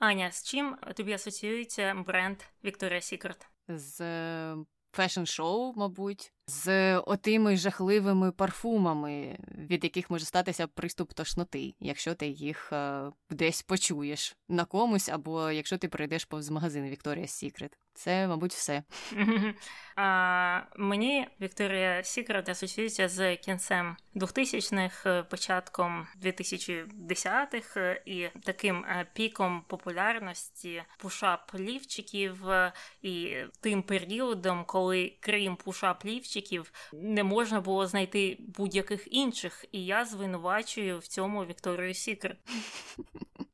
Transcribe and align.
Аня, 0.00 0.32
з 0.32 0.44
чим 0.44 0.76
тобі 0.96 1.12
асоціюється 1.12 1.94
бренд 2.06 2.40
Victoria's 2.64 3.12
Secret? 3.12 3.46
З 3.68 4.00
фешн-шоу, 4.92 5.72
мабуть, 5.76 6.32
з 6.50 6.96
отими 6.98 7.56
жахливими 7.56 8.32
парфумами, 8.32 9.38
від 9.58 9.84
яких 9.84 10.10
може 10.10 10.24
статися 10.24 10.66
приступ 10.66 11.12
тошноти, 11.12 11.74
якщо 11.80 12.14
ти 12.14 12.26
їх 12.26 12.72
е, 12.72 13.02
десь 13.30 13.62
почуєш 13.62 14.36
на 14.48 14.64
комусь, 14.64 15.08
або 15.08 15.50
якщо 15.50 15.78
ти 15.78 15.88
прийдеш 15.88 16.24
повз 16.24 16.50
магазин 16.50 16.84
Victoria's 16.84 17.44
Secret. 17.44 17.70
Це, 17.94 18.28
мабуть, 18.28 18.52
все. 18.52 18.82
А, 19.96 20.60
Мені 20.76 21.26
Вікторія 21.40 22.02
Сікрет 22.02 22.48
асоціюється 22.48 23.08
з 23.08 23.36
кінцем 23.36 23.96
2000-х, 24.14 25.10
е, 25.10 25.22
початком 25.22 26.06
2010-х 26.22 27.80
е, 27.80 28.02
і 28.06 28.28
таким 28.44 28.84
е, 28.84 29.06
піком 29.14 29.64
популярності 29.68 30.82
пушап 30.98 31.54
лівчиків 31.58 32.44
і 33.02 33.36
тим 33.60 33.82
періодом, 33.82 34.64
коли 34.64 35.16
крім 35.20 35.56
пушап 35.56 36.04
лівчиків 36.40 36.72
не 36.92 37.24
можна 37.24 37.60
було 37.60 37.86
знайти 37.86 38.36
будь-яких 38.56 39.08
інших, 39.14 39.64
і 39.72 39.84
я 39.84 40.04
звинувачую 40.04 40.98
в 40.98 41.06
цьому 41.06 41.44
Вікторію 41.44 41.94
Сікрет. 41.94 42.36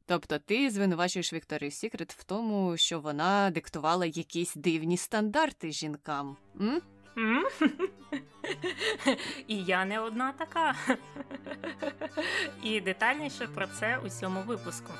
Тобто 0.07 0.39
ти 0.39 0.71
звинувачуєш 0.71 1.33
Вікторію 1.33 1.71
Сікрет 1.71 2.12
в 2.12 2.25
тому, 2.25 2.77
що 2.77 3.01
вона 3.01 3.51
диктувала 3.51 4.07
якісь 4.07 4.55
дивні 4.55 4.97
стандарти 4.97 5.73
жінкам. 5.73 6.37
М? 6.61 6.83
І 9.48 9.65
я 9.65 9.84
не 9.84 10.01
одна 10.01 10.33
така. 10.33 10.75
І 12.62 12.81
детальніше 12.81 13.48
про 13.55 13.67
це 13.67 13.98
у 14.05 14.09
цьому 14.09 14.43
випуску. 14.43 14.93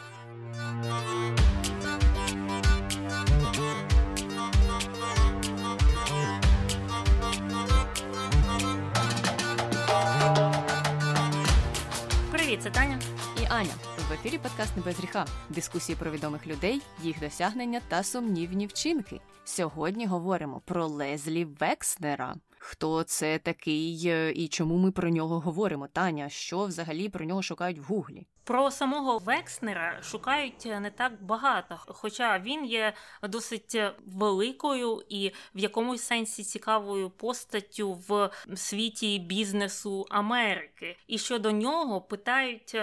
Привіт, 12.57 12.75
це 12.75 12.81
Таня 12.81 13.01
і 13.43 13.45
Аня. 13.49 13.75
В 14.09 14.13
ефірі 14.13 14.39
подкаст 14.39 14.77
«Не 14.77 14.83
без 14.83 14.99
гріха. 14.99 15.27
Дискусії 15.49 15.97
про 15.97 16.11
відомих 16.11 16.47
людей, 16.47 16.83
їх 17.03 17.21
досягнення 17.21 17.81
та 17.89 18.03
сумнівні 18.03 18.67
вчинки. 18.67 19.21
Сьогодні 19.45 20.07
говоримо 20.07 20.63
про 20.65 20.87
Лезлі 20.87 21.45
Векснера. 21.45 22.35
Хто 22.59 23.03
це 23.03 23.39
такий 23.39 24.03
е, 24.07 24.33
і 24.33 24.49
чому 24.49 24.77
ми 24.77 24.91
про 24.91 25.11
нього 25.11 25.41
говоримо? 25.41 25.87
Таня, 25.87 26.29
що 26.29 26.65
взагалі 26.65 27.09
про 27.09 27.25
нього 27.25 27.43
шукають 27.43 27.79
в 27.79 27.83
Гуглі? 27.83 28.27
Про 28.47 28.71
самого 28.71 29.19
Векснера 29.19 30.03
шукають 30.03 30.67
е, 30.67 30.81
не 30.81 30.91
так 30.91 31.23
багато, 31.23 31.81
хоча 31.87 32.39
він 32.39 32.65
є 32.65 32.93
досить 33.23 33.75
е, 33.75 33.93
великою 34.07 35.03
і 35.09 35.33
в 35.55 35.59
якомусь 35.59 36.03
сенсі 36.03 36.45
цікавою 36.45 37.11
постаттю 37.11 37.93
в 37.93 38.31
світі 38.57 39.19
бізнесу 39.19 40.07
Америки. 40.11 40.97
І 41.07 41.19
щодо 41.19 41.51
нього 41.51 42.01
питають 42.01 42.77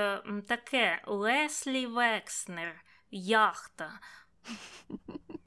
таке 0.48 1.02
Леслі 1.08 1.86
Векснер, 1.86 2.84
яхта. 3.12 4.00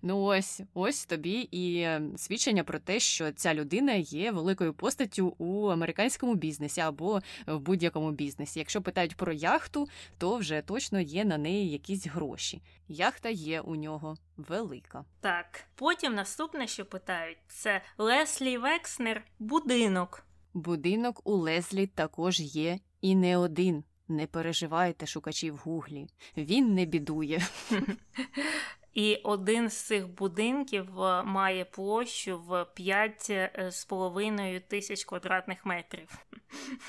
Ну 0.09 0.23
ось 0.23 0.61
ось 0.75 1.07
тобі 1.07 1.49
і 1.51 1.79
е, 1.79 2.03
свідчення 2.17 2.65
про 2.65 2.79
те, 2.79 3.01
що 3.01 3.33
ця 3.33 3.55
людина 3.55 3.93
є 3.93 4.33
великою 4.33 4.75
постаттю 4.75 5.35
у 5.39 5.67
американському 5.67 6.35
бізнесі 6.35 6.81
або 6.81 7.21
в 7.47 7.59
будь-якому 7.59 8.11
бізнесі. 8.11 8.59
Якщо 8.59 8.83
питають 8.83 9.17
про 9.17 9.33
яхту, 9.33 9.89
то 10.19 10.37
вже 10.37 10.63
точно 10.63 11.01
є 11.01 11.25
на 11.25 11.39
неї 11.39 11.71
якісь 11.71 12.07
гроші. 12.07 12.63
Яхта 12.89 13.29
є 13.29 13.61
у 13.61 13.77
нього 13.77 14.17
велика. 14.37 15.05
Так, 15.21 15.65
потім 15.75 16.15
наступне, 16.15 16.67
що 16.67 16.87
питають, 16.87 17.39
це 17.49 17.83
Леслі 17.99 18.59
Векснер 18.59 19.25
будинок. 19.39 20.25
Будинок 20.55 21.21
у 21.25 21.37
Леслі 21.37 21.87
також 21.87 22.41
є 22.41 22.79
і 23.01 23.15
не 23.15 23.37
один. 23.37 23.85
Не 24.09 24.27
переживайте, 24.27 25.07
шукачі 25.07 25.51
в 25.51 25.57
гуглі. 25.57 26.07
Він 26.37 26.75
не 26.75 26.85
бідує. 26.85 27.43
І 28.97 29.17
один 29.17 29.71
з 29.71 29.77
цих 29.77 30.09
будинків 30.09 31.03
е, 31.03 31.23
має 31.23 31.65
площу 31.65 32.39
в 32.39 32.53
5,5 32.53 34.61
тисяч 34.69 35.05
квадратних 35.05 35.67
метрів. 35.67 36.09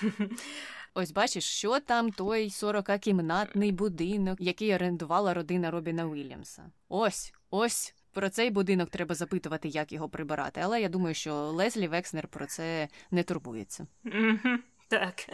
Ось 0.93 1.11
бачиш, 1.11 1.43
що 1.43 1.79
там 1.79 2.11
той 2.11 2.47
40-кімнатний 2.47 3.71
будинок, 3.71 4.41
який 4.41 4.75
орендувала 4.75 5.33
родина 5.33 5.71
Робіна 5.71 6.07
Вільямса. 6.07 6.71
Ось, 6.89 7.33
ось. 7.49 7.93
Про 8.11 8.29
цей 8.29 8.49
будинок 8.49 8.89
треба 8.89 9.15
запитувати, 9.15 9.67
як 9.67 9.91
його 9.91 10.09
прибирати. 10.09 10.61
Але 10.63 10.81
я 10.81 10.89
думаю, 10.89 11.15
що 11.15 11.33
Лезлі 11.33 11.87
Векснер 11.87 12.27
про 12.27 12.45
це 12.45 12.87
не 13.11 13.23
турбується. 13.23 13.87
Так. 14.87 15.29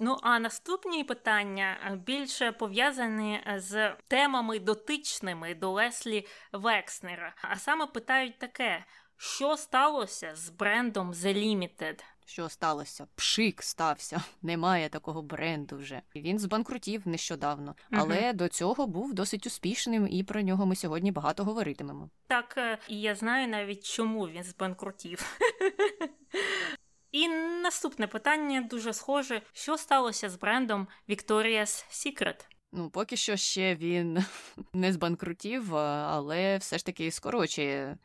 Ну 0.00 0.16
а 0.22 0.38
наступні 0.38 1.04
питання 1.04 1.76
е, 1.86 1.96
більше 1.96 2.52
пов'язані 2.52 3.40
е, 3.46 3.60
з 3.60 3.94
темами 4.08 4.58
дотичними 4.58 5.54
до 5.54 5.70
Леслі 5.70 6.26
Векснера. 6.52 7.34
А 7.42 7.56
саме 7.56 7.86
питають 7.86 8.38
таке: 8.38 8.84
що 9.16 9.56
сталося 9.56 10.34
з 10.34 10.50
брендом 10.50 11.12
The 11.12 11.34
Limited? 11.34 12.02
Що 12.26 12.48
сталося? 12.48 13.06
Пшик 13.14 13.62
стався. 13.62 14.22
Немає 14.42 14.88
такого 14.88 15.22
бренду 15.22 15.76
вже. 15.76 16.02
Він 16.16 16.38
збанкрутів 16.38 17.08
нещодавно, 17.08 17.74
але 17.90 18.16
uh 18.16 18.34
до 18.34 18.48
цього 18.48 18.86
був 18.86 19.14
досить 19.14 19.46
успішним, 19.46 20.08
і 20.10 20.22
про 20.22 20.42
нього 20.42 20.66
ми 20.66 20.76
сьогодні 20.76 21.12
багато 21.12 21.44
говоритимемо. 21.44 22.10
Так, 22.26 22.54
е, 22.56 22.78
і 22.88 23.00
я 23.00 23.14
знаю 23.14 23.48
навіть 23.48 23.84
чому 23.84 24.28
він 24.28 24.42
збанкрутів. 24.42 25.40
І 27.18 27.28
наступне 27.62 28.06
питання 28.06 28.60
дуже 28.60 28.92
схоже: 28.92 29.42
що 29.52 29.78
сталося 29.78 30.30
з 30.30 30.36
брендом 30.36 30.88
Victoria's 31.08 31.84
Secret? 31.90 32.46
Ну, 32.72 32.90
поки 32.90 33.16
що 33.16 33.36
ще 33.36 33.74
він 33.74 34.24
не 34.72 34.92
збанкрутів, 34.92 35.76
але 35.76 36.58
все 36.58 36.78
ж 36.78 36.86
таки 36.86 37.10
скорочує 37.10 37.98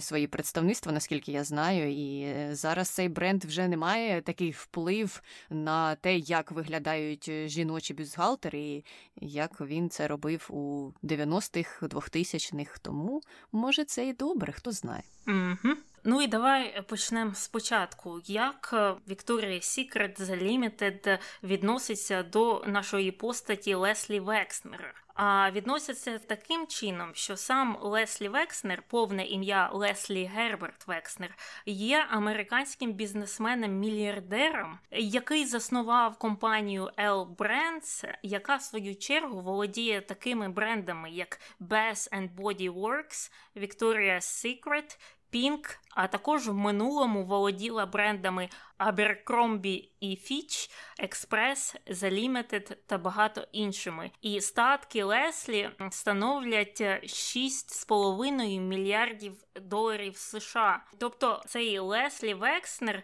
свої 0.00 0.26
представництва, 0.26 0.92
наскільки 0.92 1.32
я 1.32 1.44
знаю. 1.44 1.92
І 1.92 2.22
е, 2.22 2.54
зараз 2.54 2.88
цей 2.88 3.08
бренд 3.08 3.44
вже 3.44 3.68
не 3.68 3.76
має 3.76 4.22
такий 4.22 4.50
вплив 4.50 5.22
на 5.50 5.94
те, 5.94 6.16
як 6.16 6.50
виглядають 6.50 7.30
жіночі 7.46 7.94
бюстгальтери, 7.94 8.84
як 9.20 9.60
він 9.60 9.90
це 9.90 10.08
робив 10.08 10.46
у 10.48 10.92
90-х, 11.02 11.82
2000-х. 11.82 12.78
Тому 12.82 13.22
може 13.52 13.84
це 13.84 14.08
і 14.08 14.12
добре, 14.12 14.52
хто 14.52 14.72
знає. 14.72 15.02
Угу. 15.26 15.74
Ну 16.04 16.22
і 16.22 16.26
давай 16.26 16.82
почнемо 16.82 17.34
спочатку. 17.34 18.20
Як 18.24 18.72
Victoria's 19.08 19.62
Secret 19.62 20.20
The 20.20 20.42
Limited 20.42 21.18
відноситься 21.42 22.22
до 22.22 22.64
нашої 22.66 23.12
постаті 23.12 23.74
Леслі 23.74 24.20
Векснера? 24.20 24.94
А 25.22 25.50
відносяться 25.50 26.18
таким 26.18 26.66
чином, 26.66 27.10
що 27.14 27.36
сам 27.36 27.78
Леслі 27.80 28.28
Векснер, 28.28 28.82
повне 28.82 29.24
ім'я 29.26 29.70
Леслі 29.72 30.24
Герберт 30.24 30.86
Векснер, 30.86 31.34
є 31.66 32.06
американським 32.10 32.92
бізнесменом-мільярдером, 32.92 34.78
який 34.90 35.46
заснував 35.46 36.18
компанію 36.18 36.90
L 36.98 37.36
Brands, 37.36 38.14
яка 38.22 38.56
в 38.56 38.62
свою 38.62 38.96
чергу 38.96 39.40
володіє 39.40 40.00
такими 40.00 40.48
брендами, 40.48 41.10
як 41.10 41.40
Bath 41.60 42.10
and 42.12 42.34
Body 42.34 42.74
Works, 42.74 43.32
Victoria's 43.56 44.20
Secret 44.20 44.98
Pink, 45.32 45.78
а 45.90 46.06
також 46.06 46.48
в 46.48 46.54
минулому 46.54 47.24
володіла 47.24 47.86
брендами 47.86 48.48
Abercrombie 48.78 49.88
і 50.00 50.08
Fitch, 50.08 50.70
Express, 51.02 51.76
The 51.86 52.12
Limited 52.12 52.76
та 52.86 52.98
багато 52.98 53.46
іншими. 53.52 54.10
І 54.22 54.40
статки 54.40 55.04
Леслі 55.04 55.70
становлять 55.90 56.80
6,5 56.80 58.60
мільярдів 58.60 59.44
доларів 59.60 60.16
США. 60.16 60.84
Тобто 60.98 61.42
цей 61.46 61.78
Леслі 61.78 62.34
Векснер 62.34 63.02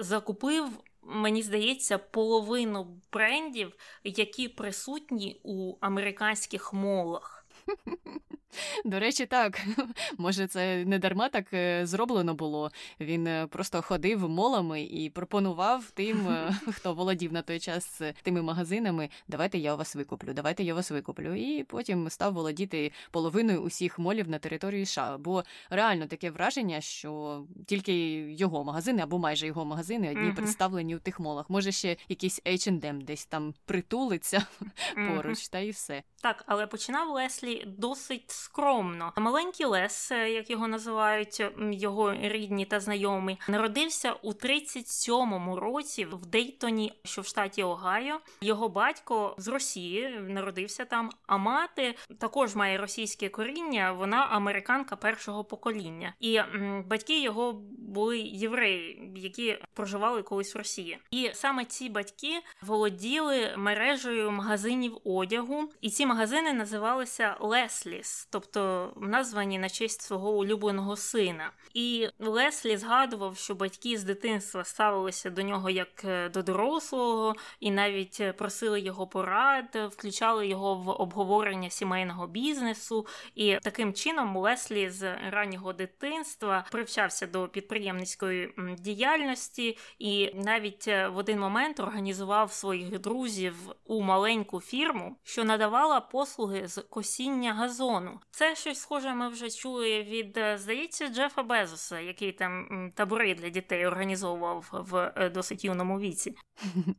закупив. 0.00 0.68
Мені 1.02 1.42
здається, 1.42 1.98
половину 1.98 3.00
брендів, 3.12 3.72
які 4.04 4.48
присутні 4.48 5.40
у 5.44 5.76
американських 5.80 6.72
молах. 6.72 7.46
До 8.84 8.98
речі, 8.98 9.26
так. 9.26 9.60
Може, 10.18 10.46
це 10.46 10.84
не 10.84 10.98
дарма 10.98 11.28
так 11.28 11.52
е, 11.52 11.86
зроблено 11.86 12.34
було. 12.34 12.70
Він 13.00 13.26
е, 13.26 13.46
просто 13.46 13.82
ходив 13.82 14.28
молами 14.28 14.82
і 14.82 15.10
пропонував 15.10 15.90
тим, 15.90 16.28
е, 16.28 16.54
хто 16.72 16.94
володів 16.94 17.32
на 17.32 17.42
той 17.42 17.60
час 17.60 18.02
тими 18.22 18.42
магазинами. 18.42 19.08
Давайте 19.28 19.58
я 19.58 19.74
у 19.74 19.76
вас 19.76 19.96
викуплю, 19.96 20.32
давайте 20.32 20.64
я 20.64 20.74
вас 20.74 20.90
викуплю. 20.90 21.34
І 21.34 21.64
потім 21.64 22.10
став 22.10 22.32
володіти 22.32 22.92
половиною 23.10 23.60
усіх 23.62 23.98
молів 23.98 24.28
на 24.28 24.38
території 24.38 24.86
США. 24.86 25.18
Бо 25.18 25.44
реально 25.70 26.06
таке 26.06 26.30
враження, 26.30 26.80
що 26.80 27.42
тільки 27.66 27.92
його 28.32 28.64
магазини 28.64 29.02
або 29.02 29.18
майже 29.18 29.46
його 29.46 29.64
магазини 29.64 30.10
одні 30.10 30.22
uh-huh. 30.22 30.36
представлені 30.36 30.96
у 30.96 30.98
тих 30.98 31.20
молах. 31.20 31.50
Може, 31.50 31.72
ще 31.72 31.96
якийсь 32.08 32.42
H&M 32.42 33.02
десь 33.04 33.26
там 33.26 33.54
притулиться 33.64 34.46
uh-huh. 34.60 35.16
поруч, 35.16 35.48
та 35.48 35.58
і 35.58 35.70
все. 35.70 36.02
Так, 36.22 36.44
але 36.46 36.66
починав 36.66 37.08
Леслі 37.08 37.64
досить 37.66 38.39
скромно. 38.40 39.12
Маленький 39.16 39.66
Лес, 39.66 40.12
е, 40.12 40.30
як 40.30 40.50
його 40.50 40.68
називають 40.68 41.42
його 41.58 42.14
рідні 42.14 42.66
та 42.66 42.80
знайомі, 42.80 43.38
народився 43.48 44.12
у 44.12 44.32
37-му 44.32 45.56
році 45.56 46.04
в 46.04 46.26
Дейтоні, 46.26 46.92
що 47.04 47.22
в 47.22 47.26
штаті 47.26 47.62
Огайо. 47.62 48.20
Його 48.40 48.68
батько 48.68 49.34
з 49.38 49.48
Росії 49.48 50.08
народився 50.28 50.84
там, 50.84 51.10
а 51.26 51.36
мати 51.36 51.94
також 52.18 52.54
має 52.54 52.78
російське 52.78 53.28
коріння. 53.28 53.92
Вона 53.92 54.16
американка 54.16 54.96
першого 54.96 55.44
покоління, 55.44 56.14
і 56.20 56.40
батьки 56.86 57.22
його 57.22 57.52
були 57.78 58.18
євреї, 58.18 59.12
які 59.16 59.58
проживали 59.74 60.22
колись 60.22 60.54
в 60.54 60.58
Росії. 60.58 60.98
І 61.10 61.30
саме 61.34 61.64
ці 61.64 61.88
батьки 61.88 62.40
володіли 62.62 63.54
мережею 63.56 64.30
магазинів 64.30 64.98
одягу, 65.04 65.72
і 65.80 65.90
ці 65.90 66.06
магазини 66.06 66.52
називалися 66.52 67.36
Лесліс, 67.40 68.28
тобто 68.30 68.92
названі 68.96 69.58
на 69.58 69.68
честь 69.68 70.02
свого 70.02 70.30
улюбленого 70.30 70.96
сина. 70.96 71.50
І 71.74 72.08
Леслі 72.18 72.76
згадував, 72.76 73.36
що 73.36 73.54
батьки 73.54 73.98
з 73.98 74.04
дитинства 74.04 74.64
ставилися 74.64 75.30
до 75.30 75.42
нього 75.42 75.70
як 75.70 76.04
е, 76.04 76.28
до 76.28 76.42
дорослого, 76.42 77.34
і 77.60 77.70
навіть 77.70 78.22
просили 78.36 78.80
його 78.80 79.06
порад, 79.06 79.90
включали 79.92 80.46
його 80.46 80.74
в 80.74 80.88
обговорення 80.88 81.70
сімейного 81.70 82.26
бізнесу. 82.26 83.06
І 83.34 83.58
таким 83.62 83.94
чином 83.94 84.36
Леслі 84.36 84.90
з 84.90 85.16
раннього 85.30 85.72
дитинства 85.72 86.64
привчався 86.70 87.26
до 87.26 87.48
підприємницької 87.48 88.54
діяльності 88.78 89.78
і 89.98 90.30
навіть 90.34 90.88
е, 90.88 91.08
в 91.08 91.16
один 91.16 91.40
момент 91.40 91.80
організував 91.80 92.52
своїх 92.52 92.98
друзів 92.98 93.56
у 93.84 94.02
маленьку 94.02 94.60
фірму, 94.60 95.16
що 95.22 95.44
надавала 95.44 96.00
послуги 96.00 96.68
з 96.68 96.82
косіння 96.82 97.54
газону. 97.54 98.19
Це 98.30 98.56
щось 98.56 98.80
схоже, 98.80 99.14
ми 99.14 99.28
вже 99.28 99.50
чули 99.50 100.02
від, 100.02 100.36
е, 100.36 100.58
здається, 100.58 101.08
Джефа 101.08 101.42
Безоса, 101.42 102.00
який 102.00 102.32
там 102.32 102.66
табори 102.94 103.34
для 103.34 103.48
дітей 103.48 103.86
організовував 103.86 104.68
в 104.72 105.12
е, 105.16 105.30
досить 105.30 105.64
юному 105.64 106.00
віці. 106.00 106.34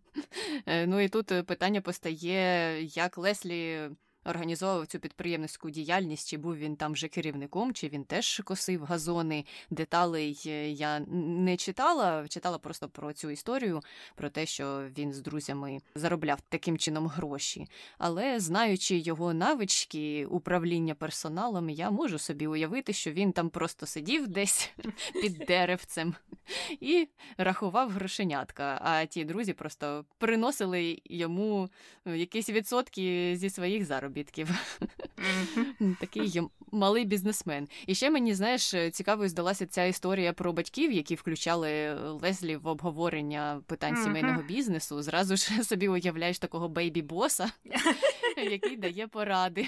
Ну 0.88 1.00
і 1.00 1.10
тут 1.10 1.28
питання 1.48 1.82
постає, 1.82 2.84
як 2.84 3.18
Леслі 3.18 3.90
організовував 4.26 4.88
цю 4.88 5.00
підприємницьку 5.00 5.70
діяльність, 5.70 6.30
чи 6.30 6.38
був 6.38 6.56
він 6.56 6.76
там 6.76 6.94
вже 6.94 7.08
керівником, 7.08 7.74
чи 7.74 7.90
він 7.90 8.04
теж 8.04 8.42
косив 8.46 8.84
газони. 8.84 9.46
Деталей 9.70 10.42
е, 10.46 10.70
я 10.70 11.00
не 11.10 11.58
читала, 11.58 12.28
читала 12.28 12.58
просто 12.58 12.90
про 12.90 13.14
цю 13.14 13.30
історію, 13.30 13.82
про 14.16 14.30
те, 14.30 14.46
що 14.46 14.90
він 14.98 15.14
з 15.14 15.22
друзями 15.22 15.80
заробляв 15.96 16.42
таким 16.50 16.78
чином 16.78 17.08
гроші. 17.08 17.68
Але 17.98 18.40
знаючи 18.40 18.98
його 18.98 19.34
навички 19.34 20.26
управління 20.26 20.96
персоналом, 20.96 21.70
я 21.70 21.92
можу 21.92 22.20
собі 22.20 22.48
уявити, 22.48 22.94
що 22.94 23.12
він 23.12 23.32
там 23.32 23.50
просто 23.50 23.86
сидів 23.86 24.28
десь 24.28 24.72
під 25.22 25.34
деревцем 25.34 26.16
і 26.80 27.08
рахував 27.38 27.90
грошенятка. 27.90 28.82
А 28.84 29.06
ті 29.06 29.26
друзі 29.26 29.54
просто 29.54 30.06
приносили 30.18 31.02
йому 31.06 31.70
е, 32.06 32.18
якісь 32.18 32.50
відсотки 32.50 33.36
зі 33.38 33.50
своїх 33.50 33.86
заробів 33.86 34.11
заробітків. 34.12 34.50
Такий 36.00 36.42
малий 36.72 37.06
бізнесмен. 37.06 37.68
І 37.88 37.96
ще 37.96 38.10
мені, 38.10 38.34
знаєш, 38.34 38.76
цікавою 38.92 39.30
здалася 39.30 39.66
ця 39.66 39.84
історія 39.84 40.34
про 40.34 40.54
батьків, 40.54 40.92
які 40.92 41.16
включали 41.16 41.94
Лезлі 41.94 42.56
в 42.56 42.68
обговорення 42.68 43.62
питань 43.66 43.98
сімейного 44.04 44.42
бізнесу. 44.42 45.02
Зразу 45.02 45.36
ж 45.36 45.64
собі 45.64 45.88
уявляєш 45.88 46.40
такого 46.40 46.68
бейбі-боса, 46.68 47.52
який 48.52 48.78
дає 48.78 49.08
поради 49.08 49.68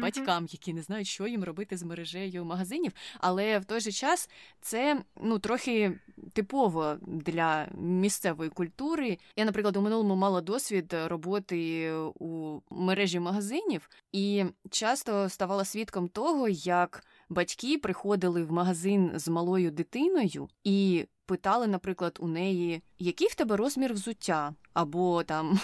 батькам, 0.00 0.46
які 0.50 0.72
не 0.72 0.82
знають, 0.82 1.06
що 1.06 1.26
їм 1.26 1.44
робити 1.44 1.76
з 1.76 1.82
мережею 1.82 2.44
магазинів. 2.44 2.92
Але 3.18 3.58
в 3.58 3.64
той 3.64 3.80
же 3.80 3.92
час 3.92 4.30
це 4.60 5.02
ну 5.22 5.38
трохи 5.38 5.92
типово 6.32 6.96
для 7.02 7.68
місцевої 7.78 8.50
культури. 8.50 9.18
Я, 9.36 9.44
наприклад, 9.44 9.76
у 9.76 9.80
минулому 9.80 10.16
мала 10.16 10.40
досвід 10.40 10.94
роботи 11.06 11.90
у 12.14 12.60
мережі 12.70 13.20
магазинів, 13.20 13.88
і 14.12 14.44
часто 14.70 15.28
ставала 15.28 15.64
свідком 15.64 16.08
того, 16.08 16.48
як 16.48 17.04
батьки 17.28 17.78
приходили 17.78 18.44
в 18.44 18.52
магазин 18.52 19.10
з 19.14 19.28
малою 19.28 19.70
дитиною 19.70 20.48
і 20.64 21.06
питали, 21.26 21.66
наприклад, 21.66 22.18
у 22.20 22.28
неї, 22.28 22.82
який 22.98 23.28
в 23.28 23.34
тебе 23.34 23.56
розмір 23.56 23.94
взуття, 23.94 24.54
або 24.74 25.22
там 25.22 25.60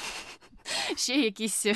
ще 0.96 1.14
якісь 1.14 1.66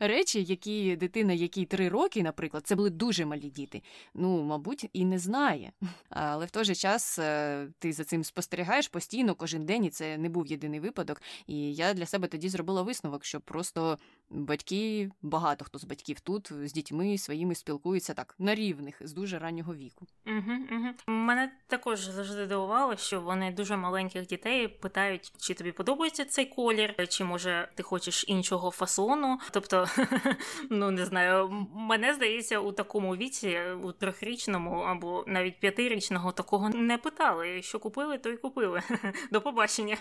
речі, 0.00 0.42
які 0.42 0.96
дитина, 0.96 1.32
якій 1.32 1.64
три 1.64 1.88
роки, 1.88 2.22
наприклад, 2.22 2.66
це 2.66 2.74
були 2.76 2.90
дуже 2.90 3.24
малі 3.24 3.50
діти. 3.50 3.82
Ну, 4.14 4.42
мабуть, 4.42 4.90
і 4.92 5.04
не 5.04 5.18
знає. 5.18 5.72
Але 6.08 6.46
в 6.46 6.50
той 6.50 6.64
же 6.64 6.74
час 6.74 7.18
е, 7.18 7.68
ти 7.78 7.92
за 7.92 8.04
цим 8.04 8.24
спостерігаєш 8.24 8.88
постійно, 8.88 9.34
кожен 9.34 9.66
день, 9.66 9.84
і 9.84 9.90
це 9.90 10.18
не 10.18 10.28
був 10.28 10.46
єдиний 10.46 10.80
випадок. 10.80 11.22
І 11.46 11.74
я 11.74 11.94
для 11.94 12.06
себе 12.06 12.28
тоді 12.28 12.48
зробила 12.48 12.82
висновок, 12.82 13.24
що 13.24 13.40
просто 13.40 13.98
батьки, 14.30 15.10
багато 15.22 15.64
хто 15.64 15.78
з 15.78 15.84
батьків 15.84 16.20
тут 16.20 16.52
з 16.64 16.72
дітьми 16.72 17.18
своїми 17.18 17.54
спілкуються 17.54 18.14
так 18.14 18.34
на 18.38 18.54
рівних 18.54 18.96
з 19.00 19.12
дуже 19.12 19.38
раннього 19.38 19.74
віку. 19.74 20.06
Угу, 20.26 20.52
угу. 20.72 20.88
Мене 21.06 21.52
також 21.66 22.00
завжди 22.00 22.46
дивувало, 22.46 22.96
що 22.96 23.20
вони 23.20 23.52
дуже 23.52 23.76
маленьких 23.76 24.26
дітей 24.26 24.68
питають, 24.68 25.32
чи 25.38 25.54
тобі 25.54 25.72
подобається 25.72 26.24
цей 26.24 26.46
колір, 26.46 27.08
чи 27.08 27.24
може 27.24 27.68
ти 27.74 27.82
хочеш 27.82 28.24
іншого 28.28 28.70
фасону. 28.70 29.38
Тобто 29.50 29.65
просто 29.66 30.04
ну 30.70 30.90
не 30.90 31.04
знаю, 31.04 31.66
мене 31.74 32.14
здається, 32.14 32.58
у 32.58 32.72
такому 32.72 33.16
віці, 33.16 33.58
у 33.82 33.92
трьохрічному 33.92 34.80
або 34.80 35.24
навіть 35.26 35.60
п'ятирічного 35.60 36.32
такого 36.32 36.68
не 36.68 36.98
питали. 36.98 37.62
Що 37.62 37.78
купили, 37.78 38.18
то 38.18 38.30
й 38.30 38.36
купили. 38.36 38.82
До 39.32 39.40
побачення. 39.40 39.96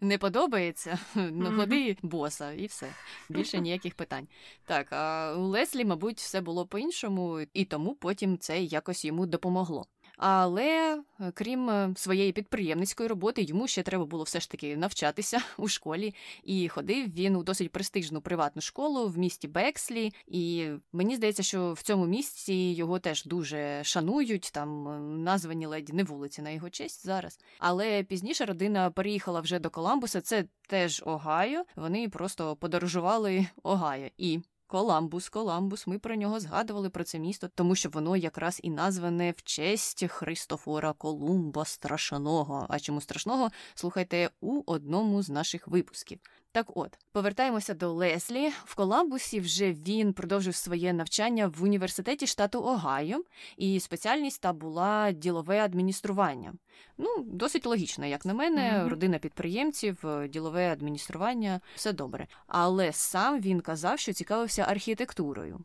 Не 0.00 0.18
подобається? 0.18 0.98
Ну, 1.14 1.52
ходи 1.56 1.96
боса, 2.02 2.52
і 2.52 2.66
все. 2.66 2.86
Більше 3.28 3.60
ніяких 3.60 3.94
питань. 3.94 4.28
Так, 4.64 4.86
а 4.90 5.34
у 5.36 5.42
Леслі, 5.42 5.84
мабуть, 5.84 6.18
все 6.18 6.40
було 6.40 6.66
по-іншому, 6.66 7.40
і 7.54 7.64
тому 7.64 7.94
потім 7.94 8.38
це 8.38 8.60
якось 8.60 9.04
йому 9.04 9.26
допомогло. 9.26 9.86
Але 10.22 11.02
е, 11.20 11.32
крім 11.34 11.70
е, 11.70 11.92
своєї 11.96 12.32
підприємницької 12.32 13.08
роботи, 13.08 13.42
йому 13.42 13.68
ще 13.68 13.82
треба 13.82 14.04
було 14.04 14.24
все 14.24 14.40
ж 14.40 14.50
таки 14.50 14.76
навчатися 14.76 15.40
у 15.58 15.68
школі. 15.68 16.14
І 16.44 16.68
ходив 16.68 17.14
він 17.14 17.36
у 17.36 17.42
досить 17.42 17.72
престижну 17.72 18.20
приватну 18.20 18.62
школу 18.62 19.08
в 19.08 19.18
місті 19.18 19.48
Бекслі. 19.48 20.12
І 20.26 20.68
мені 20.92 21.16
здається, 21.16 21.42
що 21.42 21.72
в 21.72 21.82
цьому 21.82 22.06
місці 22.06 22.54
його 22.54 22.98
теж 22.98 23.24
дуже 23.24 23.84
шанують. 23.84 24.50
Там 24.52 24.88
е, 24.88 25.00
названі 25.00 25.66
ледь 25.66 25.94
не 25.94 26.04
вулиці 26.04 26.42
на 26.42 26.50
його 26.50 26.70
честь 26.70 27.06
зараз. 27.06 27.38
Але 27.58 28.02
пізніше 28.02 28.44
родина 28.44 28.90
переїхала 28.90 29.40
вже 29.40 29.58
до 29.58 29.70
Коламбуса. 29.70 30.20
Це 30.20 30.44
теж 30.68 31.02
Огайо. 31.06 31.64
Вони 31.76 32.08
просто 32.08 32.56
подорожували 32.56 33.46
Огайо. 33.62 34.08
І 34.18 34.40
Коламбус, 34.70 35.28
Коламбус, 35.28 35.86
ми 35.86 35.98
про 35.98 36.14
нього 36.14 36.40
згадували 36.40 36.90
про 36.90 37.04
це 37.04 37.18
місто, 37.18 37.48
тому 37.54 37.74
що 37.74 37.88
воно 37.88 38.16
якраз 38.16 38.60
і 38.62 38.70
назване 38.70 39.30
в 39.30 39.42
честь 39.42 40.04
Христофора 40.08 40.92
Колумба 40.92 41.64
Страшного. 41.64 42.66
А 42.68 42.78
чому 42.78 43.00
страшного? 43.00 43.50
Слухайте 43.74 44.30
у 44.40 44.62
одному 44.66 45.22
з 45.22 45.30
наших 45.30 45.68
випусків. 45.68 46.18
Так 46.52 46.76
от, 46.76 46.98
повертаємося 47.12 47.74
до 47.74 47.92
Леслі. 47.92 48.52
В 48.64 48.74
Коламбусі 48.74 49.40
вже 49.40 49.72
він 49.72 50.12
продовжив 50.12 50.54
своє 50.54 50.92
навчання 50.92 51.52
в 51.56 51.62
університеті 51.62 52.26
штату 52.26 52.62
Огайо, 52.64 53.24
і 53.56 53.80
спеціальність 53.80 54.40
та 54.40 54.52
була 54.52 55.12
ділове 55.12 55.60
адміністрування. 55.60 56.52
Ну, 56.98 57.24
досить 57.26 57.66
логічно, 57.66 58.06
як 58.06 58.24
на 58.24 58.34
мене, 58.34 58.72
mm-hmm. 58.72 58.88
родина 58.88 59.18
підприємців, 59.18 60.06
е, 60.06 60.28
ділове 60.28 60.72
адміністрування 60.72 61.60
все 61.74 61.92
добре. 61.92 62.26
Але 62.46 62.92
сам 62.92 63.40
він 63.40 63.60
казав, 63.60 63.98
що 63.98 64.12
цікавився 64.12 64.62
архітектурою. 64.62 65.60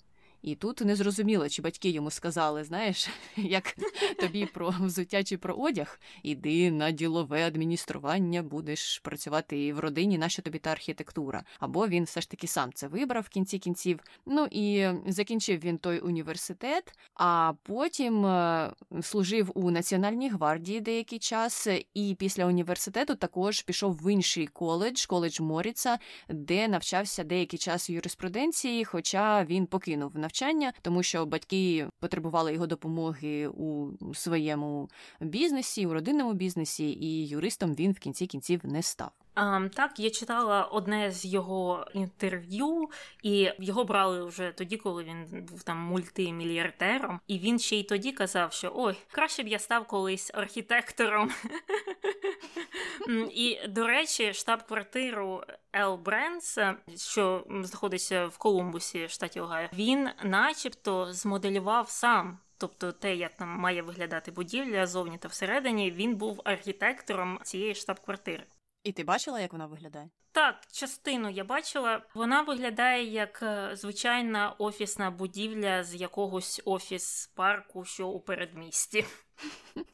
І 0.45 0.55
тут 0.55 0.81
не 0.81 0.95
зрозуміло, 0.95 1.49
чи 1.49 1.61
батьки 1.61 1.89
йому 1.89 2.11
сказали, 2.11 2.63
знаєш, 2.63 3.09
як 3.37 3.75
тобі 4.19 4.45
про 4.45 4.73
взуття 4.79 5.23
чи 5.23 5.37
про 5.37 5.53
одяг, 5.53 5.99
іди 6.23 6.71
на 6.71 6.91
ділове 6.91 7.47
адміністрування, 7.47 8.43
будеш 8.43 8.99
працювати 8.99 9.73
в 9.73 9.79
родині, 9.79 10.17
нащо 10.17 10.41
тобі 10.41 10.59
та 10.59 10.69
архітектура. 10.69 11.43
Або 11.59 11.87
він 11.87 12.03
все 12.03 12.21
ж 12.21 12.29
таки 12.29 12.47
сам 12.47 12.73
це 12.73 12.87
вибрав 12.87 13.23
в 13.23 13.29
кінці 13.29 13.59
кінців. 13.59 13.99
Ну 14.25 14.47
і 14.51 14.87
закінчив 15.07 15.59
він 15.59 15.77
той 15.77 15.99
університет, 15.99 16.93
а 17.13 17.53
потім 17.63 18.25
е, 18.25 18.71
служив 19.01 19.51
у 19.55 19.71
Національній 19.71 20.29
гвардії 20.29 20.81
деякий 20.81 21.19
час, 21.19 21.67
і 21.93 22.15
після 22.19 22.45
університету 22.45 23.15
також 23.15 23.61
пішов 23.61 23.93
в 23.93 24.11
інший 24.11 24.47
коледж, 24.47 25.05
коледж 25.05 25.39
Моріца, 25.39 25.99
де 26.29 26.67
навчався 26.67 27.23
деякий 27.23 27.59
час 27.59 27.89
юриспруденції, 27.89 28.85
хоча 28.85 29.45
він 29.45 29.65
покинув 29.65 30.17
навчання 30.17 30.34
навчання, 30.35 30.73
тому 30.81 31.03
що 31.03 31.25
батьки 31.25 31.87
потребували 31.99 32.53
його 32.53 32.67
допомоги 32.67 33.47
у 33.47 34.13
своєму 34.13 34.89
бізнесі, 35.19 35.85
у 35.85 35.93
родинному 35.93 36.33
бізнесі, 36.33 36.83
і 36.83 37.27
юристом 37.27 37.75
він 37.75 37.91
в 37.91 37.99
кінці 37.99 38.27
кінців 38.27 38.61
не 38.63 38.81
став. 38.81 39.11
А, 39.35 39.69
Так, 39.73 39.99
я 39.99 40.09
читала 40.09 40.63
одне 40.63 41.11
з 41.11 41.25
його 41.25 41.87
інтерв'ю, 41.93 42.89
і 43.23 43.51
його 43.59 43.83
брали 43.83 44.25
вже 44.25 44.51
тоді, 44.51 44.77
коли 44.77 45.03
він 45.03 45.45
був 45.51 45.63
там 45.63 45.77
мультимільярдером. 45.77 47.19
І 47.27 47.39
він 47.39 47.59
ще 47.59 47.75
й 47.75 47.83
тоді 47.83 48.11
казав, 48.11 48.53
що 48.53 48.71
ой, 48.75 48.95
краще 49.11 49.43
б 49.43 49.47
я 49.47 49.59
став 49.59 49.87
колись 49.87 50.31
архітектором. 50.33 51.31
І, 53.31 53.67
до 53.67 53.87
речі, 53.87 54.33
штаб-квартиру 54.33 55.43
Ел 55.73 55.95
Бренс, 55.95 56.57
що 56.97 57.45
знаходиться 57.49 58.25
в 58.27 58.37
Колумбусі, 58.37 59.09
штаті 59.09 59.39
Огайо, 59.39 59.69
він, 59.73 60.09
начебто, 60.23 61.13
змоделював 61.13 61.89
сам. 61.89 62.37
Тобто 62.57 62.91
те, 62.91 63.15
як 63.15 63.33
там 63.33 63.49
має 63.49 63.81
виглядати 63.81 64.31
будівля 64.31 64.87
зовні 64.87 65.17
та 65.17 65.27
всередині, 65.27 65.91
він 65.91 66.15
був 66.15 66.41
архітектором 66.43 67.39
цієї 67.43 67.75
штаб-квартири. 67.75 68.43
І 68.85 68.91
ти 68.91 69.03
бачила, 69.03 69.39
як 69.41 69.53
вона 69.53 69.65
виглядає? 69.65 70.09
Так, 70.35 70.55
частину 70.71 71.29
я 71.29 71.43
бачила. 71.43 72.01
Вона 72.13 72.41
виглядає 72.41 73.03
як 73.03 73.39
е, 73.43 73.75
звичайна 73.75 74.49
офісна 74.49 75.11
будівля 75.11 75.83
з 75.83 75.95
якогось 75.95 76.61
офіс 76.65 77.31
парку, 77.35 77.85
що 77.85 78.07
у 78.07 78.19
передмісті. 78.19 79.05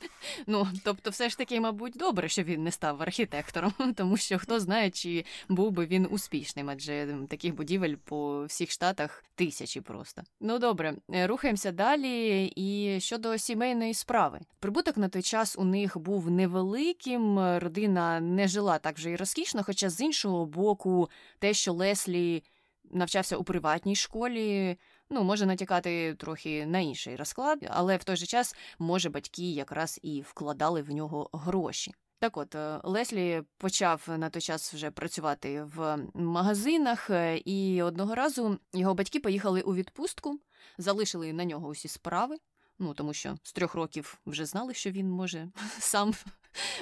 Ну, 0.47 0.67
тобто, 0.83 1.09
все 1.09 1.29
ж 1.29 1.37
таки, 1.37 1.59
мабуть, 1.59 1.93
добре, 1.95 2.29
що 2.29 2.43
він 2.43 2.63
не 2.63 2.71
став 2.71 3.01
архітектором, 3.01 3.73
тому 3.95 4.17
що 4.17 4.39
хто 4.39 4.59
знає, 4.59 4.89
чи 4.89 5.25
був 5.49 5.71
би 5.71 5.85
він 5.85 6.07
успішним, 6.11 6.69
адже 6.69 7.17
таких 7.29 7.55
будівель 7.55 7.95
по 7.95 8.45
всіх 8.45 8.71
штатах 8.71 9.23
тисячі 9.35 9.81
просто. 9.81 10.21
Ну 10.39 10.59
добре, 10.59 10.95
е, 11.13 11.27
рухаємося 11.27 11.71
далі. 11.71 12.45
І 12.55 12.99
щодо 12.99 13.37
сімейної 13.37 13.93
справи, 13.93 14.39
прибуток 14.59 14.97
на 14.97 15.09
той 15.09 15.21
час 15.21 15.55
у 15.57 15.63
них 15.63 15.97
був 15.97 16.31
невеликим. 16.31 17.39
Родина 17.57 18.19
не 18.19 18.47
жила 18.47 18.79
так 18.79 18.95
вже 18.95 19.11
і 19.11 19.15
розкішно, 19.15 19.63
хоча 19.63 19.89
з 19.89 20.01
іншого 20.01 20.30
боку, 20.45 21.09
те, 21.39 21.53
що 21.53 21.73
Леслі 21.73 22.43
навчався 22.83 23.37
у 23.37 23.43
приватній 23.43 23.95
школі 23.95 24.77
ну, 25.09 25.23
може 25.23 25.45
натякати 25.45 26.15
трохи 26.15 26.65
на 26.65 26.79
інший 26.79 27.15
розклад, 27.15 27.67
але 27.69 27.97
в 27.97 28.03
той 28.03 28.15
же 28.15 28.25
час, 28.25 28.55
може, 28.79 29.09
батьки 29.09 29.51
якраз 29.51 29.99
і 30.03 30.21
вкладали 30.21 30.81
в 30.81 30.91
нього 30.91 31.29
гроші. 31.33 31.93
Так 32.19 32.37
от, 32.37 32.55
е, 32.55 32.79
Леслі 32.83 33.41
почав 33.57 34.07
на 34.17 34.29
той 34.29 34.41
час 34.41 34.73
вже 34.73 34.91
працювати 34.91 35.63
в 35.63 35.97
магазинах, 36.13 37.09
е, 37.09 37.37
і 37.37 37.81
одного 37.81 38.15
разу 38.15 38.59
його 38.73 38.93
батьки 38.93 39.19
поїхали 39.19 39.61
у 39.61 39.75
відпустку, 39.75 40.39
залишили 40.77 41.33
на 41.33 41.45
нього 41.45 41.67
усі 41.67 41.87
справи. 41.87 42.37
Ну 42.81 42.93
тому 42.93 43.13
що 43.13 43.37
з 43.43 43.53
трьох 43.53 43.75
років 43.75 44.19
вже 44.25 44.45
знали, 44.45 44.73
що 44.73 44.91
він 44.91 45.09
може 45.09 45.47
сам 45.79 46.13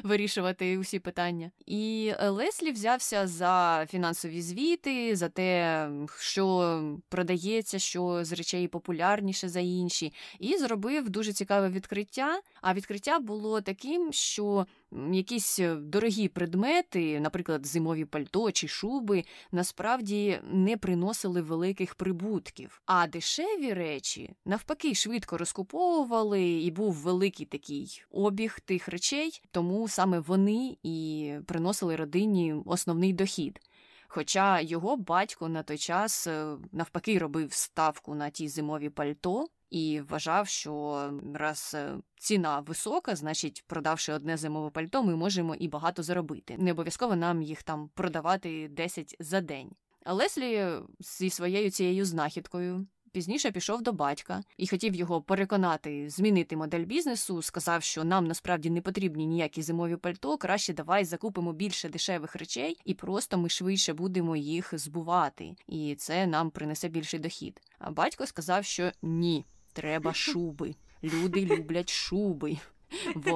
вирішувати 0.03 0.77
усі 0.77 0.99
питання. 0.99 1.51
І 1.65 2.13
е, 2.19 2.29
Леслі 2.29 2.71
взявся 2.71 3.27
за 3.27 3.85
фінансові 3.89 4.41
звіти, 4.41 5.15
за 5.15 5.29
те, 5.29 5.89
що 6.19 6.81
продається, 7.09 7.79
що 7.79 8.25
з 8.25 8.31
речей 8.31 8.67
популярніше 8.67 9.49
за 9.49 9.59
інші, 9.59 10.13
і 10.39 10.57
зробив 10.57 11.09
дуже 11.09 11.33
цікаве 11.33 11.69
відкриття. 11.69 12.41
А 12.61 12.73
відкриття 12.73 13.19
було 13.19 13.61
таким, 13.61 14.13
що 14.13 14.65
якісь 15.11 15.59
е, 15.59 15.75
дорогі 15.75 16.27
предмети, 16.27 17.19
наприклад, 17.19 17.65
зимові 17.65 18.05
пальто 18.05 18.51
чи 18.51 18.67
шуби, 18.67 19.23
насправді 19.51 20.39
не 20.51 20.77
приносили 20.77 21.41
великих 21.41 21.95
прибутків. 21.95 22.81
А 22.85 23.07
дешеві 23.07 23.73
речі 23.73 24.33
навпаки 24.45 24.95
швидко 24.95 25.37
розкуповували, 25.37 26.49
і 26.49 26.71
був 26.71 26.93
великий 26.93 27.45
такий 27.45 28.03
обіг 28.11 28.59
тих 28.59 28.87
речей, 28.87 29.41
тому 29.51 29.87
саме 29.87 30.19
вони 30.19 30.77
і 30.83 31.33
приносили 31.45 31.95
родині 31.95 32.55
основний 32.65 33.13
дохід. 33.13 33.59
Хоча 34.11 34.59
його 34.59 34.97
батько 34.97 35.49
на 35.49 35.63
той 35.63 35.77
час 35.77 36.27
е, 36.27 36.57
навпаки 36.71 37.19
робив 37.19 37.53
ставку 37.53 38.15
на 38.15 38.29
ті 38.29 38.47
зимові 38.47 38.89
пальто, 38.89 39.47
і 39.69 40.01
вважав, 40.01 40.47
що 40.47 41.03
раз 41.33 41.71
е, 41.75 41.95
ціна 42.17 42.59
висока, 42.59 43.15
значить, 43.15 43.63
продавши 43.67 44.13
одне 44.13 44.37
зимове 44.37 44.69
пальто, 44.69 45.03
ми 45.03 45.15
можемо 45.15 45.55
і 45.55 45.67
багато 45.67 46.03
заробити. 46.03 46.55
Не 46.57 46.71
обов'язково 46.71 47.15
нам 47.15 47.41
їх 47.41 47.63
там 47.63 47.89
продавати 47.93 48.67
10 48.67 49.15
за 49.19 49.41
день. 49.41 49.71
А 50.05 50.13
Леслі 50.13 50.67
зі 50.99 51.29
своєю 51.29 51.71
цією 51.71 52.05
знахідкою. 52.05 52.87
Пізніше 53.11 53.51
пішов 53.51 53.81
до 53.81 53.93
батька 53.93 54.43
і 54.57 54.67
хотів 54.67 54.95
його 54.95 55.21
переконати 55.21 56.09
змінити 56.09 56.57
модель 56.57 56.83
бізнесу. 56.83 57.41
Сказав, 57.41 57.83
що 57.83 58.03
нам 58.03 58.27
насправді 58.27 58.69
не 58.69 58.81
потрібні 58.81 59.25
ніякі 59.25 59.61
зимові 59.61 59.95
пальто. 59.95 60.37
Краще 60.37 60.73
давай 60.73 61.05
закупимо 61.05 61.53
більше 61.53 61.89
дешевих 61.89 62.35
речей, 62.35 62.77
і 62.85 62.93
просто 62.93 63.37
ми 63.37 63.49
швидше 63.49 63.93
будемо 63.93 64.35
їх 64.35 64.73
збувати, 64.77 65.55
і 65.67 65.95
це 65.95 66.27
нам 66.27 66.51
принесе 66.51 66.87
більший 66.87 67.19
дохід. 67.19 67.61
А 67.79 67.91
батько 67.91 68.25
сказав, 68.25 68.65
що 68.65 68.91
ні, 69.01 69.45
Треба 69.73 70.13
шуби. 70.13 70.75
Люди 71.03 71.45
люблять 71.45 71.89
шуби. 71.89 72.57
В 73.15 73.31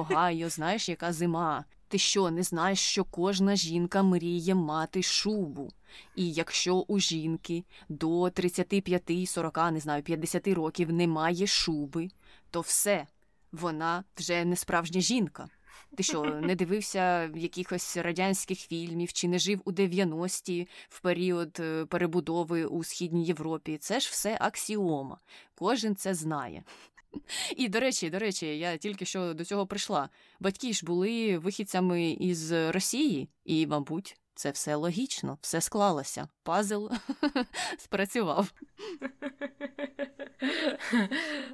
знаєш, 0.48 0.88
яка 0.88 1.12
зима. 1.12 1.64
Ти 1.88 1.98
що, 1.98 2.30
не 2.30 2.42
знаєш, 2.42 2.80
що 2.80 3.04
кожна 3.04 3.56
жінка 3.56 4.02
мріє 4.02 4.54
мати 4.54 5.02
шубу? 5.02 5.72
І 6.16 6.32
якщо 6.32 6.76
у 6.76 6.98
жінки 6.98 7.64
до 7.88 8.30
35, 8.30 9.28
40, 9.28 9.70
не 9.72 9.80
знаю, 9.80 10.02
50 10.02 10.48
років 10.48 10.92
немає 10.92 11.46
шуби, 11.46 12.08
то 12.50 12.60
все, 12.60 13.06
вона 13.52 14.04
вже 14.16 14.44
не 14.44 14.56
справжня 14.56 15.00
жінка. 15.00 15.48
Ти 15.96 16.02
що, 16.02 16.24
не 16.24 16.54
дивився 16.54 17.30
якихось 17.34 17.96
радянських 17.96 18.58
фільмів 18.58 19.12
чи 19.12 19.28
не 19.28 19.38
жив 19.38 19.60
у 19.64 19.72
90-ті 19.72 20.68
в 20.88 21.00
період 21.00 21.56
е, 21.60 21.84
перебудови 21.84 22.66
у 22.66 22.84
східній 22.84 23.24
Європі? 23.24 23.78
Це 23.78 24.00
ж 24.00 24.08
все 24.10 24.38
аксіома. 24.40 25.18
Кожен 25.54 25.96
це 25.96 26.14
знає. 26.14 26.64
І 27.56 27.68
до 27.68 27.80
речі, 27.80 28.10
до 28.10 28.18
речі, 28.18 28.46
я 28.58 28.76
тільки 28.76 29.04
що 29.04 29.34
до 29.34 29.44
цього 29.44 29.66
прийшла. 29.66 30.08
Батьки 30.40 30.72
ж 30.72 30.86
були 30.86 31.38
вихідцями 31.38 32.10
із 32.10 32.52
Росії, 32.52 33.28
і, 33.44 33.66
мабуть, 33.66 34.16
це 34.34 34.50
все 34.50 34.74
логічно, 34.74 35.38
все 35.40 35.60
склалося. 35.60 36.28
Пазл 36.42 36.88
спрацював. 37.78 38.52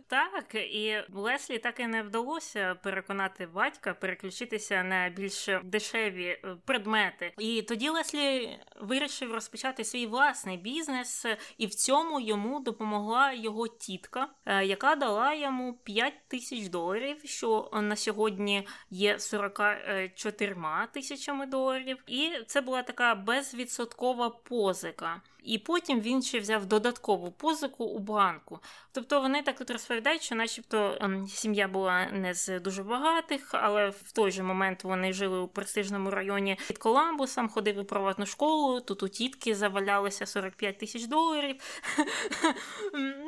Так, 0.08 0.54
і 0.54 0.96
Леслі 1.12 1.58
так 1.58 1.80
і 1.80 1.87
не 1.87 2.02
вдалося 2.02 2.75
переконати 2.75 3.46
батька 3.46 3.94
переключитися 3.94 4.82
на 4.82 5.08
більш 5.08 5.49
дешеві 5.64 6.26
е, 6.26 6.56
предмети. 6.64 7.32
І 7.38 7.62
тоді 7.62 7.88
Леслі 7.88 8.58
вирішив 8.80 9.32
розпочати 9.32 9.84
свій 9.84 10.06
власний 10.06 10.56
бізнес, 10.56 11.26
і 11.58 11.66
в 11.66 11.75
цьому 11.75 12.20
йому 12.20 12.60
допомогла 12.60 13.32
його 13.32 13.68
тітка, 13.68 14.28
е, 14.46 14.64
яка 14.64 14.94
дала 14.94 15.34
йому 15.34 15.75
5 15.75 16.14
тисяч 16.28 16.68
доларів, 16.68 17.20
що 17.25 17.70
на 17.72 17.96
сьогодні 17.96 18.68
є 18.90 19.18
44 19.18 20.56
тисячами 20.92 21.46
доларів. 21.46 22.04
І 22.06 22.32
це 22.46 22.60
була 22.70 22.82
така 22.82 23.14
безвідсоткова 23.14 24.30
позика. 24.30 25.20
І 25.42 25.59
потім 25.59 26.00
він 26.00 26.23
ще 26.23 26.40
взяв 26.40 26.66
додаткову 26.66 27.30
позику 27.30 27.85
у 27.85 27.99
банку. 27.99 28.59
Тобто 28.92 29.20
вони 29.20 29.42
так 29.42 29.59
тут 29.59 29.70
розповідають, 29.70 30.23
що, 30.23 30.35
начебто, 30.35 30.99
ем, 31.00 31.26
сім'я 31.26 31.68
була 31.68 32.06
не 32.12 32.35
з 32.35 32.61
дуже 32.61 32.82
багатих, 32.82 33.50
але 33.52 33.88
в 33.88 34.12
той 34.12 34.30
же 34.30 34.42
момент 34.42 34.85
вони 34.85 35.12
жили 35.12 35.38
у 35.38 35.49
престижному 35.49 36.11
районі 36.11 36.59
під 36.68 36.78
Коламбусом, 36.78 37.49
ходили 37.49 37.82
у 37.82 37.85
приватну 37.85 38.26
школу. 38.26 38.80
Тут 38.80 39.02
у 39.02 39.09
тітки 39.09 39.54
завалялися 39.54 40.26
45 40.26 40.78
тисяч 40.78 41.04
доларів. 41.06 41.56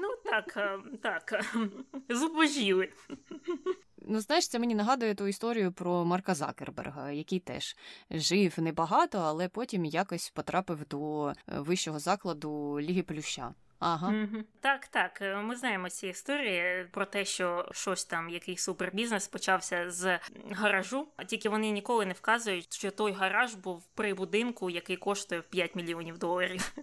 Ну 0.02 0.09
так, 0.25 0.57
ем, 0.57 0.99
так, 1.02 1.45
зубожіли. 2.09 2.88
Ну, 4.07 4.21
знаєш, 4.21 4.49
це 4.49 4.59
мені 4.59 4.75
нагадує 4.75 5.14
ту 5.14 5.26
історію 5.26 5.73
про 5.73 6.04
Марка 6.04 6.35
Закерберга, 6.35 7.11
який 7.11 7.38
теж 7.38 7.76
жив 8.11 8.54
небагато, 8.57 9.19
але 9.19 9.49
потім 9.49 9.85
якось 9.85 10.31
потрапив 10.31 10.87
до 10.90 11.28
е, 11.28 11.35
вищого 11.49 11.99
закладу 12.02 12.80
Ліги 12.80 13.02
Плюща. 13.02 13.54
Ага. 13.85 14.09
Mm-hmm. 14.09 14.44
Так, 14.61 14.87
так. 14.87 15.23
Е, 15.23 15.37
ми 15.37 15.56
знаємо 15.56 15.90
ці 15.90 16.09
історії 16.09 16.87
про 16.90 17.06
те, 17.06 17.25
що 17.25 17.68
щось 17.73 18.04
там, 18.04 18.30
якийсь 18.30 18.62
супербізнес 18.62 19.28
почався 19.28 19.90
з 19.90 20.18
гаражу, 20.50 21.09
а 21.16 21.25
тільки 21.25 21.49
вони 21.49 21.71
ніколи 21.71 22.06
не 22.06 22.12
вказують, 22.12 22.75
що 22.75 22.90
той 22.90 23.12
гараж 23.12 23.54
був 23.54 23.87
при 23.94 24.14
будинку, 24.14 24.71
який 24.71 24.97
коштує 24.97 25.42
5 25.42 25.75
мільйонів 25.75 26.18
доларів. 26.18 26.75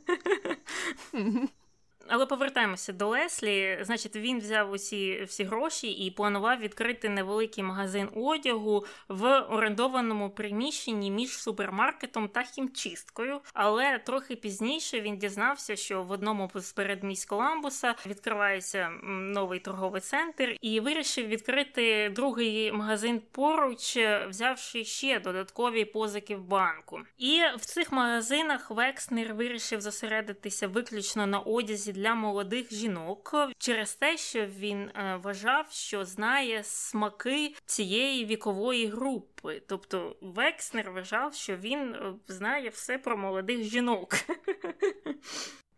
Але 2.12 2.26
повертаємося 2.26 2.94
до 2.94 3.08
Леслі. 3.08 3.80
Значить, 3.82 4.16
він 4.16 4.40
взяв 4.40 4.72
усі 4.72 5.24
всі 5.24 5.44
гроші 5.44 5.92
і 5.92 6.12
планував 6.12 6.60
відкрити 6.60 7.10
невеликий 7.10 7.64
магазин 7.64 8.10
одягу 8.16 8.86
в 9.08 9.40
орендованому 9.40 10.30
приміщенні 10.30 11.12
між 11.12 11.30
супермаркетом 11.30 12.28
та 12.28 12.44
хімчисткою. 12.44 13.40
Але 13.54 14.00
трохи 14.00 14.36
пізніше 14.36 15.02
він 15.02 15.18
дізнався, 15.18 15.76
що 15.76 16.04
в 16.04 16.12
одному 16.12 16.52
з 16.56 16.72
передмість 16.72 17.30
Коламбуса 17.30 17.96
відкривається 18.06 18.90
новий 19.04 19.60
торговий 19.60 20.02
центр, 20.02 20.56
і 20.62 20.80
вирішив 20.80 21.28
відкрити 21.28 22.12
другий 22.16 22.72
магазин 22.72 23.22
поруч, 23.32 23.98
взявши 24.30 24.84
ще 24.84 25.20
додаткові 25.20 25.86
позики 25.86 26.36
в 26.36 26.44
банку. 26.44 27.00
І 27.18 27.42
в 27.58 27.66
цих 27.66 27.92
магазинах 27.92 28.72
Векснер 28.72 29.34
вирішив 29.34 29.82
зосередитися 29.82 30.68
виключно 30.68 31.28
на 31.28 31.40
одязі 31.40 31.94
для 32.00 32.16
молодих 32.16 32.74
жінок 32.74 33.36
через 33.58 33.96
те, 33.96 34.18
що 34.18 34.46
він 34.46 34.80
е, 34.80 35.20
вважав, 35.24 35.68
що 35.72 36.06
знає 36.06 36.64
смаки 36.64 37.56
цієї 37.66 38.26
вікової 38.26 38.88
групи. 38.88 39.62
Тобто 39.68 40.16
Векснер 40.22 40.92
вважав, 40.92 41.34
що 41.34 41.58
він 41.58 41.80
е, 41.80 42.14
знає 42.28 42.70
все 42.70 42.98
про 42.98 43.18
молодих 43.18 43.64
жінок. 43.64 44.16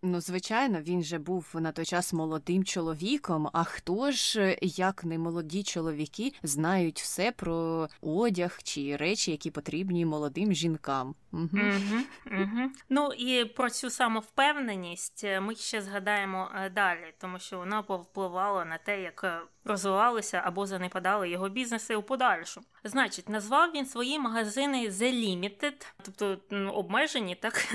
Ну, 0.04 0.22
звичайно, 0.22 0.82
він 0.82 1.04
же 1.04 1.20
був 1.20 1.48
на 1.54 1.72
той 1.72 1.86
час 1.86 2.14
молодим 2.14 2.64
чоловіком. 2.64 3.50
А 3.54 3.64
хто 3.64 4.12
ж, 4.12 4.58
як 4.62 5.04
не 5.04 5.18
молоді 5.18 5.64
чоловіки, 5.64 6.34
знають 6.44 7.02
все 7.02 7.32
про 7.32 7.88
одяг 8.02 8.60
чи 8.64 8.96
речі, 8.96 9.32
які 9.32 9.52
потрібні 9.52 10.06
молодим 10.06 10.54
жінкам? 10.54 11.16
Угу. 11.34 11.50
Угу, 11.54 12.04
угу. 12.32 12.70
Ну 12.90 13.10
і 13.18 13.46
про 13.46 13.70
цю 13.70 13.90
самовпевненість 13.90 15.26
ми 15.42 15.56
ще 15.56 15.82
згадаємо 15.82 16.52
е, 16.56 16.70
далі, 16.70 17.14
тому 17.18 17.40
що 17.40 17.58
вона 17.58 17.84
повпливала 17.84 18.66
на 18.66 18.78
те, 18.78 19.02
як 19.02 19.24
е, 19.24 19.42
розвивалися 19.64 20.42
або 20.46 20.66
занепадали 20.66 21.30
його 21.30 21.50
бізнеси 21.50 21.96
у 21.96 22.04
подальшому. 22.04 22.66
Значить, 22.84 23.30
назвав 23.30 23.72
він 23.76 23.86
свої 23.86 24.20
магазини 24.20 24.90
The 24.90 25.14
Limited, 25.14 25.86
тобто 26.04 26.38
ну, 26.50 26.72
обмежені, 26.72 27.36
так? 27.36 27.68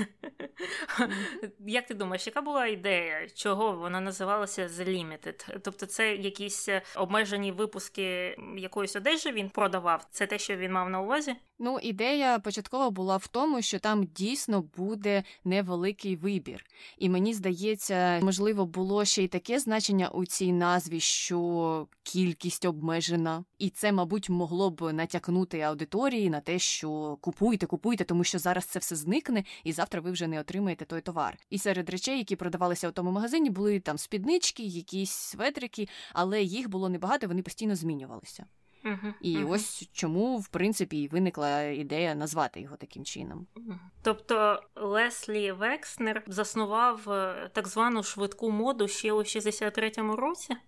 Як 1.59 1.87
ти 1.87 1.93
думаєш, 1.93 2.27
яка 2.27 2.41
була 2.41 2.65
ідея, 2.65 3.29
чого 3.29 3.71
вона 3.71 4.01
називалася 4.01 4.67
The 4.67 4.89
Limited? 4.89 5.59
Тобто, 5.63 5.85
це 5.85 6.15
якісь 6.15 6.69
е, 6.69 6.81
обмежені 6.95 7.51
випуски 7.51 8.37
якоїсь 8.57 8.95
одежі 8.95 9.31
він 9.31 9.49
продавав? 9.49 10.07
Це 10.11 10.27
те, 10.27 10.39
що 10.39 10.55
він 10.55 10.71
мав 10.71 10.89
на 10.89 11.01
увазі? 11.01 11.35
Ну, 11.59 11.79
ідея 11.79 12.39
початкова 12.39 12.89
була 12.89 13.17
в 13.17 13.27
тому, 13.27 13.61
що 13.61 13.79
там 13.79 14.03
дійсно 14.03 14.61
буде 14.61 15.23
невеликий 15.45 16.15
вибір. 16.15 16.65
І 16.97 17.09
мені 17.09 17.33
здається, 17.33 18.19
можливо, 18.23 18.65
було 18.65 19.05
ще 19.05 19.23
й 19.23 19.27
таке 19.27 19.59
значення 19.59 20.09
у 20.09 20.25
цій 20.25 20.53
назві, 20.53 20.99
що 20.99 21.87
кількість 22.03 22.65
обмежена, 22.65 23.43
і 23.59 23.69
це, 23.69 23.91
мабуть, 23.91 24.29
могло 24.29 24.69
б 24.69 24.93
натякнути 24.93 25.61
аудиторії 25.61 26.29
на 26.29 26.39
те, 26.39 26.59
що 26.59 27.17
купуйте, 27.21 27.65
купуйте, 27.65 28.03
тому 28.03 28.23
що 28.23 28.39
зараз 28.39 28.65
це 28.65 28.79
все 28.79 28.95
зникне, 28.95 29.43
і 29.63 29.71
завтра 29.71 30.01
ви 30.01 30.11
вже 30.11 30.27
не 30.27 30.39
отримаєте 30.39 30.85
той 30.85 31.01
товар. 31.01 31.37
І 31.49 31.57
серед 31.59 31.89
речей, 31.89 32.17
які 32.17 32.35
продавалися 32.35 32.89
у 32.89 32.91
тому 32.91 33.11
магазині, 33.11 33.49
були 33.49 33.79
там 33.79 33.97
спіднички, 33.97 34.63
якісь 34.63 35.11
светрики, 35.11 35.87
але 36.13 36.41
їх 36.43 36.69
було 36.69 36.89
небагато, 36.89 37.27
вони 37.27 37.41
постійно 37.41 37.75
змінювалися. 37.75 38.45
І 39.21 39.37
uh-huh. 39.37 39.49
ось 39.49 39.89
чому, 39.93 40.37
в 40.37 40.47
принципі, 40.47 41.01
і 41.01 41.07
виникла 41.07 41.61
ідея 41.61 42.15
назвати 42.15 42.61
його 42.61 42.75
таким 42.75 43.05
чином. 43.05 43.47
Тобто 44.01 44.63
Леслі 44.75 45.51
Векснер 45.51 46.23
заснував 46.27 47.09
е, 47.09 47.49
так 47.53 47.67
звану 47.67 48.03
швидку 48.03 48.51
моду 48.51 48.87
ще 48.87 49.11
у 49.11 49.19
63-му 49.19 50.15
році? 50.15 50.55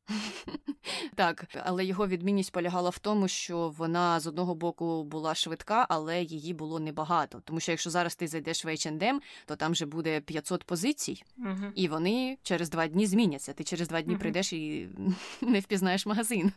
Так, 1.16 1.46
але 1.64 1.86
його 1.86 2.08
відмінність 2.08 2.52
полягала 2.52 2.90
в 2.90 3.00
тому, 3.00 3.28
що 3.28 3.74
вона 3.78 4.20
з 4.20 4.28
одного 4.28 4.56
боку 4.56 5.04
була 5.04 5.36
швидка, 5.36 5.86
але 5.90 6.22
її 6.22 6.54
було 6.54 6.80
небагато. 6.80 7.42
Тому 7.46 7.60
що 7.60 7.72
якщо 7.72 7.90
зараз 7.90 8.16
ти 8.16 8.28
зайдеш 8.28 8.66
в 8.66 8.68
H&M, 8.68 9.20
то 9.46 9.56
там 9.56 9.76
же 9.76 9.86
буде 9.86 10.22
500 10.22 10.64
позицій, 10.64 11.24
uh-huh. 11.38 11.72
і 11.76 11.88
вони 11.88 12.38
через 12.44 12.70
два 12.70 12.88
дні 12.88 13.06
зміняться. 13.06 13.54
Ти 13.54 13.64
через 13.64 13.88
два 13.88 14.02
дні 14.02 14.18
прийдеш 14.18 14.54
і 14.54 14.90
не 15.42 15.60
впізнаєш 15.60 16.06
магазин. 16.06 16.52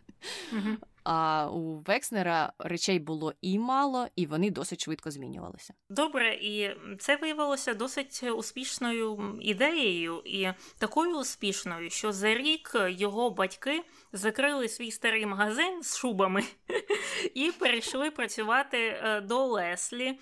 А 1.05 1.49
у 1.53 1.79
Векснера 1.79 2.53
речей 2.59 2.99
було 2.99 3.33
і 3.41 3.59
мало, 3.59 4.07
і 4.17 4.27
вони 4.27 4.51
досить 4.51 4.85
швидко 4.85 5.11
змінювалися. 5.11 5.75
Добре, 5.89 6.35
і 6.35 6.77
це 6.99 7.17
виявилося 7.17 7.75
досить 7.75 8.23
успішною 8.23 9.39
ідеєю, 9.41 10.23
і 10.25 10.49
такою 10.79 11.19
успішною, 11.19 11.91
що 11.91 12.13
за 12.13 12.35
рік 12.35 12.77
його 12.89 13.31
батьки 13.31 13.83
закрили 14.13 14.69
свій 14.69 14.91
старий 14.91 15.27
магазин 15.27 15.83
з 15.83 15.97
шубами 15.97 16.43
і 17.35 17.53
перейшли 17.59 18.11
працювати 18.11 18.79
е, 18.79 19.21
до 19.21 19.45
Леслі. 19.45 20.19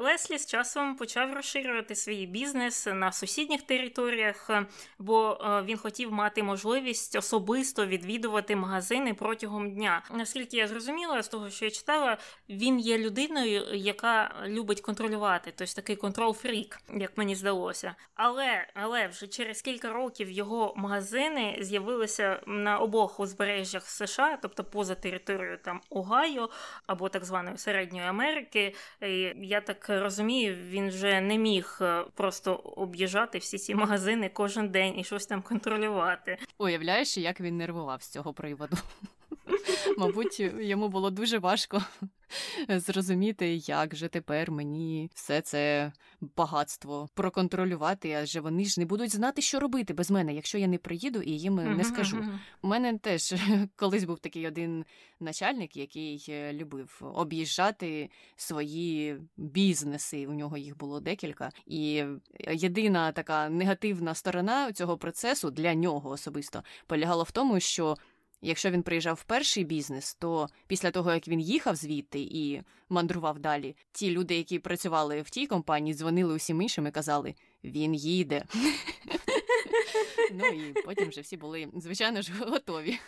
Леслі 0.00 0.38
з 0.38 0.46
часом 0.46 0.96
почав 0.96 1.32
розширювати 1.32 1.94
свій 1.94 2.26
бізнес 2.26 2.86
на 2.86 3.12
сусідніх 3.12 3.62
територіях, 3.62 4.50
бо 4.98 5.38
е, 5.40 5.62
він 5.62 5.76
хотів 5.76 6.12
мати 6.12 6.42
можливість 6.42 7.16
особисто 7.16 7.86
відвідувати 7.86 8.56
магазини 8.56 9.14
протягом 9.14 9.74
дня. 9.74 10.02
Наскільки 10.12 10.56
я 10.56 10.68
зрозуміла, 10.68 11.22
з 11.22 11.28
того, 11.28 11.50
що 11.50 11.64
я 11.64 11.70
читала, 11.70 12.18
він 12.48 12.80
є 12.80 12.98
людиною, 12.98 13.74
яка 13.74 14.34
любить 14.46 14.80
контролювати, 14.80 15.52
тобто 15.56 15.74
такий 15.74 15.96
контрол-фрік, 15.96 16.78
як 16.94 17.18
мені 17.18 17.34
здалося. 17.34 17.94
Але 18.14 18.66
але 18.74 19.06
вже 19.06 19.26
через 19.26 19.62
кілька 19.62 19.92
років 19.92 20.30
його 20.30 20.72
магазини 20.76 21.58
з'явилися 21.60 22.40
на 22.46 22.78
обох 22.78 23.20
узбережжях 23.20 23.86
США, 23.86 24.38
тобто 24.42 24.64
поза 24.64 24.94
територією 24.94 25.58
там 25.64 25.80
Огайо 25.90 26.50
або 26.86 27.08
так 27.08 27.24
званої 27.24 27.58
Середньої 27.58 28.06
Америки. 28.06 28.74
І 29.00 29.32
я 29.54 29.60
так 29.60 29.88
розумію, 29.88 30.56
він 30.68 30.88
вже 30.88 31.20
не 31.20 31.38
міг 31.38 31.78
е, 31.80 32.04
просто 32.14 32.54
об'їжджати 32.54 33.38
всі 33.38 33.58
ці 33.58 33.74
магазини 33.74 34.30
кожен 34.32 34.68
день 34.68 34.98
і 34.98 35.04
щось 35.04 35.26
там 35.26 35.42
контролювати. 35.42 36.38
Уявляєш, 36.58 37.18
як 37.18 37.40
він 37.40 37.56
нервував 37.56 38.02
з 38.02 38.08
цього 38.08 38.32
приводу? 38.32 38.76
Мабуть, 39.98 40.40
йому 40.40 40.88
було 40.88 41.10
дуже 41.10 41.38
важко 41.38 41.82
зрозуміти, 42.68 43.54
як 43.54 43.96
же 43.96 44.08
тепер 44.08 44.50
мені 44.50 45.10
все 45.14 45.40
це 45.40 45.92
багатство 46.36 47.08
проконтролювати, 47.14 48.12
адже 48.12 48.40
вони 48.40 48.64
ж 48.64 48.80
не 48.80 48.86
будуть 48.86 49.12
знати, 49.12 49.42
що 49.42 49.60
робити 49.60 49.94
без 49.94 50.10
мене, 50.10 50.34
якщо 50.34 50.58
я 50.58 50.66
не 50.66 50.78
приїду 50.78 51.22
і 51.22 51.30
їм 51.30 51.76
не 51.76 51.84
скажу. 51.84 52.24
У 52.62 52.68
мене 52.68 52.98
теж 52.98 53.34
колись 53.76 54.04
був 54.04 54.18
такий 54.18 54.46
один 54.46 54.84
начальник, 55.20 55.76
який 55.76 56.26
е, 56.28 56.52
любив 56.52 57.00
об'їжджати 57.14 58.10
свої 58.36 59.20
бізнеси. 59.36 60.26
У 60.26 60.34
нього 60.34 60.56
їх 60.56 60.78
було 60.78 61.00
декілька. 61.00 61.50
І 61.66 62.04
єдина 62.50 63.12
така 63.12 63.48
негативна 63.48 64.14
сторона 64.14 64.72
цього 64.72 64.98
процесу 64.98 65.50
для 65.50 65.74
нього 65.74 66.10
особисто 66.10 66.62
полягала 66.86 67.22
в 67.22 67.30
тому, 67.30 67.60
що. 67.60 67.96
Якщо 68.44 68.70
він 68.70 68.82
приїжджав 68.82 69.14
в 69.14 69.24
перший 69.24 69.64
бізнес, 69.64 70.14
то 70.14 70.48
після 70.66 70.90
того 70.90 71.12
як 71.12 71.28
він 71.28 71.40
їхав 71.40 71.76
звідти 71.76 72.20
і 72.20 72.62
мандрував 72.88 73.38
далі, 73.38 73.76
ті 73.92 74.10
люди, 74.10 74.36
які 74.36 74.58
працювали 74.58 75.22
в 75.22 75.30
тій 75.30 75.46
компанії, 75.46 75.94
дзвонили 75.94 76.34
усім 76.34 76.62
іншим 76.62 76.86
і 76.86 76.90
казали: 76.90 77.34
він 77.64 77.94
їде. 77.94 78.44
Ну 80.32 80.46
і 80.46 80.72
потім 80.84 81.08
вже 81.08 81.20
всі 81.20 81.36
були 81.36 81.68
звичайно 81.76 82.22
ж 82.22 82.32
готові 82.38 82.98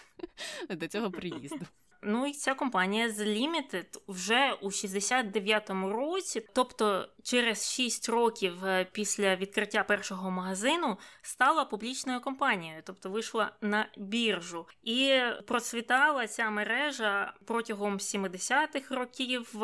до 0.71 0.89
цього 0.89 1.11
приїзду. 1.11 1.67
Ну 2.03 2.27
і 2.27 2.33
ця 2.33 2.55
компанія 2.55 3.11
з 3.11 3.21
Limited 3.21 4.01
вже 4.09 4.53
у 4.63 4.67
69-му 4.67 5.93
році, 5.93 6.47
тобто 6.55 7.09
через 7.27 7.71
6 7.73 8.09
років 8.09 8.65
е, 8.65 8.87
після 8.93 9.37
відкриття 9.37 9.85
першого 9.85 10.31
магазину, 10.31 10.97
стала 11.23 11.65
публічною 11.65 12.21
компанією, 12.21 12.83
тобто 12.85 13.11
вийшла 13.11 13.51
на 13.61 13.87
біржу. 13.97 14.67
І 14.83 15.21
процвітала 15.47 16.27
ця 16.27 16.51
мережа 16.51 17.33
протягом 17.45 17.97
70-х 17.97 18.95
років, 18.95 19.55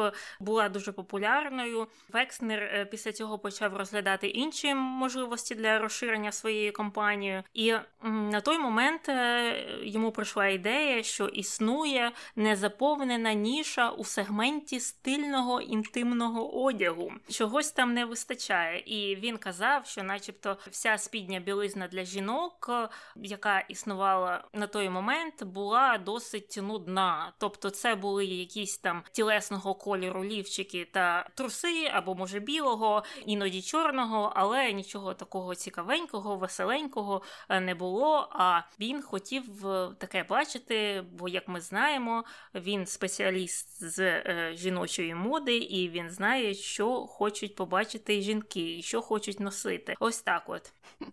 була 0.41 0.69
дуже 0.69 0.93
популярною. 0.93 1.87
Векснер 2.13 2.63
е, 2.63 2.85
після 2.85 3.13
цього 3.13 3.39
почав 3.39 3.77
розглядати 3.77 4.29
інші 4.29 4.75
можливості 4.75 5.55
для 5.55 5.79
розширення 5.79 6.33
своєї 6.33 6.71
компанії. 6.71 7.43
І 7.55 7.75
на 8.03 8.41
той 8.41 8.59
момент 8.59 9.09
е, 9.09 9.55
йому 9.83 10.13
прийшла 10.13 10.47
ідея, 10.47 11.03
що 11.03 11.27
існує 11.27 12.13
незаповнена 12.37 13.33
ніша 13.33 13.91
у 13.91 14.05
сегменті 14.05 14.81
стильного 14.81 15.61
інтимного 15.61 16.65
одягу, 16.65 17.13
чого 17.29 17.52
чогось 17.53 17.73
там 17.73 17.95
не 17.95 18.05
вистачає. 18.05 18.83
І 18.87 19.17
він 19.17 19.37
казав, 19.37 19.87
що, 19.87 20.03
начебто, 20.03 20.57
вся 20.71 20.99
спідня 20.99 21.41
білизна 21.41 21.89
для 21.89 22.05
жінок, 22.05 22.71
яка 23.17 23.61
існувала 23.61 24.45
на 24.53 24.67
той 24.67 24.89
момент, 24.89 25.45
була 25.45 25.99
досить 25.99 26.59
нудна. 26.63 27.33
Тобто, 27.39 27.71
це 27.71 27.95
були 27.95 28.25
якісь 28.25 28.79
там 28.79 29.03
тілесного 29.13 29.75
кольору 29.75 30.25
лівчики 30.25 30.89
та 30.93 31.29
труси, 31.35 31.91
або 31.93 32.15
може 32.15 32.41
білого, 32.41 33.05
іноді 33.27 33.63
чорного, 33.63 34.33
але 34.37 34.73
нічого 34.73 35.15
такого 35.15 35.55
цікавенького, 35.55 36.37
веселенького 36.37 37.23
е, 37.49 37.61
не 37.61 37.75
було. 37.75 38.29
А 38.31 38.61
він 38.81 39.03
хотів 39.03 39.67
е, 39.67 39.89
таке 39.99 40.23
бачити, 40.23 41.05
бо, 41.13 41.29
як 41.29 41.49
ми 41.49 41.61
знаємо, 41.61 42.25
він 42.55 42.87
спеціаліст 42.87 43.85
з 43.85 43.99
е, 44.01 44.53
жіночої 44.55 45.15
моди, 45.15 45.57
і 45.57 45.89
він 45.89 46.11
знає, 46.11 46.55
що 46.55 47.07
хочуть 47.43 47.57
побачити 47.57 48.23
жінки, 48.23 48.79
і 48.79 48.83
що 48.83 49.03
хочуть 49.03 49.41
носити. 49.41 49.95
Ось 50.01 50.23
так 50.23 50.43
от. 50.47 50.73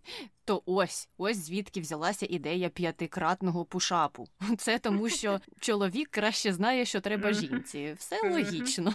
То 0.46 0.62
ось 0.66 1.10
ось 1.18 1.38
звідки 1.38 1.82
взялася 1.82 2.28
ідея 2.30 2.70
п'ятикратного 2.70 3.66
пушапу. 3.66 4.28
Це 4.58 4.80
тому, 4.80 5.10
що 5.10 5.40
чоловік 5.60 6.10
краще 6.12 6.54
знає, 6.54 6.86
що 6.86 7.02
треба 7.02 7.34
жінці. 7.34 7.96
Все 7.98 8.30
логічно. 8.30 8.94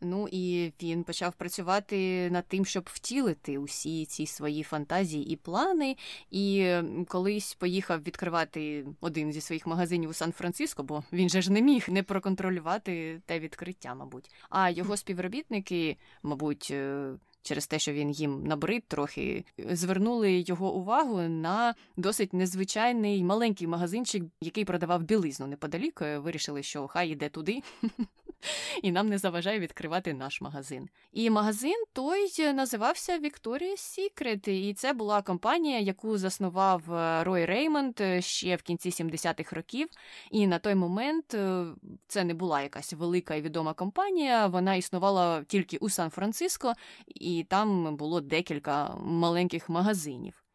Ну 0.00 0.28
і 0.32 0.72
він 0.82 1.04
почав 1.04 1.34
працювати 1.34 2.30
над 2.30 2.46
тим, 2.48 2.64
щоб 2.64 2.88
втілити 2.92 3.58
усі 3.58 4.06
ці 4.06 4.26
свої 4.26 4.62
фантазії 4.62 5.30
і 5.30 5.36
плани. 5.36 5.96
І 6.30 6.74
колись 7.08 7.54
поїхав 7.54 8.02
відкривати 8.02 8.86
один 9.00 9.32
зі 9.32 9.40
своїх 9.40 9.66
магазинів 9.66 10.10
у 10.10 10.12
Сан-Франциско, 10.12 10.82
бо 10.82 11.04
він 11.12 11.28
же 11.28 11.42
ж 11.42 11.52
не 11.52 11.62
міг 11.62 11.84
не 11.88 12.02
проконтролювати 12.02 13.20
те 13.26 13.38
відкриття, 13.38 13.94
мабуть. 13.94 14.30
А 14.50 14.70
його 14.70 14.96
співробітники, 14.96 15.96
мабуть. 16.22 16.68
Е, 16.70 17.10
через 17.42 17.66
те, 17.66 17.78
що 17.78 17.92
він 17.92 18.10
їм 18.10 18.46
набрид 18.46 18.84
трохи, 18.88 19.44
звернули 19.58 20.32
його 20.32 20.74
увагу 20.74 21.20
на 21.22 21.74
досить 21.96 22.32
незвичайний 22.32 23.24
маленький 23.24 23.66
магазинчик, 23.66 24.24
який 24.40 24.64
продавав 24.64 25.02
білизну 25.02 25.46
неподалік. 25.46 26.02
Е, 26.02 26.18
вирішили, 26.18 26.62
що 26.62 26.86
хай 26.86 27.10
іде 27.10 27.28
туди. 27.28 27.62
і 28.82 28.92
нам 28.92 29.08
не 29.08 29.18
заважає 29.18 29.60
відкривати 29.60 30.14
наш 30.14 30.40
магазин. 30.40 30.88
І 31.12 31.30
магазин 31.30 31.84
той 31.92 32.52
називався 32.52 33.18
Victoria's 33.18 33.98
Secret, 33.98 34.48
і 34.48 34.74
це 34.74 34.92
була 34.92 35.22
компанія, 35.22 35.78
яку 35.78 36.18
заснував 36.18 36.94
е, 36.94 37.24
Рой 37.24 37.44
Реймонд 37.44 38.00
е, 38.00 38.22
ще 38.22 38.56
в 38.56 38.62
кінці 38.62 38.90
70-х 38.90 39.56
років. 39.56 39.88
І 40.30 40.46
на 40.46 40.58
той 40.58 40.74
момент 40.74 41.34
е, 41.34 41.66
це 42.06 42.24
не 42.24 42.34
була 42.34 42.62
якась 42.62 42.92
велика 42.92 43.34
і 43.34 43.42
відома 43.42 43.74
компанія. 43.74 44.46
Вона 44.46 44.74
існувала 44.74 45.44
тільки 45.44 45.76
у 45.76 45.88
Сан-Франциско, 45.88 46.72
і 47.06 47.46
там 47.48 47.96
було 47.96 48.20
декілька 48.20 48.96
маленьких 48.96 49.68
магазинів. 49.68 50.47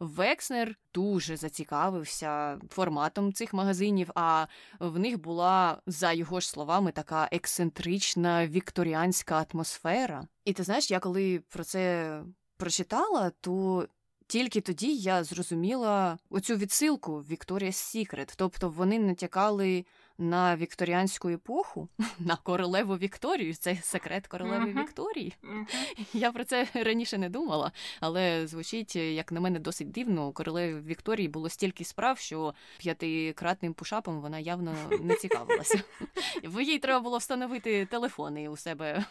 Векснер 0.00 0.76
дуже 0.94 1.36
зацікавився 1.36 2.58
форматом 2.68 3.32
цих 3.32 3.52
магазинів, 3.52 4.10
а 4.14 4.46
в 4.78 4.98
них 4.98 5.20
була, 5.20 5.82
за 5.86 6.12
його 6.12 6.40
ж 6.40 6.48
словами, 6.48 6.92
така 6.92 7.28
ексцентрична 7.32 8.46
вікторіанська 8.46 9.46
атмосфера. 9.52 10.26
І 10.44 10.52
ти 10.52 10.62
знаєш, 10.62 10.90
я 10.90 10.98
коли 10.98 11.42
про 11.48 11.64
це 11.64 12.22
прочитала, 12.56 13.30
то 13.40 13.86
тільки 14.26 14.60
тоді 14.60 14.96
я 14.96 15.24
зрозуміла 15.24 16.18
оцю 16.30 16.56
відсилку 16.56 17.18
Вікторія 17.18 17.72
Сікрет, 17.72 18.34
тобто 18.36 18.68
вони 18.68 18.98
натякали 18.98 19.84
на 20.20 20.56
вікторіанську 20.56 21.28
епоху, 21.28 21.88
на 22.18 22.36
королеву 22.36 22.96
Вікторію. 22.96 23.54
Це 23.54 23.76
секрет 23.82 24.26
королеви 24.26 24.64
uh-huh. 24.64 24.82
Вікторії. 24.82 25.32
Uh-huh. 25.42 26.06
Я 26.12 26.32
про 26.32 26.44
це 26.44 26.66
раніше 26.74 27.18
не 27.18 27.28
думала, 27.28 27.72
але 28.00 28.46
звучить, 28.46 28.96
як 28.96 29.32
на 29.32 29.40
мене, 29.40 29.58
досить 29.58 29.90
дивно. 29.90 30.28
У 30.28 30.32
королеви 30.32 30.80
Вікторії 30.80 31.28
було 31.28 31.48
стільки 31.48 31.84
справ, 31.84 32.18
що 32.18 32.54
п'ятикратним 32.78 33.74
пушапом 33.74 34.20
вона 34.20 34.38
явно 34.38 34.74
не 35.00 35.14
цікавилася. 35.14 35.82
Їй 36.60 36.78
треба 36.78 37.00
було 37.00 37.18
встановити 37.18 37.86
телефони 37.86 38.48
у 38.48 38.56
себе 38.56 39.04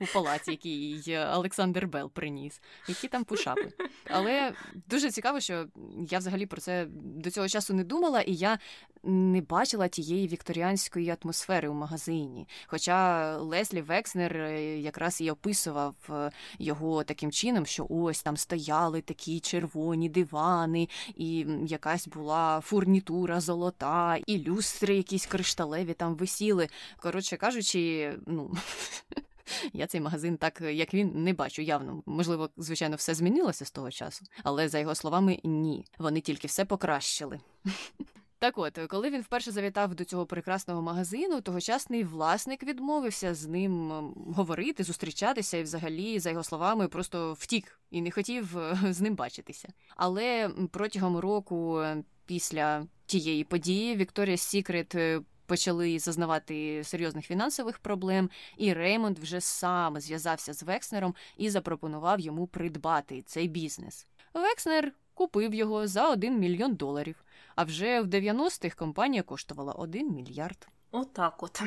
у 0.00 0.06
палаці, 0.14 0.50
який 0.50 1.18
Олександр 1.18 1.86
Бел 1.86 2.10
приніс. 2.10 2.60
Які 2.88 3.08
там 3.08 3.24
пушапи. 3.24 3.72
Але 4.10 4.52
дуже 4.74 5.10
цікаво, 5.10 5.40
що 5.40 5.66
я 6.10 6.18
взагалі 6.18 6.46
про 6.46 6.60
це 6.60 6.86
до 6.90 7.30
цього 7.30 7.48
часу 7.48 7.74
не 7.74 7.84
думала, 7.84 8.20
і 8.20 8.34
я 8.34 8.58
не 9.02 9.40
бачила 9.40 9.88
тієї 9.88 10.28
вікторіанської 10.46 11.16
атмосфери 11.22 11.68
у 11.68 11.74
магазині. 11.74 12.48
Хоча 12.66 13.36
Леслі 13.36 13.80
Векснер 13.80 14.36
е, 14.36 14.78
якраз 14.78 15.20
і 15.20 15.30
описував 15.30 15.94
е, 16.10 16.30
його 16.58 17.04
таким 17.04 17.32
чином, 17.32 17.66
що 17.66 17.86
ось 17.90 18.22
там 18.22 18.36
стояли 18.36 19.00
такі 19.00 19.40
червоні 19.40 20.08
дивани, 20.08 20.88
і 21.16 21.46
якась 21.66 22.08
була 22.08 22.60
фурнітура 22.60 23.40
золота, 23.40 24.18
і 24.26 24.38
люстри 24.38 24.96
якісь 24.96 25.26
кришталеві 25.26 25.94
там 25.94 26.14
висіли. 26.14 26.68
Коротше 26.96 27.36
кажучи, 27.36 28.12
ну. 28.26 28.54
Я 29.72 29.86
цей 29.86 30.00
магазин, 30.00 30.36
так 30.36 30.60
як 30.60 30.94
він, 30.94 31.24
не 31.24 31.32
бачу 31.32 31.62
явно. 31.62 32.02
Можливо, 32.06 32.50
звичайно, 32.56 32.96
все 32.96 33.14
змінилося 33.14 33.64
з 33.64 33.70
того 33.70 33.90
часу, 33.90 34.24
але 34.42 34.68
за 34.68 34.78
його 34.78 34.94
словами, 34.94 35.38
ні. 35.44 35.84
Вони 35.98 36.20
тільки 36.20 36.48
все 36.48 36.64
покращили. 36.64 37.40
Так 38.38 38.58
от, 38.58 38.78
коли 38.88 39.10
він 39.10 39.20
вперше 39.20 39.52
завітав 39.52 39.94
до 39.94 40.04
цього 40.04 40.26
прекрасного 40.26 40.82
магазину, 40.82 41.40
тогочасний 41.40 42.04
власник 42.04 42.62
відмовився 42.62 43.34
з 43.34 43.46
ним 43.46 43.90
говорити, 44.36 44.84
зустрічатися 44.84 45.56
і, 45.56 45.62
взагалі, 45.62 46.18
за 46.18 46.30
його 46.30 46.44
словами, 46.44 46.88
просто 46.88 47.32
втік 47.32 47.80
і 47.90 48.02
не 48.02 48.10
хотів 48.10 48.58
е, 48.58 48.78
з 48.90 49.00
ним 49.00 49.14
бачитися. 49.14 49.68
Але 49.96 50.50
протягом 50.70 51.16
року 51.16 51.80
е, 51.80 52.02
після 52.26 52.86
тієї 53.06 53.44
події 53.44 53.96
Вікторія 53.96 54.36
Сікрет 54.36 54.94
е, 54.94 55.20
почали 55.46 55.98
зазнавати 55.98 56.84
серйозних 56.84 57.26
фінансових 57.26 57.78
проблем, 57.78 58.30
і 58.56 58.72
Реймонд 58.72 59.18
вже 59.18 59.40
сам 59.40 60.00
зв'язався 60.00 60.52
з 60.52 60.62
Векснером 60.62 61.14
і 61.36 61.50
запропонував 61.50 62.20
йому 62.20 62.46
придбати 62.46 63.22
цей 63.22 63.48
бізнес. 63.48 64.06
Векснер 64.34 64.92
купив 65.14 65.54
його 65.54 65.86
за 65.86 66.10
1 66.10 66.38
мільйон 66.38 66.74
доларів. 66.74 67.25
А 67.56 67.64
вже 67.64 68.00
в 68.00 68.06
90-х 68.06 68.76
компанія 68.76 69.22
коштувала 69.22 69.72
1 69.72 70.12
мільярд. 70.14 70.68
Отак 70.90 71.42
от. 71.42 71.62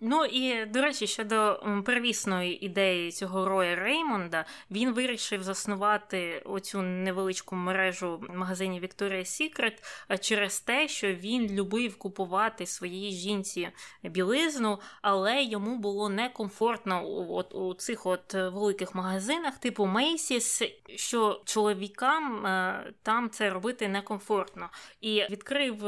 Ну 0.00 0.24
і 0.24 0.66
до 0.66 0.82
речі, 0.82 1.06
щодо 1.06 1.62
первісної 1.86 2.64
ідеї 2.64 3.12
цього 3.12 3.48
Роя 3.48 3.76
Реймонда, 3.76 4.44
він 4.70 4.92
вирішив 4.92 5.42
заснувати 5.42 6.42
оцю 6.44 6.82
невеличку 6.82 7.56
мережу 7.56 8.24
магазинів 8.28 8.82
Victoria's 8.82 9.42
Secret 9.42 9.72
через 10.20 10.60
те, 10.60 10.88
що 10.88 11.14
він 11.14 11.50
любив 11.50 11.98
купувати 11.98 12.66
своїй 12.66 13.12
жінці 13.12 13.68
білизну, 14.02 14.78
але 15.02 15.42
йому 15.42 15.78
було 15.78 16.08
некомфортно 16.08 17.02
от 17.30 17.54
у 17.54 17.74
цих 17.74 18.06
от 18.06 18.34
великих 18.34 18.94
магазинах, 18.94 19.58
типу 19.58 19.84
Macy's, 19.84 20.72
що 20.96 21.42
чоловікам 21.44 22.46
е, 22.46 22.92
там 23.02 23.30
це 23.30 23.50
робити 23.50 23.88
некомфортно. 23.88 24.70
І 25.00 25.24
відкрив 25.30 25.84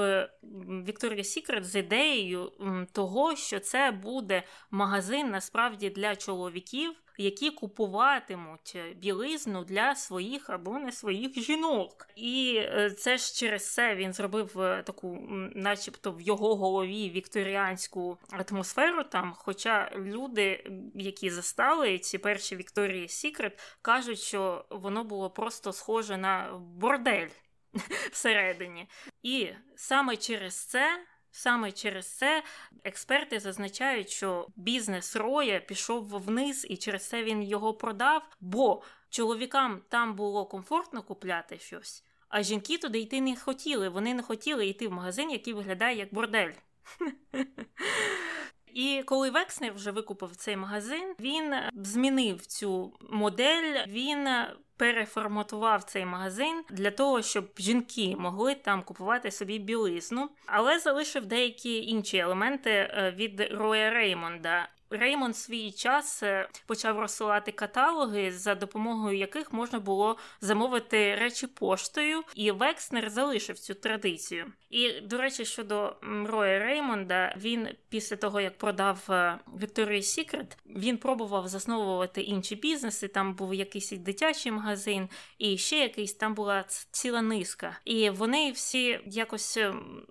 Victoria's 0.87 1.19
Secret 1.39 1.63
з 1.63 1.77
ідеєю 1.77 2.53
того, 2.93 3.10
що 3.37 3.61
це 3.61 3.91
буде 3.91 4.43
магазин 4.71 5.31
насправді 5.31 5.91
для 5.91 6.17
чоловіків, 6.17 6.95
які 7.19 7.51
купуватимуть 7.51 8.79
білизну 8.97 9.65
для 9.65 9.95
своїх 9.95 10.51
або 10.51 10.79
не 10.79 10.93
своїх 10.93 11.33
жінок. 11.41 12.09
І 12.17 12.55
е, 12.57 12.91
це 12.91 13.19
ж 13.19 13.35
через 13.35 13.75
це 13.75 13.95
він 13.95 14.13
зробив 14.13 14.61
е, 14.61 14.83
таку, 14.83 15.19
начебто, 15.55 16.13
в 16.13 16.21
його 16.21 16.57
голові 16.57 17.11
вікторіанську 17.11 18.19
атмосферу 18.31 19.05
там. 19.05 19.33
Хоча 19.37 19.93
люди, 19.97 20.71
які 20.95 21.31
застали 21.31 21.99
ці 21.99 22.19
перші 22.19 22.57
Вікторії 22.57 23.09
Сікрет, 23.09 23.77
кажуть, 23.83 24.19
що 24.19 24.65
воно 24.71 25.05
було 25.05 25.31
просто 25.31 25.73
схоже 25.73 26.17
на 26.17 26.61
бордель. 26.77 27.29
Всередині. 28.13 28.89
І 29.23 29.49
саме 29.77 30.17
через 30.17 30.55
це 30.55 31.07
Саме 31.33 31.73
через 31.73 32.07
це 32.07 32.43
експерти 32.85 33.41
зазначають, 33.41 34.11
що 34.11 34.47
бізнес 34.57 35.17
Роя 35.17 35.61
пішов 35.61 36.05
вниз, 36.05 36.67
і 36.71 36.77
через 36.77 37.09
це 37.09 37.25
він 37.25 37.43
його 37.43 37.75
продав, 37.75 38.23
бо 38.41 38.83
чоловікам 39.11 39.83
там 39.89 40.15
було 40.15 40.47
комфортно 40.47 41.03
купляти 41.03 41.59
щось, 41.59 42.05
а 42.29 42.43
жінки 42.43 42.79
туди 42.79 42.99
йти 42.99 43.21
не 43.21 43.37
хотіли. 43.37 43.89
Вони 43.89 44.15
не 44.15 44.23
хотіли 44.23 44.67
йти 44.67 44.89
в 44.89 44.93
магазин, 44.93 45.31
який 45.31 45.55
виглядає 45.55 45.97
як 45.97 46.15
бордель. 46.15 46.53
І 48.75 49.03
коли 49.07 49.31
Векснер 49.31 49.73
вже 49.73 49.91
викупив 49.91 50.37
цей 50.37 50.57
магазин, 50.57 51.15
він 51.21 51.55
змінив 51.75 52.47
цю 52.47 52.93
модель. 53.11 53.87
Він 53.87 54.29
переформатував 54.81 55.85
цей 55.85 56.05
магазин 56.05 56.65
для 56.71 56.91
того, 56.91 57.23
щоб 57.23 57.45
жінки 57.59 58.17
могли 58.19 58.55
там 58.55 58.83
купувати 58.83 59.31
собі 59.31 59.59
білизну, 59.59 60.31
але 60.47 60.79
залишив 60.79 61.27
деякі 61.27 61.87
інші 61.87 62.19
елементи 62.19 62.71
е, 62.71 63.15
від 63.17 63.41
Роя 63.53 63.91
Реймонда. 63.91 64.69
Реймонд 64.91 65.37
свій 65.37 65.73
час 65.73 66.23
е, 66.23 66.49
почав 66.67 66.99
розсилати 66.99 67.53
каталоги, 67.53 68.33
за 68.33 68.55
допомогою 68.55 69.19
яких 69.19 69.53
можна 69.53 69.79
було 69.79 70.17
замовити 70.41 71.15
речі 71.15 71.47
поштою, 71.47 72.23
і 72.35 72.51
Векснер 72.51 73.11
залишив 73.11 73.59
цю 73.59 73.75
традицію. 73.75 74.53
І 74.71 75.01
до 75.01 75.19
речі, 75.19 75.45
щодо 75.45 75.97
Роя 76.27 76.59
Реймонда, 76.59 77.35
він 77.37 77.69
після 77.89 78.17
того 78.17 78.41
як 78.41 78.59
продав 78.59 79.05
Victoria's 79.59 80.19
Secret, 80.19 80.47
він 80.67 80.97
пробував 80.97 81.49
засновувати 81.49 82.21
інші 82.21 82.57
бізнеси. 82.57 83.09
Там 83.09 83.35
був 83.35 83.55
якийсь 83.55 83.91
дитячий 83.91 84.53
магазин, 84.53 85.09
і 85.39 85.59
ще 85.59 85.79
якийсь 85.79 86.15
там 86.15 86.35
була 86.35 86.65
ціла 86.91 87.23
низка. 87.23 87.79
І 87.85 88.11
вони 88.11 88.53
всі 88.53 89.01
якось 89.07 89.59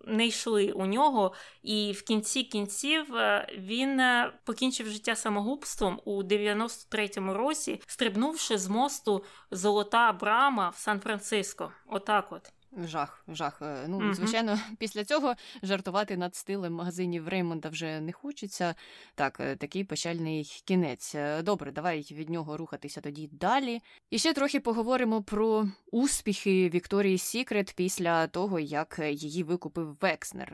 не 0.06 0.28
йшли 0.28 0.72
у 0.72 0.86
нього. 0.86 1.34
І 1.64 1.92
в 1.92 2.02
кінці 2.02 2.44
кінців 2.44 3.16
е, 3.16 3.48
він 3.58 4.00
е, 4.00 4.32
покінчив 4.70 4.88
життя 4.88 5.16
самогубством 5.16 6.02
у 6.06 6.24
93-му 6.24 7.34
році, 7.34 7.82
стрибнувши 7.88 8.58
з 8.58 8.68
мосту 8.68 9.24
Золота 9.52 10.14
Брама 10.14 10.70
в 10.70 10.78
Сан-Франциско. 10.78 11.72
Отак 11.88 12.32
от. 12.32 12.59
Жах, 12.78 13.24
жах. 13.28 13.62
Е, 13.62 13.86
ну, 13.88 14.00
mm-hmm. 14.00 14.14
звичайно, 14.14 14.60
після 14.78 15.04
цього 15.04 15.36
жартувати 15.64 16.18
над 16.18 16.36
стилем 16.36 16.74
магазинів 16.74 17.28
Реймонда 17.28 17.70
вже 17.70 18.00
не 18.00 18.12
хочеться. 18.12 18.76
Так, 19.16 19.40
е, 19.40 19.56
такий 19.56 19.84
печальний 19.84 20.62
кінець. 20.66 21.16
Е, 21.16 21.42
добре, 21.42 21.72
давай 21.72 22.08
від 22.12 22.30
нього 22.30 22.58
рухатися 22.58 23.02
тоді 23.02 23.30
далі. 23.32 23.82
І 24.10 24.20
ще 24.20 24.34
трохи 24.34 24.60
поговоримо 24.60 25.24
про 25.24 25.68
успіхи 25.92 26.70
Вікторії 26.70 27.18
Сікрет 27.18 27.74
після 27.76 28.28
того, 28.28 28.60
як 28.60 29.00
її 29.10 29.44
викупив 29.44 29.98
Векснер. 30.02 30.54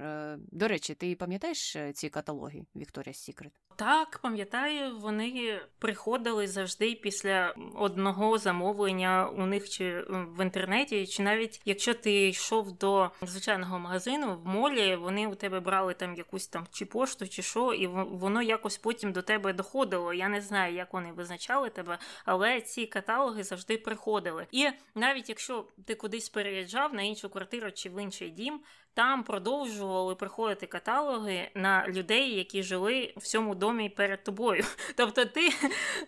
До 0.51 0.67
речі, 0.67 0.93
ти 0.93 1.15
пам'ятаєш 1.15 1.77
ці 1.93 2.09
каталоги 2.09 2.65
Вікторія 2.75 3.13
Сікрет? 3.13 3.51
Так, 3.75 4.19
пам'ятаю, 4.23 4.97
вони 4.99 5.59
приходили 5.79 6.47
завжди 6.47 6.95
після 6.95 7.55
одного 7.75 8.37
замовлення 8.37 9.29
у 9.37 9.45
них 9.45 9.69
чи 9.69 10.05
в 10.09 10.43
інтернеті, 10.43 11.07
чи 11.07 11.23
навіть 11.23 11.61
якщо 11.65 11.93
ти 11.93 12.14
йшов 12.15 12.71
до 12.71 13.11
звичайного 13.21 13.79
магазину 13.79 14.35
в 14.35 14.47
молі, 14.47 14.95
вони 14.95 15.27
у 15.27 15.35
тебе 15.35 15.59
брали 15.59 15.93
там 15.93 16.15
якусь 16.15 16.47
там 16.47 16.67
чи 16.71 16.85
пошту, 16.85 17.27
чи 17.27 17.41
що, 17.41 17.73
і 17.73 17.87
воно 17.87 18.41
якось 18.41 18.77
потім 18.77 19.11
до 19.11 19.21
тебе 19.21 19.53
доходило. 19.53 20.13
Я 20.13 20.29
не 20.29 20.41
знаю, 20.41 20.75
як 20.75 20.93
вони 20.93 21.11
визначали 21.11 21.69
тебе, 21.69 21.97
але 22.25 22.61
ці 22.61 22.85
каталоги 22.85 23.43
завжди 23.43 23.77
приходили. 23.77 24.47
І 24.51 24.67
навіть 24.95 25.29
якщо 25.29 25.65
ти 25.85 25.95
кудись 25.95 26.29
переїжджав 26.29 26.93
на 26.93 27.01
іншу 27.01 27.29
квартиру 27.29 27.71
чи 27.71 27.89
в 27.89 28.03
інший 28.03 28.29
дім, 28.29 28.61
там 28.93 29.23
продовжували 29.23 30.15
приходити 30.15 30.65
каталоги 30.65 31.49
на 31.55 31.87
людей, 31.87 32.35
які 32.35 32.63
жили 32.63 33.13
в 33.17 33.21
цьому 33.21 33.55
домі 33.55 33.89
перед 33.89 34.23
тобою. 34.23 34.63
Тобто 34.95 35.25
ти 35.25 35.49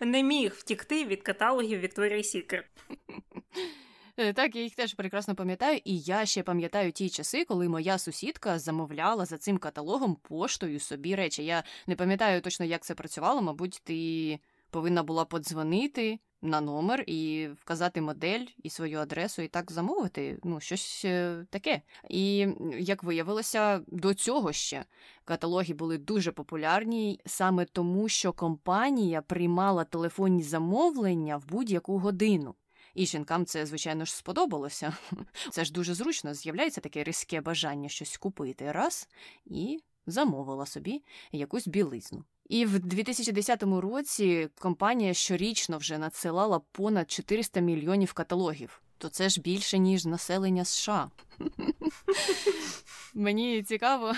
не 0.00 0.22
міг 0.22 0.52
втікти 0.56 1.04
від 1.04 1.22
каталогів 1.22 1.80
Вікторії 1.80 2.24
Сікер. 2.24 2.64
Е, 4.20 4.32
так, 4.32 4.56
я 4.56 4.62
їх 4.62 4.74
теж 4.74 4.94
прекрасно 4.94 5.34
пам'ятаю, 5.34 5.80
і 5.84 5.98
я 5.98 6.26
ще 6.26 6.42
пам'ятаю 6.42 6.92
ті 6.92 7.08
часи, 7.08 7.44
коли 7.44 7.68
моя 7.68 7.98
сусідка 7.98 8.58
замовляла 8.58 9.24
за 9.24 9.38
цим 9.38 9.58
каталогом 9.58 10.14
поштою 10.14 10.80
собі 10.80 11.14
речі. 11.14 11.44
Я 11.44 11.64
не 11.86 11.96
пам'ятаю 11.96 12.40
точно, 12.40 12.66
як 12.66 12.82
це 12.82 12.94
працювало. 12.94 13.42
Мабуть, 13.42 13.80
ти 13.84 14.38
повинна 14.70 15.02
була 15.02 15.24
подзвонити 15.24 16.18
на 16.42 16.60
номер 16.60 17.04
і 17.06 17.48
вказати 17.60 18.00
модель 18.00 18.46
і 18.62 18.70
свою 18.70 18.98
адресу, 18.98 19.42
і 19.42 19.48
так 19.48 19.72
замовити. 19.72 20.38
Ну, 20.44 20.60
щось 20.60 21.02
е, 21.04 21.46
таке. 21.50 21.82
І 22.08 22.48
як 22.78 23.02
виявилося, 23.02 23.80
до 23.86 24.14
цього 24.14 24.52
ще 24.52 24.84
каталоги 25.24 25.74
були 25.74 25.98
дуже 25.98 26.32
популярні 26.32 27.20
саме 27.26 27.64
тому, 27.64 28.08
що 28.08 28.32
компанія 28.32 29.22
приймала 29.22 29.84
телефонні 29.84 30.42
замовлення 30.42 31.36
в 31.36 31.46
будь-яку 31.46 31.98
годину. 31.98 32.54
І 32.98 33.06
жінкам 33.06 33.46
це, 33.46 33.66
звичайно 33.66 34.04
ж, 34.04 34.14
сподобалося. 34.14 34.96
Це 35.50 35.64
ж 35.64 35.72
дуже 35.72 35.94
зручно 35.94 36.34
з'являється 36.34 36.80
таке 36.80 37.04
різке 37.04 37.40
бажання 37.40 37.88
щось 37.88 38.16
купити 38.16 38.72
раз 38.72 39.08
і 39.46 39.80
замовила 40.06 40.66
собі 40.66 41.02
якусь 41.32 41.68
білизну. 41.68 42.24
І 42.48 42.64
в 42.64 42.78
2010 42.78 43.62
році 43.62 44.48
компанія 44.58 45.14
щорічно 45.14 45.78
вже 45.78 45.98
надсилала 45.98 46.60
понад 46.72 47.10
400 47.10 47.60
мільйонів 47.60 48.12
каталогів. 48.12 48.82
То 48.98 49.08
це 49.08 49.28
ж 49.28 49.40
більше 49.40 49.78
ніж 49.78 50.06
населення 50.06 50.64
США. 50.64 51.10
Мені 53.14 53.62
цікаво, 53.62 54.12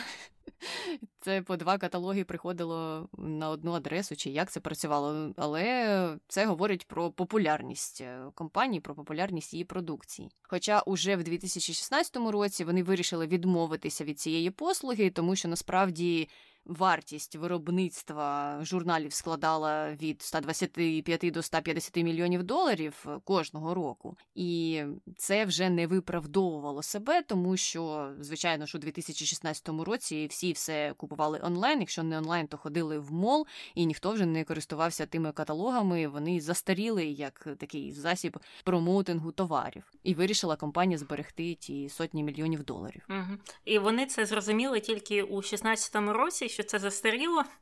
це 1.20 1.42
по 1.42 1.56
два 1.56 1.78
каталоги 1.78 2.24
приходило 2.24 3.08
на 3.18 3.50
одну 3.50 3.72
адресу, 3.72 4.16
чи 4.16 4.30
як 4.30 4.50
це 4.50 4.60
працювало, 4.60 5.32
але 5.36 6.16
це 6.28 6.46
говорить 6.46 6.86
про 6.86 7.10
популярність 7.10 8.00
е, 8.00 8.22
компанії, 8.34 8.80
про 8.80 8.94
популярність 8.94 9.52
її 9.52 9.64
продукції. 9.64 10.30
Хоча 10.42 10.80
уже 10.80 11.16
в 11.16 11.22
2016 11.22 12.16
році 12.16 12.64
вони 12.64 12.82
вирішили 12.82 13.26
відмовитися 13.26 14.04
від 14.04 14.20
цієї 14.20 14.50
послуги, 14.50 15.10
тому 15.10 15.36
що 15.36 15.48
насправді 15.48 16.28
вартість 16.70 17.36
виробництва 17.36 18.58
журналів 18.62 19.12
складала 19.12 19.92
від 19.92 20.22
125 20.22 21.32
до 21.32 21.42
150 21.42 21.96
мільйонів 21.96 22.42
доларів 22.42 23.06
е, 23.06 23.18
кожного 23.24 23.74
року, 23.74 24.16
і 24.34 24.82
це 25.16 25.44
вже 25.44 25.70
не 25.70 25.86
виправдовувало 25.86 26.82
себе, 26.82 27.22
тому 27.22 27.56
що, 27.56 28.12
звичайно 28.20 28.66
ж, 28.66 28.78
у 28.78 28.80
2016 28.80 29.68
році 29.68 30.26
всі 30.30 30.52
все 30.52 30.94
купували 30.96 31.40
онлайн. 31.42 31.80
Якщо 31.80 32.02
не 32.02 32.18
онлайн, 32.18 32.46
то 32.46 32.56
ходили 32.56 32.98
в 32.98 33.12
мол, 33.12 33.46
і 33.74 33.86
ніхто 33.86 34.12
вже 34.12 34.26
не 34.26 34.44
користувався 34.44 35.06
тими 35.06 35.32
каталогами. 35.32 36.08
Вони 36.08 36.40
застаріли 36.40 37.04
як 37.04 37.48
такий 37.58 37.92
засіб 37.92 38.38
промоутингу 38.64 39.32
товарів, 39.32 39.92
і 40.02 40.14
вирішила 40.14 40.56
компанія 40.56 40.98
зберегти 40.98 41.54
ті 41.54 41.88
сотні 41.88 42.22
мільйонів 42.22 42.64
доларів. 42.64 43.06
Угу. 43.08 43.38
І 43.64 43.78
вони 43.78 44.06
це 44.06 44.26
зрозуміли 44.26 44.80
тільки 44.80 45.22
у 45.22 45.40
2016 45.40 45.96
році 45.96 46.48
що 46.60 46.68
це 46.68 46.78
застаріло. 46.78 47.44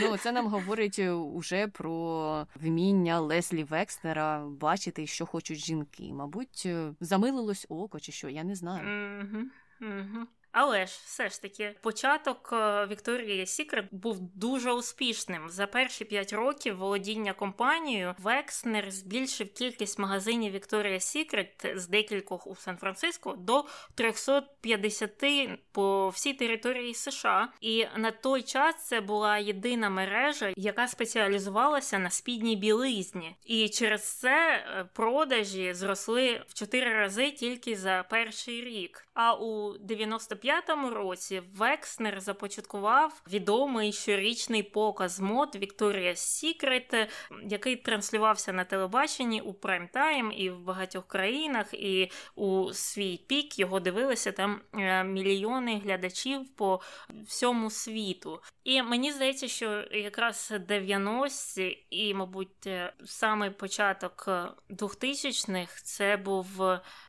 Ну, 0.00 0.16
це 0.16 0.32
нам 0.32 0.46
говорить 0.46 0.98
е, 0.98 1.10
уже 1.10 1.66
про 1.66 2.46
вміння 2.54 3.20
Леслі 3.20 3.64
Векснера 3.64 4.46
бачити, 4.46 5.06
що 5.06 5.26
хочуть 5.26 5.58
жінки. 5.58 6.10
Мабуть, 6.12 6.62
е, 6.66 6.92
замилилось 7.00 7.66
око 7.68 8.00
чи 8.00 8.12
що, 8.12 8.28
я 8.28 8.44
не 8.44 8.54
знаю. 8.54 9.20
Угу, 9.20 9.44
угу. 9.80 10.26
Але 10.56 10.86
ж 10.86 11.00
все 11.04 11.28
ж 11.28 11.42
таки 11.42 11.74
початок 11.80 12.50
е, 12.52 12.86
Вікторії 12.86 13.46
Сікрет 13.46 13.84
був 13.90 14.18
дуже 14.20 14.72
успішним. 14.72 15.48
За 15.48 15.66
перші 15.66 16.04
п'ять 16.04 16.32
років 16.32 16.76
володіння 16.76 17.32
компанією 17.32 18.14
Векснер 18.18 18.90
збільшив 18.90 19.52
кількість 19.52 19.98
магазинів 19.98 20.52
Вікторія 20.52 21.00
Сікрет 21.00 21.72
з 21.74 21.88
декількох 21.88 22.46
у 22.46 22.56
Сан-Франциско 22.56 23.34
до 23.38 23.64
350 23.94 25.60
по 25.72 26.08
всій 26.08 26.34
території 26.34 26.94
США. 26.94 27.48
І 27.60 27.86
на 27.96 28.10
той 28.10 28.42
час 28.42 28.86
це 28.86 29.00
була 29.00 29.38
єдина 29.38 29.90
мережа, 29.90 30.52
яка 30.56 30.88
спеціалізувалася 30.88 31.98
на 31.98 32.10
спідній 32.10 32.56
білизні. 32.56 33.36
І 33.44 33.68
через 33.68 34.02
це 34.02 34.64
е, 34.66 34.84
продажі 34.92 35.74
зросли 35.74 36.42
в 36.48 36.54
чотири 36.54 36.94
рази 36.94 37.30
тільки 37.30 37.76
за 37.76 38.04
перший 38.10 38.64
рік. 38.64 39.03
А 39.14 39.34
у 39.34 39.76
95-му 39.78 40.90
році 40.90 41.42
Векснер 41.56 42.20
започаткував 42.20 43.22
відомий 43.32 43.92
щорічний 43.92 44.62
показ 44.62 45.20
мод 45.20 45.56
Victoria's 45.56 46.14
Secret, 46.16 47.08
який 47.48 47.76
транслювався 47.76 48.52
на 48.52 48.64
телебаченні 48.64 49.40
у 49.40 49.52
прайм-тайм 49.52 50.32
і 50.32 50.50
в 50.50 50.60
багатьох 50.60 51.06
країнах. 51.06 51.74
І 51.74 52.10
у 52.34 52.72
свій 52.72 53.16
пік 53.16 53.58
його 53.58 53.80
дивилися 53.80 54.32
там 54.32 54.60
е, 54.74 55.04
мільйони 55.04 55.78
глядачів 55.84 56.48
по 56.56 56.80
всьому 57.26 57.70
світу. 57.70 58.40
І 58.64 58.82
мені 58.82 59.12
здається, 59.12 59.48
що 59.48 59.84
якраз 59.90 60.52
90-ті 60.68 61.86
і, 61.90 62.14
мабуть, 62.14 62.66
е, 62.66 62.92
саме 63.04 63.50
початок 63.50 64.28
2000-х 64.70 65.82
це 65.82 66.16
був 66.16 66.46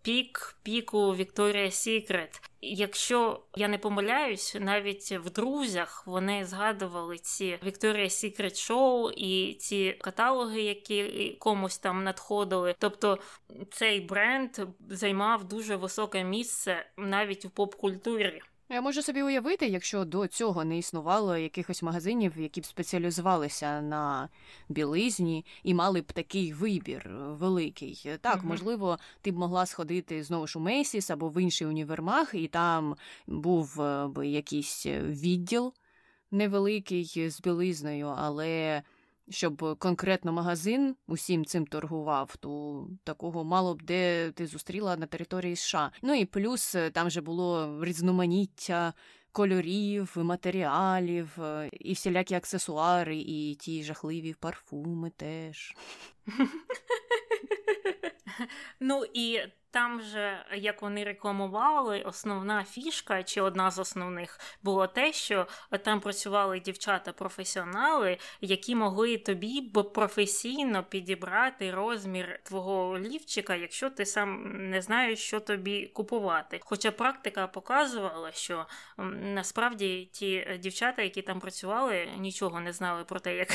пік 0.03 0.57
піку 0.63 1.15
Вікторія 1.15 1.71
Сікрет. 1.71 1.94
Якщо 2.61 3.43
я 3.55 3.67
не 3.67 3.77
помиляюсь, 3.77 4.57
навіть 4.59 5.11
в 5.11 5.29
друзях 5.29 6.03
вони 6.07 6.45
згадували 6.45 7.17
ці 7.17 7.59
Вікторія 7.63 8.05
Secret 8.05 8.53
Show 8.53 9.11
і 9.11 9.53
ці 9.53 9.91
каталоги, 10.01 10.61
які 10.61 11.29
комусь 11.39 11.77
там 11.77 12.03
надходили. 12.03 12.75
Тобто 12.79 13.19
цей 13.71 14.01
бренд 14.01 14.57
займав 14.89 15.43
дуже 15.43 15.75
високе 15.75 16.23
місце 16.23 16.85
навіть 16.97 17.45
у 17.45 17.49
поп-культурі. 17.49 18.41
Я 18.69 18.81
можу 18.81 19.01
собі 19.01 19.23
уявити, 19.23 19.67
якщо 19.67 20.05
до 20.05 20.27
цього 20.27 20.65
не 20.65 20.77
існувало 20.77 21.37
якихось 21.37 21.83
магазинів, 21.83 22.33
які 22.37 22.61
б 22.61 22.65
спеціалізувалися 22.65 23.81
на 23.81 24.29
білизні 24.69 25.45
і 25.63 25.73
мали 25.73 26.01
б 26.01 26.11
такий 26.11 26.53
вибір 26.53 27.09
великий. 27.19 28.09
Так, 28.21 28.43
mm 28.43 28.45
можливо, 28.45 28.99
ти 29.21 29.31
б 29.31 29.37
могла 29.37 29.65
сходити 29.65 30.23
знову 30.23 30.47
ж 30.47 30.59
у 30.59 30.61
Мейсіс 30.61 31.09
або 31.09 31.29
в 31.29 31.41
інший 31.41 31.67
універмаг, 31.67 32.29
і 32.33 32.47
там 32.47 32.95
був 33.27 33.81
е, 33.81 34.07
би 34.07 34.27
якийсь 34.27 34.85
відділ 34.85 35.73
невеликий 36.31 37.29
з 37.29 37.41
білизною, 37.41 38.13
але 38.17 38.81
щоб 39.29 39.79
конкретно 39.79 40.33
магазин 40.33 40.95
усім 41.07 41.45
цим 41.45 41.65
торгував, 41.65 42.35
то 42.39 42.87
такого 43.03 43.43
мало 43.43 43.75
б 43.75 43.81
де 43.81 44.31
ти 44.31 44.47
зустріла 44.47 44.97
на 44.97 45.05
території 45.05 45.55
США. 45.55 45.91
Ну 46.01 46.13
і 46.13 46.25
плюс 46.25 46.75
е, 46.75 46.89
там 46.89 47.09
же 47.09 47.21
було 47.21 47.79
різноманіття. 47.85 48.93
Кольорів, 49.31 50.13
матеріалів, 50.15 51.41
е, 51.43 51.69
і 51.79 51.93
всілякі 51.93 52.35
аксесуари, 52.35 53.17
і 53.17 53.55
ті 53.55 53.83
жахливі 53.83 54.33
парфуми 54.33 55.09
теж. 55.09 55.75
Ну 58.79 59.05
і 59.13 59.41
там 59.75 60.01
же, 60.01 60.45
як 60.55 60.81
вони 60.81 61.03
рекламували, 61.03 62.01
основна 62.01 62.63
фішка 62.63 63.23
чи 63.23 63.41
одна 63.41 63.71
з 63.71 63.79
основних 63.79 64.39
було 64.63 64.87
те, 64.87 65.13
що 65.13 65.47
там 65.83 65.99
працювали 65.99 66.59
дівчата-професіонали, 66.59 68.17
які 68.41 68.75
могли 68.75 69.17
тобі 69.17 69.61
професійно 69.93 70.83
підібрати 70.83 71.71
розмір 71.71 72.39
твого 72.43 72.99
лівчика, 72.99 73.55
якщо 73.55 73.89
ти 73.89 74.05
сам 74.05 74.51
не 74.69 74.81
знаєш, 74.81 75.19
що 75.19 75.39
тобі 75.39 75.87
купувати. 75.87 76.59
Хоча 76.63 76.91
практика 76.91 77.47
показувала, 77.47 78.31
що 78.31 78.65
насправді 79.21 80.09
ті 80.13 80.59
дівчата, 80.59 81.01
які 81.01 81.21
там 81.21 81.39
працювали, 81.39 82.07
нічого 82.17 82.59
не 82.59 82.73
знали 82.73 83.03
про 83.03 83.19
те, 83.19 83.35
як 83.35 83.49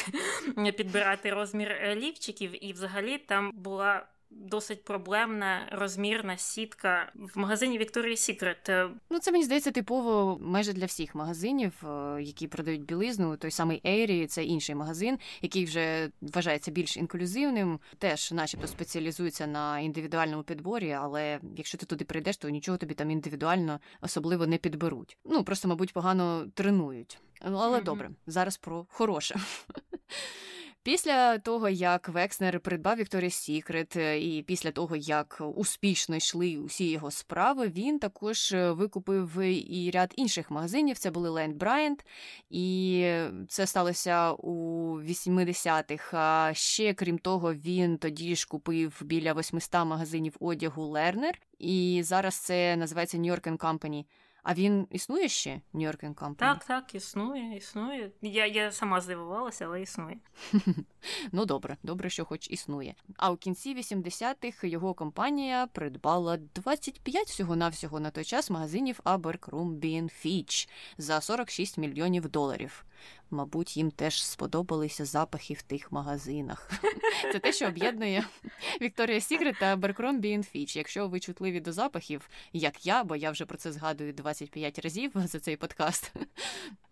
підбирати 0.77 1.31
розмір 1.31 1.73
е, 1.73 1.95
лівчиків, 1.95 2.65
і 2.65 2.73
взагалі 2.73 3.19
там 3.19 3.53
була 3.55 4.07
досить 4.31 4.85
проблемна 4.85 5.69
розмірна 5.73 6.37
сітка 6.37 7.13
в 7.15 7.39
магазині 7.39 7.79
Victoria's 7.81 8.13
Secret. 8.13 8.91
Ну, 9.11 9.19
це 9.19 9.33
мені 9.33 9.45
здається 9.45 9.71
типово 9.71 10.39
майже 10.41 10.73
для 10.73 10.87
всіх 10.87 11.15
магазинів, 11.15 11.73
е, 11.85 12.23
які 12.23 12.49
продають 12.49 12.85
білизну. 12.85 13.37
Той 13.37 13.51
самий 13.51 13.81
Ейрі, 13.87 14.27
це 14.27 14.45
інший 14.45 14.75
магазин, 14.75 15.19
який 15.43 15.65
вже 15.65 16.11
вважається 16.21 16.71
більш 16.71 16.97
інклюзивним, 16.97 17.81
теж, 17.99 18.33
начебто, 18.33 18.67
спеціалізується 18.67 19.47
на 19.47 19.81
індивідуальному 19.81 20.43
підборі, 20.43 20.93
але 20.93 21.41
якщо 21.57 21.79
ти 21.79 21.87
туди 21.87 22.05
прийдеш, 22.05 22.37
то 22.37 22.49
нічого 22.49 22.79
тобі 22.79 22.95
там 22.95 23.11
індивідуально 23.11 23.81
особливо 24.01 24.47
не 24.47 24.59
підберуть. 24.59 25.19
Ну 25.25 25.45
просто, 25.45 25.69
мабуть, 25.69 25.93
погано 25.93 26.47
тренують. 26.55 27.19
Ну, 27.47 27.59
але 27.59 27.79
mm-hmm. 27.79 27.85
добре, 27.85 28.11
зараз 28.27 28.57
про 28.57 28.87
хороше. 28.91 29.37
Після 30.91 31.39
того, 31.39 31.69
як 31.69 32.09
Векснер 32.09 32.61
придбав 32.61 32.97
Вікторія 32.97 33.31
Сікрет, 33.31 33.97
і 33.97 34.45
після 34.47 34.71
того, 34.71 34.97
як 34.97 35.43
успішно 35.55 36.17
йшли 36.17 36.57
усі 36.57 36.91
його 36.91 37.11
справи, 37.11 37.69
він 37.69 37.99
також 37.99 38.53
е, 38.53 38.71
викупив 38.73 39.39
і 39.41 39.91
ряд 39.95 40.13
інших 40.17 40.51
магазинів. 40.51 40.99
Це 40.99 41.11
були 41.11 41.31
Land 41.31 41.59
Bryant, 41.59 41.99
і 42.51 43.05
це 43.49 43.67
сталося 43.67 44.33
у 44.33 44.55
80-х. 45.01 46.19
А 46.19 46.55
ще 46.55 46.95
крім 46.95 47.19
того, 47.19 47.55
він 47.55 47.99
тоді 47.99 48.37
ж 48.37 48.47
купив 48.49 49.01
біля 49.05 49.33
800 49.33 49.75
магазинів 49.75 50.37
одягу 50.41 50.83
Lerner, 50.83 51.35
і 51.59 52.01
зараз 52.05 52.35
це 52.35 52.77
називається 52.77 53.19
New 53.19 53.33
York 53.35 53.57
Company. 53.57 54.05
А 54.43 54.55
він 54.55 54.87
існує 54.91 55.29
ще 55.29 55.61
New 55.75 55.89
York 55.89 56.15
Company? 56.15 56.35
Так, 56.35 56.65
так, 56.65 56.95
існує, 56.95 57.57
існує. 57.57 58.11
Я 58.23 58.47
я 58.47 58.73
сама 58.73 59.01
здивувалася, 59.01 59.65
але 59.65 59.83
існує. 59.83 60.17
ну 61.33 61.45
добре, 61.45 61.77
добре, 61.83 62.11
що 62.11 62.25
хоч 62.25 62.51
існує. 62.51 62.95
А 63.17 63.31
у 63.31 63.37
кінці 63.37 63.77
80-х 63.77 64.67
його 64.67 64.95
компанія 64.95 65.67
придбала 65.67 66.37
25 66.55 67.29
всього-навсього 67.29 68.01
на 68.01 68.11
той 68.11 68.25
час 68.25 68.51
магазинів 68.51 69.01
Abercrombie 69.05 70.03
Fitch 70.25 70.69
за 70.99 71.21
46 71.21 71.79
мільйонів 71.79 72.29
доларів. 72.29 72.85
Мабуть, 73.31 73.77
їм 73.77 73.91
теж 73.91 74.25
сподобалися 74.25 75.05
запахи 75.05 75.55
в 75.55 75.63
тих 75.63 75.93
магазинах. 75.93 76.71
Це 77.33 77.39
те, 77.39 77.53
що 77.53 77.67
об'єднує 77.67 78.25
Вікторія 78.81 79.21
Сігрет 79.21 79.57
та 79.61 79.77
Беркромбі 79.77 80.43
Фіч. 80.43 80.77
Якщо 80.77 81.09
ви 81.09 81.21
чутливі 81.21 81.61
до 81.61 81.73
запахів, 81.73 82.29
як 82.53 82.87
я, 82.87 83.05
бо 83.05 83.17
я 83.17 83.31
вже 83.31 83.47
про 83.47 83.59
це 83.59 83.73
згадую 83.73 84.13
25 84.13 84.79
разів 84.79 85.13
за 85.15 85.41
цей 85.41 85.57
подкаст. 85.57 86.13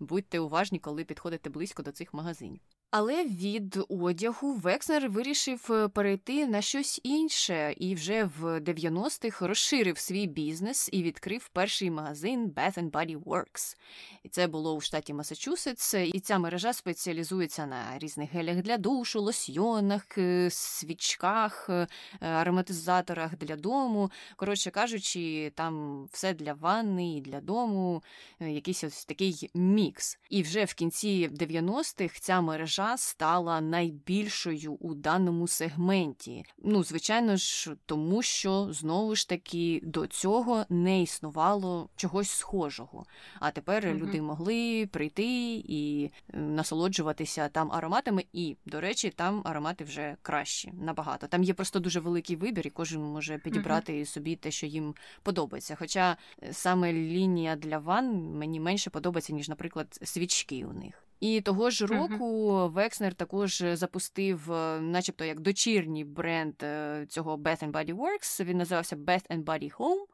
Будьте 0.01 0.39
уважні, 0.41 0.79
коли 0.79 1.05
підходите 1.05 1.51
близько 1.51 1.83
до 1.83 1.93
цих 1.93 2.15
магазинів. 2.15 2.61
Але 2.91 3.25
від 3.25 3.79
одягу 3.89 4.55
Векснер 4.55 5.11
вирішив 5.11 5.67
е, 5.71 5.89
перейти 5.89 6.47
на 6.47 6.63
щось 6.63 7.01
інше 7.03 7.75
і 7.77 7.95
вже 7.95 8.25
в 8.25 8.61
90-х 8.61 9.47
розширив 9.47 9.99
свій 9.99 10.27
бізнес 10.27 10.89
і 10.93 11.03
відкрив 11.03 11.49
перший 11.49 11.91
магазин 11.91 12.49
Bath 12.57 12.91
Body 12.91 13.23
Works. 13.23 13.77
І 14.23 14.29
це 14.29 14.47
було 14.47 14.75
у 14.75 14.81
штаті 14.81 15.15
Масачусетс. 15.15 15.95
І 15.95 16.21
ця 16.21 16.39
мережа 16.39 16.73
спеціалізується 16.73 17.67
на 17.67 17.99
різних 17.99 18.33
гелях 18.33 18.57
для 18.57 18.77
душу, 18.79 19.21
лосьйонах, 19.21 20.19
е, 20.19 20.51
свічках, 20.51 21.67
е, 21.71 21.87
ароматизаторах 22.21 23.37
для 23.37 23.57
дому. 23.57 24.11
Коротше 24.37 24.71
кажучи, 24.71 25.53
там 25.55 26.05
все 26.13 26.35
для 26.35 26.53
ванни 26.53 27.17
і 27.17 27.21
для 27.21 27.41
дому, 27.41 28.03
якийсь 28.41 28.85
ось 28.85 29.05
такий 29.05 29.51
мікс. 29.55 30.19
І 30.31 30.43
вже 30.43 30.65
в 30.65 30.75
кінці 30.75 31.29
90-х 31.29 32.21
ця 32.21 32.41
мережа 32.41 32.78
мережа 32.79 32.97
стала 32.97 33.61
найбільшою 33.61 34.73
у 34.73 34.95
даному 34.95 35.49
сегменті. 35.49 36.45
Ну, 36.59 36.85
звичайно 36.85 37.37
ж, 37.37 37.75
тому 37.87 38.23
що 38.23 38.69
знову 38.73 39.15
ж 39.15 39.29
таки 39.29 39.81
до 39.83 40.07
цього 40.07 40.65
не 40.69 41.03
існувало 41.03 41.89
чогось 41.97 42.31
схожого. 42.31 43.07
А 43.41 43.51
тепер 43.51 43.85
mm-hmm. 43.85 43.99
люди 43.99 44.23
могли 44.23 44.89
прийти 44.93 45.55
і 45.55 46.11
е, 46.35 46.39
насолоджуватися 46.39 47.49
там 47.49 47.73
ароматами. 47.73 48.25
І, 48.33 48.57
до 48.67 48.81
речі, 48.81 49.11
там 49.11 49.43
аромати 49.45 49.85
вже 49.85 50.17
кращі 50.23 50.73
набагато. 50.73 51.27
Там 51.27 51.43
є 51.43 51.55
просто 51.55 51.81
дуже 51.81 52.01
великий 52.01 52.37
вибір, 52.37 52.67
і 52.67 52.71
кожен 52.71 53.03
може 53.03 53.39
підібрати 53.39 53.93
mm-hmm. 53.93 54.07
собі 54.07 54.37
те, 54.37 54.51
що 54.51 54.67
їм 54.67 54.95
подобається. 55.23 55.77
Хоча 55.79 56.17
е, 56.43 56.53
саме 56.53 56.93
лінія 56.93 57.57
для 57.57 57.79
ван 57.79 58.35
мені 58.39 58.61
менше 58.61 58.91
подобається, 58.91 59.33
ніж, 59.33 59.49
наприклад, 59.49 59.99
свічки 60.03 60.65
у 60.65 60.73
них. 60.73 61.08
І 61.21 61.41
того 61.41 61.71
ж 61.71 61.87
року 61.87 62.51
uh-huh. 62.53 62.71
Векснер 62.71 63.15
також 63.15 63.65
запустив, 63.73 64.53
е, 64.53 64.81
начебто, 64.81 65.25
як 65.25 65.41
дочірній 65.41 66.05
бренд 66.05 66.55
е, 66.63 67.07
цього 67.09 67.37
Bath 67.37 67.65
and 67.65 67.73
Body 67.73 67.95
Works. 67.95 68.45
Він 68.45 68.59
називався 68.59 68.97
Bath 68.97 69.27
and 69.31 69.45
Body 69.45 69.77
Home. 69.77 70.05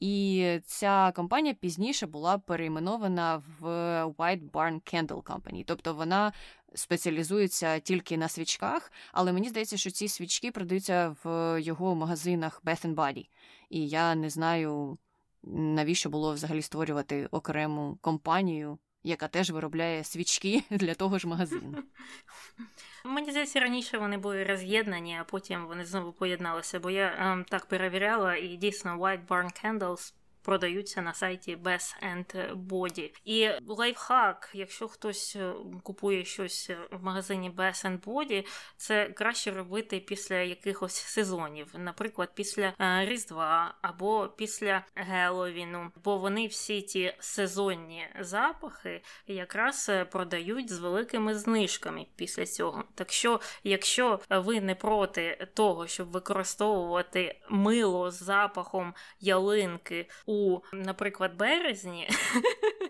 І 0.00 0.60
ця 0.66 1.12
компанія 1.16 1.54
пізніше 1.54 2.06
була 2.06 2.38
перейменована 2.38 3.42
в 3.60 3.64
White 4.04 4.50
Barn 4.50 4.94
Candle 4.94 5.22
Company. 5.22 5.64
Тобто 5.66 5.94
вона 5.94 6.32
спеціалізується 6.74 7.78
тільки 7.78 8.16
на 8.16 8.28
свічках, 8.28 8.92
але 9.12 9.32
мені 9.32 9.48
здається, 9.48 9.76
що 9.76 9.90
ці 9.90 10.08
свічки 10.08 10.50
продаються 10.50 11.16
в 11.24 11.58
його 11.60 11.94
магазинах 11.94 12.62
Bath 12.64 12.86
and 12.86 12.94
Body. 12.94 13.28
І 13.70 13.88
я 13.88 14.14
не 14.14 14.30
знаю, 14.30 14.98
навіщо 15.42 16.10
було 16.10 16.34
взагалі 16.34 16.62
створювати 16.62 17.26
окрему 17.26 17.98
компанію 18.00 18.78
яка 19.02 19.28
теж 19.28 19.50
виробляє 19.50 20.04
свічки 20.04 20.62
для 20.70 20.94
того 20.94 21.18
ж 21.18 21.28
магазину. 21.28 21.78
Мені 23.04 23.30
здається, 23.30 23.60
раніше 23.60 23.98
вони 23.98 24.18
були 24.18 24.44
роз'єднані, 24.44 25.18
а 25.20 25.24
потім 25.24 25.66
вони 25.66 25.84
знову 25.84 26.12
поєдналися, 26.12 26.80
бо 26.80 26.90
я 26.90 27.14
ем, 27.18 27.44
так 27.44 27.66
перевіряла, 27.66 28.36
і 28.36 28.56
дійсно 28.56 28.98
White 28.98 29.26
Barn 29.26 29.64
Candles 29.64 30.14
продаються 30.48 31.02
на 31.02 31.14
сайті 31.14 31.56
Bath 31.56 31.94
and 32.14 32.56
Body. 32.68 33.10
І 33.24 33.50
лайфхак, 33.66 34.50
якщо 34.54 34.88
хтось 34.88 35.36
е, 35.36 35.52
купує 35.82 36.24
щось 36.24 36.70
в 36.90 37.04
магазині 37.04 37.50
Bath 37.50 37.86
and 37.86 38.00
Body, 38.00 38.46
це 38.76 39.08
краще 39.08 39.50
робити 39.50 40.00
після 40.00 40.36
якихось 40.36 40.94
сезонів, 40.94 41.74
наприклад, 41.74 42.30
після 42.34 42.72
е, 42.80 43.06
Різдва 43.06 43.74
або 43.82 44.28
після 44.36 44.84
Геловіну, 44.94 45.92
бо 46.04 46.18
вони 46.18 46.46
всі 46.46 46.82
ті 46.82 47.14
сезонні 47.18 48.06
запахи 48.20 49.02
якраз 49.26 49.86
е, 49.88 50.04
продають 50.04 50.70
з 50.70 50.78
великими 50.78 51.34
знижками 51.34 52.06
після 52.16 52.46
цього. 52.46 52.84
Так 52.94 53.12
що, 53.12 53.40
якщо 53.64 54.20
ви 54.30 54.60
не 54.60 54.74
проти 54.74 55.48
того, 55.54 55.86
щоб 55.86 56.10
використовувати 56.10 57.40
мило 57.48 58.10
з 58.10 58.22
запахом 58.22 58.94
ялинки 59.20 60.08
у 60.26 60.37
наприклад, 60.72 61.36
березні, 61.36 62.08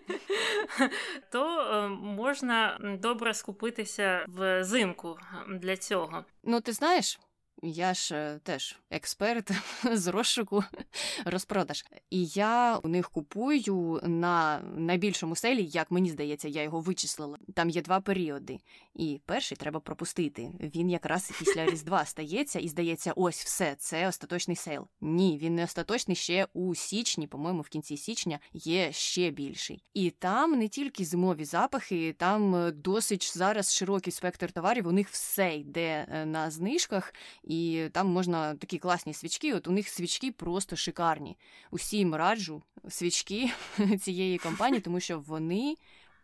то 1.31 1.61
е, 1.61 1.87
можна 1.89 2.79
добре 3.01 3.33
скупитися 3.33 4.25
взимку 4.27 5.17
для 5.49 5.77
цього. 5.77 6.25
Ну, 6.43 6.61
ти 6.61 6.73
знаєш, 6.73 7.19
Я 7.61 7.93
ж 7.93 8.15
е, 8.15 8.39
теж 8.43 8.79
експерт 8.91 9.51
з 9.93 10.07
розшуку 10.07 10.63
розпродаж. 11.25 11.85
І 12.09 12.25
я 12.25 12.77
у 12.83 12.87
них 12.87 13.09
купую 13.09 13.99
на 14.03 14.59
найбільшому 14.59 15.35
сейлі, 15.35 15.65
як 15.65 15.91
мені 15.91 16.09
здається, 16.09 16.47
я 16.47 16.63
його 16.63 16.79
вичислила. 16.79 17.37
Там 17.55 17.69
є 17.69 17.81
два 17.81 18.01
періоди. 18.01 18.57
І 18.99 19.21
перший 19.25 19.57
треба 19.57 19.79
пропустити. 19.79 20.51
Він 20.59 20.89
якраз 20.89 21.31
після 21.39 21.65
Різдва 21.65 22.05
стається, 22.05 22.59
і 22.59 22.67
здається, 22.67 23.13
ось 23.15 23.43
все, 23.43 23.75
це 23.75 24.07
остаточний 24.07 24.55
сейл. 24.55 24.87
Ні, 25.01 25.37
він 25.41 25.55
не 25.55 25.63
остаточний 25.63 26.15
ще 26.15 26.47
у 26.53 26.75
січні, 26.75 27.27
по-моєму, 27.27 27.61
в 27.61 27.69
кінці 27.69 27.97
січня 27.97 28.39
є 28.53 28.91
ще 28.91 29.31
більший. 29.31 29.83
І 29.93 30.09
там 30.09 30.59
не 30.59 30.67
тільки 30.67 31.05
зимові 31.05 31.45
запахи, 31.45 32.13
там 32.13 32.55
е, 32.55 32.71
досить 32.71 33.31
зараз 33.37 33.75
широкий 33.75 34.13
спектр 34.13 34.51
товарів. 34.51 34.87
У 34.87 34.91
них 34.91 35.09
все 35.09 35.55
йде 35.55 36.07
е, 36.11 36.25
на 36.25 36.51
знижках, 36.51 37.13
і 37.43 37.89
там 37.91 38.07
можна 38.07 38.55
такі 38.55 38.77
класні 38.77 39.13
свічки. 39.13 39.53
От 39.53 39.67
у 39.67 39.71
них 39.71 39.89
свічки 39.89 40.31
просто 40.31 40.75
шикарні. 40.75 41.37
Усім 41.71 42.15
раджу 42.15 42.63
свічки 42.89 43.51
цієї 44.01 44.37
компанії, 44.37 44.81
тому 44.81 44.99
що 44.99 45.19
вони 45.19 45.75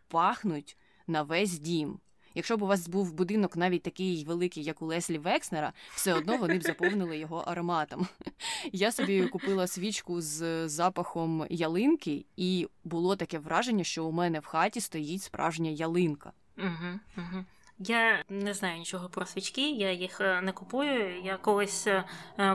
пахнуть 0.08 0.76
на 1.06 1.22
весь 1.22 1.58
дім. 1.58 2.00
Якщо 2.36 2.56
б 2.56 2.62
у 2.62 2.66
вас 2.66 2.88
був 2.88 3.12
будинок 3.12 3.56
навіть 3.56 3.82
такий 3.82 4.24
великий, 4.24 4.64
як 4.64 4.82
у 4.82 4.86
Леслі 4.86 5.18
Векснера, 5.18 5.72
все 5.94 6.14
одно 6.14 6.36
вони 6.36 6.58
б 6.58 6.62
заповнили 6.62 7.18
його 7.18 7.36
ароматом. 7.36 8.06
Я 8.72 8.92
собі 8.92 9.26
купила 9.26 9.66
свічку 9.66 10.20
з 10.20 10.68
запахом 10.68 11.46
ялинки, 11.50 12.24
і 12.36 12.68
було 12.84 13.16
таке 13.16 13.38
враження, 13.38 13.84
що 13.84 14.04
у 14.04 14.12
мене 14.12 14.40
в 14.40 14.46
хаті 14.46 14.80
стоїть 14.80 15.22
справжня 15.22 15.70
ялинка. 15.70 16.32
Угу, 16.58 17.00
угу. 17.16 17.44
Я 17.78 18.24
не 18.28 18.54
знаю 18.54 18.78
нічого 18.78 19.08
про 19.08 19.26
свічки, 19.26 19.70
я 19.70 19.92
їх 19.92 20.20
е, 20.20 20.40
не 20.40 20.52
купую. 20.52 21.22
Я 21.22 21.36
колись 21.36 21.86
е, 21.86 22.04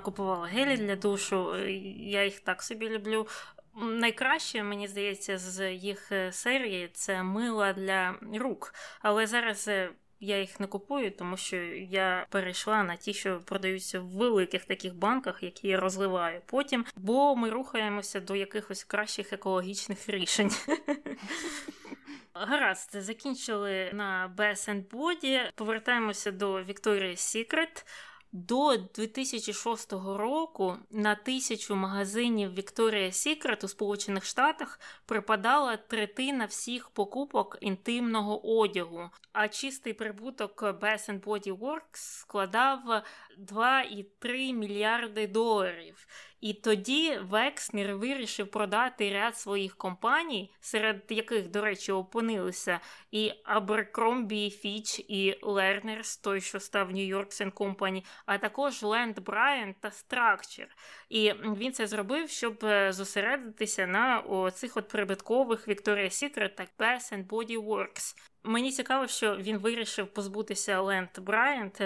купувала 0.03 0.47
гелі 0.47 0.77
для 0.77 0.95
душу, 0.95 1.57
я 1.97 2.25
їх 2.25 2.39
так 2.39 2.63
собі 2.63 2.89
люблю. 2.89 3.27
Найкраще, 3.75 4.63
мені 4.63 4.87
здається, 4.87 5.37
з 5.37 5.73
їх 5.73 6.11
е, 6.11 6.31
серії 6.31 6.89
це 6.93 7.23
мила 7.23 7.73
для 7.73 8.15
рук. 8.33 8.73
Але 9.01 9.27
зараз 9.27 9.67
е, 9.67 9.89
я 10.19 10.39
їх 10.39 10.59
не 10.59 10.67
купую, 10.67 11.11
тому 11.11 11.37
що 11.37 11.57
я 11.89 12.25
перейшла 12.29 12.83
на 12.83 12.95
ті, 12.95 13.13
що 13.13 13.39
продаються 13.39 13.99
в 13.99 14.07
великих 14.07 14.65
таких 14.65 14.95
банках, 14.95 15.43
які 15.43 15.67
я 15.67 15.79
розливаю 15.79 16.41
потім, 16.45 16.85
бо 16.95 17.35
ми 17.35 17.49
рухаємося 17.49 18.19
до 18.19 18.35
якихось 18.35 18.83
кращих 18.83 19.33
екологічних 19.33 20.09
рішень. 20.09 20.51
Гаразд, 22.33 22.89
закінчили 22.93 23.91
на 23.93 24.33
Bath 24.37 24.83
Body. 24.89 25.49
Повертаємося 25.55 26.31
до 26.31 26.53
Victoria's 26.53 27.17
Secret. 27.17 27.85
До 28.33 28.77
2006 28.77 29.93
року 29.93 30.77
на 30.91 31.15
тисячу 31.15 31.75
магазинів 31.75 32.59
Victoria's 32.59 33.11
Secret 33.11 33.65
у 33.65 33.67
Сполучених 33.67 34.25
Штатах 34.25 34.79
припадала 35.05 35.77
третина 35.77 36.45
всіх 36.45 36.89
покупок 36.89 37.57
інтимного 37.61 38.59
одягу, 38.59 39.09
а 39.33 39.47
чистий 39.47 39.93
прибуток 39.93 40.63
Bath 40.63 41.19
Body 41.19 41.57
Works 41.57 41.79
складав 41.93 43.03
2,3 43.39 44.53
мільярди 44.53 45.27
доларів. 45.27 46.07
І 46.41 46.53
тоді 46.53 47.17
Векснер 47.17 47.95
вирішив 47.95 48.47
продати 48.47 49.13
ряд 49.13 49.37
своїх 49.37 49.75
компаній, 49.77 50.53
серед 50.59 51.03
яких, 51.09 51.47
до 51.47 51.61
речі, 51.61 51.91
опинилися 51.91 52.79
і 53.11 53.31
Abercrombie 53.55 54.65
Fitch, 54.65 55.05
і 55.07 55.39
Learners, 55.43 56.23
той, 56.23 56.41
що 56.41 56.59
став 56.59 56.91
New 56.91 57.15
York 57.15 57.51
Company, 57.53 58.03
а 58.25 58.37
також 58.37 58.83
Land 58.83 59.21
Bryant 59.21 59.73
та 59.79 59.89
Structure. 59.89 60.67
І 61.09 61.33
він 61.33 61.73
це 61.73 61.87
зробив, 61.87 62.29
щоб 62.29 62.59
е, 62.63 62.91
зосередитися 62.91 63.87
на 63.87 64.51
цих 64.51 64.77
от 64.77 64.87
прибуткових 64.87 65.67
Victoria's 65.67 66.23
Secret 66.23 66.55
та 66.55 66.67
Bath 66.79 67.27
Body 67.27 67.65
Works. 67.65 68.30
Мені 68.43 68.71
цікаво, 68.71 69.07
що 69.07 69.35
він 69.35 69.57
вирішив 69.57 70.07
позбутися 70.07 70.81
Ленд 70.81 71.09
Брайант, 71.19 71.81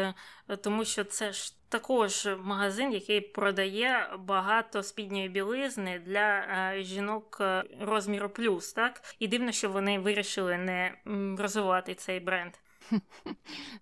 тому 0.62 0.86
що 0.86 1.04
це 1.04 1.32
ж 1.32 1.54
також 1.70 2.30
магазин, 2.44 2.92
який 2.92 3.22
продає 3.22 4.10
багато 4.20 4.84
спідньої 4.84 5.30
білизни 5.30 6.00
для 6.00 6.40
е, 6.40 6.84
жінок 6.84 7.38
е, 7.42 7.64
розміру 7.82 8.30
плюс. 8.30 8.74
Так 8.74 9.16
і 9.20 9.28
дивно, 9.28 9.52
що 9.52 9.70
вони 9.70 10.00
вирішили 10.00 10.58
не 10.58 10.98
розвивати 11.40 11.96
цей 11.96 12.20
бренд. 12.20 12.54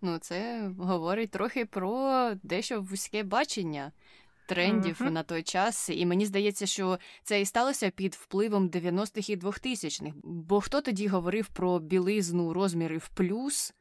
Ну, 0.01 0.17
це 0.17 0.69
говорить 0.79 1.31
трохи 1.31 1.65
про 1.65 2.31
дещо 2.43 2.81
вузьке 2.81 3.23
бачення 3.23 3.91
трендів 4.47 5.01
uh-huh. 5.01 5.09
на 5.09 5.23
той 5.23 5.43
час. 5.43 5.89
І 5.89 6.05
мені 6.05 6.25
здається, 6.25 6.65
що 6.65 6.99
це 7.23 7.41
і 7.41 7.45
сталося 7.45 7.89
під 7.89 8.15
впливом 8.15 8.69
90-х 8.69 9.29
і 9.29 9.37
2000-х. 9.37 10.15
Бо 10.23 10.61
хто 10.61 10.81
тоді 10.81 11.07
говорив 11.07 11.47
про 11.47 11.79
білизну 11.79 12.53
розмірів 12.53 13.09
плюс? 13.13 13.73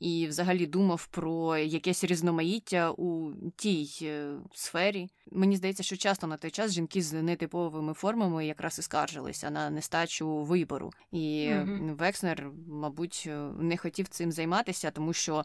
І 0.00 0.26
взагалі 0.26 0.66
думав 0.66 1.06
про 1.06 1.56
якесь 1.56 2.04
різноманіття 2.04 2.90
у 2.90 3.32
тій 3.56 3.90
е, 4.02 4.32
сфері. 4.54 5.08
Мені 5.32 5.56
здається, 5.56 5.82
що 5.82 5.96
часто 5.96 6.26
на 6.26 6.36
той 6.36 6.50
час 6.50 6.72
жінки 6.72 7.02
з 7.02 7.22
нетиповими 7.22 7.94
формами 7.94 8.46
якраз 8.46 8.78
і 8.78 8.82
скаржилися 8.82 9.50
на 9.50 9.70
нестачу 9.70 10.36
вибору. 10.36 10.90
І 11.12 11.48
mm 11.50 11.94
Векснер, 11.96 12.50
мабуть, 12.68 13.28
не 13.58 13.76
хотів 13.76 14.08
цим 14.08 14.32
займатися, 14.32 14.90
тому 14.90 15.12
що 15.12 15.44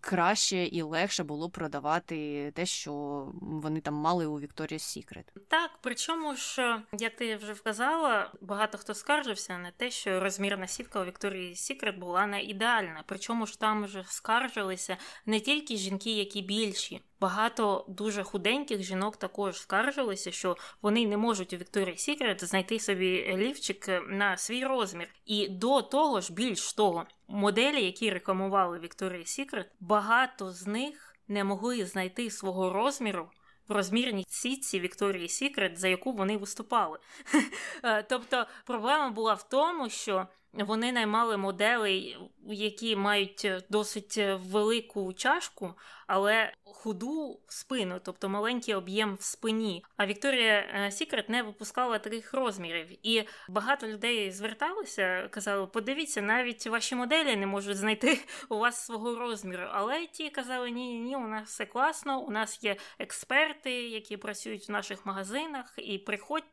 краще 0.00 0.64
і 0.64 0.82
легше 0.82 1.24
було 1.24 1.50
продавати 1.50 2.50
те, 2.54 2.66
що 2.66 2.92
вони 3.40 3.80
там 3.80 3.94
мали 3.94 4.26
у 4.26 4.40
Victoria's 4.40 4.72
Secret. 4.72 5.24
Так, 5.48 5.70
причому 5.80 6.34
ж, 6.34 6.82
як 6.98 7.16
ти 7.16 7.36
вже 7.36 7.52
вказала, 7.52 8.32
багато 8.40 8.78
хто 8.78 8.94
скаржився 8.94 9.58
на 9.58 9.70
те, 9.70 9.90
що 9.90 10.20
розмірна 10.20 10.66
сітка 10.66 11.00
у 11.00 11.04
Victoria's 11.04 11.54
Secret 11.54 11.98
була 11.98 12.26
не 12.26 12.42
ідеальна. 12.42 13.04
Причому 13.06 13.46
ж 13.46 13.60
там 13.60 13.84
вже 13.84 14.04
скаржилися 14.08 14.96
не 15.26 15.40
тільки 15.40 15.76
жінки, 15.76 16.10
які 16.10 16.42
більші. 16.42 17.00
Багато 17.22 17.84
дуже 17.88 18.22
худеньких 18.22 18.82
жінок 18.82 19.16
також 19.16 19.60
скаржилися, 19.60 20.32
що 20.32 20.56
вони 20.82 21.06
не 21.06 21.16
можуть 21.16 21.52
у 21.52 21.56
Victoria's 21.56 22.08
Secret 22.08 22.44
знайти 22.44 22.78
собі 22.78 23.36
лівчик 23.36 23.88
на 24.08 24.36
свій 24.36 24.64
розмір. 24.64 25.08
І 25.26 25.48
до 25.48 25.82
того 25.82 26.20
ж, 26.20 26.32
більш 26.32 26.72
того, 26.72 27.06
моделі, 27.28 27.84
які 27.84 28.10
рекламували 28.10 28.78
Victoria's 28.78 29.40
Secret, 29.40 29.64
багато 29.80 30.52
з 30.52 30.66
них 30.66 31.16
не 31.28 31.44
могли 31.44 31.86
знайти 31.86 32.30
свого 32.30 32.72
розміру. 32.72 33.30
В 33.68 33.72
розмірній 33.72 34.24
сітці 34.28 34.80
Victoria's 34.80 35.42
Secret, 35.42 35.76
за 35.76 35.88
яку 35.88 36.12
вони 36.12 36.36
виступали. 36.36 36.98
Е, 37.84 38.02
тобто 38.02 38.46
проблема 38.64 39.10
була 39.10 39.34
в 39.34 39.48
тому, 39.48 39.90
що 39.90 40.26
вони 40.52 40.92
наймали 40.92 41.36
моделей, 41.36 42.18
які 42.46 42.96
мають 42.96 43.50
досить 43.70 44.20
велику 44.32 45.12
чашку, 45.12 45.74
але 46.06 46.52
худу 46.64 47.40
спину, 47.48 48.00
тобто 48.04 48.28
маленький 48.28 48.74
об'єм 48.74 49.14
в 49.14 49.22
спині. 49.22 49.84
А 49.96 50.06
Вікторія 50.06 50.90
Сікрет 50.90 51.28
не 51.28 51.42
випускала 51.42 51.98
таких 51.98 52.34
розмірів. 52.34 52.86
І 53.02 53.24
багато 53.48 53.88
людей 53.88 54.30
зверталися, 54.30 55.28
казали: 55.30 55.66
подивіться, 55.66 56.22
навіть 56.22 56.66
ваші 56.66 56.94
моделі 56.94 57.36
не 57.36 57.46
можуть 57.46 57.76
знайти 57.76 58.18
у 58.48 58.58
вас 58.58 58.84
свого 58.86 59.18
розміру. 59.18 59.66
Але 59.70 60.06
ті 60.06 60.30
казали, 60.30 60.70
ні, 60.70 60.98
ні, 60.98 61.16
у 61.16 61.28
нас 61.28 61.48
все 61.48 61.66
класно, 61.66 62.20
у 62.20 62.30
нас 62.30 62.64
є 62.64 62.76
експерти, 62.98 63.72
які 63.72 64.16
працюють 64.16 64.68
в 64.68 64.72
наших 64.72 65.06
магазинах, 65.06 65.74
і 65.76 65.98
приходьте 65.98 66.48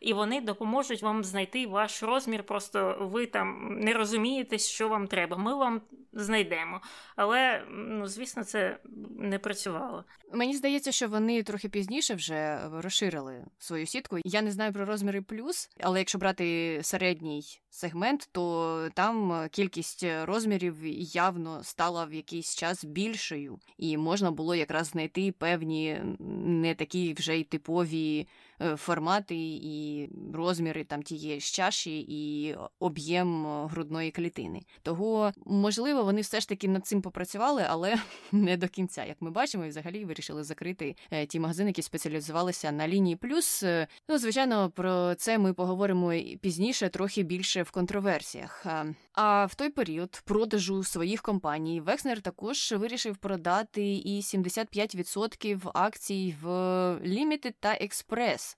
і 0.00 0.12
вони 0.12 0.40
допоможуть 0.40 1.02
вам 1.02 1.24
знайти 1.24 1.66
ваш 1.66 2.02
розмір. 2.02 2.42
Просто 2.42 2.96
ви 3.00 3.26
там 3.26 3.78
не 3.80 3.92
розумієте, 3.92 4.58
що 4.58 4.88
вам 4.88 5.06
треба. 5.06 5.36
Ми 5.36 5.54
вам 5.54 5.80
знайдемо. 6.12 6.80
Але 7.16 7.64
ну, 7.70 8.06
звісно, 8.06 8.44
це 8.44 8.78
не 9.18 9.38
працювало. 9.38 10.04
Мені 10.32 10.56
здається, 10.56 10.92
що 10.92 11.08
вони 11.08 11.42
трохи 11.42 11.68
пізніше 11.68 12.14
вже 12.14 12.60
розширили 12.72 13.44
свою 13.58 13.86
сітку. 13.86 14.18
Я 14.24 14.42
не 14.42 14.50
знаю 14.50 14.72
про 14.72 14.84
розміри 14.84 15.22
плюс, 15.22 15.70
але 15.80 15.98
якщо 15.98 16.18
брати 16.18 16.78
середній 16.82 17.42
сегмент, 17.70 18.28
то 18.32 18.88
там 18.94 19.46
кількість 19.50 20.06
розмірів 20.22 20.76
явно 21.14 21.64
стала 21.64 22.04
в 22.04 22.12
якийсь 22.12 22.54
час 22.54 22.84
більшою, 22.84 23.58
і 23.78 23.96
можна 23.96 24.30
було 24.30 24.54
якраз 24.54 24.86
знайти 24.86 25.32
певні 25.32 26.00
не 26.18 26.74
такі 26.74 27.14
вже 27.14 27.38
й 27.38 27.44
типові. 27.44 28.28
Е, 28.62 28.76
формати 28.76 29.36
і 29.62 30.08
розміри 30.34 30.84
там 30.84 31.02
тієї 31.02 31.40
ж 31.40 31.52
чаші 31.52 32.06
і 32.08 32.54
об'єм 32.78 33.46
грудної 33.66 34.10
клітини. 34.10 34.62
Того 34.82 35.32
можливо 35.46 35.80
можливо, 35.80 36.04
вони 36.04 36.20
все 36.20 36.40
ж 36.40 36.48
таки 36.48 36.68
над 36.68 36.86
цим 36.86 37.02
попрацювали, 37.02 37.64
але 37.68 37.96
не 38.32 38.56
до 38.56 38.68
кінця. 38.68 39.04
Як 39.04 39.16
ми 39.20 39.30
бачимо, 39.30 39.64
і 39.64 39.68
взагалі 39.68 40.04
вирішили 40.04 40.44
закрити 40.44 40.96
е, 41.10 41.26
ті 41.26 41.40
магазини, 41.40 41.70
які 41.70 41.82
спеціалізувалися 41.82 42.72
на 42.72 42.88
лінії 42.88 43.16
плюс. 43.16 43.62
Е, 43.62 43.86
ну, 44.08 44.18
звичайно, 44.18 44.70
про 44.70 45.14
це 45.14 45.38
ми 45.38 45.52
поговоримо 45.52 46.12
пізніше, 46.40 46.88
трохи 46.88 47.22
більше 47.22 47.62
в 47.62 47.70
контроверсіях. 47.70 48.66
А 49.12 49.44
в 49.46 49.54
той 49.54 49.70
період 49.70 50.22
продажу 50.24 50.84
своїх 50.84 51.22
компаній 51.22 51.80
Векснер 51.80 52.20
також 52.20 52.72
вирішив 52.72 53.16
продати 53.16 53.82
і 53.82 54.20
75% 54.20 55.70
акцій 55.74 56.36
в 56.42 56.48
Limited 56.94 57.54
та 57.60 57.68
Express 57.68 58.56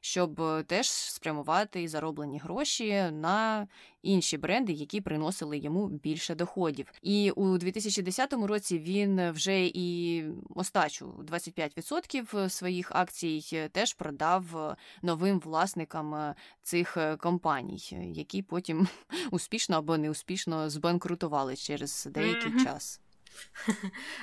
щоб 0.00 0.40
е, 0.40 0.62
теж 0.62 0.90
спрямувати 0.90 1.88
зароблені 1.88 2.38
гроші 2.38 2.92
на 3.12 3.66
інші 4.02 4.38
бренди, 4.38 4.72
які 4.72 5.00
приносили 5.00 5.58
йому 5.58 5.88
більше 5.88 6.34
доходів. 6.34 6.86
І 7.02 7.30
у 7.30 7.58
2010 7.58 8.32
році 8.32 8.78
він 8.78 9.30
вже 9.30 9.66
і 9.66 10.24
остачу 10.54 11.24
25% 11.32 12.48
своїх 12.48 12.92
акцій 12.94 13.68
теж 13.72 13.94
продав 13.94 14.76
новим 15.02 15.40
власникам 15.40 16.34
цих 16.62 16.96
компаній, 17.18 18.12
які 18.14 18.42
потім 18.42 18.88
успішно 19.30 19.76
або 19.76 19.98
неуспішно 19.98 20.70
збанкрутували 20.70 21.56
через 21.56 22.08
деякий 22.10 22.52
mm-hmm. 22.52 22.64
час. 22.64 23.00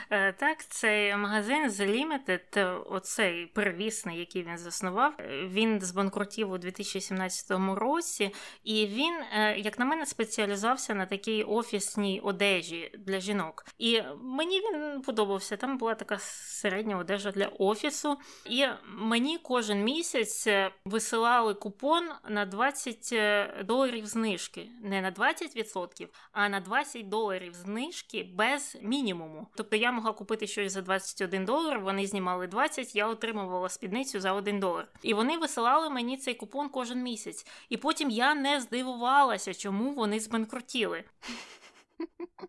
Е, 0.09 0.33
так, 0.33 0.65
цей 0.65 1.15
магазин 1.15 1.67
The 1.67 1.85
Limited, 1.89 2.81
оцей 2.93 3.45
первісний, 3.45 4.19
який 4.19 4.43
він 4.43 4.57
заснував, 4.57 5.13
він 5.47 5.81
збанкрутів 5.81 6.51
у 6.51 6.57
2017 6.57 7.75
році, 7.75 8.31
і 8.63 8.87
він, 8.87 9.13
е, 9.33 9.57
як 9.57 9.79
на 9.79 9.85
мене, 9.85 10.05
спеціалізувався 10.05 10.93
на 10.93 11.05
такій 11.05 11.43
офісній 11.43 12.19
одежі 12.23 12.91
для 12.97 13.19
жінок. 13.19 13.65
І 13.77 14.01
мені 14.21 14.59
він 14.59 15.01
подобався. 15.01 15.57
Там 15.57 15.77
була 15.77 15.95
така 15.95 16.17
середня 16.19 16.97
одежа 16.97 17.31
для 17.31 17.45
офісу. 17.45 18.17
І 18.45 18.65
мені 18.87 19.37
кожен 19.37 19.83
місяць 19.83 20.47
висилали 20.85 21.53
купон 21.53 22.09
на 22.29 22.45
20 22.45 23.65
доларів 23.65 24.05
знижки. 24.05 24.69
Не 24.83 25.01
на 25.01 25.11
20%, 25.11 26.07
а 26.31 26.49
на 26.49 26.59
20 26.59 27.09
доларів 27.09 27.53
знижки 27.53 28.29
без 28.33 28.77
мінімуму 28.81 29.04
мінімуму. 29.05 29.47
Тобто 29.55 29.75
я 29.75 29.91
могла 29.91 30.13
купити 30.13 30.47
щось 30.47 30.73
за 30.73 30.81
21 30.81 31.45
долар, 31.45 31.79
вони 31.79 32.07
знімали 32.07 32.47
20, 32.47 32.95
я 32.95 33.07
отримувала 33.07 33.69
спідницю 33.69 34.19
за 34.19 34.33
1 34.33 34.59
долар. 34.59 34.87
І 35.01 35.13
вони 35.13 35.37
висилали 35.37 35.89
мені 35.89 36.17
цей 36.17 36.33
купон 36.33 36.69
кожен 36.69 37.03
місяць. 37.03 37.45
І 37.69 37.77
потім 37.77 38.09
я 38.09 38.35
не 38.35 38.61
здивувалася, 38.61 39.53
чому 39.53 39.93
вони 39.93 40.19
збанкрутіли. 40.19 41.03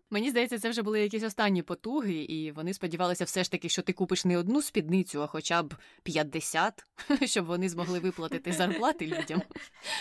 Мені 0.09 0.29
здається, 0.29 0.59
це 0.59 0.69
вже 0.69 0.81
були 0.81 1.01
якісь 1.01 1.23
останні 1.23 1.61
потуги, 1.61 2.13
і 2.13 2.51
вони 2.51 2.73
сподівалися 2.73 3.25
все 3.25 3.43
ж 3.43 3.51
таки, 3.51 3.69
що 3.69 3.81
ти 3.81 3.93
купиш 3.93 4.25
не 4.25 4.37
одну 4.37 4.61
спідницю, 4.61 5.23
а 5.23 5.27
хоча 5.27 5.63
б 5.63 5.73
50, 6.03 6.85
щоб 7.25 7.45
вони 7.45 7.69
змогли 7.69 7.99
виплатити 7.99 8.51
зарплати 8.51 9.07
людям, 9.07 9.41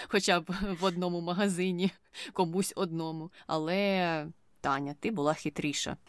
хоча 0.08 0.40
б 0.40 0.54
в 0.80 0.84
одному 0.84 1.20
магазині, 1.20 1.90
комусь 2.32 2.72
одному. 2.76 3.30
Але 3.46 4.26
Таня, 4.66 4.94
ти 5.00 5.10
була 5.10 5.34
хитріша. 5.34 5.96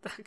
Так. 0.00 0.26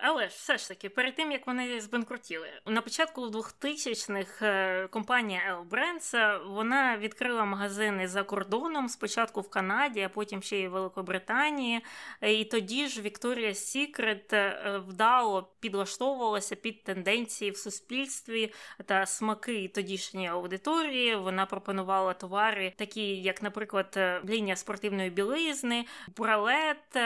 Але 0.00 0.22
ж 0.22 0.28
все 0.28 0.58
ж 0.58 0.68
таки, 0.68 0.88
перед 0.88 1.14
тим 1.14 1.32
як 1.32 1.46
вони 1.46 1.80
збанкрутіли, 1.80 2.48
на 2.66 2.80
початку 2.80 3.26
2000-х 3.26 4.46
е, 4.46 4.88
компанія 4.88 5.40
L 5.60 5.68
Brands, 5.68 6.38
вона 6.48 6.96
відкрила 6.96 7.44
магазини 7.44 8.08
за 8.08 8.22
кордоном, 8.22 8.88
спочатку 8.88 9.40
в 9.40 9.50
Канаді, 9.50 10.00
а 10.00 10.08
потім 10.08 10.42
ще 10.42 10.58
й 10.58 10.68
в 10.68 10.70
Великобританії. 10.70 11.80
І 12.22 12.44
тоді 12.44 12.88
ж 12.88 13.02
Secret 13.48 14.34
е, 14.34 14.78
вдало 14.88 15.48
підлаштовувалася 15.60 16.56
під 16.56 16.84
тенденції 16.84 17.50
в 17.50 17.56
суспільстві 17.56 18.52
та 18.86 19.06
смаки 19.06 19.68
тодішньої 19.68 20.26
аудиторії. 20.26 21.16
Вона 21.16 21.46
пропонувала 21.46 22.14
товари, 22.14 22.72
такі 22.76 23.16
як, 23.16 23.42
наприклад, 23.42 23.94
е, 23.96 24.22
лінія 24.28 24.56
спортивної 24.56 25.10
білизни, 25.10 25.84
бралет. 26.16 26.96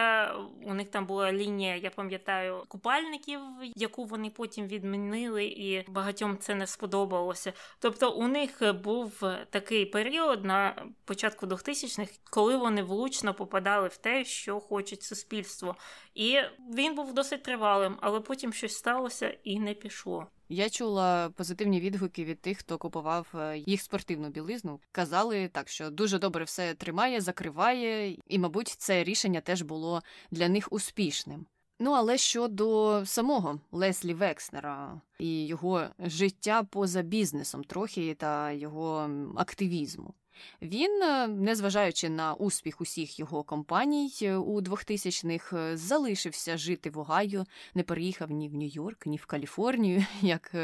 У 0.65 0.75
них 0.75 0.89
там 0.89 1.07
була 1.07 1.33
лінія, 1.33 1.77
я 1.77 1.91
пам'ятаю, 1.91 2.65
купальників, 2.83 3.41
яку 3.77 4.05
вони 4.05 4.31
потім 4.31 4.67
відмінили, 4.67 5.45
і 5.45 5.91
багатьом 5.91 6.39
це 6.39 6.55
не 6.55 6.67
сподобалося. 6.67 7.53
Тобто 7.79 8.11
у 8.11 8.29
них 8.29 8.63
був 8.85 9.23
такий 9.51 9.87
період 9.87 10.45
на 10.45 10.87
початку 11.05 11.47
2000-х, 11.47 12.13
коли 12.31 12.57
вони 12.57 12.83
влучно 12.83 13.35
попадали 13.35 13.89
в 13.89 13.97
те, 13.97 14.25
що 14.25 14.61
хочуть 14.61 15.03
суспільство. 15.03 15.77
І 16.15 16.39
він 16.77 16.95
був 16.95 17.15
досить 17.15 17.43
тривалим, 17.43 17.97
але 18.01 18.21
потім 18.21 18.53
щось 18.53 18.77
сталося 18.77 19.37
і 19.45 19.61
не 19.61 19.75
пішло. 19.75 20.27
Я 20.49 20.71
чула 20.71 21.31
позитивні 21.31 21.81
відгуки 21.81 22.25
від 22.25 22.41
тих, 22.41 22.59
хто 22.59 22.79
купував 22.79 23.27
е, 23.35 23.59
їх 23.59 23.83
спортивну 23.83 24.29
білизну. 24.29 24.81
Казали 24.93 25.49
так, 25.49 25.69
що 25.69 25.91
дуже 25.91 26.19
добре 26.19 26.45
все 26.45 26.75
тримає, 26.75 27.21
закриває, 27.21 28.17
і, 28.29 28.39
мабуть, 28.39 28.69
це 28.69 29.05
рішення 29.05 29.41
теж 29.41 29.63
було 29.63 30.03
для 30.31 30.49
них 30.49 30.73
успішним. 30.73 31.47
Ну, 31.79 31.91
але 31.93 32.19
щодо 32.19 33.03
самого 33.07 33.61
Леслі 33.73 34.15
Векснера 34.15 35.01
і 35.19 35.47
його 35.47 35.87
життя 35.99 36.63
поза 36.63 37.03
бізнесом, 37.03 37.65
трохи 37.65 38.15
та 38.15 38.53
його 38.53 39.11
активізму. 39.37 40.15
Він, 40.63 41.03
е, 41.03 41.29
незважаючи 41.29 42.09
на 42.09 42.35
успіх 42.35 42.81
усіх 42.81 43.19
його 43.19 43.43
компаній 43.43 44.13
е, 44.23 44.37
у 44.37 44.61
2000-х, 44.61 45.57
е, 45.57 45.77
залишився 45.77 46.57
жити 46.57 46.91
в 46.91 46.99
Огайо, 46.99 47.45
не 47.75 47.83
переїхав 47.83 48.31
ні 48.31 48.49
в 48.49 48.55
Нью-Йорк, 48.55 49.07
ні 49.07 49.17
в 49.17 49.27
Каліфорнію, 49.27 50.05
як 50.23 50.55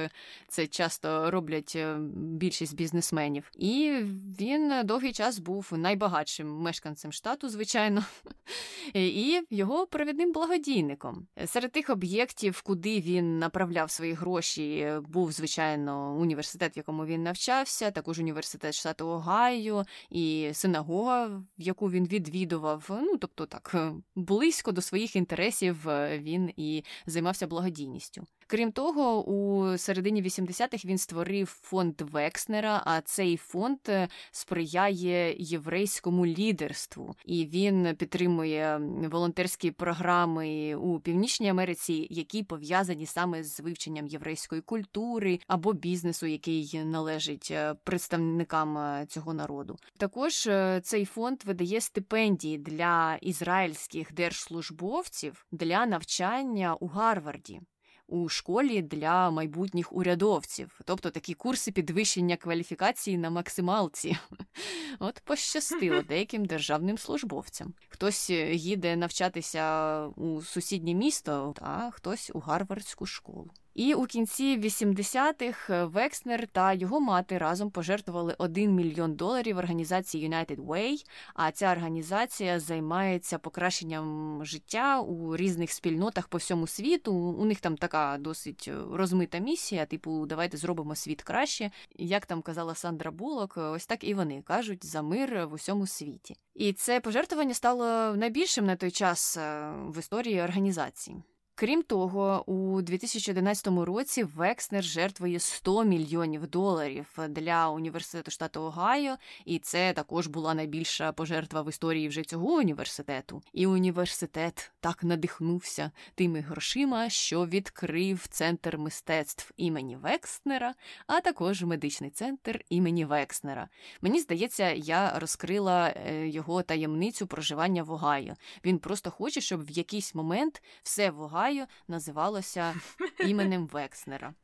це 0.48 0.66
часто 0.66 1.30
роблять 1.30 1.78
більшість 2.14 2.76
бізнесменів. 2.76 3.50
І 3.54 3.92
він 4.40 4.72
довгий 4.84 5.12
час 5.12 5.38
був 5.38 5.72
найбагатшим 5.76 6.48
мешканцем 6.48 7.12
штату, 7.12 7.48
звичайно, 7.48 8.04
і 8.94 9.42
його 9.50 9.86
провідним 9.86 10.32
благодійником. 10.32 11.26
Серед 11.46 11.72
тих 11.72 11.90
об'єктів, 11.90 12.62
куди 12.62 13.00
він 13.00 13.38
направляв 13.38 13.90
свої 13.90 14.12
гроші, 14.12 14.92
був 15.08 15.32
звичайно 15.32 16.16
університет, 16.16 16.76
в 16.76 16.78
якому 16.78 17.06
він 17.06 17.22
навчався, 17.22 17.90
також 17.90 18.18
університет 18.18 18.74
штату 18.74 19.08
Огайо 19.08 19.57
церквою, 19.58 19.84
і 20.10 20.50
синагога, 20.52 21.26
в 21.26 21.62
яку 21.62 21.90
він 21.90 22.06
відвідував. 22.06 22.86
Ну 22.90 23.16
тобто 23.16 23.46
так 23.46 23.92
близько 24.16 24.72
до 24.72 24.80
своїх 24.80 25.16
інтересів 25.16 25.88
е, 25.88 26.18
він 26.18 26.50
і 26.56 26.84
займався 27.06 27.46
благодійністю. 27.46 28.26
Крім 28.50 28.72
того, 28.72 29.24
у 29.24 29.78
середині 29.78 30.22
80-х 30.22 30.84
він 30.84 30.98
створив 30.98 31.46
фонд 31.46 32.00
Векснера, 32.00 32.82
а 32.86 33.00
цей 33.00 33.36
фонд 33.36 33.78
е, 33.88 34.08
сприяє 34.30 35.36
єврейському 35.38 36.26
лідерству, 36.26 37.14
і 37.24 37.46
він 37.46 37.96
підтримує 37.96 38.80
волонтерські 39.10 39.70
програми 39.70 40.74
у 40.74 41.00
Північній 41.00 41.48
Америці, 41.48 42.06
які 42.10 42.42
пов'язані 42.42 43.06
саме 43.06 43.44
з 43.44 43.60
вивченням 43.60 44.06
єврейської 44.06 44.60
культури 44.60 45.40
або 45.46 45.72
бізнесу, 45.72 46.26
який 46.26 46.84
належить 46.84 47.48
е, 47.50 47.74
представникам 47.84 48.78
е, 48.78 49.06
цього 49.08 49.34
народу. 49.34 49.76
Також 49.98 50.48
цей 50.82 51.04
фонд 51.04 51.44
видає 51.44 51.80
стипендії 51.80 52.58
для 52.58 53.18
ізраїльських 53.22 54.14
держслужбовців 54.14 55.46
для 55.52 55.86
навчання 55.86 56.74
у 56.74 56.86
Гарварді 56.86 57.60
у 58.08 58.28
школі 58.28 58.82
для 58.82 59.30
майбутніх 59.30 59.92
урядовців, 59.92 60.80
тобто 60.84 61.10
такі 61.10 61.34
курси 61.34 61.72
підвищення 61.72 62.36
кваліфікації 62.36 63.18
на 63.18 63.30
максималці. 63.30 64.16
От 64.98 65.20
пощастило 65.24 66.02
деяким 66.08 66.44
державним 66.44 66.98
службовцям. 66.98 67.74
Хтось 67.88 68.30
е, 68.30 68.54
їде 68.54 68.96
навчатися 68.96 70.06
у 70.06 70.42
сусіднє 70.42 70.94
місто, 70.94 71.54
а 71.60 71.90
хтось 71.90 72.30
у 72.34 72.38
гарвардську 72.38 73.06
школу. 73.06 73.50
І 73.78 73.94
у 73.94 74.06
кінці 74.06 74.58
80-х 74.58 75.74
е, 75.74 75.84
Векснер 75.84 76.46
та 76.46 76.72
його 76.72 77.00
мати 77.00 77.38
разом 77.38 77.70
пожертвували 77.70 78.34
1 78.38 78.74
мільйон 78.74 79.14
доларів 79.14 79.58
організації 79.58 80.28
United 80.28 80.66
Way, 80.66 81.04
А 81.34 81.50
ця 81.50 81.72
організація 81.72 82.60
займається 82.60 83.38
покращенням 83.38 84.40
життя 84.44 85.00
у 85.00 85.36
різних 85.36 85.70
спільнотах 85.70 86.28
по 86.28 86.38
всьому 86.38 86.66
світу. 86.66 87.12
У 87.14 87.44
них 87.44 87.60
там 87.60 87.76
така 87.76 88.18
досить 88.20 88.68
е, 88.68 88.74
розмита 88.92 89.38
місія. 89.38 89.86
Типу, 89.86 90.26
давайте 90.26 90.56
зробимо 90.56 90.94
світ 90.94 91.22
краще. 91.22 91.70
Як 91.96 92.26
там 92.26 92.42
казала 92.42 92.74
Сандра 92.74 93.10
Булок, 93.10 93.54
е, 93.58 93.60
ось 93.60 93.86
так 93.86 94.04
і 94.04 94.14
вони 94.14 94.42
кажуть 94.42 94.86
за 94.86 95.02
мир 95.02 95.46
в 95.46 95.52
усьому 95.52 95.86
світі. 95.86 96.36
І 96.54 96.72
це 96.72 97.00
пожертвування 97.00 97.54
стало 97.54 98.16
найбільшим 98.16 98.66
на 98.66 98.76
той 98.76 98.90
час 98.90 99.38
в 99.86 99.98
історії 99.98 100.42
організації. 100.42 101.22
Крім 101.60 101.82
того, 101.82 102.44
у 102.46 102.82
2011 102.82 103.66
році 103.66 104.22
Векснер 104.22 104.84
жертвує 104.84 105.40
100 105.40 105.84
мільйонів 105.84 106.46
доларів 106.46 107.18
для 107.28 107.68
університету 107.68 108.30
штату 108.30 108.62
Огайо, 108.62 109.16
і 109.44 109.58
це 109.58 109.92
також 109.92 110.26
була 110.26 110.54
найбільша 110.54 111.12
пожертва 111.12 111.62
в 111.62 111.68
історії 111.68 112.08
вже 112.08 112.22
цього 112.22 112.54
університету. 112.54 113.42
І 113.52 113.66
університет 113.66 114.70
так 114.80 115.04
надихнувся 115.04 115.90
тими 116.14 116.40
грошима, 116.40 117.08
що 117.08 117.46
відкрив 117.46 118.26
центр 118.26 118.78
мистецтв 118.78 119.52
імені 119.56 119.96
Векснера, 119.96 120.74
а 121.06 121.20
також 121.20 121.62
медичний 121.62 122.10
центр 122.10 122.64
імені 122.70 123.04
Векснера. 123.04 123.68
Мені 124.02 124.20
здається, 124.20 124.70
я 124.70 125.18
розкрила 125.18 125.88
е, 125.88 126.28
його 126.28 126.62
таємницю 126.62 127.26
проживання 127.26 127.82
в 127.82 127.90
Огайо. 127.90 128.34
Він 128.64 128.78
просто 128.78 129.10
хоче, 129.10 129.40
щоб 129.40 129.64
в 129.66 129.70
якийсь 129.70 130.14
момент 130.14 130.62
все 130.82 131.10
в 131.10 131.20
Огайо 131.20 131.47
називалося 131.88 132.74
іменем 133.20 133.66
Векснера. 133.66 134.34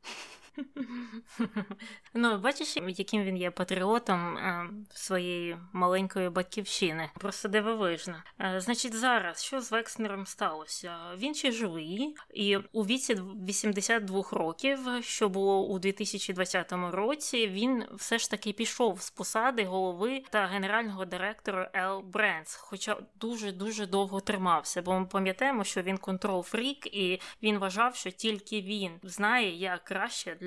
Ну, 2.13 2.37
бачиш, 2.37 2.77
яким 2.87 3.23
він 3.23 3.37
є 3.37 3.51
патріотом 3.51 4.37
е, 4.37 4.69
своєї 4.93 5.57
маленької 5.73 6.29
батьківщини. 6.29 7.09
Просто 7.19 7.47
дивовижно. 7.47 8.15
Е, 8.39 8.61
значить, 8.61 8.93
зараз 8.93 9.43
що 9.43 9.61
з 9.61 9.71
Векснером 9.71 10.25
сталося? 10.25 10.97
Він 11.17 11.35
ще 11.35 11.51
живий, 11.51 12.15
і 12.33 12.57
у 12.57 12.85
віці 12.85 13.21
82 13.47 14.23
років, 14.31 14.79
що 15.01 15.29
було 15.29 15.67
у 15.67 15.79
2020 15.79 16.71
році, 16.71 17.47
він 17.47 17.85
все 17.93 18.17
ж 18.17 18.31
таки 18.31 18.53
пішов 18.53 19.01
з 19.01 19.09
посади 19.09 19.63
голови 19.63 20.23
та 20.29 20.45
генерального 20.45 21.05
директора 21.05 21.71
Ел 21.73 22.01
Брендс, 22.01 22.55
хоча 22.55 22.97
дуже 23.15 23.51
дуже 23.51 23.85
довго 23.85 24.19
тримався. 24.19 24.81
Бо 24.81 24.99
ми 24.99 25.05
пам'ятаємо, 25.05 25.63
що 25.63 25.81
він 25.81 25.97
контрол 25.97 26.43
фрік, 26.43 26.87
і 26.87 27.21
він 27.43 27.57
вважав, 27.57 27.95
що 27.95 28.11
тільки 28.11 28.61
він 28.61 28.91
знає, 29.03 29.55
як 29.55 29.83
краще 29.83 30.37
для 30.41 30.44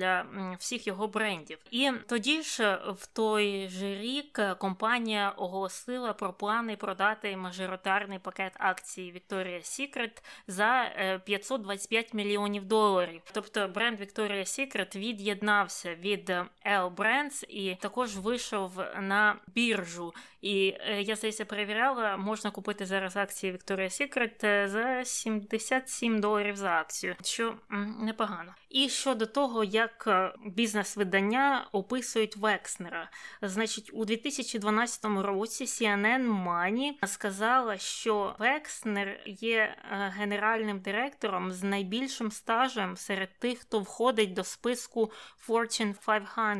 всіх 0.59 0.87
його 0.87 1.07
брендів. 1.07 1.57
І 1.71 1.91
тоді 2.07 2.41
ж 2.41 2.79
в 2.87 3.07
той 3.07 3.69
же 3.69 3.95
рік 3.95 4.39
компанія 4.57 5.29
оголосила 5.29 6.13
про 6.13 6.33
плани 6.33 6.75
продати 6.75 7.37
мажоритарний 7.37 8.19
пакет 8.19 8.53
акцій 8.57 9.13
Victoria's 9.13 9.63
Secret 9.63 10.23
за 10.47 10.91
525 11.25 12.13
мільйонів 12.13 12.65
доларів. 12.65 13.21
Тобто 13.31 13.67
бренд 13.67 13.99
Victoria's 14.01 14.59
Secret 14.59 14.99
від'єднався 14.99 15.95
від 15.95 16.29
L 16.65 16.95
Brands 16.95 17.45
і 17.49 17.75
також 17.75 18.17
вийшов 18.17 18.71
на 19.01 19.35
біржу. 19.47 20.13
І 20.41 20.75
е, 20.79 21.01
я 21.01 21.15
здається, 21.15 21.45
перевіряла, 21.45 22.17
можна 22.17 22.51
купити 22.51 22.85
зараз 22.85 23.17
акції 23.17 23.53
Victoria's 23.53 24.01
Secret 24.01 24.45
е, 24.45 24.67
за 24.67 25.05
77 25.05 26.21
доларів 26.21 26.55
за 26.55 26.69
акцію, 26.69 27.15
що 27.23 27.55
непогано. 27.99 28.53
І 28.69 28.89
щодо 28.89 29.25
того, 29.25 29.63
як 29.63 30.03
е, 30.07 30.33
бізнес-видання 30.45 31.67
описують 31.71 32.37
Векснера, 32.37 33.09
значить, 33.41 33.89
у 33.93 34.05
2012 34.05 35.05
році 35.05 35.65
CNN 35.65 36.43
Money 36.43 37.07
сказала, 37.07 37.77
що 37.77 38.35
Векснер 38.39 39.19
є 39.25 39.75
генеральним 39.91 40.79
директором 40.79 41.51
з 41.51 41.63
найбільшим 41.63 42.31
стажем 42.31 42.97
серед 42.97 43.39
тих, 43.39 43.59
хто 43.59 43.79
входить 43.79 44.33
до 44.33 44.43
списку 44.43 45.11
Fortune 45.47 45.95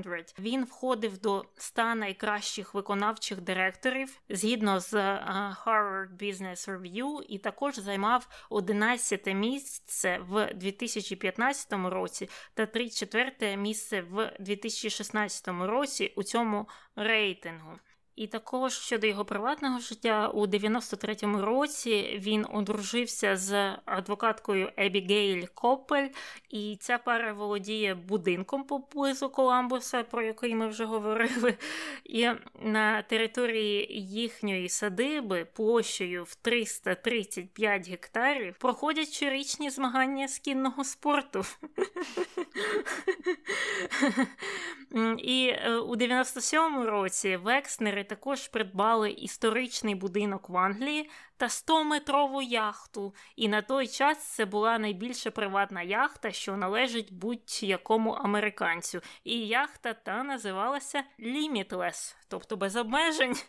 500. 0.05 0.39
Він 0.39 0.63
входив 0.63 1.17
до 1.17 1.45
100 1.57 1.95
найкращих 1.95 2.73
виконавчих 2.73 3.41
директорів 3.41 4.21
згідно 4.29 4.79
з 4.79 4.93
Harvard 4.93 6.17
Business 6.17 6.69
Review, 6.69 7.21
і 7.21 7.37
також 7.37 7.75
займав 7.75 8.27
11 8.49 9.25
місце 9.25 10.19
в 10.29 10.53
2015 10.53 11.73
році 11.73 11.98
та 12.53 12.65
34 12.65 13.57
місце 13.57 14.01
в 14.01 14.35
2016 14.39 15.47
році 15.47 16.13
у 16.15 16.23
цьому 16.23 16.67
рейтингу. 16.95 17.79
І 18.19 18.27
також 18.27 18.73
щодо 18.73 19.07
його 19.07 19.25
приватного 19.25 19.79
життя, 19.79 20.27
у 20.27 20.47
93-му 20.47 21.41
році 21.41 22.19
він 22.23 22.45
одружився 22.53 23.37
з 23.37 23.75
адвокаткою 23.85 24.71
Ебігейль 24.77 25.45
Копель, 25.53 26.07
і 26.49 26.77
ця 26.81 26.97
пара 26.97 27.33
володіє 27.33 27.95
будинком 27.95 28.63
поблизу 28.63 29.29
Коламбуса, 29.29 30.03
про 30.03 30.21
який 30.21 30.55
ми 30.55 30.67
вже 30.67 30.85
говорили. 30.85 31.57
І 32.05 32.29
на 32.61 33.01
території 33.01 34.01
їхньої 34.01 34.69
садиби 34.69 35.45
площею 35.45 36.23
в 36.23 36.35
335 36.35 37.89
гектарів 37.89 38.55
проходять 38.59 39.09
щорічні 39.09 39.69
змагання 39.69 40.27
з 40.27 40.39
кінного 40.39 40.83
спорту. 40.83 41.45
І 45.17 45.47
е, 45.47 45.75
у 45.75 45.95
97-му 45.95 46.85
році 46.85 47.35
Векснери 47.35 48.03
також 48.09 48.47
придбали 48.47 49.11
історичний 49.11 49.95
будинок 49.95 50.49
в 50.49 50.57
Англії 50.57 51.09
та 51.37 51.45
100-метрову 51.45 52.41
яхту. 52.41 53.15
І 53.35 53.47
на 53.47 53.61
той 53.61 53.87
час 53.87 54.23
це 54.23 54.45
була 54.45 54.79
найбільша 54.79 55.31
приватна 55.31 55.81
яхта, 55.81 56.31
що 56.31 56.57
належить 56.57 57.13
будь-якому 57.13 58.11
американцю. 58.11 59.01
І 59.23 59.47
яхта 59.47 59.93
та 59.93 60.23
називалася 60.23 61.03
Limitless, 61.19 62.15
тобто 62.27 62.57
без 62.57 62.75
обмежень. 62.75 63.35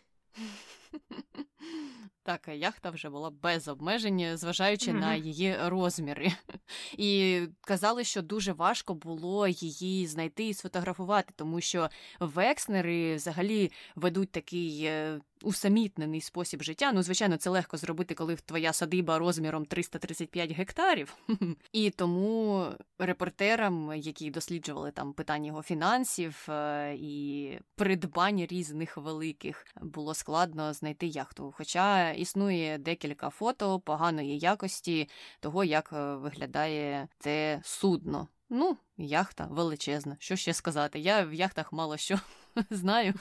Так, 2.23 2.49
яхта 2.49 2.91
вже 2.91 3.11
була 3.11 3.31
без 3.31 3.69
обмежень, 3.69 4.37
зважаючи 4.37 4.91
mm-hmm. 4.91 5.01
на 5.01 5.15
її 5.15 5.57
розміри. 5.65 6.33
І 6.99 7.41
казали, 7.61 8.05
що 8.05 8.23
дуже 8.23 8.53
важко 8.53 8.95
було 8.95 9.49
її 9.49 10.07
знайти 10.07 10.49
і 10.49 10.55
сфотографувати, 10.55 11.33
тому 11.37 11.61
що 11.61 11.91
векснери 12.21 13.15
взагалі 13.15 13.73
ведуть 13.97 14.33
такий 14.33 14.85
е, 14.85 15.21
усамітнений 15.43 16.21
спосіб 16.21 16.63
життя. 16.63 16.93
Ну, 16.93 17.03
звичайно, 17.03 17.37
це 17.37 17.51
легко 17.51 17.77
зробити, 17.77 18.15
коли 18.15 18.37
твоя 18.37 18.73
садиба 18.73 19.19
розміром 19.19 19.65
335 19.65 20.51
гектарів. 20.51 21.17
І 21.73 21.91
тому 21.91 22.67
репортерам, 22.99 23.93
які 23.97 24.31
досліджували 24.31 24.91
там 24.91 25.13
питання 25.13 25.47
його 25.47 25.63
фінансів 25.63 26.47
е, 26.49 26.95
і 26.99 27.53
придбань 27.77 28.47
різних 28.47 28.97
великих, 28.97 29.67
було 29.83 30.15
складно 30.15 30.73
знайти 30.73 31.07
яхту. 31.07 31.55
Хоча 31.57 32.10
існує 32.13 32.79
декілька 32.79 33.31
фото 33.31 33.81
поганої 33.81 34.39
якості 34.39 35.09
того, 35.41 35.65
як 35.65 35.91
е, 35.93 36.15
виглядає 36.15 37.09
це 37.19 37.61
судно. 37.65 38.29
Ну, 38.51 38.77
яхта 38.97 39.47
величезна. 39.47 40.17
Що 40.21 40.37
ще 40.37 40.55
сказати? 40.55 40.99
Я 40.99 41.25
в 41.25 41.35
яхтах 41.35 41.73
мало 41.73 41.97
що 41.97 42.19
знаю, 42.71 43.15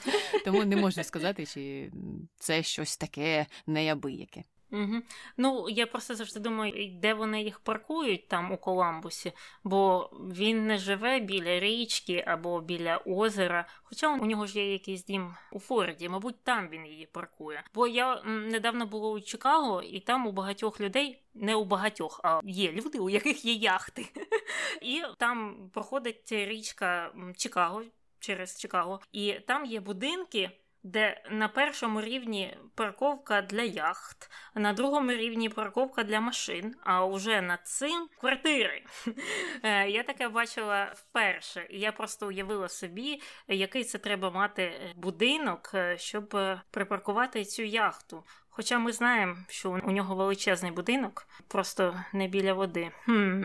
тому 0.44 0.64
не 0.64 0.76
можу 0.76 1.04
сказати, 1.04 1.46
чи 1.46 1.92
це 2.36 2.62
щось 2.62 2.96
таке 2.96 3.46
неабияке. 3.66 4.44
Угу. 4.72 5.02
Ну, 5.36 5.68
я 5.68 5.86
просто 5.86 6.14
завжди 6.14 6.40
думаю, 6.40 6.90
де 6.94 7.14
вони 7.14 7.42
їх 7.42 7.60
паркують 7.60 8.28
там 8.28 8.52
у 8.52 8.56
Коламбусі, 8.56 9.32
бо 9.64 10.10
він 10.12 10.66
не 10.66 10.78
живе 10.78 11.20
біля 11.20 11.60
річки 11.60 12.24
або 12.26 12.60
біля 12.60 12.96
озера. 12.96 13.66
Хоча 13.82 14.14
у 14.14 14.26
нього 14.26 14.46
ж 14.46 14.58
є 14.58 14.72
якийсь 14.72 15.04
дім 15.04 15.34
у 15.52 15.60
Флориді, 15.60 16.08
мабуть, 16.08 16.44
там 16.44 16.68
він 16.68 16.86
її 16.86 17.06
паркує. 17.06 17.62
Бо 17.74 17.86
я 17.86 18.22
недавно 18.24 18.86
була 18.86 19.10
у 19.10 19.20
Чикаго, 19.20 19.82
і 19.82 20.00
там 20.00 20.26
у 20.26 20.32
багатьох 20.32 20.80
людей, 20.80 21.22
не 21.34 21.54
у 21.54 21.64
багатьох, 21.64 22.20
а 22.24 22.40
є 22.44 22.72
люди, 22.72 22.98
у 22.98 23.10
яких 23.10 23.44
є 23.44 23.52
яхти. 23.52 24.06
І 24.82 25.02
там 25.18 25.56
проходить 25.72 26.32
річка 26.32 27.12
Чикаго 27.36 27.82
через 28.18 28.58
Чикаго, 28.58 29.00
і 29.12 29.32
там 29.32 29.64
є 29.64 29.80
будинки 29.80 30.50
де 30.82 31.22
на 31.30 31.48
першому 31.48 32.00
рівні 32.00 32.56
парковка 32.74 33.42
для 33.42 33.62
яхт, 33.62 34.30
на 34.54 34.72
другому 34.72 35.12
рівні 35.12 35.48
парковка 35.48 36.02
для 36.02 36.20
машин, 36.20 36.74
а 36.84 37.04
вже 37.04 37.40
над 37.40 37.66
цим 37.66 38.08
квартири. 38.20 38.82
Е, 39.62 39.90
я 39.90 40.02
таке 40.02 40.28
бачила 40.28 40.92
вперше, 40.96 41.66
я 41.70 41.92
просто 41.92 42.26
уявила 42.26 42.68
собі, 42.68 43.22
який 43.48 43.84
це 43.84 43.98
треба 43.98 44.30
мати 44.30 44.94
будинок, 44.96 45.70
е, 45.74 45.98
щоб 45.98 46.36
припаркувати 46.70 47.44
цю 47.44 47.62
яхту. 47.62 48.24
Хоча 48.50 48.78
ми 48.78 48.92
знаємо, 48.92 49.36
що 49.48 49.80
у 49.86 49.90
нього 49.90 50.14
величезний 50.14 50.72
будинок, 50.72 51.26
просто 51.48 52.04
не 52.12 52.28
біля 52.28 52.52
води. 52.52 52.90
Хм. 53.04 53.42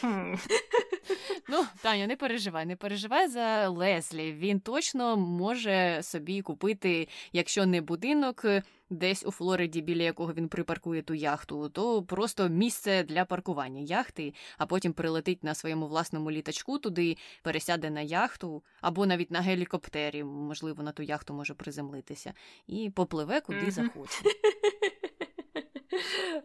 Хм. 0.00 0.34
Ну, 1.48 1.66
Таня, 1.82 2.06
не 2.06 2.16
переживай, 2.16 2.66
не 2.66 2.76
переживай 2.76 3.28
за 3.28 3.68
Леслі. 3.68 4.32
Він 4.32 4.60
точно 4.60 5.16
може 5.16 6.00
собі 6.02 6.42
купити, 6.42 7.08
якщо 7.32 7.66
не 7.66 7.80
будинок. 7.80 8.44
Десь 8.92 9.26
у 9.26 9.30
Флориді, 9.30 9.80
біля 9.80 10.02
якого 10.02 10.32
він 10.32 10.48
припаркує 10.48 11.02
ту 11.02 11.14
яхту, 11.14 11.68
то 11.68 12.02
просто 12.02 12.48
місце 12.48 13.02
для 13.02 13.24
паркування 13.24 13.80
яхти, 13.80 14.34
а 14.58 14.66
потім 14.66 14.92
прилетить 14.92 15.44
на 15.44 15.54
своєму 15.54 15.86
власному 15.86 16.30
літачку 16.30 16.78
туди, 16.78 17.16
пересяде 17.42 17.90
на 17.90 18.00
яхту 18.00 18.62
або 18.80 19.06
навіть 19.06 19.30
на 19.30 19.40
гелікоптері, 19.40 20.24
можливо, 20.24 20.82
на 20.82 20.92
ту 20.92 21.02
яхту 21.02 21.34
може 21.34 21.54
приземлитися, 21.54 22.34
і 22.66 22.90
попливе 22.90 23.40
куди 23.40 23.70
захоче. 23.70 24.22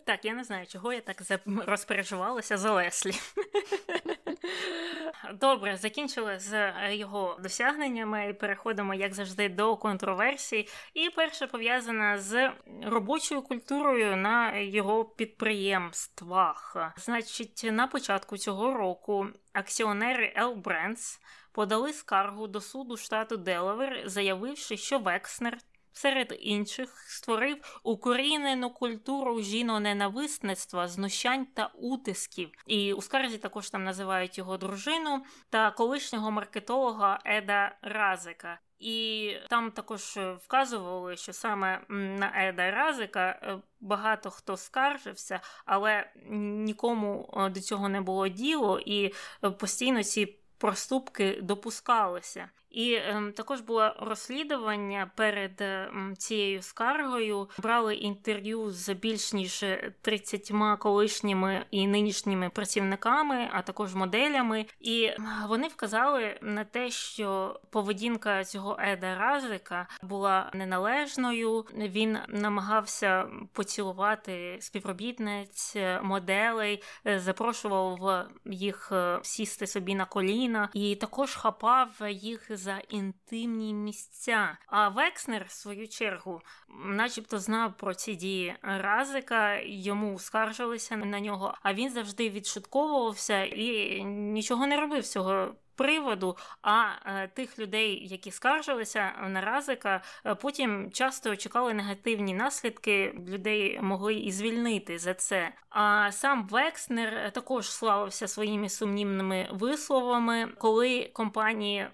Так, 0.05 0.25
я 0.25 0.33
не 0.33 0.43
знаю, 0.43 0.65
чого 0.67 0.93
я 0.93 1.01
так 1.01 1.23
розпереживалася 1.67 2.57
за 2.57 2.73
Леслі. 2.73 3.11
Добре, 5.33 5.77
закінчили 5.77 6.39
з 6.39 6.53
е, 6.53 6.95
його 6.95 7.37
досягненнями 7.43 8.29
і 8.29 8.33
переходимо, 8.33 8.93
як 8.93 9.13
завжди, 9.13 9.49
до 9.49 9.77
контроверсій. 9.77 10.67
І 10.93 11.09
перше 11.09 11.47
пов'язане 11.47 12.17
з 12.17 12.51
робочою 12.83 13.41
культурою 13.41 14.17
на 14.17 14.57
його 14.57 15.05
підприємствах. 15.05 16.77
Значить, 16.97 17.69
на 17.71 17.87
початку 17.87 18.37
цього 18.37 18.73
року 18.73 19.27
акціонери 19.53 20.33
L 20.37 20.61
Brands 20.61 21.19
подали 21.51 21.93
скаргу 21.93 22.47
до 22.47 22.61
суду 22.61 22.97
штату 22.97 23.37
Делавер, 23.37 24.03
заявивши, 24.05 24.77
що 24.77 24.99
Векснер 24.99 25.57
серед 25.97 26.37
інших 26.39 27.05
створив 27.07 27.79
укорінену 27.83 28.69
культуру 28.69 29.41
жіноненависництва, 29.41 30.87
знущань 30.87 31.45
та 31.45 31.71
утисків. 31.73 32.49
І 32.67 32.93
у 32.93 33.01
скарзі 33.01 33.37
також 33.37 33.69
там 33.69 33.83
називають 33.83 34.37
його 34.37 34.57
дружину 34.57 35.25
та 35.49 35.71
колишнього 35.71 36.31
маркетолога 36.31 37.19
Еда 37.25 37.75
Разика. 37.81 38.59
І 38.79 39.33
там 39.49 39.71
також 39.71 40.19
вказували, 40.45 41.17
що 41.17 41.33
саме 41.33 41.81
на 41.89 42.31
Еда 42.35 42.71
Разика 42.71 43.29
е, 43.29 43.57
багато 43.79 44.29
хто 44.29 44.57
скаржився, 44.57 45.39
але 45.65 46.11
нікому 46.29 47.33
е, 47.37 47.49
до 47.49 47.61
цього 47.61 47.89
не 47.89 48.01
було 48.01 48.27
діло, 48.27 48.79
і 48.85 49.13
е, 49.43 49.49
постійно 49.49 50.03
ці 50.03 50.37
проступки 50.57 51.39
допускалися. 51.41 52.49
І 52.77 52.93
е, 52.93 53.33
також 53.35 53.61
було 53.61 53.93
розслідування 53.99 55.11
перед 55.15 55.61
е, 55.61 55.91
цією 56.17 56.61
скаргою. 56.61 57.49
Брали 57.57 57.95
інтерв'ю 57.95 58.71
з 58.71 58.93
більш 58.93 59.33
ніж 59.33 59.65
30 60.01 60.51
колишніми 60.79 61.65
і 61.71 61.87
нинішніми 61.87 62.49
працівниками, 62.49 63.49
а 63.51 63.61
також 63.61 63.95
моделями. 63.95 64.65
І 64.79 65.09
вони 65.47 65.67
вказали 65.67 66.39
на 66.41 66.63
те, 66.63 66.89
що 66.89 67.59
поведінка 67.69 68.43
цього 68.43 68.77
Еда 68.79 69.17
Разика 69.17 69.87
була 70.03 70.51
неналежною. 70.53 71.65
Він 71.75 72.17
намагався 72.27 73.27
поцілувати 73.53 74.57
співробітниць 74.59 75.75
моделей, 76.01 76.83
е, 77.07 77.19
запрошував 77.19 78.27
їх 78.45 78.89
е, 78.91 79.19
сісти 79.21 79.67
собі 79.67 79.95
на 79.95 80.05
коліна, 80.05 80.69
і 80.73 80.95
також 80.95 81.35
хапав 81.35 81.89
їх 82.09 82.57
за 82.67 82.81
інтимні 82.89 83.73
місця. 83.73 84.57
А 84.67 84.89
Векснер, 84.89 85.45
в 85.47 85.51
свою 85.51 85.87
чергу, 85.87 86.41
начебто 86.85 87.39
знав 87.39 87.77
про 87.77 87.93
ці 87.93 88.15
дії 88.15 88.55
Разика, 88.61 89.59
йому 89.59 90.19
скаржилися 90.19 90.97
на 90.97 91.19
нього, 91.19 91.53
а 91.61 91.73
він 91.73 91.89
завжди 91.89 92.29
відшутковувався 92.29 93.43
і 93.43 94.03
нічого 94.03 94.67
не 94.67 94.81
робив 94.81 95.07
цього 95.07 95.55
приводу, 95.77 96.37
а 96.61 96.85
е, 97.05 97.27
тих 97.27 97.59
людей, 97.59 98.07
які 98.07 98.31
скаржилися 98.31 99.11
на 99.27 99.41
Разика, 99.41 100.01
е, 100.25 100.35
потім 100.35 100.91
часто 100.91 101.35
чекали 101.35 101.73
негативні 101.73 102.33
наслідки. 102.33 103.15
Людей 103.27 103.79
могли 103.81 104.13
і 104.13 104.31
звільнити 104.31 104.97
за 104.97 105.13
це. 105.13 105.53
А 105.69 106.11
сам 106.11 106.47
Векснер 106.47 107.31
також 107.31 107.69
славився 107.69 108.27
своїми 108.27 108.69
сумнівними 108.69 109.49
висловами, 109.51 110.47
коли 110.57 111.09
компанії 111.13 111.87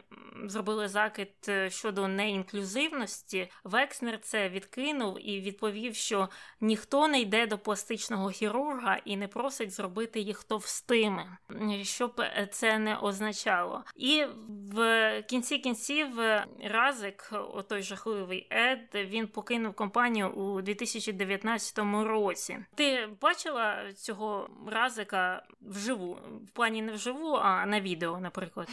зробили 0.45 0.87
закид 0.87 1.31
е, 1.47 1.69
щодо 1.69 2.07
неінклюзивності. 2.07 3.51
Векснер 3.63 4.19
це 4.19 4.49
відкинув 4.49 5.29
і 5.29 5.41
відповів, 5.41 5.95
що 5.95 6.29
ніхто 6.61 7.07
не 7.07 7.21
йде 7.21 7.47
до 7.47 7.57
пластичного 7.57 8.29
хірурга 8.29 8.97
і 9.05 9.17
не 9.17 9.27
просить 9.27 9.71
зробити 9.71 10.19
їх 10.19 10.43
товстими, 10.43 11.37
щоб 11.83 12.21
це 12.51 12.79
не 12.79 12.97
означало. 12.97 13.83
І 13.95 14.25
в 14.73 15.21
кінці 15.21 15.57
кінців 15.57 16.19
е, 16.19 16.45
Разик, 16.63 17.29
отой 17.53 17.81
жахливий 17.81 18.47
Ед, 18.49 18.89
він 18.95 19.27
покинув 19.27 19.73
компанію 19.73 20.29
у 20.29 20.61
2019 20.61 21.79
році. 21.93 22.57
Ти 22.75 23.09
бачила 23.21 23.93
цього 23.93 24.49
Разика 24.67 25.43
вживу? 25.61 26.17
В 26.47 26.51
плані 26.51 26.81
не 26.81 26.91
вживу, 26.91 27.35
а 27.35 27.65
на 27.65 27.81
відео, 27.81 28.19
наприклад. 28.19 28.67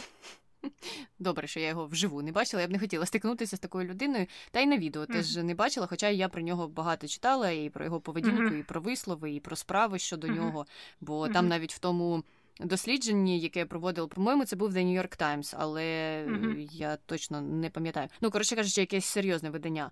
Добре, 1.19 1.47
що 1.47 1.59
я 1.59 1.67
його 1.67 1.85
вживу 1.85 2.21
не 2.21 2.31
бачила. 2.31 2.61
Я 2.61 2.67
б 2.67 2.71
не 2.71 2.79
хотіла 2.79 3.05
стикнутися 3.05 3.57
з 3.57 3.59
такою 3.59 3.89
людиною, 3.89 4.27
та 4.51 4.59
й 4.59 4.65
на 4.65 4.77
відео 4.77 5.01
mm. 5.01 5.13
теж 5.13 5.35
не 5.35 5.55
бачила, 5.55 5.87
хоча 5.87 6.09
я 6.09 6.29
про 6.29 6.41
нього 6.41 6.67
багато 6.67 7.07
читала, 7.07 7.49
і 7.49 7.69
про 7.69 7.85
його 7.85 8.01
поведінку, 8.01 8.41
mm-hmm. 8.41 8.59
і 8.59 8.63
про 8.63 8.81
вислови, 8.81 9.31
і 9.31 9.39
про 9.39 9.55
справи 9.55 9.99
щодо 9.99 10.27
mm-hmm. 10.27 10.35
нього. 10.35 10.65
Бо 11.01 11.27
там 11.27 11.47
навіть 11.47 11.73
в 11.73 11.79
тому 11.79 12.23
дослідженні, 12.59 13.39
яке 13.39 13.65
проводив, 13.65 14.09
по-моєму, 14.09 14.45
це 14.45 14.55
був 14.55 14.71
The 14.71 14.85
New 14.85 15.01
York 15.01 15.21
Times, 15.21 15.55
але 15.57 15.83
mm-hmm. 16.27 16.67
я 16.71 16.95
точно 16.95 17.41
не 17.41 17.69
пам'ятаю. 17.69 18.07
Ну, 18.21 18.31
коротше 18.31 18.55
кажучи, 18.55 18.81
якесь 18.81 19.05
серйозне 19.05 19.49
видання. 19.49 19.91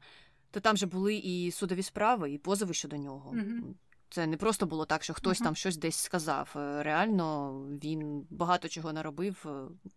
То 0.51 0.59
там 0.59 0.77
же 0.77 0.85
були 0.85 1.15
і 1.15 1.51
судові 1.51 1.83
справи, 1.83 2.31
і 2.31 2.37
позови 2.37 2.73
щодо 2.73 2.97
нього. 2.97 3.31
Mm-hmm. 3.31 3.61
Це 4.09 4.27
не 4.27 4.37
просто 4.37 4.65
було 4.65 4.85
так, 4.85 5.03
що 5.03 5.13
хтось 5.13 5.41
uh-huh. 5.41 5.43
там 5.43 5.55
щось 5.55 5.77
десь 5.77 5.97
сказав. 5.97 6.53
Е, 6.55 6.83
реально 6.83 7.51
він 7.83 8.27
багато 8.29 8.67
чого 8.67 8.93
наробив, 8.93 9.45
е, 9.45 9.49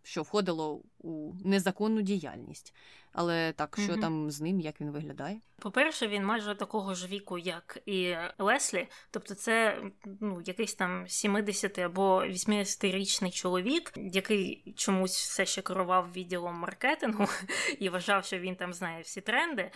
що 0.03 0.23
входило 0.23 0.83
у 0.99 1.33
незаконну 1.45 2.03
діяльність. 2.03 2.75
Але 3.13 3.53
так, 3.53 3.79
що 3.83 3.93
uh-huh. 3.93 4.01
там 4.01 4.31
з 4.31 4.41
ним, 4.41 4.61
як 4.61 4.81
він 4.81 4.91
виглядає? 4.91 5.41
По-перше, 5.59 6.09
він 6.09 6.25
майже 6.25 6.55
такого 6.55 6.95
ж 6.95 7.07
віку, 7.07 7.39
як 7.39 7.79
і 7.87 8.15
Леслі. 8.39 8.89
Тобто, 9.11 9.35
це 9.35 9.83
ну, 10.21 10.43
якийсь 10.45 10.75
там 10.75 11.09
70 11.09 11.79
або 11.79 12.23
80-річний 12.23 13.31
чоловік, 13.31 13.93
який 13.97 14.75
чомусь 14.77 15.17
все 15.17 15.47
ще 15.47 15.63
керував 15.63 16.13
відділом 16.13 16.55
маркетингу 16.55 17.27
і 17.79 17.89
вважав, 17.89 18.25
що 18.25 18.39
він 18.39 18.57
там 18.57 18.73
знає 18.73 19.03
всі 19.03 19.21
тренди. 19.21 19.71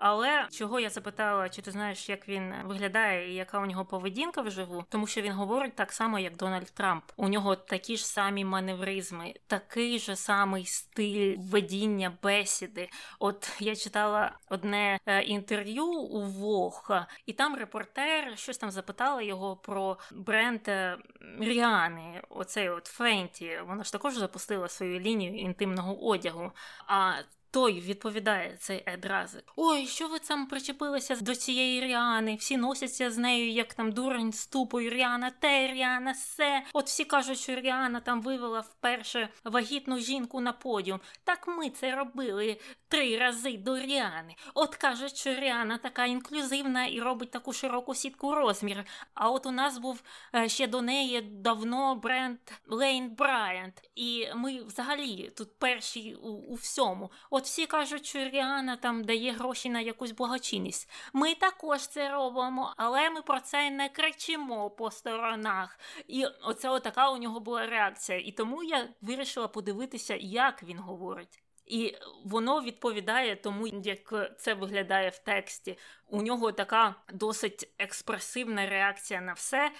Але 0.00 0.48
чого 0.50 0.80
я 0.80 0.90
запитала, 0.90 1.48
чи 1.48 1.62
ти 1.62 1.70
знаєш, 1.70 2.08
як 2.08 2.28
він 2.28 2.54
виглядає 2.64 3.32
і 3.32 3.34
яка 3.34 3.58
у 3.58 3.66
нього 3.66 3.84
поведінка 3.84 4.42
вживу? 4.42 4.84
Тому 4.88 5.06
що 5.06 5.20
він 5.20 5.32
говорить 5.32 5.74
так 5.74 5.92
само, 5.92 6.18
як 6.18 6.36
Дональд 6.36 6.72
Трамп. 6.74 7.04
У 7.16 7.28
нього 7.28 7.56
такі 7.56 7.96
ж 7.96 8.06
самі 8.06 8.44
маневризми, 8.44 9.34
такий 9.46 9.98
же 9.98 10.16
самий 10.16 10.66
стиль 10.66 11.36
ведіння 11.38 12.12
бесіди. 12.22 12.88
От 13.18 13.56
я 13.60 13.76
читала 13.76 14.38
одне 14.48 14.98
е, 15.06 15.22
інтерв'ю 15.22 15.86
у 15.86 16.22
Вог, 16.22 16.90
і 17.26 17.32
там 17.32 17.56
репортер 17.56 18.38
щось 18.38 18.58
там 18.58 18.70
запитала 18.70 19.22
його 19.22 19.56
про 19.56 19.98
бренд 20.12 20.60
е, 20.68 20.98
Ріани. 21.40 22.22
Оцей 22.28 22.68
от 22.68 22.86
Фенті. 22.86 23.58
Вона 23.66 23.84
ж 23.84 23.92
також 23.92 24.14
запустила 24.14 24.68
свою 24.68 25.00
лінію 25.00 25.34
інтимного 25.34 26.06
одягу. 26.06 26.52
А 26.86 27.12
той 27.50 27.80
відповідає 27.80 28.56
цей 28.58 28.82
Едразик. 28.86 29.44
Ой, 29.56 29.86
що 29.86 30.08
ви 30.08 30.18
там 30.18 30.46
причепилися 30.46 31.16
до 31.16 31.34
цієї 31.34 31.80
Ріани? 31.80 32.34
Всі 32.34 32.56
носяться 32.56 33.10
з 33.10 33.18
нею, 33.18 33.50
як 33.50 33.74
там 33.74 33.92
дурень 33.92 34.32
з 34.32 34.46
тупою 34.46 34.90
Ріана, 34.90 35.30
те 35.30 35.72
Ріана, 35.72 36.12
все. 36.12 36.62
От 36.72 36.86
всі 36.86 37.04
кажуть, 37.04 37.38
що 37.38 37.54
Ріана 37.54 38.00
там 38.00 38.22
вивела 38.22 38.60
вперше 38.60 39.28
вагітну 39.44 39.98
жінку 39.98 40.40
на 40.40 40.52
подіум. 40.52 41.00
Так 41.24 41.48
ми 41.48 41.70
це 41.70 41.96
робили 41.96 42.60
три 42.88 43.18
рази 43.18 43.56
до 43.56 43.78
Ріани. 43.78 44.36
От 44.54 44.76
кажуть, 44.76 45.16
що 45.16 45.34
Ріана 45.34 45.78
така 45.78 46.06
інклюзивна 46.06 46.86
і 46.86 47.00
робить 47.00 47.30
таку 47.30 47.52
широку 47.52 47.94
сітку 47.94 48.34
розмір. 48.34 48.84
А 49.14 49.30
от 49.30 49.46
у 49.46 49.50
нас 49.50 49.78
був 49.78 50.02
е, 50.34 50.48
ще 50.48 50.66
до 50.66 50.82
неї 50.82 51.20
давно 51.20 51.94
бренд 51.94 52.38
Лейн 52.66 53.10
Брайант. 53.10 53.90
І 53.94 54.26
ми 54.34 54.62
взагалі 54.62 55.32
тут 55.36 55.58
перші 55.58 56.14
у, 56.14 56.28
у 56.28 56.54
всьому. 56.54 57.10
Всі 57.44 57.66
кажуть, 57.66 58.06
що 58.06 58.18
Ріана 58.18 58.76
там 58.76 59.04
дає 59.04 59.32
гроші 59.32 59.70
на 59.70 59.80
якусь 59.80 60.12
благочинність. 60.12 60.90
Ми 61.12 61.34
також 61.34 61.86
це 61.86 62.10
робимо, 62.10 62.74
але 62.76 63.10
ми 63.10 63.22
про 63.22 63.40
це 63.40 63.70
не 63.70 63.88
кричимо 63.88 64.70
по 64.70 64.90
сторонах. 64.90 65.78
І 66.08 66.24
оце 66.42 66.80
така 66.80 67.10
у 67.10 67.16
нього 67.16 67.40
була 67.40 67.66
реакція. 67.66 68.18
І 68.18 68.32
тому 68.32 68.62
я 68.62 68.88
вирішила 69.00 69.48
подивитися, 69.48 70.16
як 70.20 70.62
він 70.62 70.78
говорить. 70.78 71.42
І 71.66 71.94
воно 72.24 72.60
відповідає 72.60 73.36
тому, 73.36 73.66
як 73.66 74.14
це 74.38 74.54
виглядає 74.54 75.10
в 75.10 75.18
тексті. 75.18 75.78
У 76.06 76.22
нього 76.22 76.52
така 76.52 76.94
досить 77.12 77.70
експресивна 77.78 78.66
реакція 78.66 79.20
на 79.20 79.32
все. 79.32 79.70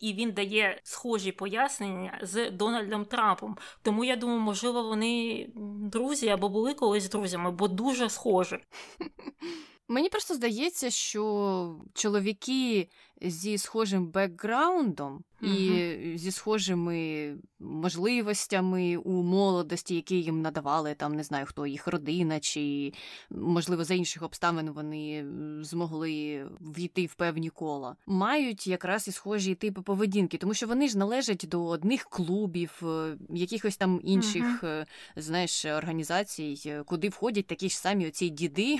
І 0.00 0.12
він 0.12 0.32
дає 0.32 0.80
схожі 0.82 1.32
пояснення 1.32 2.18
з 2.22 2.50
Дональдом 2.50 3.04
Трампом. 3.04 3.56
Тому 3.82 4.04
я 4.04 4.16
думаю, 4.16 4.40
можливо, 4.40 4.82
вони 4.82 5.46
друзі 5.92 6.28
або 6.28 6.48
були 6.48 6.74
колись 6.74 7.10
друзями, 7.10 7.50
бо 7.50 7.68
дуже 7.68 8.10
схожі. 8.10 8.58
Мені 9.90 10.08
просто 10.08 10.34
здається, 10.34 10.90
що 10.90 11.76
чоловіки 11.94 12.88
зі 13.22 13.58
схожим 13.58 14.06
бекграундом 14.06 15.24
і 15.42 15.92
зі 16.14 16.30
схожими 16.30 17.36
можливостями 17.58 18.96
у 18.96 19.22
молодості, 19.22 19.94
які 19.94 20.22
їм 20.22 20.42
надавали 20.42 20.94
там, 20.94 21.14
не 21.14 21.22
знаю 21.22 21.46
хто 21.46 21.66
їх 21.66 21.86
родина, 21.86 22.40
чи 22.40 22.92
можливо 23.30 23.84
за 23.84 23.94
інших 23.94 24.22
обставин 24.22 24.70
вони 24.70 25.26
змогли 25.60 26.46
війти 26.60 27.06
в 27.06 27.14
певні 27.14 27.50
кола, 27.50 27.96
мають 28.06 28.66
якраз 28.66 29.08
і 29.08 29.12
схожі 29.12 29.54
типи 29.54 29.82
поведінки, 29.82 30.38
тому 30.38 30.54
що 30.54 30.66
вони 30.66 30.88
ж 30.88 30.98
належать 30.98 31.44
до 31.48 31.66
одних 31.66 32.04
клубів, 32.04 32.82
е, 32.82 33.16
якихось 33.30 33.76
там 33.76 34.00
інших, 34.04 34.62
uh 34.62 34.86
знаєш, 35.16 35.64
організацій, 35.64 36.82
куди 36.86 37.08
входять 37.08 37.46
такі 37.46 37.68
ж 37.68 37.78
самі 37.78 38.08
оці 38.08 38.28
діди. 38.28 38.78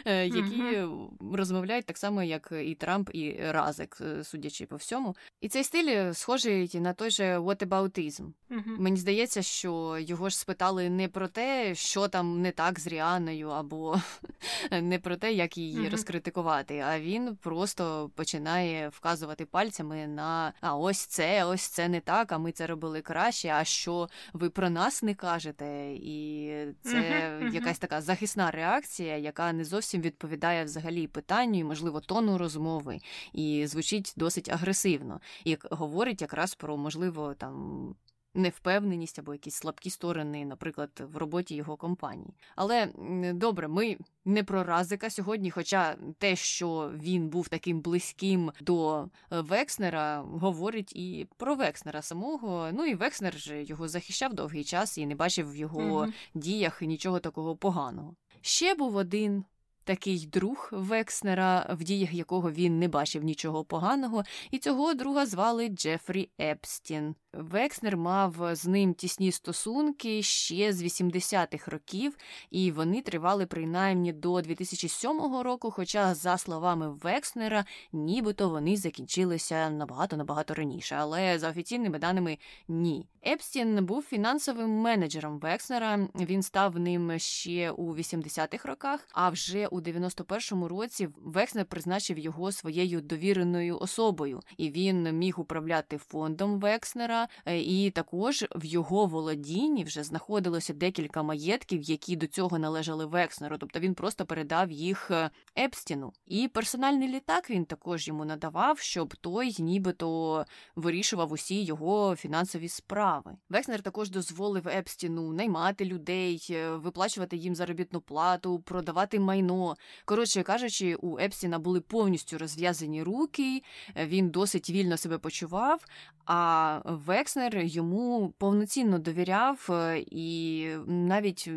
Е, 0.05 0.27
які 0.27 0.85
розмовляють 1.33 1.87
так 1.87 1.99
само, 1.99 2.23
як 2.23 2.53
і 2.65 2.75
Трамп, 2.75 3.11
і 3.13 3.37
Разик, 3.41 3.99
е, 4.01 4.25
судячи 4.25 4.67
по 4.67 4.77
всьому. 4.77 5.17
І 5.41 5.49
цей 5.49 5.65
стиль 5.65 5.89
е, 5.89 6.15
схожий 6.15 6.71
на 6.75 6.93
той 6.93 7.11
же 7.11 7.39
whataboutism. 7.39 8.33
Мені 8.67 8.97
здається, 8.97 9.43
що 9.43 9.99
його 10.01 10.29
ж 10.29 10.39
спитали 10.39 10.91
не 10.91 11.09
про 11.09 11.29
те, 11.29 11.75
що 11.75 12.09
там 12.09 12.43
не 12.43 12.53
так 12.53 12.81
з 12.81 12.87
Ріаною, 12.87 13.49
або 13.49 14.01
не 14.83 14.99
про 14.99 15.17
те, 15.17 15.33
як 15.33 15.59
її 15.59 15.89
розкритикувати, 15.89 16.79
а 16.79 17.01
він 17.01 17.37
просто 17.37 18.11
починає 18.15 18.89
вказувати 18.89 19.45
пальцями 19.45 20.07
на 20.07 20.53
а 20.61 20.77
ось 20.77 21.07
це, 21.07 21.45
ось 21.45 21.63
це 21.63 21.89
не 21.89 22.01
так, 22.01 22.33
а 22.33 22.39
ми 22.39 22.53
це 22.53 22.67
робили 22.67 23.01
краще. 23.01 23.49
А 23.49 23.65
що 23.65 24.09
ви 24.33 24.51
про 24.51 24.71
нас 24.71 25.03
не 25.03 25.15
кажете? 25.15 25.93
І 25.93 26.53
це 26.83 27.33
якась 27.53 27.79
така 27.79 28.01
захисна 28.01 28.51
реакція 28.51 29.17
яка 29.29 29.53
не 29.53 29.65
зовсім 29.65 30.01
відповідає 30.03 30.65
взагалі 30.65 31.07
питанню, 31.07 31.59
і, 31.59 31.65
можливо, 31.65 32.01
тону 32.01 32.39
розмови, 32.39 32.99
і 33.33 33.67
звучить 33.67 34.15
досить 34.17 34.49
агресивно, 34.49 35.21
і 35.45 35.59
говорить 35.71 36.23
якраз 36.23 36.55
про 36.55 36.77
можливо 36.77 37.35
там. 37.35 37.95
Невпевненість 38.35 39.19
або 39.19 39.33
якісь 39.33 39.55
слабкі 39.55 39.91
сторони, 39.91 40.45
наприклад, 40.45 40.91
в 41.13 41.17
роботі 41.17 41.55
його 41.55 41.77
компанії. 41.77 42.35
Але 42.57 42.89
добре, 43.35 43.69
ми 43.69 43.97
не 44.25 44.45
про 44.45 44.65
Разика 44.65 45.11
сьогодні. 45.11 45.51
Хоча 45.51 45.97
те, 46.19 46.37
що 46.37 46.93
він 46.95 47.29
був 47.29 47.49
таким 47.49 47.81
близьким 47.81 48.53
до 48.61 49.03
е, 49.03 49.41
Векснера, 49.41 50.21
говорить 50.21 50.93
і 50.97 51.27
про 51.37 51.55
Векснера 51.55 52.03
самого. 52.03 52.69
Ну 52.73 52.87
і 52.87 52.95
Векснер 52.95 53.39
же 53.39 53.65
його 53.65 53.89
захищав 53.89 54.35
довгий 54.35 54.65
час 54.65 54.99
і 54.99 55.07
не 55.07 55.15
бачив 55.15 55.53
в 55.53 55.57
його 55.57 55.81
mm 55.81 56.13
діях 56.35 56.83
нічого 56.83 57.21
такого 57.21 57.57
поганого. 57.57 58.15
Ще 58.41 58.75
був 58.75 58.97
один 58.97 59.45
такий 59.89 60.27
друг 60.27 60.69
Векснера, 60.73 61.67
в 61.79 61.85
діях 61.85 62.13
якого 62.13 62.51
він 62.51 62.79
не 62.79 62.89
бачив 62.89 63.25
нічого 63.25 63.65
поганого, 63.65 64.25
і 64.51 64.59
цього 64.59 64.95
друга 64.95 65.27
звали 65.27 65.69
Джефрі 65.69 66.31
Епстін. 66.41 67.15
Векснер 67.33 67.97
мав 67.97 68.51
з 68.53 68.67
ним 68.67 68.95
тісні 68.95 69.33
стосунки 69.33 70.23
ще 70.23 70.73
з 70.73 70.83
80-х 70.83 71.71
років, 71.71 72.17
і 72.51 72.71
вони 72.73 73.03
тривали 73.03 73.47
принаймні 73.47 74.13
до 74.13 74.41
2007 74.41 75.21
року. 75.43 75.71
Хоча, 75.71 76.15
за 76.15 76.39
словами 76.39 76.91
Векснера, 76.91 77.65
нібито 77.93 78.49
вони 78.49 78.77
закінчилися 78.77 79.71
набагато 79.71 80.17
набагато 80.17 80.55
раніше, 80.55 80.97
але 80.99 81.39
за 81.39 81.51
офіційними 81.51 81.99
даними 81.99 82.39
ні. 82.69 83.07
Епстін 83.27 83.85
був 83.87 84.03
фінансовим 84.03 84.71
менеджером 84.71 85.39
Векснера. 85.39 86.09
Він 86.15 86.43
став 86.43 86.79
ним 86.79 87.19
ще 87.19 87.71
у 87.71 87.97
80-х 87.97 88.69
роках. 88.69 89.09
А 89.13 89.31
вже 89.31 89.67
у 89.67 89.78
91-му 89.81 90.69
році 90.69 91.09
Векснер 91.17 91.67
призначив 91.67 92.19
його 92.19 92.53
своєю 92.53 93.01
довіреною 93.01 93.79
особою, 93.79 94.41
і 94.57 94.71
він 94.71 95.19
міг 95.19 95.41
управляти 95.41 95.99
фондом 95.99 96.61
Векснера. 96.61 97.29
Е, 97.47 97.59
і 97.59 97.91
також 97.91 98.45
в 98.55 98.65
його 98.65 99.07
володінні 99.07 99.85
вже 99.85 100.05
знаходилося 100.05 100.75
декілька 100.75 101.23
маєтків, 101.23 101.83
які 101.83 102.17
до 102.17 102.27
цього 102.27 102.59
належали 102.59 103.07
Векснеру. 103.07 103.59
Тобто 103.59 103.81
він 103.81 103.95
просто 103.95 104.27
передав 104.27 104.71
їх 104.71 105.11
е, 105.11 105.31
Епстіну. 105.59 106.13
І 106.27 106.49
персональний 106.49 107.09
літак 107.09 107.51
він 107.51 107.65
також 107.65 108.09
йому 108.09 108.25
надавав, 108.25 108.79
щоб 108.79 109.17
той 109.17 109.57
нібито 109.59 110.45
вирішував 110.77 111.33
усі 111.33 111.65
його 111.65 112.17
фінансові 112.17 112.69
справи. 112.69 113.37
Векснер 113.49 113.83
також 113.83 114.11
дозволив 114.11 114.69
Епстіну 114.69 115.33
наймати 115.33 115.85
людей, 115.85 116.47
е, 116.51 116.71
виплачувати 116.71 117.37
їм 117.37 117.55
заробітну 117.55 118.01
плату, 118.01 118.59
продавати 118.59 119.21
майно. 119.21 119.68
Коротше 120.05 120.43
кажучи, 120.43 120.95
у 120.95 121.19
Епстіна 121.19 121.59
були 121.59 121.81
повністю 121.81 122.39
розв'язані 122.39 123.03
руки, 123.03 123.63
він 123.97 124.31
досить 124.31 124.71
вільно 124.71 124.97
себе 124.97 125.19
почував. 125.19 125.85
А 126.27 126.81
Векснер 126.85 127.59
йому 127.59 128.35
повноцінно 128.39 128.99
довіряв, 128.99 129.67
е, 129.71 130.05
і 130.11 130.67
навіть 130.87 131.51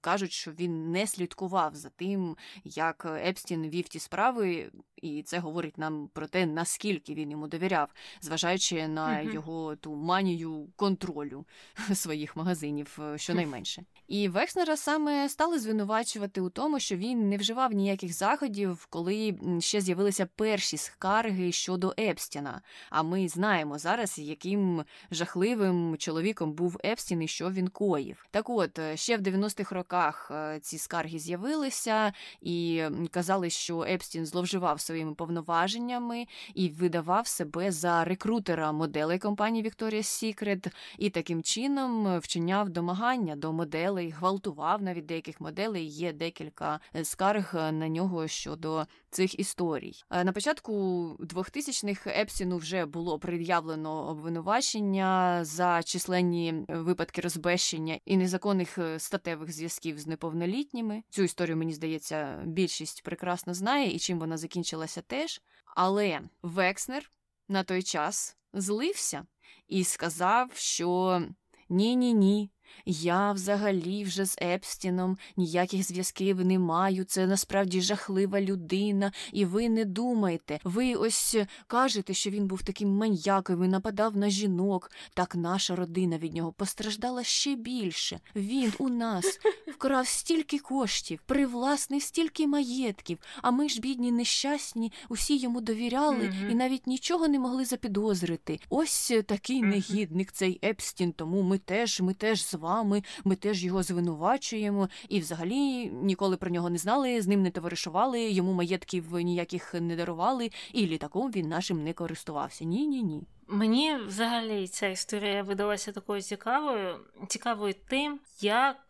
кажуть, 0.00 0.32
що 0.32 0.50
він 0.50 0.90
не 0.90 1.06
слідкував 1.06 1.74
за 1.74 1.88
тим, 1.88 2.36
як 2.64 3.06
Епстін 3.26 3.68
вів 3.68 3.88
ті 3.88 3.98
справи, 3.98 4.70
і 5.02 5.22
це 5.22 5.38
говорить 5.38 5.78
нам 5.78 6.10
про 6.12 6.26
те, 6.26 6.46
наскільки 6.46 7.14
він 7.14 7.30
йому 7.30 7.48
довіряв, 7.48 7.88
зважаючи 8.20 8.88
на 8.88 9.08
uh-huh. 9.08 9.34
його 9.34 9.76
ту 9.76 9.94
манію 9.94 10.68
контролю 10.76 11.44
своїх 11.94 12.36
магазинів, 12.36 12.98
е, 13.02 13.18
щонайменше. 13.18 13.82
І 14.08 14.28
Векснера 14.28 14.76
саме 14.76 15.28
стали 15.28 15.58
звинувачувати 15.58 16.40
у 16.40 16.50
тому, 16.50 16.80
що 16.80 16.96
він 16.96 17.28
не 17.28 17.36
вживав 17.36 17.72
ніяких 17.72 18.12
заходів, 18.12 18.86
коли 18.90 19.38
ще 19.60 19.80
з'явилися 19.80 20.26
перші 20.26 20.76
скарги 20.76 21.52
щодо 21.52 21.94
Епстіна. 21.98 22.62
А 22.90 23.02
ми 23.02 23.28
знаємо 23.28 23.78
зараз, 23.78 24.18
яким 24.18 24.84
жахливим 25.10 25.96
чоловіком 25.98 26.52
був 26.52 26.78
Епстін 26.84 27.22
і 27.22 27.28
що 27.28 27.50
він 27.50 27.68
коїв. 27.68 28.26
Так 28.30 28.50
от 28.50 28.78
е, 28.78 28.96
ще 28.96 29.16
в 29.16 29.20
90-х 29.20 29.74
роках 29.74 30.30
е, 30.30 30.58
ці 30.62 30.78
скарги 30.78 31.18
з'явилися 31.18 32.12
і 32.40 32.82
казали, 33.10 33.50
що 33.50 33.82
Епстін 33.82 34.26
зловживав 34.26 34.80
своїми 34.88 35.14
повноваженнями 35.14 36.26
і 36.54 36.68
видавав 36.68 37.26
себе 37.26 37.72
за 37.72 38.04
рекрутера 38.04 38.72
моделей 38.72 39.18
компанії 39.18 39.64
Victoria's 39.64 40.24
Secret, 40.24 40.72
і 40.98 41.10
таким 41.10 41.42
чином 41.42 42.18
вчиняв 42.18 42.70
домагання 42.70 43.36
до 43.36 43.52
моделей, 43.52 44.10
гвалтував 44.10 44.82
навіть 44.82 45.06
деяких 45.06 45.40
моделей. 45.40 45.86
Є 45.88 46.12
декілька 46.12 46.80
е, 46.96 47.04
скарг 47.04 47.54
на 47.54 47.88
нього 47.88 48.28
щодо 48.28 48.86
цих 49.10 49.38
історій. 49.38 49.92
Е, 50.10 50.24
на 50.24 50.32
початку 50.32 50.72
2000-х 51.20 52.10
Епсіну 52.20 52.56
вже 52.56 52.86
було 52.86 53.18
пред'явлено 53.18 54.08
обвинувачення 54.08 55.40
за 55.44 55.82
численні 55.82 56.64
випадки 56.68 57.20
розбещення 57.20 57.98
і 58.04 58.16
незаконних 58.16 58.78
е, 58.78 58.98
статевих 58.98 59.52
зв'язків 59.52 59.98
з 59.98 60.06
неповнолітніми. 60.06 61.02
Цю 61.10 61.22
історію 61.22 61.56
мені 61.56 61.72
здається, 61.72 62.42
більшість 62.44 63.02
прекрасно 63.02 63.54
знає 63.54 63.94
і 63.94 63.98
чим 63.98 64.18
вона 64.18 64.36
закінчилася 64.78 65.02
теж. 65.02 65.40
Але 65.76 66.20
Векснер 66.42 67.10
на 67.48 67.64
той 67.64 67.82
час 67.82 68.36
злився 68.52 69.26
і 69.68 69.84
сказав, 69.84 70.50
що 70.54 71.22
ні, 71.68 71.96
ні, 71.96 72.14
ні. 72.14 72.50
Я 72.86 73.32
взагалі 73.32 74.04
вже 74.04 74.24
з 74.24 74.38
Епстіном 74.42 75.18
ніяких 75.36 75.82
зв'язків 75.82 76.44
не 76.44 76.58
маю. 76.58 77.04
Це 77.04 77.26
насправді 77.26 77.80
жахлива 77.80 78.40
людина, 78.40 79.12
і 79.32 79.44
ви 79.44 79.68
не 79.68 79.84
думайте. 79.84 80.60
Ви 80.64 80.94
ось 80.94 81.36
кажете, 81.66 82.14
що 82.14 82.30
він 82.30 82.46
був 82.46 82.62
таким 82.62 82.88
маньяком 82.88 83.64
і 83.64 83.68
нападав 83.68 84.16
на 84.16 84.30
жінок. 84.30 84.90
Так 85.14 85.34
наша 85.34 85.76
родина 85.76 86.18
від 86.18 86.34
нього 86.34 86.52
постраждала 86.52 87.24
ще 87.24 87.54
більше. 87.54 88.20
Він 88.36 88.72
у 88.78 88.88
нас 88.88 89.40
вкрав 89.74 90.06
стільки 90.06 90.58
коштів, 90.58 91.20
привласнив 91.26 92.02
стільки 92.02 92.46
маєтків, 92.46 93.18
а 93.42 93.50
ми 93.50 93.68
ж, 93.68 93.80
бідні, 93.80 94.12
нещасні, 94.12 94.92
усі 95.08 95.36
йому 95.36 95.60
довіряли 95.60 96.34
і 96.50 96.54
навіть 96.54 96.86
нічого 96.86 97.28
не 97.28 97.38
могли 97.38 97.64
запідозрити. 97.64 98.60
Ось 98.68 99.12
такий 99.26 99.62
негідник, 99.62 100.32
цей 100.32 100.60
Епстін, 100.64 101.12
тому 101.12 101.42
ми 101.42 101.58
теж, 101.58 102.00
ми 102.00 102.14
теж 102.14 102.44
з 102.44 102.54
вами, 102.58 103.02
ми 103.24 103.36
теж 103.36 103.64
його 103.64 103.82
звинувачуємо, 103.82 104.88
і 105.08 105.20
взагалі 105.20 105.86
ніколи 105.86 106.36
про 106.36 106.50
нього 106.50 106.70
не 106.70 106.78
знали, 106.78 107.22
з 107.22 107.26
ним 107.26 107.42
не 107.42 107.50
товаришували, 107.50 108.30
йому 108.30 108.52
маєтків 108.52 109.14
ніяких 109.14 109.74
не 109.74 109.96
дарували, 109.96 110.50
і 110.72 110.86
літаком 110.86 111.30
він 111.30 111.48
нашим 111.48 111.84
не 111.84 111.92
користувався. 111.92 112.64
Ні, 112.64 112.86
ні, 112.86 113.02
ні. 113.02 113.22
Мені 113.50 113.96
взагалі 113.96 114.68
ця 114.68 114.86
історія 114.86 115.42
видалася 115.42 115.92
такою 115.92 116.22
цікавою, 116.22 117.00
цікавою 117.28 117.74
тим, 117.88 118.20
як 118.40 118.88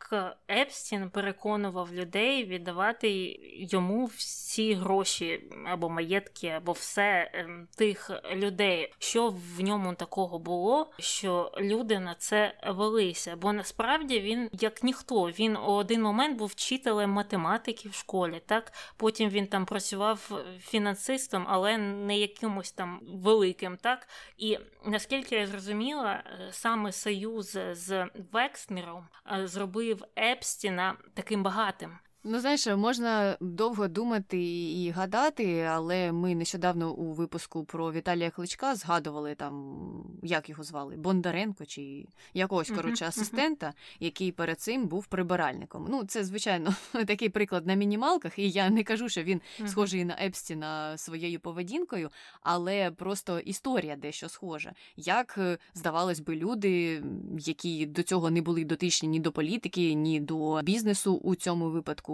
Епстін 0.51 1.11
переконував 1.11 1.95
людей 1.95 2.45
віддавати 2.45 3.41
йому 3.55 4.05
всі 4.05 4.75
гроші 4.75 5.45
або 5.67 5.89
маєтки, 5.89 6.49
або 6.49 6.73
все 6.73 7.31
ем, 7.35 7.69
тих 7.77 8.11
людей, 8.33 8.93
що 8.99 9.29
в 9.29 9.61
ньому 9.61 9.95
такого 9.95 10.39
було, 10.39 10.91
що 10.99 11.53
люди 11.59 11.99
на 11.99 12.15
це 12.15 12.55
велися. 12.67 13.37
Бо 13.37 13.53
насправді 13.53 14.21
він, 14.21 14.51
як 14.53 14.83
ніхто, 14.83 15.25
він 15.25 15.57
у 15.57 15.61
один 15.61 16.03
момент 16.03 16.39
був 16.39 16.49
вчителем 16.49 17.11
математики 17.11 17.89
в 17.89 17.95
школі. 17.95 18.43
Так 18.47 18.73
потім 18.97 19.29
він 19.31 19.47
там 19.47 19.67
працював 19.67 20.31
фінансистом, 20.61 21.45
але 21.49 21.79
не 21.79 22.19
якимось 22.19 22.73
там 22.73 23.01
великим, 23.03 23.77
так 23.77 24.09
і 24.37 24.48
і 24.49 24.59
наскільки 24.85 25.37
я 25.37 25.47
зрозуміла, 25.47 26.13
е, 26.13 26.49
саме 26.53 26.93
союз 26.93 27.59
з 27.73 28.07
Векснером 28.33 29.09
е, 29.33 29.47
зробив 29.47 30.05
Епстіна 30.19 30.97
таким 31.15 31.43
багатим. 31.43 31.99
Ну, 32.25 32.41
знаєш, 32.41 32.67
можна 32.67 33.37
довго 33.41 33.89
думати 33.89 34.39
і 34.73 34.91
гадати, 34.91 35.61
але 35.61 36.13
ми 36.13 36.35
нещодавно 36.35 36.93
у 36.93 37.13
випуску 37.13 37.65
про 37.65 37.93
Віталія 37.93 38.31
Кличка 38.31 38.75
згадували 38.75 39.35
там, 39.35 39.77
як 40.23 40.49
його 40.49 40.63
звали, 40.63 40.97
Бондаренко 40.97 41.67
чи 41.67 42.07
якогось 42.35 42.71
коротше 42.71 43.05
асистента, 43.05 43.73
який 44.01 44.33
перед 44.33 44.61
цим 44.61 44.87
був 44.87 45.07
прибиральником. 45.07 45.87
Ну, 45.91 46.05
це 46.05 46.25
звичайно 46.25 46.75
такий 47.07 47.29
приклад 47.29 47.67
на 47.67 47.75
мінімалках, 47.75 48.39
і 48.39 48.51
я 48.51 48.71
не 48.71 48.85
кажу, 48.85 49.09
що 49.09 49.23
він 49.23 49.41
схожий 49.67 50.05
на 50.05 50.17
Епстіна 50.25 50.99
своєю 50.99 51.41
поведінкою, 51.41 52.11
але 52.41 52.91
просто 52.91 53.39
історія 53.39 53.97
дещо 53.97 54.29
схожа. 54.29 54.73
Як 54.97 55.35
е, 55.39 55.59
здавалось 55.75 56.21
би, 56.21 56.37
люди, 56.37 57.03
які 57.39 57.87
до 57.87 58.03
цього 58.03 58.31
не 58.31 58.43
були 58.43 58.65
дотичні 58.65 59.09
ні 59.09 59.21
до 59.21 59.33
політики, 59.33 59.95
ні 59.95 60.21
до 60.21 60.63
бізнесу 60.63 61.15
у 61.15 61.35
цьому 61.35 61.71
випадку 61.71 62.08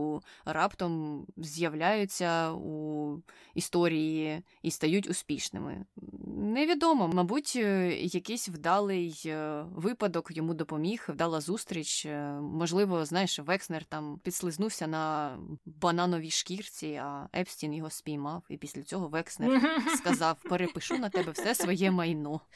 раптом 0.44 1.26
з'являються 1.36 2.52
у 2.52 3.16
історії 3.54 4.42
і 4.62 4.70
стають 4.70 5.10
успішними. 5.10 5.84
Невідомо, 6.26 7.08
мабуть, 7.08 7.52
е, 7.56 7.96
якийсь 8.00 8.48
вдалий 8.48 9.22
е, 9.26 9.64
випадок 9.74 10.30
йому 10.30 10.54
допоміг, 10.54 11.06
вдала 11.08 11.40
зустріч. 11.40 12.06
Е, 12.06 12.32
можливо, 12.40 13.04
знаєш, 13.04 13.38
Векснер 13.38 13.84
там 13.84 14.20
підслизнувся 14.22 14.86
на 14.86 15.36
банановій 15.64 16.30
шкірці, 16.30 16.86
а 16.86 17.28
Епстін 17.36 17.74
його 17.74 17.90
спіймав. 17.90 18.42
І 18.48 18.56
після 18.56 18.82
цього 18.82 19.08
Векснер 19.08 19.80
сказав: 19.96 20.36
перепишу 20.42 20.98
на 20.98 21.08
тебе 21.08 21.32
все 21.32 21.54
своє 21.54 21.90
майно. 21.90 22.40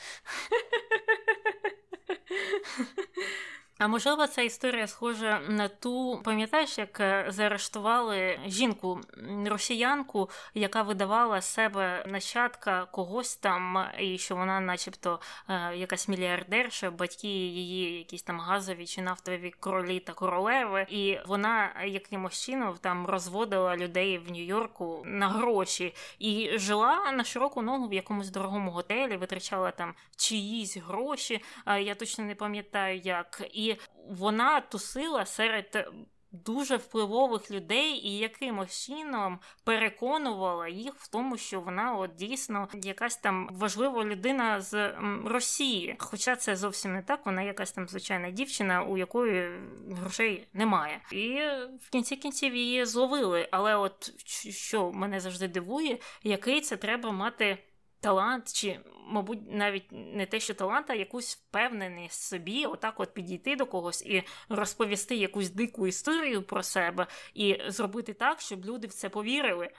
А 3.78 3.88
можливо, 3.88 4.26
ця 4.26 4.42
історія 4.42 4.86
схожа 4.86 5.40
на 5.48 5.68
ту, 5.68 6.20
пам'ятаєш, 6.24 6.78
як 6.78 7.00
е, 7.00 7.26
заарештували 7.28 8.40
жінку 8.46 9.00
росіянку, 9.46 10.30
яка 10.54 10.82
видавала 10.82 11.40
себе 11.40 12.04
нащадка 12.08 12.84
когось 12.84 13.36
там, 13.36 13.86
і 13.98 14.18
що 14.18 14.36
вона, 14.36 14.60
начебто, 14.60 15.20
е, 15.48 15.76
якась 15.76 16.08
мільярдерша, 16.08 16.90
батьки 16.90 17.28
її, 17.28 17.98
якісь 17.98 18.22
там 18.22 18.40
газові 18.40 18.86
чи 18.86 19.02
нафтові 19.02 19.54
королі 19.60 20.00
та 20.00 20.12
королеви, 20.12 20.86
і 20.88 21.18
вона 21.26 21.84
якимось 21.86 22.44
чином 22.44 22.74
там 22.80 23.06
розводила 23.06 23.76
людей 23.76 24.18
в 24.18 24.30
Нью-Йорку 24.30 25.02
на 25.04 25.28
гроші 25.28 25.94
і 26.18 26.50
жила 26.54 27.12
на 27.12 27.24
широку 27.24 27.62
ногу 27.62 27.88
в 27.88 27.94
якомусь 27.94 28.30
дорогому 28.30 28.70
готелі, 28.70 29.16
витрачала 29.16 29.70
там 29.70 29.94
чиїсь 30.16 30.76
гроші. 30.76 31.42
Я 31.80 31.94
точно 31.94 32.24
не 32.24 32.34
пам'ятаю 32.34 33.00
як. 33.04 33.42
І 33.52 33.67
вона 34.08 34.60
тусила 34.60 35.26
серед 35.26 35.88
дуже 36.32 36.76
впливових 36.76 37.50
людей 37.50 37.92
і 37.92 38.18
якимось 38.18 38.86
чином 38.86 39.38
переконувала 39.64 40.68
їх 40.68 40.94
в 40.94 41.08
тому, 41.08 41.36
що 41.36 41.60
вона 41.60 41.94
от 41.94 42.14
дійсно 42.14 42.68
якась 42.74 43.16
там 43.16 43.48
важлива 43.52 44.04
людина 44.04 44.60
з 44.60 44.94
Росії. 45.24 45.96
Хоча 45.98 46.36
це 46.36 46.56
зовсім 46.56 46.92
не 46.92 47.02
так, 47.02 47.26
вона 47.26 47.42
якась 47.42 47.72
там 47.72 47.88
звичайна 47.88 48.30
дівчина, 48.30 48.82
у 48.82 48.98
якої 48.98 49.50
грошей 49.90 50.48
немає. 50.52 51.00
І 51.12 51.40
в 51.80 51.90
кінці 51.90 52.16
кінців 52.16 52.56
її 52.56 52.84
зловили. 52.84 53.48
Але 53.50 53.76
от 53.76 54.28
що 54.50 54.92
мене 54.92 55.20
завжди 55.20 55.48
дивує, 55.48 55.98
який 56.22 56.60
це 56.60 56.76
треба 56.76 57.10
мати 57.10 57.58
талант, 58.00 58.52
чи, 58.52 58.80
мабуть, 59.06 59.50
навіть 59.50 59.86
не 59.92 60.26
те, 60.26 60.40
що 60.40 60.54
талант, 60.54 60.90
а 60.90 60.94
якусь 60.94 61.36
впевненість 61.36 62.22
собі, 62.22 62.66
отак 62.66 63.00
от 63.00 63.14
підійти 63.14 63.56
до 63.56 63.66
когось 63.66 64.02
і 64.02 64.22
розповісти 64.48 65.16
якусь 65.16 65.50
дику 65.50 65.86
історію 65.86 66.42
про 66.42 66.62
себе, 66.62 67.06
і 67.34 67.58
зробити 67.66 68.12
так, 68.12 68.40
щоб 68.40 68.64
люди 68.64 68.86
в 68.86 68.92
це 68.92 69.08
повірили. 69.08 69.70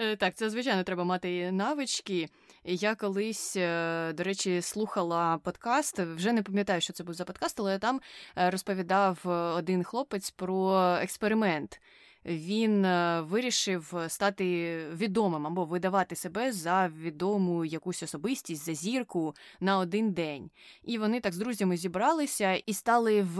Е, 0.00 0.16
так, 0.16 0.34
це 0.34 0.50
звичайно 0.50 0.82
треба 0.84 1.04
мати 1.04 1.52
навички. 1.52 2.28
Я 2.64 2.94
колись, 2.94 3.56
е, 3.56 4.12
до 4.12 4.22
речі, 4.22 4.62
слухала 4.62 5.38
подкаст. 5.38 5.98
Вже 5.98 6.32
не 6.32 6.42
пам'ятаю, 6.42 6.80
що 6.80 6.92
це 6.92 7.04
був 7.04 7.14
за 7.14 7.24
подкаст, 7.24 7.60
але 7.60 7.78
там 7.78 8.00
е, 8.36 8.50
розповідав 8.50 9.18
один 9.56 9.84
хлопець 9.84 10.30
про 10.30 10.78
експеримент 11.02 11.80
він 12.28 12.84
е, 12.84 13.20
вирішив 13.20 13.94
стати 14.08 14.78
відомим 14.94 15.46
або 15.46 15.64
видавати 15.64 16.16
себе 16.16 16.52
за 16.52 16.88
відому 16.88 17.64
якусь 17.64 18.02
особистість, 18.02 18.64
за 18.64 18.74
зірку 18.74 19.34
на 19.60 19.78
один 19.78 20.12
день. 20.12 20.50
І 20.84 20.98
вони 20.98 21.20
так 21.20 21.32
з 21.32 21.38
друзями 21.38 21.76
зібралися 21.76 22.54
і 22.54 22.72
стали 22.72 23.22
в 23.22 23.38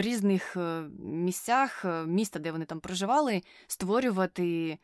різних 0.00 0.56
е, 0.56 0.82
місцях 1.04 1.84
е, 1.84 2.04
міста, 2.06 2.38
де 2.38 2.52
вони 2.52 2.64
там 2.64 2.80
проживали, 2.80 3.42
створювати 3.66 4.78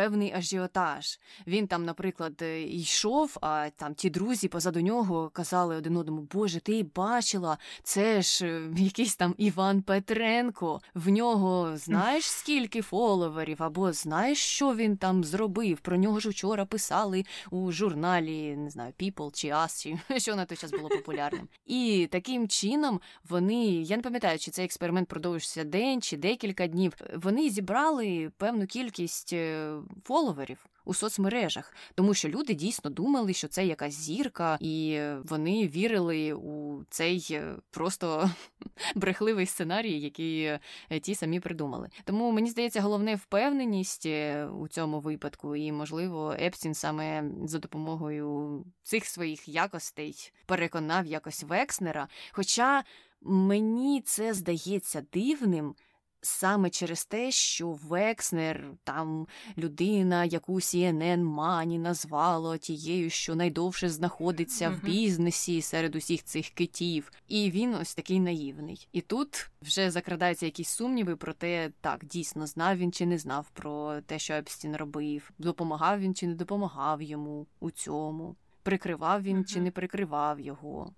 певний 0.00 0.32
ажіотаж. 0.32 1.20
Він 1.46 1.66
там, 1.66 1.84
наприклад, 1.84 2.42
е, 2.42 2.62
йшов, 2.62 3.36
а 3.40 3.68
там 3.76 3.94
ті 3.94 4.10
друзі 4.10 4.48
позаду 4.48 4.80
нього 4.80 5.30
казали 5.30 5.76
один 5.76 5.96
одному: 5.96 6.28
Боже, 6.32 6.60
ти 6.60 6.86
бачила, 6.94 7.58
це 7.82 8.22
ж 8.22 8.46
е, 8.46 8.70
якийсь 8.76 9.16
там 9.16 9.34
Іван 9.38 9.82
Петренко. 9.82 10.80
В 10.94 11.08
нього 11.08 11.76
знаєш 11.76 12.24
скільки 12.24 12.82
фоловерів, 12.82 13.62
або 13.62 13.92
знаєш, 13.92 14.38
що 14.38 14.74
він 14.74 14.96
там 14.96 15.24
зробив? 15.24 15.80
Про 15.80 15.96
нього 15.96 16.20
ж 16.20 16.28
вчора 16.28 16.64
писали 16.64 17.24
у 17.50 17.72
журналі, 17.72 18.56
не 18.56 18.70
знаю, 18.70 18.92
People 19.00 19.30
чи 19.34 19.48
As, 19.48 19.82
чи 19.82 20.20
що 20.20 20.36
на 20.36 20.44
той 20.44 20.58
час 20.58 20.70
було 20.70 20.88
популярним. 20.88 21.48
І 21.66 22.08
таким 22.10 22.48
чином 22.48 23.00
вони, 23.28 23.64
я 23.66 23.96
не 23.96 24.02
пам'ятаю, 24.02 24.38
чи 24.38 24.50
цей 24.50 24.64
експеримент 24.64 25.08
продовжився 25.08 25.64
день 25.64 26.02
чи 26.02 26.16
декілька 26.16 26.66
днів. 26.66 26.92
Вони 27.14 27.50
зібрали 27.50 28.30
певну 28.36 28.66
кількість 28.66 29.32
е, 29.32 29.72
фоловерів 30.04 30.66
у 30.84 30.94
соцмережах, 30.94 31.74
тому 31.94 32.14
що 32.14 32.28
люди 32.28 32.54
дійсно 32.54 32.90
думали, 32.90 33.32
що 33.32 33.48
це 33.48 33.66
якась 33.66 33.94
зірка, 33.94 34.58
і 34.60 35.00
вони 35.24 35.68
вірили 35.68 36.32
у 36.32 36.84
цей 36.90 37.26
е, 37.30 37.56
просто 37.70 38.30
брехливий 38.94 39.46
сценарій, 39.46 40.00
який 40.00 40.42
е, 40.44 40.60
ті 41.02 41.14
самі 41.14 41.40
придумали. 41.40 41.88
Тому 42.04 42.32
мені 42.32 42.50
здається, 42.50 42.80
головне 42.80 43.14
впевненість 43.14 44.06
е, 44.06 44.46
у 44.46 44.68
цьому 44.68 45.00
випадку, 45.00 45.56
і 45.56 45.72
можливо, 45.72 46.36
Епстін 46.40 46.74
саме 46.74 47.24
за 47.44 47.58
допомогою 47.58 48.64
цих 48.82 49.06
своїх 49.06 49.48
якостей 49.48 50.32
переконав 50.46 51.06
якось 51.06 51.42
Векснера. 51.42 52.08
Хоча 52.32 52.84
мені 53.20 54.00
це 54.00 54.34
здається 54.34 55.06
дивним 55.12 55.74
саме 56.22 56.70
через 56.70 57.04
те, 57.04 57.30
що 57.30 57.70
Векснер, 57.70 58.70
там 58.84 59.26
людина, 59.58 60.24
яку 60.24 60.54
CNN 60.54 61.22
Мані 61.22 61.78
назвало 61.78 62.56
тією, 62.56 63.10
що 63.10 63.34
найдовше 63.34 63.88
знаходиться 63.88 64.70
в 64.70 64.84
бізнесі 64.84 65.62
серед 65.62 65.96
усіх 65.96 66.24
цих 66.24 66.48
китів, 66.48 67.12
і 67.28 67.50
він 67.50 67.74
ось 67.74 67.94
такий 67.94 68.20
наївний. 68.20 68.88
І 68.92 69.00
тут 69.00 69.50
вже 69.62 69.90
закрадаються 69.90 70.46
якісь 70.46 70.68
сумніви 70.68 71.16
про 71.16 71.32
те, 71.32 71.72
так 71.80 72.04
дійсно 72.04 72.46
знав 72.46 72.76
він 72.76 72.92
чи 72.92 73.06
не 73.06 73.18
знав 73.18 73.50
про 73.52 74.00
те, 74.00 74.18
що 74.18 74.34
Епстін 74.34 74.76
робив, 74.76 75.30
допомагав 75.38 76.00
він 76.00 76.14
чи 76.14 76.26
не 76.26 76.34
допомагав 76.34 77.02
йому 77.02 77.46
у 77.60 77.70
цьому, 77.70 78.36
прикривав 78.62 79.22
він 79.22 79.38
uh-huh. 79.38 79.44
чи 79.44 79.60
не 79.60 79.70
прикривав 79.70 80.40
його. 80.40 80.92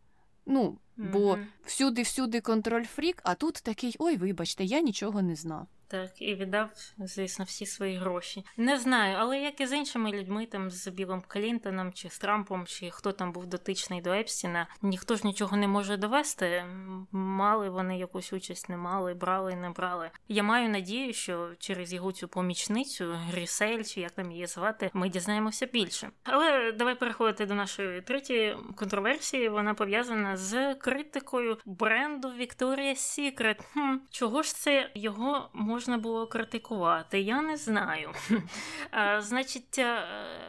Ну, 0.46 0.78
Бо 0.96 1.38
всюди-всюди 1.64 2.40
контроль 2.40 2.84
фрік, 2.84 3.20
а 3.24 3.34
тут 3.34 3.54
такий 3.54 3.96
ой, 3.98 4.16
вибачте, 4.16 4.64
я 4.64 4.80
нічого 4.80 5.22
не 5.22 5.36
знав. 5.36 5.66
Так, 5.92 6.22
і 6.22 6.34
віддав, 6.34 6.70
звісно, 6.98 7.44
всі 7.44 7.66
свої 7.66 7.96
гроші. 7.96 8.44
Не 8.56 8.78
знаю, 8.78 9.16
але 9.18 9.38
як 9.38 9.60
і 9.60 9.66
з 9.66 9.72
іншими 9.72 10.12
людьми, 10.12 10.46
там 10.46 10.70
з 10.70 10.88
Білом 10.88 11.22
Клінтоном 11.28 11.92
чи 11.92 12.10
з 12.10 12.18
Трампом, 12.18 12.66
чи 12.66 12.90
хто 12.90 13.12
там 13.12 13.32
був 13.32 13.46
дотичний 13.46 14.00
до 14.00 14.12
Епстіна, 14.12 14.66
ніхто 14.82 15.16
ж 15.16 15.26
нічого 15.26 15.56
не 15.56 15.68
може 15.68 15.96
довести. 15.96 16.64
Мали 17.12 17.68
вони 17.68 17.98
якусь 17.98 18.32
участь, 18.32 18.68
не 18.68 18.76
мали, 18.76 19.14
брали, 19.14 19.54
не 19.54 19.70
брали. 19.70 20.10
Я 20.28 20.42
маю 20.42 20.68
надію, 20.68 21.12
що 21.12 21.50
через 21.58 21.92
його 21.92 22.12
цю 22.12 22.28
помічницю, 22.28 23.12
Грісель, 23.12 23.82
чи 23.82 24.00
як 24.00 24.10
там 24.10 24.32
її 24.32 24.46
звати, 24.46 24.90
ми 24.92 25.08
дізнаємося 25.08 25.66
більше. 25.66 26.10
Але 26.24 26.72
давай 26.72 26.94
переходити 26.94 27.46
до 27.46 27.54
нашої 27.54 28.02
третьої 28.02 28.56
контроверсії. 28.76 29.48
Вона 29.48 29.74
пов'язана 29.74 30.36
з 30.36 30.74
критикою 30.74 31.58
бренду 31.64 32.28
Secret. 32.28 33.60
Хм, 33.72 33.96
Чого 34.10 34.42
ж 34.42 34.54
це 34.54 34.90
його 34.94 35.50
може? 35.52 35.81
Можна 35.82 35.98
було 35.98 36.26
критикувати? 36.26 37.20
Я 37.20 37.42
не 37.42 37.56
знаю. 37.56 38.10
Значить, 39.18 39.78
е, 39.78 40.02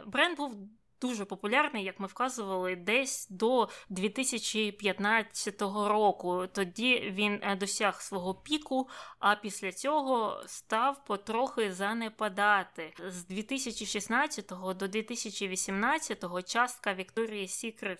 бренд 0.06 0.36
був 0.36 0.56
дуже 1.00 1.24
популярний, 1.24 1.84
як 1.84 2.00
ми 2.00 2.06
вказували, 2.06 2.76
десь 2.76 3.28
до 3.30 3.68
2015 3.88 5.62
року. 5.62 6.46
Тоді 6.52 7.12
він 7.14 7.40
е, 7.42 7.56
досяг 7.56 8.00
свого 8.02 8.34
піку, 8.34 8.88
а 9.18 9.36
після 9.36 9.72
цього 9.72 10.42
став 10.46 11.04
потрохи 11.04 11.72
занепадати. 11.72 12.94
З 13.08 13.24
2016 13.24 14.52
до 14.76 14.88
2018 14.88 16.24
частка 16.46 16.94
Victoria's 16.94 17.64
Secret 17.64 17.98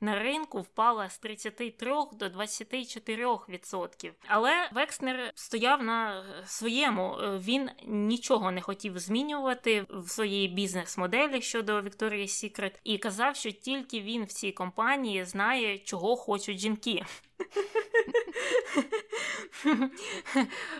на 0.00 0.18
ринку 0.18 0.60
впала 0.60 1.08
з 1.08 1.18
33 1.18 1.92
до 2.12 2.26
24%. 2.26 4.12
Але 4.28 4.68
Векснер 4.72 5.32
стояв 5.34 5.82
на 5.82 6.24
своєму. 6.46 7.16
Він 7.38 7.70
нічого 7.86 8.50
не 8.50 8.60
хотів 8.60 8.98
змінювати 8.98 9.86
в 9.90 10.08
своїй 10.08 10.48
бізнес-моделі 10.48 11.42
щодо 11.42 11.80
Victoria's 11.80 12.33
Secret 12.34 12.72
і 12.84 12.98
казав, 12.98 13.36
що 13.36 13.50
тільки 13.50 14.00
він 14.00 14.24
в 14.24 14.32
цій 14.32 14.52
компанії 14.52 15.24
знає, 15.24 15.78
чого 15.78 16.16
хочуть 16.16 16.58
жінки. 16.58 17.04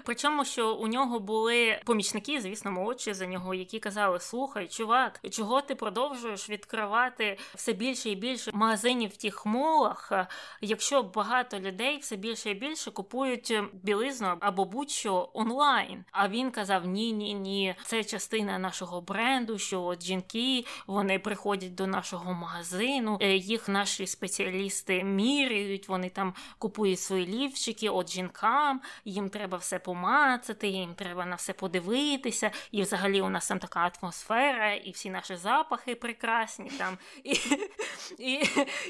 Причому, 0.05 0.45
що 0.45 0.75
у 0.75 0.87
нього 0.87 1.21
були 1.21 1.81
помічники, 1.85 2.41
звісно, 2.41 2.73
молодші 2.73 3.15
за 3.15 3.27
нього, 3.27 3.55
які 3.55 3.79
казали: 3.79 4.21
Слухай, 4.21 4.69
чувак, 4.69 5.21
чого 5.31 5.61
ти 5.61 5.75
продовжуєш 5.75 6.51
відкривати 6.51 7.39
все 7.55 7.73
більше 7.73 8.11
і 8.11 8.15
більше 8.15 8.51
магазинів 8.55 9.11
в 9.11 9.17
тих 9.17 9.47
молах, 9.47 10.13
якщо 10.61 11.03
багато 11.03 11.61
людей 11.61 11.99
все 11.99 12.17
більше 12.17 12.51
і 12.51 12.55
більше 12.55 12.91
купують 12.91 13.61
білизну 13.73 14.37
або 14.41 14.65
будь-що 14.65 15.31
онлайн. 15.33 16.05
А 16.13 16.29
він 16.29 16.51
казав: 16.51 16.87
Ні, 16.87 17.13
ні, 17.13 17.35
ні, 17.35 17.75
це 17.85 18.05
частина 18.05 18.59
нашого 18.59 19.01
бренду, 19.01 19.59
що 19.59 19.83
от 19.83 20.03
жінки 20.03 20.65
вони 20.87 21.19
приходять 21.19 21.75
до 21.75 21.87
нашого 21.87 22.33
магазину, 22.35 23.19
е, 23.21 23.37
їх 23.37 23.69
наші 23.69 24.07
спеціалісти 24.07 25.05
міряють, 25.05 25.89
вони 25.89 26.09
там 26.09 26.35
купують 26.59 27.01
свої 27.01 27.27
лівчики, 27.27 27.89
от 27.89 28.11
жінкам, 28.11 28.81
їм 29.05 29.29
треба 29.29 29.59
все 29.59 29.79
помацати, 29.79 30.69
їм 30.69 30.95
треба 30.95 31.27
на 31.27 31.37
все 31.37 31.53
подивитися. 31.53 32.51
І 32.73 32.83
взагалі 32.83 33.21
у 33.21 33.29
нас 33.29 33.49
там 33.49 33.59
така 33.59 33.91
атмосфера, 34.01 34.73
і 34.73 34.91
всі 34.91 35.11
наші 35.11 35.37
запахи 35.37 35.95
прекрасні. 35.95 36.71
там. 36.71 36.99
І 37.25 37.35
і, 38.19 38.41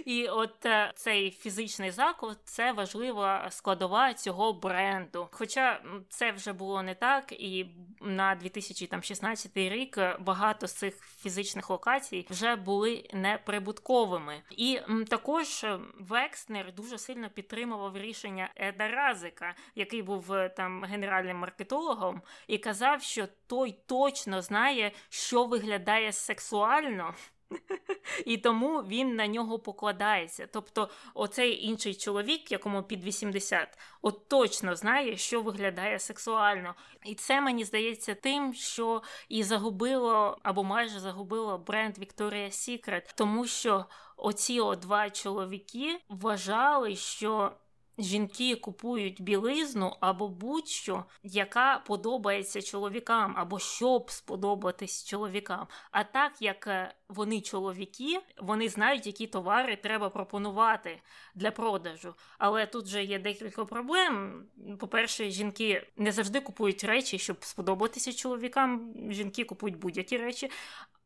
і 0.05 0.29
от 0.29 0.67
е, 0.67 0.93
цей 0.97 1.31
фізичний 1.31 1.91
заклад 1.91 2.39
це 2.45 2.73
важлива 2.73 3.51
складова 3.51 4.15
цього 4.15 4.53
бренду. 4.53 5.29
Хоча 5.31 5.83
це 6.09 6.33
вже 6.33 6.53
було 6.53 6.83
не 6.83 6.95
так, 6.95 7.33
і 7.33 7.67
на 8.01 8.35
2016 8.35 9.57
рік 9.57 9.99
багато 10.21 10.67
з 10.67 10.73
цих 10.73 10.95
фізичних 10.95 11.71
локацій 11.71 12.27
вже 12.31 12.57
були 12.57 13.09
неприбутковими. 13.13 14.43
І 14.51 14.81
також 15.09 15.67
Векснер 16.01 16.75
дуже 16.75 16.99
сильно 16.99 17.31
підтримував 17.31 17.44
підтримував 17.45 17.97
рішення 17.97 18.51
Еда 18.57 18.89
Разика, 18.89 19.55
який 19.75 20.03
був 20.03 20.33
е, 20.33 20.49
там 20.49 20.85
генеральним 20.85 21.37
маркетологом, 21.37 22.23
і 22.47 22.59
казав, 22.59 23.03
що 23.03 23.27
той 23.47 23.79
точно 23.87 24.43
знає, 24.43 24.93
що 25.09 25.45
виглядає 25.45 26.13
сексуально. 26.13 27.15
І 28.27 28.37
тому 28.37 28.79
він 28.79 29.15
на 29.15 29.27
нього 29.27 29.59
покладається. 29.59 30.49
Тобто, 30.53 30.89
оцей 31.15 31.65
інший 31.65 31.95
чоловік, 31.95 32.53
якому 32.53 32.83
під 32.83 33.05
80, 33.05 33.79
от 34.03 34.29
точно 34.29 34.77
знає, 34.77 35.17
що 35.17 35.43
виглядає 35.43 35.99
сексуально. 35.99 36.75
І 37.05 37.15
це 37.15 37.41
мені 37.41 37.65
здається 37.65 38.15
тим, 38.15 38.55
що 38.55 39.03
і 39.29 39.43
загубило 39.43 40.39
або 40.43 40.65
майже 40.65 41.01
загубило 41.01 41.59
бренд 41.59 41.99
Victoria's 41.99 42.51
Secret, 42.51 43.13
тому 43.15 43.47
що 43.47 43.85
оці 44.17 44.61
два 44.83 45.11
чоловіки 45.11 46.01
вважали, 46.09 46.97
що 46.97 47.53
жінки 47.99 48.57
купують 48.57 49.23
білизну 49.23 49.97
або 50.01 50.29
будь-що, 50.29 51.05
яка 51.23 51.79
подобається 51.79 52.63
чоловікам, 52.63 53.35
або 53.37 53.59
щоб 53.59 54.11
сподобатись 54.11 55.05
чоловікам. 55.05 55.67
А 55.91 56.05
так 56.05 56.33
як 56.41 56.67
е, 56.67 56.95
вони 57.09 57.41
чоловіки, 57.41 58.21
вони 58.43 58.69
знають, 58.69 59.07
які 59.07 59.27
товари 59.27 59.77
треба 59.77 60.11
пропонувати 60.11 61.01
для 61.35 61.51
продажу. 61.51 62.15
Але 62.39 62.67
тут 62.67 62.87
же 62.87 63.05
є 63.05 63.19
декілька 63.19 63.65
проблем. 63.65 64.47
По-перше, 64.81 65.31
жінки 65.31 65.87
не 65.97 66.13
завжди 66.13 66.41
купують 66.41 66.85
речі, 66.85 67.19
щоб 67.19 67.45
сподобатися 67.45 68.13
чоловікам. 68.13 68.95
Жінки 69.11 69.45
купують 69.45 69.79
будь-які 69.79 70.19
речі. 70.19 70.51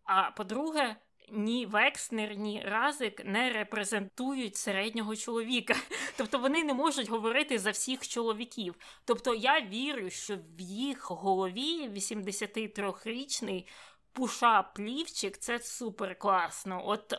А 0.05 0.31
по-друге, 0.31 0.97
ні 1.33 1.67
Векснер, 1.67 2.37
ні 2.37 2.63
Разик 2.67 3.25
не 3.25 3.53
репрезентують 3.53 4.57
середнього 4.57 5.17
чоловіка. 5.17 5.75
Тобто 6.17 6.39
вони 6.39 6.65
не 6.65 6.75
можуть 6.75 7.09
говорити 7.09 7.59
за 7.59 7.71
всіх 7.71 8.09
чоловіків. 8.09 8.75
Тобто 9.05 9.35
я 9.35 9.61
вірю, 9.61 10.11
що 10.11 10.37
в 10.57 10.61
їх 10.61 11.11
голові 11.11 11.89
83-річний 11.89 13.67
пуша 14.13 14.63
плівчик 14.63 15.39
це 15.39 15.59
супер 15.59 16.19
класно. 16.19 16.83
От 16.85 17.15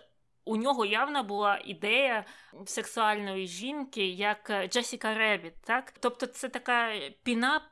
у 0.50 0.56
нього 0.56 0.86
явно 0.86 1.24
була 1.24 1.62
ідея 1.66 2.26
сексуальної 2.66 3.47
жінки, 3.47 4.08
як 4.08 4.52
Джесіка 4.70 5.14
Ребіт, 5.14 5.54
так? 5.64 5.93
Тобто 6.00 6.26
це 6.26 6.50
така 6.50 6.91
пінап 7.24 7.64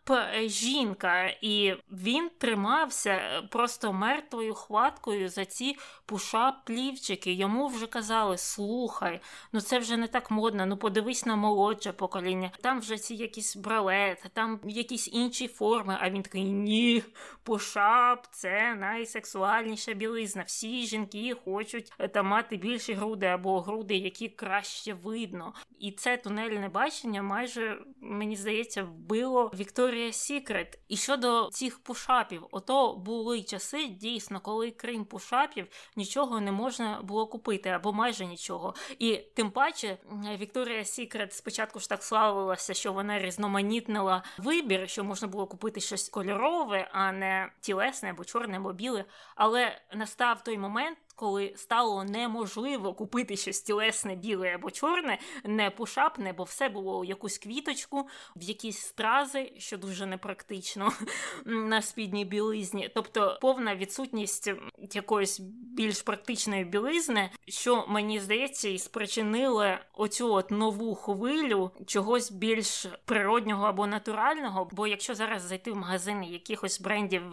жінка, 0.46 1.26
і 1.42 1.76
він 1.92 2.30
тримався 2.38 3.44
просто 3.52 3.94
мертвою 3.94 4.54
хваткою 4.54 5.30
за 5.30 5.46
ці 5.46 5.78
пуша-плівчики. 6.06 7.34
Йому 7.34 7.68
вже 7.68 7.88
казали: 7.88 8.38
слухай, 8.38 9.22
ну 9.52 9.62
це 9.62 9.80
вже 9.80 9.98
не 9.98 10.08
так 10.08 10.32
модно, 10.32 10.66
ну 10.66 10.78
подивись 10.78 11.26
на 11.26 11.36
молодше 11.36 11.92
покоління. 11.92 12.52
Там 12.62 12.80
вже 12.80 12.98
ці 12.98 13.16
якісь 13.16 13.56
бралети, 13.56 14.30
там 14.34 14.60
якісь 14.66 15.08
інші 15.14 15.48
форми. 15.48 15.98
А 16.00 16.10
він 16.10 16.24
такий 16.24 16.44
ні, 16.44 17.04
пушап 17.44 18.28
це 18.32 18.76
найсексуальніша 18.76 19.94
білизна. 19.94 20.44
Всі 20.44 20.86
жінки 20.86 21.36
хочуть 21.46 21.94
там 22.14 22.28
мати 22.28 22.58
більші 22.68 22.94
груди 22.94 23.26
або 23.26 23.62
груди, 23.62 23.98
які 23.98 24.30
краще 24.30 24.94
видно. 24.94 25.54
І 25.80 25.92
це 25.92 26.18
тунельне 26.18 26.70
бачення 26.70 27.22
майже, 27.22 27.78
мені 28.02 28.36
здається, 28.36 28.84
вбило 28.84 29.52
Вікторія 29.54 30.12
Сікрет. 30.12 30.80
І 30.88 30.98
щодо 30.98 31.50
цих 31.52 31.80
пушапів, 31.80 32.48
ото 32.52 32.96
були 32.96 33.42
часи 33.42 33.88
дійсно, 33.88 34.40
коли 34.40 34.72
крім 34.72 35.06
пушапів 35.06 35.68
нічого 35.96 36.42
не 36.42 36.52
можна 36.52 37.02
було 37.04 37.28
купити 37.28 37.70
або 37.70 37.94
майже 37.94 38.26
нічого. 38.26 38.74
І 39.00 39.18
тим 39.36 39.52
паче 39.52 39.98
Вікторія 40.38 40.86
Сікрет 40.86 41.34
спочатку 41.34 41.80
ж 41.80 41.90
так 41.90 42.04
славилася, 42.04 42.74
що 42.74 42.94
вона 42.94 43.20
різноманітнила 43.20 44.24
вибір, 44.38 44.90
що 44.90 45.04
можна 45.04 45.28
було 45.28 45.48
купити 45.48 45.80
щось 45.80 46.10
кольорове, 46.10 46.90
а 46.92 47.12
не 47.12 47.52
тілесне 47.62 48.10
або 48.10 48.26
чорне 48.26 48.58
або 48.58 48.74
біле. 48.74 49.06
Але 49.36 49.82
настав 49.94 50.44
той 50.44 50.58
момент 50.58 50.98
коли 51.18 51.54
стало 51.56 52.04
неможливо 52.04 52.94
купити 52.94 53.38
щось 53.38 53.62
тілесне, 53.62 54.16
біле 54.16 54.56
або 54.56 54.72
чорне, 54.72 55.18
не 55.44 55.70
пошапне, 55.70 56.34
бо 56.34 56.44
все 56.44 56.70
було 56.70 57.00
у 57.00 57.04
якусь 57.04 57.38
квіточку, 57.38 58.08
в 58.36 58.44
якісь 58.44 58.80
стрази, 58.80 59.52
що 59.58 59.78
дуже 59.78 60.06
непрактично 60.06 60.94
на 61.46 61.82
спідній 61.82 62.26
білизні. 62.26 62.90
Тобто 62.96 63.38
повна 63.42 63.76
відсутність 63.76 64.52
якоїсь 64.94 65.40
більш 65.78 66.02
практичної 66.02 66.66
білизни, 66.66 67.30
що 67.48 67.86
мені 67.88 68.20
здається, 68.20 68.70
і 68.70 68.78
спричинило 68.78 69.68
оцю 69.94 70.34
от 70.34 70.52
нову 70.52 70.96
хвилю 70.96 71.72
чогось 71.86 72.32
більш 72.32 72.86
природнього 73.06 73.66
або 73.66 73.88
натурального. 73.88 74.70
Бо 74.72 74.88
якщо 74.88 75.16
зараз 75.16 75.42
зайти 75.42 75.72
в 75.72 75.76
магазини 75.76 76.26
якихось 76.26 76.82
брендів 76.82 77.24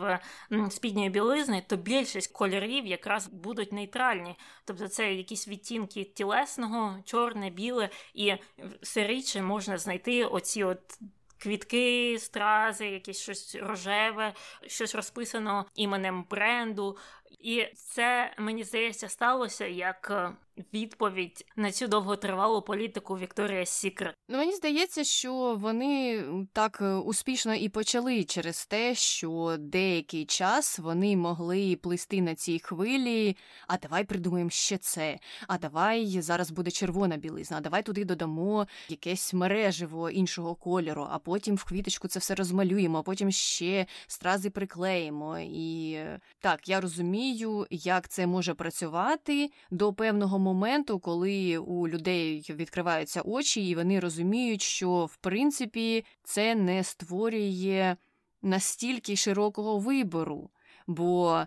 спідньої 0.71 1.11
білизни, 1.11 1.65
то 1.67 1.77
більшість 1.77 2.33
кольорів 2.33 2.87
якраз 2.87 3.29
будуть 3.29 3.74
нейтральні. 3.75 4.37
Тобто 4.65 4.89
це 4.89 5.15
якісь 5.15 5.49
відтінки 5.49 6.05
тілесного, 6.05 6.99
чорне, 7.05 7.51
біле, 7.51 7.89
і 8.15 8.35
все 8.83 9.07
рідше 9.07 9.43
можна 9.43 9.79
знайти 9.79 10.25
оці 10.25 10.65
от. 10.65 10.99
Квітки, 11.39 12.19
стрази, 12.19 12.87
якесь 12.87 13.21
щось 13.21 13.55
рожеве, 13.55 14.33
щось 14.67 14.95
розписано 14.95 15.67
іменем 15.75 16.25
бренду. 16.31 16.97
І 17.41 17.67
це 17.75 18.35
мені 18.39 18.65
здається 18.65 19.09
сталося 19.09 19.67
як 19.67 20.33
відповідь 20.75 21.47
на 21.57 21.73
цю 21.73 21.89
довготривалу 21.89 22.63
політику 22.63 23.19
Вікторія 23.19 23.67
Сікрет. 23.67 24.15
Ну 24.29 24.39
мені 24.39 24.53
здається, 24.53 25.05
що 25.05 25.57
вони 25.61 26.25
так 26.53 26.79
е, 26.81 26.95
успішно 26.95 27.55
і 27.55 27.69
почали 27.69 28.25
через 28.25 28.67
те, 28.67 28.95
що 28.95 29.57
деякий 29.59 30.25
час 30.25 30.79
вони 30.79 31.17
могли 31.17 31.77
плисти 31.77 32.23
на 32.23 32.35
цій 32.35 32.59
хвилі. 32.59 33.37
А 33.67 33.77
давай 33.77 34.05
придумаємо 34.05 34.51
ще 34.51 34.79
це. 34.79 35.19
А 35.49 35.59
давай 35.59 36.21
зараз 36.21 36.51
буде 36.51 36.71
червона 36.71 37.17
білизна. 37.17 37.57
а 37.57 37.61
Давай 37.61 37.83
туди 37.83 38.05
додамо 38.05 38.67
якесь 38.89 39.35
мереживо 39.35 40.11
іншого 40.11 40.55
кольору, 40.55 41.07
а 41.11 41.19
потім 41.19 41.57
в 41.57 41.65
квіточку 41.65 42.09
це 42.09 42.19
все 42.19 42.35
розмалюємо, 42.35 42.99
а 42.99 43.03
потім 43.03 43.31
ще 43.31 43.87
стрази 44.07 44.51
приклеїмо. 44.51 45.39
І 45.39 45.93
е, 45.93 46.21
так, 46.41 46.69
я 46.69 46.81
розумію, 46.81 47.67
як 47.71 48.09
це 48.09 48.27
може 48.27 48.55
працювати 48.55 49.51
до 49.71 49.93
певного 49.93 50.39
моменту, 50.45 50.99
коли 50.99 51.59
у 51.59 51.89
людей 51.89 52.47
відкриваються 52.51 53.23
очі, 53.23 53.69
і 53.69 53.75
вони 53.75 54.01
розуміють, 54.01 54.63
що 54.63 55.05
в 55.05 55.17
принципі 55.17 56.05
це 56.23 56.55
не 56.55 56.85
створює 56.85 57.97
настільки 58.43 59.17
широкого 59.17 59.79
вибору. 59.79 60.51
Бо 60.87 61.43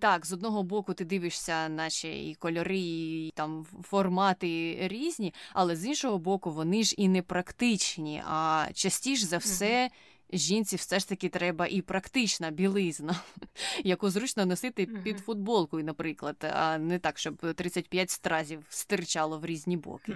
так, 0.00 0.26
з 0.26 0.32
одного 0.32 0.62
боку, 0.62 0.94
ти 0.94 1.04
дивишся, 1.04 1.68
наче 1.68 2.08
і 2.08 2.34
кольори, 2.34 2.78
і 2.78 3.32
там 3.34 3.66
формати 3.82 4.78
різні, 4.80 5.34
але 5.52 5.76
з 5.76 5.86
іншого 5.86 6.18
боку, 6.18 6.50
вони 6.50 6.82
ж 6.82 6.94
і 6.98 7.08
не 7.08 7.22
практичні. 7.22 8.22
А 8.26 8.66
частіше 8.74 9.26
за 9.26 9.38
все 9.38 9.90
жінці 10.32 10.76
все 10.76 10.98
ж 10.98 11.08
таки 11.08 11.28
треба 11.28 11.66
і 11.66 11.82
практична 11.82 12.50
білизна, 12.50 13.16
яку 13.84 14.10
зручно 14.10 14.46
носити 14.46 14.86
під 14.86 15.18
футболкою, 15.18 15.84
наприклад, 15.84 16.36
а 16.52 16.78
не 16.78 16.98
так, 16.98 17.18
щоб 17.18 17.54
35 17.54 18.10
стразів 18.10 18.62
стирчало 18.68 19.38
в 19.38 19.46
різні 19.46 19.76
боки. 19.76 20.14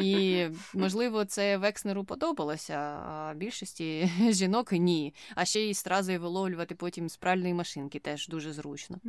І, 0.00 0.46
можливо, 0.74 1.24
це 1.24 1.56
Векснеру 1.56 2.04
подобалося, 2.04 2.74
а 2.74 3.34
більшості 3.36 4.10
жінок 4.30 4.72
ні. 4.72 5.14
А 5.34 5.44
ще 5.44 5.60
й 5.60 5.74
стрази 5.74 6.18
виловлювати 6.18 6.74
потім 6.74 7.08
з 7.08 7.16
пральної 7.16 7.54
машинки 7.54 7.98
теж 7.98 8.28
дуже 8.28 8.52
зручно. 8.52 9.00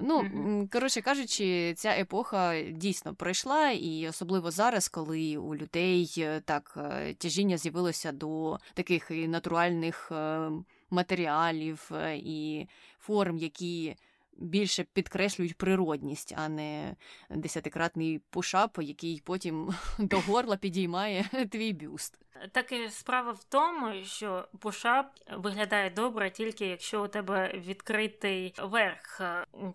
Ну, 0.00 0.68
коротше 0.72 1.00
кажучи, 1.00 1.74
ця 1.76 1.90
епоха 1.90 2.62
дійсно 2.62 3.14
пройшла, 3.14 3.70
і 3.70 4.08
особливо 4.08 4.50
зараз, 4.50 4.88
коли 4.88 5.36
у 5.36 5.54
людей 5.54 6.14
е, 6.18 6.40
так 6.44 6.74
е, 6.76 7.14
тяжіння 7.14 7.58
з'явилося 7.58 8.12
до 8.12 8.58
таких 8.74 8.97
натуральних 9.10 10.12
е, 10.12 10.50
матеріалів 10.90 11.90
і 12.14 12.66
форм, 12.98 13.38
які 13.38 13.96
більше 14.38 14.84
підкреслюють 14.92 15.56
природність, 15.56 16.34
а 16.36 16.48
не 16.48 16.96
десятикратний 17.30 18.20
пушап, 18.30 18.78
який 18.82 19.22
потім 19.24 19.74
до 19.98 20.20
горла 20.20 20.56
підіймає 20.56 21.24
твій 21.50 21.72
бюст. 21.72 22.18
Так 22.52 22.72
і 22.72 22.88
справа 22.88 23.32
в 23.32 23.44
тому, 23.44 24.04
що 24.04 24.48
пушап 24.60 25.06
виглядає 25.36 25.90
добре 25.90 26.30
тільки 26.30 26.66
якщо 26.66 27.04
у 27.04 27.08
тебе 27.08 27.52
відкритий 27.54 28.54
верх, 28.58 29.20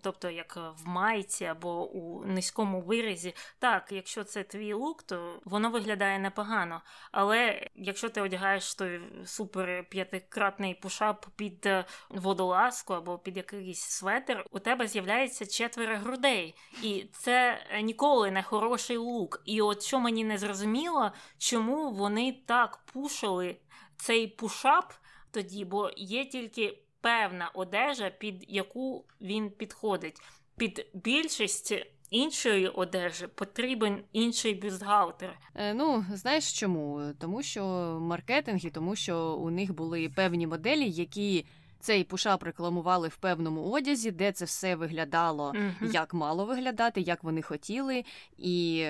тобто 0.01 0.29
як 0.29 0.55
в 0.55 0.87
майці 0.87 1.45
або 1.45 1.89
у 1.91 2.25
низькому 2.25 2.81
вирізі. 2.81 3.35
Так, 3.59 3.91
якщо 3.91 4.23
це 4.23 4.43
твій 4.43 4.73
лук, 4.73 5.03
то 5.03 5.39
воно 5.45 5.69
виглядає 5.69 6.19
непогано. 6.19 6.81
Але 7.11 7.69
якщо 7.75 8.09
ти 8.09 8.21
одягаєш 8.21 8.75
той 8.75 9.01
супер 9.25 9.85
п'ятикратний 9.89 10.73
пушап 10.73 11.25
під 11.35 11.69
водолазку 12.09 12.93
або 12.93 13.17
під 13.17 13.37
якийсь 13.37 13.81
светр, 13.81 14.45
у 14.51 14.59
тебе 14.59 14.87
з'являється 14.87 15.45
четверо 15.45 15.97
грудей, 15.97 16.55
і 16.83 17.05
це 17.11 17.59
ніколи 17.81 18.31
не 18.31 18.43
хороший 18.43 18.97
лук. 18.97 19.41
І 19.45 19.61
от 19.61 19.83
що 19.83 19.99
мені 19.99 20.23
не 20.23 20.37
зрозуміло, 20.37 21.11
чому 21.37 21.91
вони 21.91 22.31
так 22.45 22.52
пушили 22.93 23.55
цей 23.97 24.27
пушап 24.27 24.93
тоді, 25.31 25.65
бо 25.65 25.91
є 25.97 26.25
тільки 26.25 26.77
певна 27.01 27.51
одежа, 27.53 28.09
під 28.09 28.45
яку 28.47 29.05
він 29.21 29.49
підходить. 29.49 30.21
Під 30.57 30.85
більшість 30.93 31.73
іншої 32.09 32.67
одежі 32.67 33.27
потрібен 33.27 34.03
інший 34.13 34.53
бюстгальтер. 34.53 35.39
Е, 35.55 35.73
ну, 35.73 36.05
знаєш 36.13 36.59
чому? 36.59 37.01
Тому 37.19 37.43
що 37.43 37.63
маркетинг 38.01 38.65
і 38.65 38.69
тому, 38.69 38.95
що 38.95 39.17
у 39.33 39.49
них 39.49 39.75
були 39.75 40.09
певні 40.09 40.47
моделі, 40.47 40.89
які. 40.89 41.45
Цей 41.79 42.03
пушап 42.03 42.43
рекламували 42.43 43.07
в 43.07 43.15
певному 43.17 43.71
одязі, 43.71 44.11
де 44.11 44.31
це 44.31 44.45
все 44.45 44.75
виглядало, 44.75 45.53
Мгм. 45.53 45.91
як 45.93 46.13
мало 46.13 46.45
виглядати, 46.45 47.01
як 47.01 47.23
вони 47.23 47.41
хотіли. 47.41 48.05
І 48.37 48.85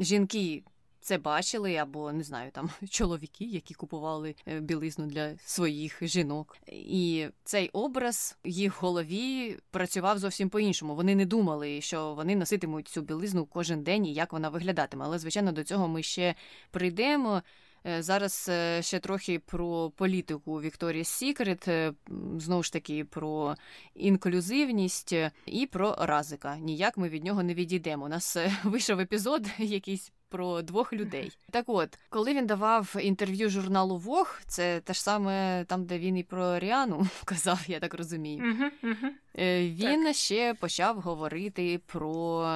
жінки 0.00 0.62
це 1.00 1.18
бачили, 1.18 1.76
або 1.76 2.12
не 2.12 2.22
знаю, 2.22 2.50
там 2.50 2.70
чоловіки, 2.90 3.44
які 3.44 3.74
купували 3.74 4.34
е, 4.46 4.60
білизну 4.60 5.06
для 5.06 5.38
своїх 5.38 5.98
жінок. 6.02 6.56
І 6.66 7.26
цей 7.44 7.68
образ 7.68 8.38
їх 8.44 8.82
в 8.82 8.84
голові 8.84 9.56
працював 9.70 10.18
зовсім 10.18 10.48
по-іншому. 10.48 10.94
Вони 10.94 11.14
не 11.14 11.26
думали, 11.26 11.80
що 11.80 12.14
вони 12.14 12.36
носитимуть 12.36 12.88
цю 12.88 13.02
білизну 13.02 13.46
кожен 13.46 13.82
день 13.82 14.06
і 14.06 14.14
як 14.14 14.32
вона 14.32 14.48
виглядатиме. 14.48 15.04
Але, 15.04 15.18
звичайно, 15.18 15.52
до 15.52 15.64
цього 15.64 15.88
ми 15.88 16.02
ще 16.02 16.34
прийдемо. 16.70 17.42
Е, 17.86 18.02
Зараз 18.02 18.46
е, 18.48 18.82
ще 18.82 18.98
трохи 18.98 19.38
про 19.38 19.90
політику 19.90 20.60
Вікторії 20.60 21.04
Сікрет, 21.04 21.68
знову 22.36 22.62
ж 22.62 22.72
таки 22.72 23.04
про 23.04 23.56
інклюзивність 23.94 25.14
і 25.46 25.66
про 25.66 25.96
разика. 25.98 26.56
Ніяк 26.56 26.98
ми 26.98 27.08
від 27.08 27.24
нього 27.24 27.42
не 27.42 27.54
відійдемо. 27.54 28.04
У 28.04 28.08
нас 28.08 28.36
вийшов 28.64 29.00
епізод 29.00 29.46
якийсь. 29.58 30.12
Про 30.28 30.62
двох 30.62 30.92
людей. 30.92 31.32
Так 31.50 31.64
от, 31.68 31.98
коли 32.08 32.34
він 32.34 32.46
давав 32.46 32.96
інтерв'ю 33.00 33.50
журналу 33.50 33.96
Вог, 33.98 34.40
це 34.46 34.80
те 34.80 34.92
ж 34.92 35.02
саме 35.02 35.64
там, 35.64 35.84
де 35.84 35.98
він 35.98 36.16
і 36.16 36.22
про 36.22 36.58
Ріану 36.58 37.06
казав, 37.24 37.60
я 37.66 37.80
так 37.80 37.94
розумію. 37.94 38.70
Е, 39.38 39.68
Він 39.68 40.14
ще 40.14 40.54
почав 40.54 41.00
говорити 41.00 41.80
про 41.86 42.48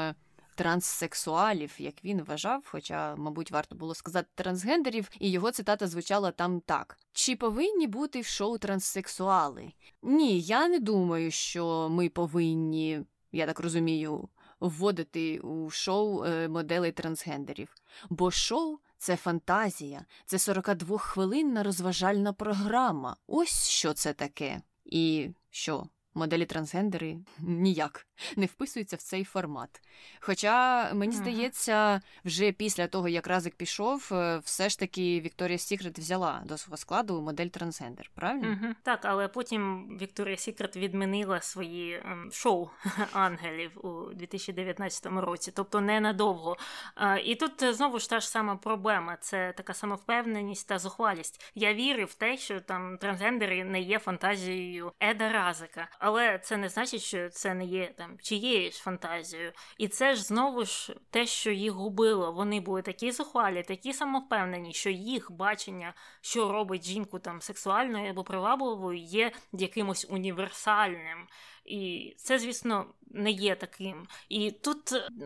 транссексуалів, 0.55 1.75
як 1.79 2.05
він 2.05 2.23
вважав, 2.23 2.63
хоча, 2.67 3.17
мабуть, 3.17 3.51
варто 3.51 3.75
було 3.75 3.95
сказати 3.95 4.29
трансгендерів, 4.35 5.09
і 5.21 5.31
його 5.31 5.51
цитата 5.51 5.87
звучала 5.87 6.31
там 6.31 6.61
так: 6.61 6.99
чи 7.13 7.37
повинні 7.37 7.87
бути 7.87 8.21
в 8.21 8.27
шоу 8.27 8.59
транссексуали? 8.59 9.73
Ні, 10.03 10.41
я 10.41 10.69
не 10.69 10.79
думаю, 10.79 11.31
що 11.31 11.89
ми 11.91 12.09
повинні, 12.09 13.01
я 13.33 13.47
так 13.47 13.61
розумію, 13.61 14.29
вводити 14.69 15.39
у 15.39 15.71
шоу 15.71 16.25
модели 16.49 16.49
моделей 16.49 16.93
трансгендерів. 16.93 17.75
Бо 18.11 18.31
шоу 18.31 18.79
це 18.99 19.17
фантазія, 19.17 20.05
це 20.27 20.37
42-хвилинна 20.37 21.63
розважальна 21.63 22.33
програма. 22.33 23.17
Ось 23.27 23.69
що 23.69 23.93
це 23.93 24.13
таке. 24.13 24.63
І 24.85 25.31
що? 25.51 25.87
Моделі 26.15 26.47
трансгендери 26.47 27.17
ніяк 27.39 28.07
не 28.37 28.47
вписуються 28.47 28.97
в 28.97 29.03
цей 29.03 29.25
формат. 29.25 29.81
Хоча, 30.21 30.91
мені 30.95 31.13
здається, 31.13 32.01
вже 32.25 32.53
після 32.53 32.87
того, 32.87 33.09
як 33.09 33.27
Разик 33.27 33.55
пішов, 33.55 34.09
е, 34.13 34.39
все 34.45 34.69
ж 34.69 34.79
таки 34.79 35.21
Вікторія 35.21 35.59
Сікрет 35.59 35.99
взяла 35.99 36.43
до 36.45 36.59
свого 36.59 36.77
складу 36.77 37.21
модель 37.21 37.47
трансгендер, 37.47 38.11
правильно? 38.15 38.49
Мгм. 38.49 38.77
Так, 38.83 39.05
але 39.05 39.29
потім 39.29 39.89
Вікторія 40.01 40.37
Сікрет 40.37 40.77
відмінила 40.77 41.41
свої 41.41 41.95
ем, 42.05 42.31
шоу 42.33 42.69
ангелів 43.13 43.87
у 43.87 44.15
2019 44.15 45.07
році, 45.07 45.53
тобто 45.57 45.81
ненадовго. 45.81 46.57
А, 46.95 47.17
І 47.17 47.35
тут 47.35 47.63
е, 47.63 47.73
знову 47.73 47.99
ж 47.99 48.11
та 48.11 48.21
ж 48.21 48.29
сама 48.29 48.57
проблема: 48.57 49.17
це 49.21 49.53
така 49.57 49.75
самовпевненість 49.75 50.69
та 50.69 50.79
зухвалість. 50.79 51.53
Я 51.55 51.75
вірю 51.75 52.05
в 52.05 52.15
те, 52.15 52.37
що 52.37 52.61
там 52.61 52.99
трансгендери 52.99 53.65
не 53.65 53.81
є 53.81 53.99
фантазією 53.99 54.93
Еда 55.01 55.33
Разика, 55.33 55.89
але 56.05 56.39
це 56.39 56.57
не 56.57 56.69
значить, 56.69 57.03
що 57.03 57.29
це 57.29 57.55
не 57.55 57.65
є 57.65 57.93
там 57.97 58.19
чиєюсь 58.23 58.79
фантазією. 58.79 59.53
І 59.79 59.89
це 59.89 60.15
ж 60.15 60.23
знову 60.23 60.65
ж 60.65 60.95
те, 61.11 61.27
що 61.27 61.51
їх 61.51 61.73
губило. 61.73 62.33
Вони 62.33 62.61
були 62.61 62.83
такі 62.83 63.13
зухвалі, 63.13 63.63
такі 63.63 63.93
самовпевнені, 63.93 64.73
що 64.73 64.91
їх 64.91 65.33
бачення, 65.33 65.95
що 66.21 66.53
робить 66.53 66.85
жінку 66.85 67.19
там 67.19 67.41
сексуальною 67.41 68.11
або 68.11 68.25
привабливою, 68.25 68.99
є 68.99 69.33
якимось 69.53 70.07
універсальним. 70.11 71.27
І 71.65 72.15
це, 72.17 72.39
звісно, 72.39 72.87
не 73.11 73.31
є 73.31 73.55
таким. 73.55 74.07
І 74.29 74.51
тут 74.51 74.77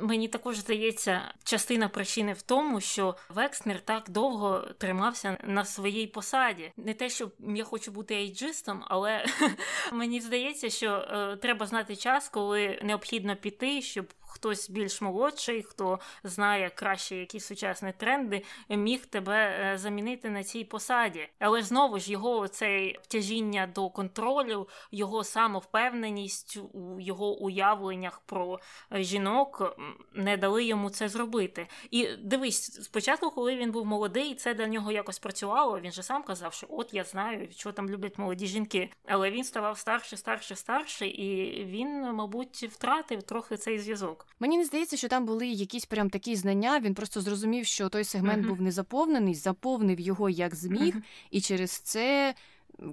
мені 0.02 0.28
також 0.28 0.56
здається, 0.56 1.34
частина 1.44 1.88
причини 1.88 2.32
в 2.32 2.42
тому, 2.42 2.80
що 2.80 3.16
Векснер 3.28 3.80
так 3.80 4.10
довго 4.10 4.58
тримався 4.78 5.38
на 5.44 5.64
своїй 5.64 6.06
посаді. 6.06 6.72
Не 6.76 6.94
те, 6.94 7.08
що 7.08 7.30
я 7.54 7.64
хочу 7.64 7.90
бути 7.90 8.14
ейджистом, 8.14 8.84
але 8.88 9.24
мені 9.92 10.20
здається, 10.20 10.70
що 10.70 10.90
е, 10.92 11.36
треба 11.36 11.66
знати 11.66 11.96
час, 11.96 12.28
коли 12.28 12.80
необхідно 12.82 13.36
піти, 13.36 13.82
щоб 13.82 14.12
хтось 14.26 14.70
більш 14.70 15.00
молодший, 15.00 15.62
хто 15.62 15.98
знає 16.24 16.70
краще 16.74 17.16
якісь 17.16 17.46
сучасні 17.46 17.92
тренди, 17.96 18.42
міг 18.68 19.06
тебе 19.06 19.34
е, 19.34 19.78
замінити 19.78 20.30
на 20.30 20.44
цій 20.44 20.64
посаді. 20.64 21.28
Але 21.38 21.62
знову 21.62 21.98
ж 21.98 22.12
його 22.12 22.48
цей 22.48 22.98
втяжіння 23.02 23.66
до 23.66 23.90
контролю, 23.90 24.68
його 24.90 25.24
самовпевненість 25.24 26.58
у 26.72 27.00
його 27.00 27.38
уявленнях 27.38 28.20
про 28.26 28.60
жінок 28.92 29.76
не 30.12 30.36
дали 30.36 30.64
йому 30.64 30.90
це 30.90 31.08
зробити. 31.08 31.68
І 31.90 32.06
дивись, 32.06 32.84
спочатку, 32.84 33.30
коли 33.30 33.56
він 33.56 33.70
був 33.70 33.86
молодий, 33.86 34.34
це 34.34 34.54
для 34.54 34.66
нього 34.66 34.92
якось 34.92 35.18
працювало. 35.18 35.80
Він 35.80 35.92
же 35.92 36.02
сам 36.02 36.22
казав, 36.22 36.52
що 36.52 36.66
от 36.70 36.94
я 36.94 37.04
знаю, 37.04 37.48
що 37.50 37.72
там 37.72 37.90
люблять 37.90 38.18
молоді 38.18 38.46
жінки. 38.46 38.90
Але 39.06 39.30
він 39.30 39.44
ставав 39.44 39.78
старше, 39.78 40.16
старше, 40.16 40.56
старше, 40.56 41.06
і 41.06 41.64
він, 41.64 42.12
мабуть, 42.12 42.62
втратив 42.62 43.22
трохи 43.22 43.56
цей 43.56 43.78
зв'язок. 43.78 44.25
Мені 44.40 44.58
не 44.58 44.64
здається, 44.64 44.96
що 44.96 45.08
там 45.08 45.26
були 45.26 45.46
якісь 45.46 45.84
прям 45.84 46.10
такі 46.10 46.36
знання. 46.36 46.80
Він 46.80 46.94
просто 46.94 47.20
зрозумів, 47.20 47.66
що 47.66 47.88
той 47.88 48.04
сегмент 48.04 48.44
uh-huh. 48.44 48.48
був 48.48 48.60
не 48.60 48.72
заповнений, 48.72 49.34
заповнив 49.34 50.00
його 50.00 50.30
як 50.30 50.54
зміг, 50.54 50.96
uh-huh. 50.96 51.02
і 51.30 51.40
через 51.40 51.70
це. 51.70 52.34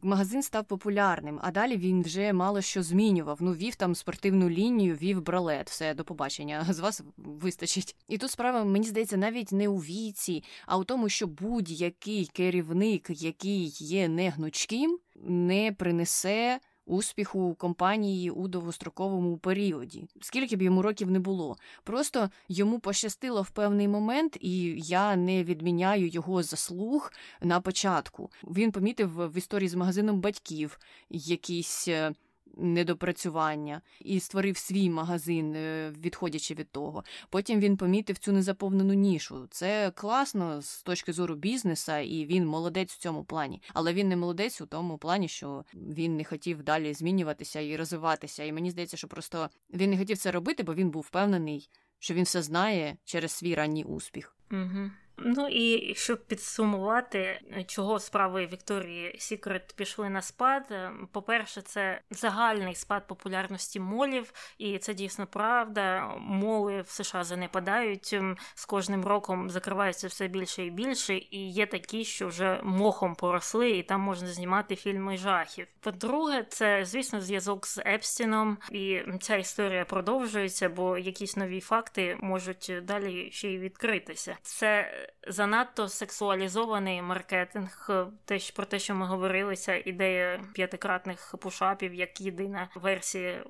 Магазин 0.02 0.44
став 0.44 0.66
популярним, 0.66 1.40
а 1.42 1.52
далі 1.52 1.78
він 1.78 2.04
вже 2.04 2.34
мало 2.34 2.62
що 2.62 2.84
змінював. 2.84 3.38
Ну, 3.42 3.54
вів 3.54 3.76
там 3.76 3.96
спортивну 3.96 4.50
лінію, 4.50 4.96
вів 4.96 5.22
бралет. 5.22 5.70
Все 5.70 5.94
до 5.94 6.04
побачення. 6.04 6.66
З 6.70 6.80
вас 6.80 7.02
вистачить. 7.18 7.96
І 8.08 8.18
тут 8.18 8.32
справа, 8.32 8.64
мені 8.64 8.88
здається, 8.88 9.18
навіть 9.18 9.52
не 9.52 9.68
у 9.68 9.78
віці, 9.78 10.44
а 10.66 10.78
у 10.78 10.84
тому, 10.84 11.10
що 11.10 11.28
будь-який 11.28 12.26
керівник, 12.26 13.10
який 13.10 13.66
є 13.80 14.08
негнучким, 14.08 15.00
не 15.16 15.72
принесе 15.72 16.60
успіху 16.86 17.56
компанії 17.56 18.32
у 18.32 18.48
довгостроковому 18.48 19.38
періоді, 19.38 20.08
скільки 20.22 20.56
б 20.56 20.62
йому 20.62 20.82
років 20.82 21.12
не 21.12 21.20
було. 21.20 21.58
Просто 21.84 22.30
йому 22.50 22.80
пощастило 22.80 23.42
в 23.42 23.50
певний 23.50 23.88
момент, 23.88 24.38
і 24.42 24.76
я 24.82 25.16
не 25.16 25.44
відміняю 25.44 26.08
його 26.08 26.44
заслуг 26.44 27.12
на 27.42 27.62
початку. 27.62 28.32
Він 28.44 28.72
помітив 28.72 29.32
в 29.32 29.38
історії 29.38 29.70
з 29.70 29.76
магазином 29.76 30.22
батьків 30.22 30.80
якісь 31.10 31.88
е, 31.88 32.14
недопрацювання 32.58 33.82
і 34.00 34.20
створив 34.20 34.58
свій 34.58 34.90
магазин, 34.90 35.56
е, 35.56 35.94
відходячи 36.02 36.54
від 36.54 36.72
того. 36.72 37.04
Потім 37.30 37.60
він 37.60 37.78
помітив 37.78 38.18
цю 38.18 38.32
незаповнену 38.32 38.94
нішу. 38.94 39.48
Це 39.50 39.92
класно 39.92 40.62
з 40.62 40.84
точки 40.84 41.14
зору 41.14 41.36
бізнеса, 41.36 42.00
і 42.00 42.26
він 42.26 42.48
молодець 42.48 42.94
в 42.94 42.98
цьому 42.98 43.24
плані. 43.24 43.62
Але 43.74 43.94
він 43.94 44.08
не 44.08 44.16
молодець 44.16 44.62
у 44.62 44.66
тому 44.66 44.98
плані, 44.98 45.28
що 45.28 45.66
він 45.74 46.18
не 46.18 46.24
хотів 46.24 46.64
далі 46.64 46.94
змінюватися 46.94 47.60
і 47.60 47.76
розвиватися. 47.76 48.44
І 48.44 48.52
мені 48.52 48.72
здається, 48.72 48.98
що 48.98 49.08
просто 49.08 49.50
він 49.74 49.90
не 49.90 49.98
хотів 49.98 50.18
це 50.18 50.32
робити, 50.32 50.64
бо 50.64 50.74
він 50.74 50.90
був 50.90 51.02
впевнений, 51.02 51.70
що 52.00 52.14
він 52.14 52.24
все 52.24 52.42
знає 52.42 52.98
через 53.06 53.32
свій 53.32 53.56
ранній 53.56 53.84
успіх. 53.84 54.36
Угу. 54.52 54.92
Ну 55.18 55.48
і 55.48 55.96
щоб 55.96 56.26
підсумувати, 56.26 57.40
чого 57.68 58.00
справи 58.00 58.46
Вікторії 58.46 59.16
Сікрет 59.20 59.74
пішли 59.76 60.10
на 60.10 60.22
спад. 60.22 60.68
Е, 60.72 60.92
по-перше, 61.12 61.62
це 61.62 62.02
загальний 62.12 62.76
спад 62.76 63.08
популярності 63.08 63.80
молів, 63.80 64.34
і 64.58 64.78
це 64.78 64.94
дійсно 64.94 65.28
правда. 65.28 66.14
Моли 66.18 66.82
в 66.82 66.90
США 66.90 67.24
занепадають 67.24 68.16
з 68.56 68.66
кожним 68.66 69.06
роком 69.06 69.50
закриваються 69.50 70.08
все 70.08 70.28
більше 70.28 70.66
і 70.66 70.70
більше, 70.70 71.16
і 71.16 71.52
є 71.52 71.66
такі, 71.66 72.06
що 72.06 72.28
вже 72.28 72.60
мохом 72.64 73.16
поросли, 73.16 73.70
і 73.70 73.84
там 73.84 74.02
можна 74.02 74.28
знімати 74.28 74.76
фільми 74.76 75.18
жахів. 75.18 75.68
По-друге, 75.80 76.46
це 76.50 76.86
звісно 76.86 77.22
зв'язок 77.22 77.68
з 77.68 77.78
Епстіном, 77.78 78.58
і 78.72 79.02
ця 79.22 79.36
історія 79.36 79.86
продовжується, 79.86 80.70
бо 80.70 80.98
якісь 80.98 81.38
нові 81.38 81.62
факти 81.62 82.18
можуть 82.22 82.72
далі 82.84 83.32
ще 83.32 83.50
й 83.50 83.60
відкритися. 83.60 84.38
Це 84.42 84.94
занадто 85.28 85.90
сексуалізований 85.90 87.02
маркетинг, 87.02 87.90
те, 88.26 88.40
про 88.56 88.66
те, 88.66 88.80
що 88.80 88.96
ми 88.96 89.06
говорилися, 89.06 89.76
ідея 89.76 90.44
п'ятикратних 90.54 91.36
пушапів 91.40 91.94
як 91.94 92.22
єдина 92.22 92.70
версія 92.76 93.44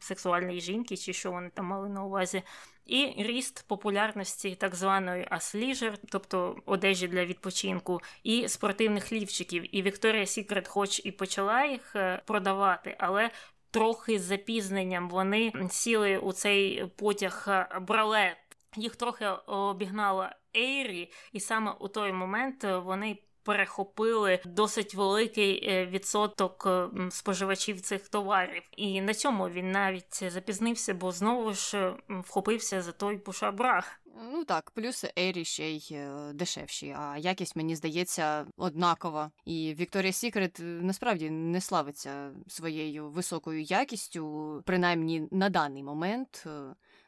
сексуальної 0.00 0.60
жінки, 0.60 0.96
чи 0.96 1.12
що 1.12 1.32
вони 1.32 1.50
там 1.54 1.66
мали 1.66 1.88
на 1.88 2.04
увазі. 2.04 2.42
І 2.86 3.14
ріст 3.18 3.64
популярності 3.68 4.54
так 4.54 4.74
званої 4.74 5.26
асліжер, 5.30 5.98
тобто 6.08 6.56
одежі 6.66 7.08
для 7.08 7.24
відпочинку, 7.24 8.00
і 8.22 8.48
спортивних 8.48 9.12
лівчиків. 9.12 9.76
І 9.76 9.82
Вікторія 9.82 10.26
Сікрет, 10.26 10.68
хоч 10.68 11.00
і 11.04 11.12
почала 11.12 11.64
їх 11.64 11.96
е, 11.96 12.22
продавати, 12.26 12.96
але 12.98 13.30
трохи 13.70 14.18
з 14.18 14.22
запізненням 14.22 15.08
вони 15.08 15.52
сіли 15.70 16.18
у 16.18 16.32
цей 16.32 16.86
потяг 16.96 17.44
е, 17.48 17.78
бралет. 17.80 18.36
Їх 18.76 18.96
трохи 18.96 19.26
обігнала 19.46 20.36
Ейрі, 20.56 21.12
і 21.32 21.40
саме 21.40 21.74
у 21.80 21.88
той 21.88 22.12
момент 22.12 22.64
е, 22.64 22.78
вони. 22.78 23.18
Перехопили 23.46 24.40
досить 24.44 24.94
великий 24.94 25.68
е, 25.68 25.86
відсоток 25.86 26.66
е, 26.66 26.88
споживачів 27.10 27.80
цих 27.80 28.08
товарів, 28.08 28.62
і 28.76 29.00
на 29.00 29.14
цьому 29.14 29.48
він 29.48 29.70
навіть 29.70 30.32
запізнився, 30.32 30.94
бо 30.94 31.12
знову 31.12 31.52
ж 31.52 31.94
вхопився 32.08 32.82
за 32.82 32.92
той 32.92 33.18
пушабрах. 33.18 34.00
Ну 34.32 34.44
так, 34.44 34.70
плюс 34.70 35.04
Ейрі 35.18 35.44
ще 35.44 35.70
й 35.70 35.96
дешевші, 36.34 36.96
а 36.98 37.18
якість 37.18 37.56
мені 37.56 37.76
здається 37.76 38.46
однакова. 38.56 39.30
І 39.44 39.74
Вікторія 39.78 40.12
Сікрет 40.12 40.58
насправді 40.60 41.30
не 41.30 41.60
славиться 41.60 42.30
своєю 42.48 43.08
високою 43.08 43.62
якістю, 43.62 44.62
принаймні 44.66 45.28
на 45.30 45.48
даний 45.48 45.82
момент 45.82 46.46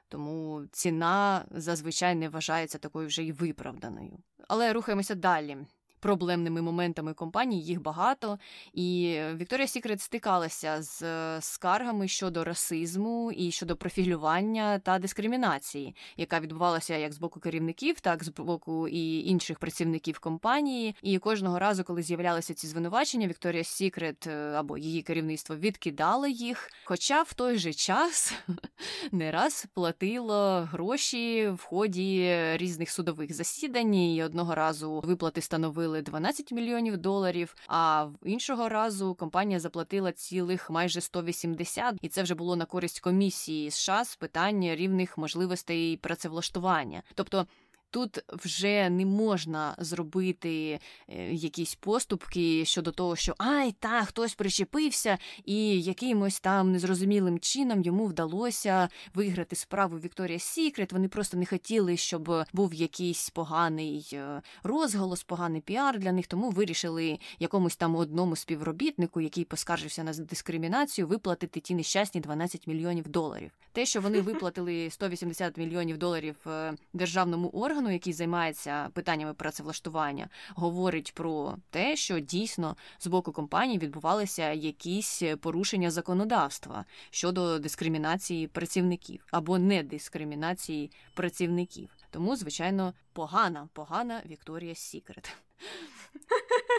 тому 0.08 0.62
ціна 0.72 1.44
зазвичай 1.50 2.14
не 2.14 2.28
вважається 2.28 2.78
такою 2.78 3.06
вже 3.06 3.22
й 3.22 3.32
виправданою. 3.32 4.18
Але 4.48 4.72
рухаємося 4.72 5.14
далі 5.14 5.56
проблемними 6.00 6.62
моментами 6.62 7.14
компанії, 7.14 7.62
їх 7.62 7.82
багато. 7.82 8.38
І 8.72 9.18
Вікторія 9.34 9.66
Сікрет 9.66 10.00
стикалася 10.00 10.82
з 10.82 11.04
скаргами 11.40 12.08
щодо 12.08 12.44
расизму 12.44 13.32
і 13.32 13.50
щодо 13.50 13.76
профілювання 13.76 14.78
та 14.78 14.98
дискримінації, 14.98 15.96
яка 16.16 16.40
відбувалася 16.40 16.96
як 16.96 17.12
з 17.12 17.18
боку 17.18 17.40
керівників, 17.40 18.00
так 18.00 18.24
з 18.24 18.28
боку 18.28 18.88
і 18.88 19.28
інших 19.28 19.58
працівників 19.58 20.18
компанії. 20.18 20.96
І 21.02 21.18
кожного 21.18 21.58
разу, 21.58 21.84
коли 21.84 22.02
з'являлися 22.02 22.54
ці 22.54 22.66
звинувачення, 22.66 23.26
Вікторія 23.26 23.64
Сікрет 23.64 24.26
е, 24.26 24.52
або 24.52 24.78
її 24.78 25.02
керівництво 25.02 25.56
відкидало 25.56 26.26
їх. 26.26 26.70
Хоча 26.84 27.22
в 27.22 27.34
той 27.34 27.58
же 27.58 27.72
час 27.72 28.34
не 29.12 29.30
раз 29.30 29.66
платило 29.74 30.68
гроші 30.72 31.48
в 31.48 31.62
ході 31.62 32.36
різних 32.54 32.90
судових 32.90 33.34
засідань, 33.34 33.94
і 33.94 34.22
одного 34.22 34.54
разу 34.54 35.02
виплати 35.04 35.40
становили 35.40 35.85
заплатили 35.86 36.02
12 36.02 36.52
мільйонів 36.52 36.96
доларів. 36.96 37.54
А 37.68 38.08
іншого 38.24 38.68
разу 38.68 39.14
компанія 39.14 39.60
заплатила 39.60 40.12
цілих 40.12 40.70
майже 40.70 41.00
180, 41.00 41.94
і 42.02 42.08
це 42.08 42.22
вже 42.22 42.34
було 42.34 42.56
на 42.56 42.64
користь 42.64 43.00
комісії 43.00 43.70
США 43.70 44.04
з 44.04 44.16
питання 44.16 44.76
рівних 44.76 45.18
можливостей 45.18 45.96
працевлаштування. 45.96 47.02
Тобто 47.14 47.46
Тут 47.90 48.18
вже 48.28 48.90
не 48.90 49.06
можна 49.06 49.74
зробити 49.78 50.80
е, 51.08 51.32
якісь 51.32 51.74
поступки 51.74 52.64
щодо 52.64 52.92
того, 52.92 53.16
що 53.16 53.34
ай, 53.38 53.72
та 53.72 54.04
хтось 54.04 54.34
причепився, 54.34 55.18
і 55.44 55.82
якимось 55.82 56.40
там 56.40 56.72
незрозумілим 56.72 57.38
чином 57.38 57.82
йому 57.82 58.06
вдалося 58.06 58.88
виграти 59.14 59.56
справу 59.56 59.98
Вікторія 59.98 60.38
Сікрет. 60.38 60.92
Вони 60.92 61.08
просто 61.08 61.36
не 61.36 61.46
хотіли, 61.46 61.96
щоб 61.96 62.44
був 62.52 62.74
якийсь 62.74 63.30
поганий 63.30 64.10
е, 64.12 64.42
розголос, 64.62 65.22
поганий 65.22 65.60
піар 65.60 65.98
для 65.98 66.12
них, 66.12 66.26
тому 66.26 66.50
вирішили 66.50 67.18
якомусь 67.38 67.76
там 67.76 67.96
одному 67.96 68.36
співробітнику, 68.36 69.20
який 69.20 69.44
поскаржився 69.44 70.04
на 70.04 70.12
дискримінацію, 70.12 71.06
виплатити 71.06 71.60
ті 71.60 71.74
нещасні 71.74 72.20
12 72.20 72.66
мільйонів 72.66 73.08
доларів. 73.08 73.50
Те, 73.72 73.86
що 73.86 74.00
вони 74.00 74.20
виплатили 74.26 74.90
180 74.90 75.56
мільйонів 75.56 75.98
доларів 75.98 76.36
е, 76.46 76.74
державному 76.92 77.48
органу 77.48 77.75
органу, 77.76 77.92
який 77.92 78.12
займається 78.12 78.90
питаннями 78.92 79.34
працевлаштування, 79.34 80.28
говорить 80.54 81.14
про 81.14 81.56
те, 81.70 81.96
що 81.96 82.20
дійсно 82.20 82.76
з 82.98 83.06
боку 83.06 83.32
компанії 83.32 83.78
відбувалися 83.78 84.52
якісь 84.52 85.22
порушення 85.40 85.90
законодавства 85.90 86.84
щодо 87.10 87.58
дискримінації 87.58 88.48
працівників 88.48 89.26
або 89.30 89.58
недискримінації 89.58 90.90
працівників. 91.14 91.90
Тому, 92.10 92.36
звичайно, 92.36 92.94
погана, 93.12 93.68
погана 93.72 94.22
Вікторія 94.26 94.74
Сікрет. 94.74 95.36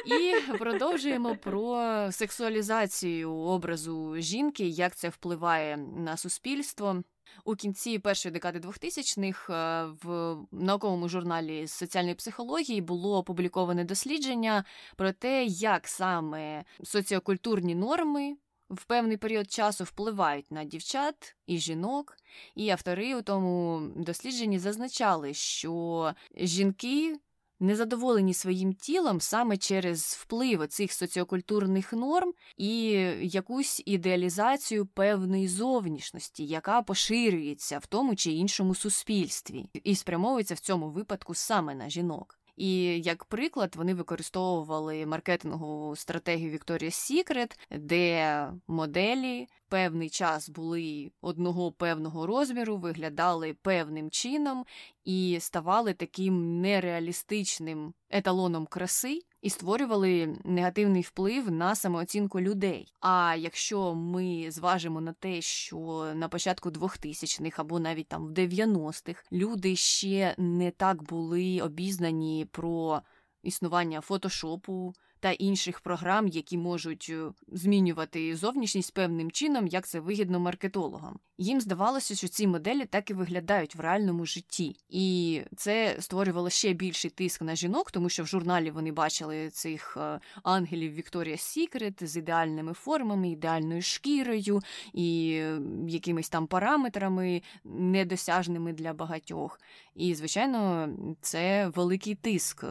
І 0.05 0.35
продовжуємо 0.57 1.35
про 1.35 1.77
сексуалізацію 2.11 3.33
образу 3.33 4.15
жінки, 4.17 4.67
як 4.67 4.95
це 4.95 5.09
впливає 5.09 5.77
на 5.77 6.17
суспільство. 6.17 7.03
У 7.45 7.55
кінці 7.55 7.99
першої 7.99 8.33
декади 8.33 8.59
2000-х 8.59 9.53
е, 9.53 9.87
в 10.03 10.37
науковому 10.51 11.09
журналі 11.09 11.67
з 11.67 11.71
соціальної 11.71 12.15
психології 12.15 12.81
було 12.81 13.17
опубліковане 13.17 13.83
дослідження 13.83 14.63
про 14.95 15.11
те, 15.11 15.45
як 15.45 15.87
саме 15.87 16.63
соціокультурні 16.83 17.75
норми 17.75 18.37
в 18.69 18.85
певний 18.85 19.17
період 19.17 19.51
часу 19.51 19.83
впливають 19.83 20.51
на 20.51 20.63
дівчат 20.63 21.35
і 21.47 21.57
жінок, 21.57 22.17
і 22.55 22.69
автори 22.69 23.15
у 23.15 23.21
тому 23.21 23.81
дослідженні 23.95 24.59
зазначали, 24.59 25.33
що 25.33 26.13
жінки 26.35 27.19
незадоволені 27.59 28.33
своїм 28.33 28.73
тілом 28.73 29.21
саме 29.21 29.57
через 29.57 30.01
вплив 30.21 30.67
цих 30.67 30.93
соціокультурних 30.93 31.93
норм 31.93 32.33
і 32.57 32.73
якусь 33.21 33.83
ідеалізацію 33.85 34.85
певної 34.85 35.47
зовнішності, 35.47 36.45
яка 36.45 36.81
поширюється 36.81 37.77
в 37.77 37.85
тому 37.85 38.15
чи 38.15 38.31
іншому 38.31 38.75
суспільстві, 38.75 39.65
і 39.83 39.95
спрямовується 39.95 40.53
в 40.53 40.59
цьому 40.59 40.89
випадку 40.89 41.33
саме 41.33 41.75
на 41.75 41.89
жінок. 41.89 42.39
І 42.57 42.99
як 42.99 43.25
приклад, 43.25 43.75
вони 43.75 43.93
використовували 43.93 45.05
маркетингову 45.05 45.95
стратегію 45.95 46.57
Victoria's 46.57 47.25
Secret, 47.25 47.59
де 47.71 48.47
моделі 48.67 49.47
певний 49.69 50.09
час 50.09 50.49
були 50.49 51.11
одного 51.21 51.71
певного 51.71 52.27
розміру, 52.27 52.77
виглядали 52.77 53.53
певним 53.53 54.09
чином 54.09 54.65
і 55.05 55.37
ставали 55.39 55.93
таким 55.93 56.61
нереалістичним 56.61 57.93
еталоном 58.09 58.65
краси. 58.65 59.21
І 59.47 59.49
створювали 59.49 60.37
негативний 60.43 61.01
вплив 61.01 61.51
на 61.51 61.75
самооцінку 61.75 62.41
людей. 62.41 62.93
А 62.99 63.35
якщо 63.39 63.95
ми 63.95 64.51
зважимо 64.51 65.01
на 65.01 65.13
те, 65.13 65.41
що 65.41 66.11
на 66.15 66.29
початку 66.29 66.69
2000-х 66.69 67.61
або 67.61 67.79
навіть 67.79 68.07
там 68.07 68.27
в 68.27 68.31
90-х 68.31 69.23
люди 69.31 69.75
ще 69.75 70.35
не 70.37 70.71
так 70.71 71.03
були 71.03 71.61
обізнані 71.61 72.47
про 72.51 73.01
існування 73.43 74.01
фотошопу, 74.01 74.93
та 75.19 75.31
інших 75.31 75.79
програм, 75.79 76.27
які 76.27 76.57
можуть 76.57 77.07
е, 77.09 77.31
змінювати 77.47 78.35
зовнішність 78.35 78.93
певним 78.93 79.31
чином, 79.31 79.67
як 79.67 79.87
це 79.87 79.99
вигідно 79.99 80.39
маркетологам. 80.39 81.19
Їм 81.37 81.61
здавалося, 81.61 82.15
що 82.15 82.27
ці 82.27 82.47
моделі 82.47 82.85
так 82.85 83.09
і 83.09 83.13
виглядають 83.13 83.75
в 83.75 83.79
реальному 83.79 84.25
житті, 84.25 84.75
і 84.89 85.41
це 85.55 85.97
створювало 85.99 86.49
ще 86.49 86.73
більший 86.73 87.11
тиск 87.11 87.41
на 87.41 87.55
жінок, 87.55 87.91
тому 87.91 88.09
що 88.09 88.23
в 88.23 88.27
журналі 88.27 88.71
вони 88.71 88.91
бачили 88.91 89.49
цих 89.49 89.97
е, 89.97 90.19
ангелів 90.43 90.93
Вікторія 90.93 91.37
Сікрет 91.37 92.09
з 92.09 92.17
ідеальними 92.17 92.73
формами, 92.73 93.29
ідеальною 93.29 93.81
шкірою 93.81 94.61
і 94.93 95.31
е, 95.41 95.59
якимись 95.87 96.29
там 96.29 96.47
параметрами 96.47 97.41
недосяжними 97.63 98.73
для 98.73 98.93
багатьох. 98.93 99.59
І, 99.95 100.15
звичайно, 100.15 100.89
це 101.21 101.67
великий 101.67 102.15
тиск, 102.15 102.63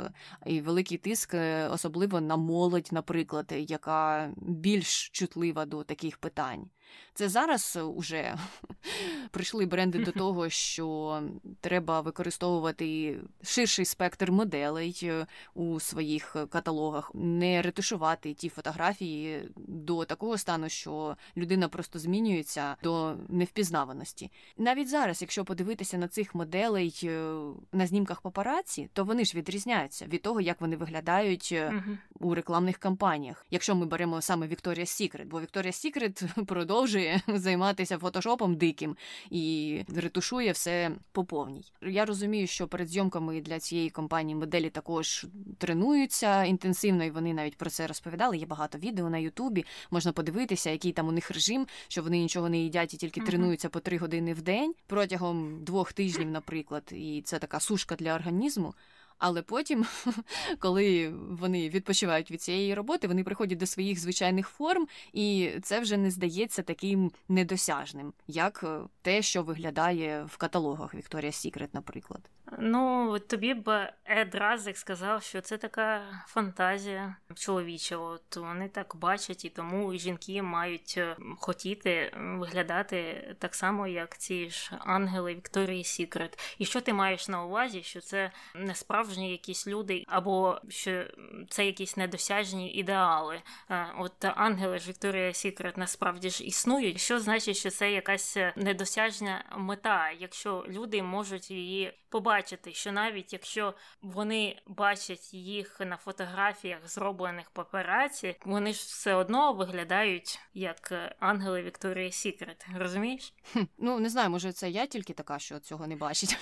і 0.47 0.61
великий 0.61 0.99
тиск, 0.99 1.35
особливо 1.71 2.21
на 2.21 2.36
молодь, 2.37 2.89
наприклад, 2.93 3.53
яка 3.57 4.31
більш 4.37 5.11
чутлива 5.11 5.67
до 5.67 5.85
таких 5.85 6.19
питань. 6.19 6.71
Це 7.17 7.29
зараз 7.29 7.79
уже 7.95 8.37
прийшли 9.31 9.67
бренди 9.67 9.99
до 9.99 10.13
того, 10.23 10.49
що 10.49 11.23
треба 11.61 12.01
використовувати 12.01 13.19
ширший 13.43 13.85
спектр 13.85 14.33
моделей 14.33 15.01
е, 15.03 15.27
у 15.55 15.81
своїх 15.81 16.37
каталогах, 16.51 17.11
не 17.15 17.63
ретушувати 17.63 18.35
ті 18.35 18.49
фотографії 18.49 19.49
до 19.57 20.05
такого 20.05 20.39
стану, 20.39 20.69
що 20.69 21.17
людина 21.37 21.69
просто 21.69 21.99
змінюється 21.99 22.77
до 22.83 23.15
невпізнаваності. 23.29 24.31
Навіть 24.59 24.89
зараз, 24.89 25.23
якщо 25.23 25.45
подивитися 25.45 25.99
на 25.99 26.09
цих 26.09 26.35
моделей 26.35 27.01
е, 27.05 27.37
на 27.73 27.87
знімках 27.87 28.21
папараці, 28.21 28.91
то 28.93 29.05
вони 29.05 29.25
ж 29.25 29.37
відрізняються 29.37 30.07
від 30.07 30.23
того, 30.23 30.41
як 30.41 30.61
вони 30.61 30.77
виглядають 30.77 31.49
е, 31.53 31.83
у 32.21 32.35
рекламних 32.35 32.79
кампаніях. 32.79 33.47
Якщо 33.51 33.75
ми 33.75 33.87
беремо 33.87 34.23
саме 34.23 34.47
Victoria's 34.47 34.81
Secret, 34.81 35.27
бо 35.27 35.41
Victoria's 35.41 35.67
Secret 35.87 36.45
продовжує 36.45 36.76
займатися 37.29 37.99
фотошопом 37.99 38.57
диким 38.57 38.97
і 39.31 39.81
ретушує 39.97 40.53
все 40.53 40.91
по 41.13 41.25
повній. 41.25 41.65
Я 41.83 42.05
розумію, 42.05 42.47
що 42.47 42.69
перед 42.69 42.89
зйомками 42.89 43.41
для 43.41 43.59
цієї 43.59 43.91
компанії 43.91 44.37
моделі 44.37 44.71
також 44.71 45.27
тренуються 45.59 46.45
інтенсивно, 46.45 47.05
і 47.05 47.11
вони 47.11 47.35
навіть 47.35 47.57
про 47.57 47.71
це 47.71 47.87
розповідали. 47.87 48.37
Є 48.37 48.47
багато 48.47 48.79
відео 48.79 49.11
на 49.11 49.19
Ютубі. 49.19 49.65
Можна 49.91 50.13
подивитися, 50.13 50.71
який 50.71 50.93
там 50.93 51.09
у 51.09 51.13
них 51.13 51.31
режим, 51.31 51.67
що 51.89 52.03
вони 52.03 52.19
нічого 52.19 52.49
не 52.49 52.59
їдять 52.59 52.95
і 52.95 52.97
тільки 52.97 53.21
тренуються 53.21 53.69
по 53.69 53.81
три 53.81 53.99
години 53.99 54.35
в 54.35 54.43
день 54.43 54.75
протягом 54.87 55.65
двох 55.65 55.93
тижнів, 55.93 56.31
наприклад. 56.31 56.93
І 56.93 57.23
це 57.25 57.39
така 57.39 57.61
сушка 57.61 57.97
для 57.97 58.15
організму. 58.15 58.75
Але 59.19 59.43
потім, 59.43 59.87
коли 60.59 61.15
вони 61.31 61.69
відпочивають 61.69 62.31
від 62.31 62.43
цієї 62.43 62.75
роботи, 62.75 63.09
вони 63.09 63.25
приходять 63.25 63.59
до 63.59 63.67
своїх 63.67 63.99
звичайних 63.99 64.49
форм, 64.49 64.89
і 65.13 65.51
це 65.63 65.81
вже 65.81 65.97
не 65.97 66.11
здається 66.11 66.63
таким 66.63 67.13
недосяжним, 67.29 68.13
як 68.27 68.61
е, 68.65 68.81
те, 69.03 69.23
що 69.23 69.43
виглядає 69.43 70.25
в 70.25 70.37
каталогах 70.37 70.95
Вікторія 70.95 71.33
Сікрет, 71.33 71.75
наприклад. 71.75 72.31
Ну, 72.59 73.19
тобі 73.19 73.55
б 73.55 73.93
Ед 74.05 74.35
Разик 74.35 74.77
сказав, 74.77 75.23
що 75.23 75.41
це 75.41 75.59
така 75.59 76.03
фантазія 76.27 77.17
чоловіча. 77.35 77.97
От 77.97 78.37
вони 78.37 78.69
так 78.69 78.97
бачать, 78.97 79.45
і 79.45 79.49
тому 79.49 79.95
жінки 79.95 80.43
мають 80.43 80.95
е, 80.99 81.17
хотіти 81.39 82.13
виглядати 82.17 83.35
так 83.39 83.55
само, 83.55 83.87
як 83.87 84.19
ці 84.19 84.51
ж 84.51 84.71
ангели 84.81 85.35
Вікторії 85.35 85.85
Сікрет. 85.85 86.57
І 86.59 86.65
що 86.65 86.81
ти 86.81 86.93
маєш 86.93 87.29
на 87.29 87.45
увазі, 87.45 87.83
що 87.83 88.01
це 88.01 88.31
не 88.55 88.75
справжні 89.07 89.31
якісь 89.31 89.67
люди, 89.67 90.05
або 90.09 90.61
що 90.69 91.05
це 91.49 91.67
якісь 91.67 91.97
недосяжні 91.97 92.73
ідеали? 92.73 93.43
Е, 93.71 93.87
от 93.99 94.25
ангели 94.25 94.79
ж 94.79 94.89
Вікторія 94.89 95.33
Сікрет 95.33 95.77
насправді 95.77 96.31
ж 96.31 96.45
існують. 96.45 97.01
Що 97.01 97.21
значить, 97.21 97.57
що 97.57 97.71
це 97.71 97.93
якась 97.93 98.37
недосяжна 98.57 99.45
мета, 99.57 100.11
якщо 100.11 100.65
люди 100.69 101.03
можуть 101.03 101.51
її 101.51 101.93
побачити, 102.09 102.73
що 102.73 102.93
навіть 102.93 103.33
якщо 103.33 103.75
вони 104.03 104.59
бачать 104.67 105.35
їх 105.35 105.81
на 105.81 105.97
фотографіях, 105.97 106.89
зроблених 106.89 107.51
папераці, 107.51 108.37
вони 108.45 108.73
ж 108.73 108.79
все 108.79 109.15
одно 109.15 109.53
виглядають 109.53 110.41
як 110.55 110.93
е, 110.93 111.15
ангели 111.21 111.63
Вікторії 111.63 112.13
Сікрет. 112.13 112.67
Розумієш? 112.75 113.33
Ну 113.79 114.01
не 114.01 114.09
знаю, 114.09 114.31
може 114.31 114.53
це 114.53 114.71
я 114.71 114.87
тільки 114.87 115.13
така, 115.13 115.39
що 115.39 115.59
цього 115.59 115.87
не 115.87 115.97
бачить. 115.97 116.39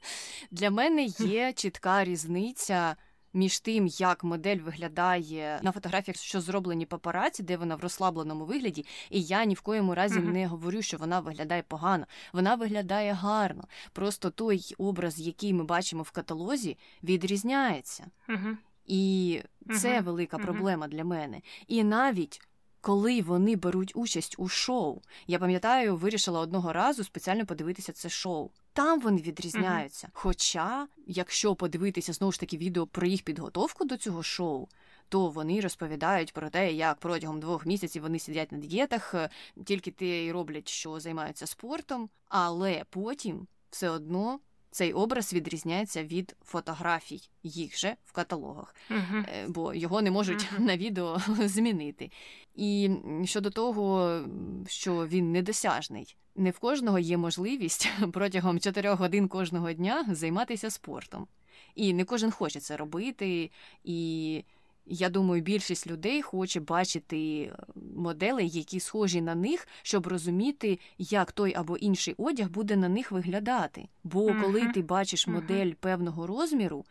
Для 0.50 0.70
мене 0.70 1.04
є 1.18 1.52
чітка 1.52 2.04
різниця 2.06 2.96
між 3.36 3.60
тим, 3.60 3.86
як 3.86 4.24
модель 4.24 4.56
виглядає 4.56 5.60
на 5.62 5.72
фотографіях, 5.72 6.16
що 6.16 6.40
зроблені 6.40 6.86
папараці, 6.86 7.42
де 7.42 7.56
вона 7.56 7.76
в 7.76 7.80
розслабленому 7.80 8.44
вигляді, 8.44 8.86
і 9.10 9.22
я 9.22 9.44
ні 9.44 9.54
в 9.54 9.60
коєму 9.60 9.94
разі 9.94 10.18
uh-huh. 10.18 10.32
не 10.32 10.46
говорю, 10.46 10.82
що 10.82 10.96
вона 10.96 11.20
виглядає 11.20 11.62
погано. 11.62 12.06
Вона 12.32 12.54
виглядає 12.54 13.12
гарно. 13.12 13.64
Просто 13.92 14.30
той 14.30 14.74
образ, 14.78 15.20
який 15.20 15.52
ми 15.52 15.64
бачимо 15.64 16.02
в 16.02 16.10
каталозі, 16.10 16.78
відрізняється. 17.02 18.06
Uh-huh. 18.28 18.56
І 18.86 19.42
це 19.80 19.98
uh-huh. 19.98 20.04
велика 20.04 20.38
проблема 20.38 20.88
для 20.88 21.04
мене. 21.04 21.40
І 21.66 21.84
навіть 21.84 22.40
коли 22.80 23.22
вони 23.22 23.56
беруть 23.56 23.92
участь 23.94 24.34
у 24.38 24.48
шоу. 24.48 25.02
Я 25.26 25.38
пам'ятаю, 25.38 25.96
вирішила 25.96 26.40
одного 26.40 26.72
разу 26.72 27.04
спеціально 27.04 27.46
подивитися 27.46 27.92
це 27.92 28.08
шоу. 28.08 28.50
Там 28.76 29.00
вони 29.00 29.20
відрізняються. 29.20 30.06
Mm-hmm. 30.06 30.10
Хоча, 30.14 30.86
якщо 31.06 31.54
подивитися 31.54 32.12
знову 32.12 32.32
ж 32.32 32.40
таки 32.40 32.56
відео 32.56 32.86
про 32.86 33.06
їх 33.06 33.22
підготовку 33.22 33.84
до 33.84 33.96
цього 33.96 34.22
шоу, 34.22 34.68
то 35.08 35.28
вони 35.28 35.60
розповідають 35.60 36.32
про 36.32 36.50
те, 36.50 36.72
як 36.72 36.98
протягом 36.98 37.40
двох 37.40 37.66
місяців 37.66 38.02
вони 38.02 38.18
сидять 38.18 38.52
на 38.52 38.58
дієтах, 38.58 39.14
е, 39.14 39.28
тільки 39.64 39.90
те 39.90 40.06
й 40.06 40.32
роблять, 40.32 40.68
що 40.68 41.00
займаються 41.00 41.46
спортом, 41.46 42.08
але 42.28 42.84
потім 42.90 43.46
все 43.70 43.90
одно 43.90 44.40
цей 44.76 44.92
образ 44.92 45.32
відрізняється 45.32 46.04
від 46.04 46.36
фотографій 46.44 47.28
їх 47.42 47.78
же 47.78 47.96
в 48.04 48.12
каталогах, 48.12 48.74
uh-huh. 48.90 49.48
бо 49.48 49.74
його 49.74 50.02
не 50.02 50.10
можуть 50.10 50.40
uh-huh. 50.40 50.60
на 50.66 50.76
відео 50.76 51.20
змінити. 51.38 52.10
І 52.54 52.90
щодо 53.24 53.50
того, 53.50 54.20
що 54.66 55.06
він 55.06 55.32
недосяжний, 55.32 56.16
не 56.34 56.50
в 56.50 56.58
кожного 56.58 56.98
є 56.98 57.16
можливість 57.16 57.88
протягом 58.12 58.60
4 58.60 58.90
годин 58.94 59.28
кожного 59.28 59.72
дня 59.72 60.06
займатися 60.10 60.70
спортом. 60.70 61.26
І 61.74 61.94
не 61.94 62.04
кожен 62.04 62.30
хоче 62.30 62.60
це 62.60 62.76
робити. 62.76 63.50
і 63.84 64.44
я 64.86 65.08
думаю, 65.08 65.42
більшість 65.42 65.86
людей 65.86 66.22
хоче 66.22 66.60
бачити 66.60 67.40
е, 67.40 67.56
моделей, 67.96 68.48
які 68.48 68.80
схожі 68.80 69.20
на 69.20 69.34
них, 69.34 69.68
щоб 69.82 70.06
розуміти, 70.06 70.78
як 70.98 71.32
той 71.32 71.54
або 71.54 71.76
інший 71.76 72.14
одяг 72.18 72.50
буде 72.50 72.76
на 72.76 72.88
них 72.88 73.12
виглядати. 73.12 73.88
Бо 74.04 74.20
uh-huh. 74.20 74.42
коли 74.42 74.68
ти 74.68 74.82
бачиш 74.82 75.26
модель 75.26 75.72
певного 75.72 76.26
розміру, 76.26 76.84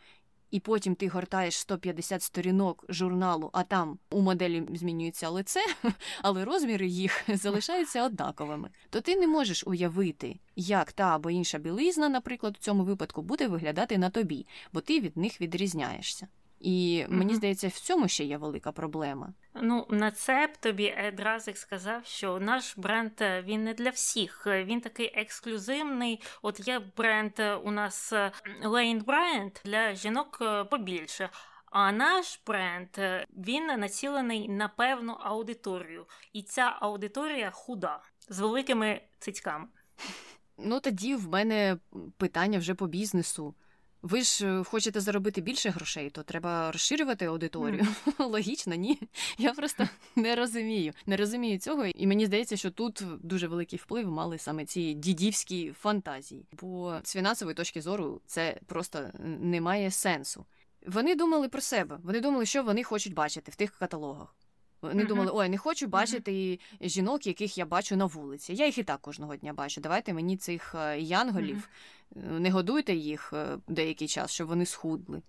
і 0.51 0.59
потім 0.59 0.95
ти 0.95 1.07
гортаєш 1.07 1.57
150 1.57 2.21
сторінок 2.21 2.85
журналу, 2.89 3.49
а 3.53 3.63
там 3.63 3.99
у 4.09 4.21
моделі 4.21 4.67
змінюється 4.73 5.29
лице, 5.29 5.59
але 6.21 6.45
розміри 6.45 6.87
їх 6.87 7.23
залишаються 7.27 8.05
однаковими, 8.05 8.69
то 8.89 9.01
ти 9.01 9.15
не 9.15 9.27
можеш 9.27 9.63
уявити, 9.67 10.39
як 10.55 10.91
та 10.91 11.15
або 11.15 11.29
інша 11.29 11.57
білизна, 11.57 12.09
наприклад, 12.09 12.55
у 12.59 12.63
цьому 12.63 12.83
випадку 12.83 13.21
буде 13.21 13.47
виглядати 13.47 13.97
на 13.97 14.09
тобі, 14.09 14.47
бо 14.73 14.81
ти 14.81 14.99
від 14.99 15.17
них 15.17 15.41
відрізняєшся. 15.41 16.27
І 16.65 17.05
мені 17.09 17.33
mm-hmm. 17.33 17.35
здається, 17.35 17.67
в 17.67 17.71
цьому 17.71 18.07
ще 18.07 18.23
є 18.23 18.37
велика 18.37 18.71
проблема. 18.71 19.33
Ну 19.53 19.87
на 19.89 20.11
це 20.11 20.47
б 20.47 20.57
тобі 20.57 20.93
Едразик 20.97 21.57
сказав, 21.57 22.05
що 22.05 22.39
наш 22.39 22.77
бренд 22.77 23.11
е, 23.21 23.41
він 23.41 23.63
не 23.63 23.73
для 23.73 23.89
всіх. 23.89 24.47
Він 24.47 24.81
такий 24.81 25.11
ексклюзивний. 25.15 26.21
От 26.41 26.67
є 26.67 26.81
бренд 26.97 27.31
е, 27.39 27.55
у 27.55 27.71
нас 27.71 28.13
Lane 28.63 29.03
Brand 29.03 29.65
для 29.65 29.95
жінок 29.95 30.37
е, 30.41 30.63
побільше. 30.63 31.29
А 31.65 31.91
наш 31.91 32.41
бренд 32.47 32.89
він 33.37 33.65
націлений 33.65 34.49
на 34.49 34.67
певну 34.67 35.13
аудиторію, 35.13 36.05
і 36.33 36.43
ця 36.43 36.77
аудиторія 36.79 37.51
худа 37.51 37.99
з 38.29 38.39
великими 38.39 39.01
цицьками. 39.19 39.67
Ну 40.57 40.79
тоді 40.79 41.15
в 41.15 41.29
мене 41.29 41.77
питання 42.17 42.59
вже 42.59 42.73
по 42.73 42.87
бізнесу. 42.87 43.55
Ви 44.05 44.21
ж 44.21 44.47
е, 44.47 44.63
хочете 44.63 44.99
заробити 44.99 45.41
більше 45.41 45.69
грошей, 45.69 46.09
то 46.09 46.23
треба 46.23 46.71
розширювати 46.71 47.25
аудиторію. 47.25 47.87
Mm. 48.05 48.27
Логічно, 48.29 48.75
ні. 48.75 48.99
Я 49.37 49.53
просто 49.53 49.89
не 50.15 50.35
розумію. 50.35 50.93
Не 51.05 51.17
розумію 51.17 51.59
цього, 51.59 51.85
і 51.85 52.07
мені 52.07 52.25
здається, 52.25 52.57
що 52.57 52.71
тут 52.71 53.03
дуже 53.23 53.47
великий 53.47 53.79
вплив 53.79 54.11
мали 54.11 54.37
саме 54.37 54.65
ці 54.65 54.93
дідівські 54.93 55.71
фантазії. 55.71 56.45
Бо 56.61 56.99
з 57.03 57.13
фінансової 57.13 57.55
точки 57.55 57.81
зору 57.81 58.21
це 58.25 58.59
просто 58.65 59.09
не 59.41 59.61
має 59.61 59.91
сенсу. 59.91 60.45
Вони 60.87 61.15
думали 61.15 61.49
про 61.49 61.61
себе, 61.61 61.99
вони 62.03 62.19
думали, 62.19 62.45
що 62.45 62.63
вони 62.63 62.83
хочуть 62.83 63.13
бачити 63.13 63.51
в 63.51 63.55
тих 63.55 63.71
каталогах. 63.71 64.35
Вони 64.81 65.03
uh-huh. 65.03 65.07
думали, 65.07 65.31
ой, 65.33 65.49
не 65.49 65.57
хочу 65.57 65.87
бачити 65.87 66.31
uh-huh. 66.31 66.89
жінок, 66.89 67.27
яких 67.27 67.57
я 67.57 67.65
бачу 67.65 67.95
на 67.95 68.05
вулиці. 68.05 68.53
Я 68.53 68.65
їх 68.65 68.77
і 68.77 68.83
так 68.83 69.01
кожного 69.01 69.35
дня 69.35 69.53
бачу. 69.53 69.81
Давайте 69.81 70.13
мені 70.13 70.37
цих 70.37 70.75
е, 70.75 70.99
янголів. 70.99 71.69
Не 72.15 72.51
годуйте 72.51 72.93
їх 72.93 73.33
е, 73.33 73.57
деякий 73.67 74.07
час, 74.07 74.31
щоб 74.31 74.47
вони 74.47 74.65
схудли. 74.65 75.21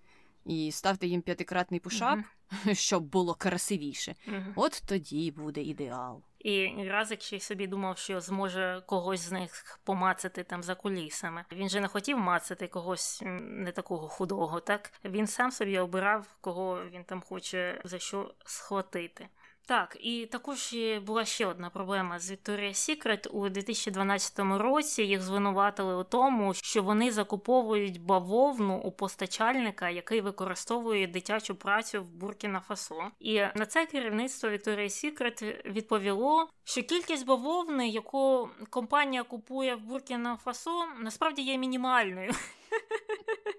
І 0.44 0.72
ставте 0.72 1.06
їм 1.06 1.22
п'ятикратний 1.22 1.80
пушап, 1.80 2.18
щоб 2.72 3.02
було 3.02 3.34
красивіше. 3.34 4.14
От 4.56 4.82
тоді 4.86 5.30
буде 5.30 5.62
ідеал. 5.62 6.22
І 6.38 6.68
Разик 6.88 7.22
ще 7.22 7.36
й 7.36 7.40
собі 7.40 7.66
думав, 7.66 7.98
що 7.98 8.20
зможе 8.20 8.82
когось 8.86 9.20
з 9.20 9.32
них 9.32 9.80
помацати 9.84 10.44
там 10.44 10.62
за 10.62 10.74
кулісами. 10.74 11.44
Він 11.52 11.68
же 11.68 11.80
не 11.80 11.88
хотів 11.88 12.18
мацати 12.18 12.66
когось 12.66 13.22
не 13.40 13.72
такого 13.72 14.08
худого, 14.08 14.60
так 14.60 14.92
він 15.04 15.26
сам 15.26 15.50
собі 15.50 15.78
обирав, 15.78 16.36
кого 16.40 16.82
він 16.92 17.04
там 17.04 17.20
хоче 17.20 17.80
за 17.84 17.98
що 17.98 18.34
схватити. 18.44 19.28
Так, 19.66 19.96
і 20.00 20.26
також 20.26 20.74
була 21.02 21.24
ще 21.24 21.46
одна 21.46 21.70
проблема 21.70 22.18
з 22.18 22.30
Victoria's 22.30 22.70
Secret. 22.70 23.28
у 23.28 23.48
2012 23.48 24.38
році. 24.38 25.02
Їх 25.02 25.22
звинуватили 25.22 25.96
у 25.96 26.04
тому, 26.04 26.54
що 26.54 26.82
вони 26.82 27.12
закуповують 27.12 28.00
бавовну 28.00 28.78
у 28.78 28.92
постачальника, 28.92 29.90
який 29.90 30.20
використовує 30.20 31.06
дитячу 31.06 31.54
працю 31.54 32.02
в 32.02 32.10
Буркіна 32.10 32.60
Фасо. 32.60 33.10
І 33.20 33.40
на 33.54 33.66
це 33.66 33.86
керівництво 33.86 34.48
Victoria's 34.48 35.04
Secret 35.04 35.70
відповіло, 35.72 36.48
що 36.64 36.82
кількість 36.82 37.26
бавовни, 37.26 37.88
яку 37.88 38.48
компанія 38.70 39.22
купує 39.22 39.74
в 39.74 39.80
Буркіна 39.80 40.36
Фасо, 40.36 40.84
насправді 41.00 41.42
є 41.42 41.58
мінімальною. 41.58 42.32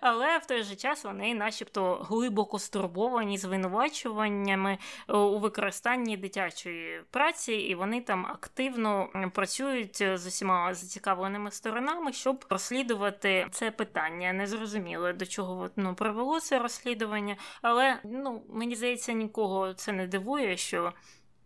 Але 0.00 0.38
в 0.38 0.46
той 0.46 0.62
же 0.62 0.76
час 0.76 1.04
вони, 1.04 1.34
начебто, 1.34 1.94
глибоко 1.94 2.58
стурбовані 2.58 3.38
звинувачуваннями 3.38 4.78
е, 5.08 5.12
у 5.12 5.38
використанні 5.38 6.16
дитячої 6.16 7.02
праці, 7.10 7.52
і 7.52 7.74
вони 7.74 8.00
там 8.00 8.26
активно 8.26 9.08
працюють 9.34 9.96
з 9.96 10.26
усіма 10.26 10.74
зацікавленими 10.74 11.50
сторонами, 11.50 12.12
щоб 12.12 12.44
розслідувати 12.50 13.46
це 13.50 13.70
питання. 13.70 14.32
Не 14.32 14.46
зрозуміло, 14.46 15.12
до 15.12 15.26
чого 15.26 15.70
ну, 15.76 15.94
привело 15.94 16.40
це 16.40 16.58
розслідування, 16.58 17.36
але 17.62 18.00
ну 18.04 18.42
мені 18.48 18.74
здається, 18.74 19.12
нікого 19.12 19.74
це 19.74 19.92
не 19.92 20.06
дивує, 20.06 20.56
що 20.56 20.92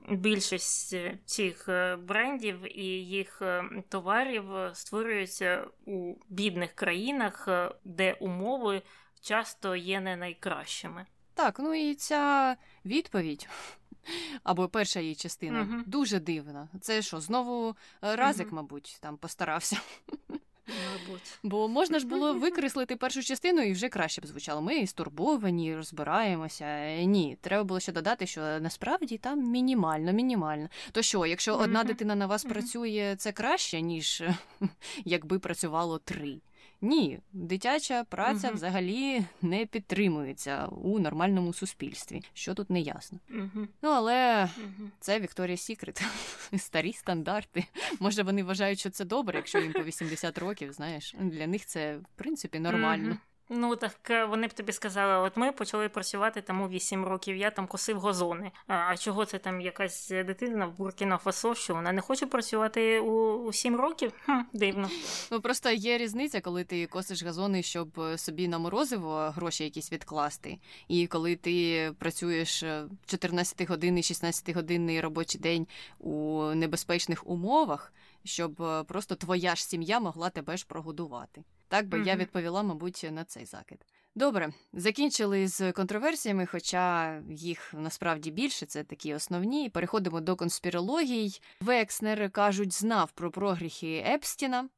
більшість 0.08 0.94
е, 0.94 1.18
цих 1.24 1.68
е, 1.68 1.96
брендів 1.96 2.78
і 2.78 2.86
їх 2.86 3.42
е, 3.42 3.64
товарів 3.88 4.44
створюються 4.72 5.66
у 5.86 6.14
бідних 6.28 6.72
країнах, 6.72 7.48
де 7.84 8.12
умови 8.12 8.82
часто 9.20 9.76
є 9.76 10.00
не 10.00 10.16
найкращими. 10.16 11.06
Так, 11.34 11.58
ну 11.58 11.74
і 11.74 11.94
ця 11.94 12.56
відповідь. 12.84 13.48
Або 14.42 14.68
перша 14.68 15.00
її 15.00 15.14
частина 15.14 15.60
uh 15.60 15.82
дуже 15.86 16.20
дивна. 16.20 16.68
Це 16.80 17.02
що, 17.02 17.20
знову 17.20 17.76
разик, 18.00 18.48
uh 18.48 18.54
мабуть, 18.54 18.98
там 19.00 19.16
постарався. 19.16 19.80
Мабуть. 20.68 21.38
Бо 21.42 21.68
можна 21.68 21.98
ж 21.98 22.06
було 22.06 22.34
викреслити 22.38 22.96
першу 22.96 23.22
частину 23.22 23.62
і 23.62 23.72
вже 23.72 23.88
краще 23.88 24.20
б 24.20 24.26
звучало. 24.26 24.62
Ми 24.62 24.86
стурбовані, 24.86 25.76
розбираємося. 25.76 26.64
Е, 26.64 27.04
ні, 27.04 27.38
треба 27.40 27.64
було 27.64 27.80
ще 27.80 27.92
додати, 27.92 28.26
що 28.26 28.40
насправді 28.40 29.18
там 29.18 29.42
мінімально, 29.50 30.12
мінімально. 30.12 30.68
То 30.92 31.02
що, 31.02 31.26
якщо 31.26 31.54
одна 31.56 31.84
дитина 31.84 32.14
на 32.14 32.26
вас 32.26 32.44
працює, 32.44 33.14
це 33.18 33.32
краще, 33.32 33.80
ніж 33.80 34.22
якби 35.04 35.38
працювало 35.38 35.98
три. 35.98 36.40
Ні, 36.80 37.18
дитяча 37.32 38.04
праця 38.04 38.48
угу. 38.48 38.56
взагалі 38.56 39.24
не 39.42 39.66
підтримується 39.66 40.66
у 40.66 40.98
нормальному 40.98 41.52
суспільстві, 41.52 42.22
що 42.34 42.54
тут 42.54 42.70
не 42.70 42.80
ясно. 42.80 43.18
Угу. 43.30 43.66
Ну 43.82 43.90
але 43.90 44.48
угу. 44.58 44.90
це 45.00 45.20
Вікторія 45.20 45.56
Сікрет, 45.56 46.04
старі 46.56 46.92
стандарти. 46.92 47.64
Може, 48.00 48.22
вони 48.22 48.42
вважають, 48.42 48.78
що 48.78 48.90
це 48.90 49.04
добре, 49.04 49.36
якщо 49.36 49.58
їм 49.58 49.72
по 49.72 49.82
80 49.82 50.38
років, 50.38 50.72
знаєш. 50.72 51.14
Для 51.20 51.46
них 51.46 51.66
це 51.66 51.96
в 51.96 52.06
принципі 52.16 52.58
нормально. 52.58 53.16
Ну 53.48 53.76
так 53.76 54.10
е, 54.10 54.24
вони 54.24 54.46
б 54.46 54.52
тобі 54.52 54.72
сказали, 54.72 55.26
от 55.26 55.36
ми 55.36 55.52
почали 55.52 55.88
працювати 55.88 56.42
там 56.42 56.62
у 56.62 56.68
8 56.68 57.04
років, 57.04 57.36
я 57.36 57.50
там 57.50 57.66
косив 57.66 58.00
газони. 58.00 58.52
А 58.66 58.96
чого 58.96 59.24
це 59.24 59.38
там 59.38 59.60
якась 59.60 60.08
дитина 60.08 60.66
в 60.66 60.76
Буркіна 60.76 61.18
Фасо, 61.18 61.54
що 61.54 61.74
вона 61.74 61.92
не 61.92 62.00
хоче 62.00 62.26
працювати 62.26 63.00
у, 63.00 63.32
у 63.32 63.52
7 63.52 63.76
років? 63.76 64.12
Хм, 64.26 64.40
Дивно. 64.52 64.90
Ну 65.30 65.40
просто 65.40 65.70
є 65.70 65.98
різниця, 65.98 66.40
коли 66.40 66.64
ти 66.64 66.86
косиш 66.86 67.22
газони, 67.22 67.62
щоб 67.62 68.00
собі 68.16 68.48
на 68.48 68.58
морозиво 68.58 69.32
гроші 69.36 69.64
якісь 69.64 69.92
відкласти. 69.92 70.58
І 70.88 71.06
коли 71.06 71.36
ти 71.36 71.92
працюєш 71.98 72.64
14 73.06 73.68
годинний, 73.68 74.02
16 74.02 74.54
годинний 74.54 75.00
робочий 75.00 75.40
день 75.40 75.66
у 75.98 76.42
небезпечних 76.42 77.26
умовах, 77.26 77.92
щоб 78.24 78.62
е, 78.62 78.84
просто 78.84 79.14
твоя 79.14 79.54
ж 79.54 79.64
сім'я 79.64 80.00
могла 80.00 80.30
тебе 80.30 80.56
ж 80.56 80.66
прогодувати. 80.66 81.44
Так 81.68 81.88
би 81.88 81.98
mm 81.98 82.06
я 82.06 82.16
відповіла, 82.16 82.62
мабуть, 82.62 83.06
на 83.10 83.24
цей 83.24 83.44
закид. 83.44 83.78
Добре, 84.14 84.52
закінчили 84.72 85.48
з 85.48 85.72
контроверсіями, 85.72 86.46
хоча 86.46 87.16
їх 87.30 87.74
насправді 87.74 88.30
більше, 88.30 88.66
це 88.66 88.84
такі 88.84 89.14
основні. 89.14 89.70
Переходимо 89.70 90.20
до 90.20 90.36
конспірологій. 90.36 91.40
Векснер 91.60 92.30
кажуть, 92.30 92.72
знав 92.72 93.12
про 93.12 93.30
прогріхи 93.30 94.04
Епстіна 94.06 94.68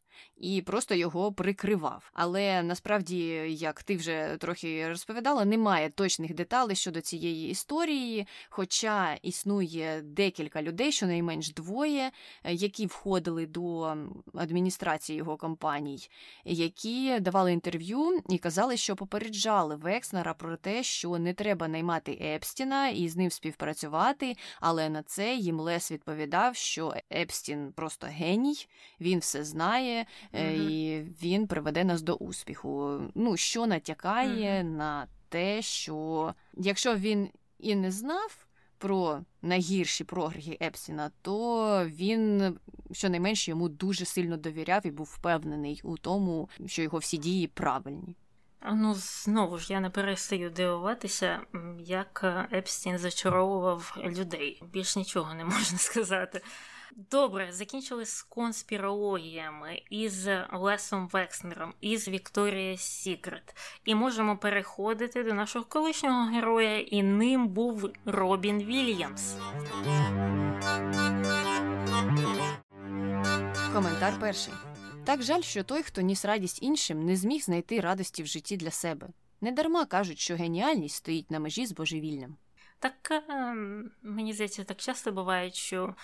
і 0.40 0.62
просто 0.62 0.94
його 0.94 1.32
прикривав. 1.32 2.10
Але 2.12 2.62
насправді, 2.62 3.18
як 3.48 3.82
ти 3.82 3.96
вже 3.96 4.36
трохи 4.40 4.88
розповідала, 4.88 5.44
немає 5.44 5.90
точних 5.90 6.34
деталей 6.34 6.76
щодо 6.76 7.00
цієї 7.00 7.50
історії, 7.50 8.26
хоча 8.48 9.14
існує 9.22 10.02
декілька 10.02 10.62
людей, 10.62 10.92
щонайменш 10.92 11.52
двоє, 11.52 12.10
е, 12.44 12.54
які 12.54 12.86
входили 12.86 13.46
до 13.46 13.94
адміністрації 14.34 15.16
його 15.18 15.36
компаній, 15.36 16.08
які 16.44 17.20
давали 17.20 17.52
інтерв'ю 17.52 18.22
і 18.28 18.38
казали, 18.38 18.76
що 18.76 18.96
попереджали 18.96 19.76
Векснера 19.76 20.34
про 20.34 20.56
те, 20.56 20.82
що 20.82 21.18
не 21.18 21.34
треба 21.34 21.68
наймати 21.68 22.12
Епстіна 22.12 22.88
і 22.88 23.08
з 23.08 23.16
ним 23.16 23.30
співпрацювати. 23.30 24.36
Але 24.60 24.88
на 24.88 25.02
це 25.02 25.34
їм 25.34 25.60
Лес 25.60 25.92
відповідав, 25.92 26.56
що 26.56 26.94
Епстін 27.12 27.72
просто 27.72 28.06
геній, 28.06 28.66
він 29.00 29.18
все 29.18 29.44
знає. 29.44 30.06
Е, 30.32 30.56
і 30.56 31.02
він 31.22 31.46
приведе 31.46 31.84
нас 31.84 32.02
до 32.02 32.14
успіху. 32.14 33.00
Ну, 33.14 33.36
що 33.36 33.66
натякає 33.66 34.64
на 34.64 35.06
те, 35.28 35.62
що 35.62 36.34
якщо 36.54 36.96
він 36.96 37.28
і 37.58 37.74
не 37.74 37.90
знав 37.90 38.46
про 38.78 39.20
найгірші 39.42 40.04
програхи 40.04 40.58
Епсіна, 40.62 41.10
то 41.22 41.84
він 41.86 42.56
щонайменше 42.92 43.50
йому 43.50 43.68
дуже 43.68 44.04
сильно 44.04 44.36
довіряв 44.36 44.86
і 44.86 44.90
був 44.90 45.06
впевнений 45.06 45.80
у 45.84 45.96
тому, 45.96 46.48
що 46.66 46.82
його 46.82 46.98
всі 46.98 47.16
дії 47.16 47.46
правильні. 47.46 48.16
Ну, 48.72 48.94
знову 48.94 49.58
ж 49.58 49.72
я 49.72 49.80
не 49.80 49.90
перестаю 49.90 50.50
дивуватися, 50.50 51.40
як 51.78 52.24
Епстін 52.52 52.98
зачаровував 52.98 53.96
людей. 54.06 54.62
Більш 54.72 54.96
нічого 54.96 55.34
не 55.34 55.44
можна 55.44 55.78
сказати. 55.78 56.42
Добре, 56.96 57.52
закінчили 57.52 58.06
з 58.06 58.22
конспірологіями 58.22 59.82
із 59.90 60.28
Лесом 60.52 61.08
Векснером, 61.08 61.74
із 61.80 62.08
Вікторія 62.08 62.76
Сікрет. 62.76 63.56
І 63.84 63.94
можемо 63.94 64.38
переходити 64.38 65.24
до 65.24 65.34
нашого 65.34 65.64
колишнього 65.64 66.30
героя, 66.30 66.80
і 66.80 67.02
ним 67.02 67.48
був 67.48 67.90
Робін 68.04 68.62
Вільямс. 68.62 69.34
Коментар 73.72 74.14
перший. 74.20 74.54
Так 75.04 75.22
жаль, 75.22 75.42
що 75.42 75.64
той, 75.64 75.82
хто 75.82 76.00
ніс 76.00 76.24
радість 76.24 76.62
іншим, 76.62 77.04
не 77.04 77.16
зміг 77.16 77.42
знайти 77.42 77.80
радості 77.80 78.22
в 78.22 78.26
житті 78.26 78.56
для 78.56 78.70
себе. 78.70 79.08
Недарма 79.40 79.84
кажуть, 79.84 80.18
що 80.18 80.36
геніальність 80.36 80.96
стоїть 80.96 81.30
на 81.30 81.38
межі 81.38 81.66
з 81.66 81.72
божевільним. 81.72 82.36
Так 82.78 83.10
е, 83.10 83.54
мені 84.02 84.32
здається, 84.32 84.64
так 84.64 84.76
часто 84.76 85.12
буває, 85.12 85.50
що 85.50 85.94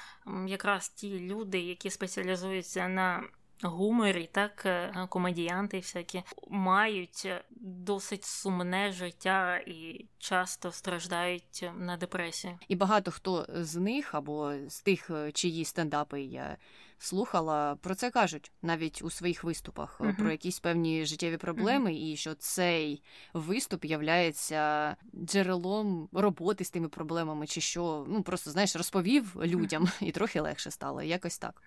якраз 0.46 0.88
ті 0.88 1.20
люди, 1.20 1.60
які 1.60 1.90
спеціалізуються 1.90 2.88
на 2.88 3.24
гуморі, 3.62 4.28
так 4.32 4.66
е, 4.66 5.06
комедіянти 5.08 5.78
всякі 5.78 6.22
мають 6.48 7.28
досить 7.60 8.24
сумне 8.24 8.92
життя 8.92 9.56
і 9.56 10.06
часто 10.18 10.72
страждають 10.72 11.70
на 11.78 11.96
депресію. 11.96 12.58
І 12.68 12.76
багато 12.76 13.10
хто 13.10 13.46
з 13.48 13.76
них 13.76 14.14
або 14.14 14.54
з 14.68 14.80
тих, 14.80 15.10
е, 15.10 15.32
чиї 15.32 15.64
стендапи 15.64 16.22
я 16.22 16.56
слухала, 17.04 17.76
про 17.76 17.94
це 17.94 18.10
кажуть 18.10 18.52
навіть 18.62 19.02
у 19.02 19.10
своїх 19.10 19.44
виступах 19.44 20.00
uh 20.00 20.16
про 20.16 20.30
якісь 20.30 20.60
певні 20.60 21.06
життєві 21.06 21.36
проблеми, 21.36 21.90
uh 21.90 22.12
і 22.12 22.16
що 22.16 22.34
цей 22.34 23.02
виступ 23.34 23.84
являється 23.84 24.96
джерелом 25.14 26.08
роботи 26.12 26.64
з 26.64 26.70
тими 26.70 26.88
проблемами, 26.88 27.46
чи 27.46 27.60
що 27.60 28.06
ну 28.08 28.22
просто 28.22 28.50
знаєш, 28.50 28.76
розповів 28.76 29.36
людям 29.44 29.88
і 30.00 30.12
трохи 30.12 30.40
легше 30.40 30.70
стало. 30.70 31.02
Якось 31.02 31.38
так. 31.38 31.62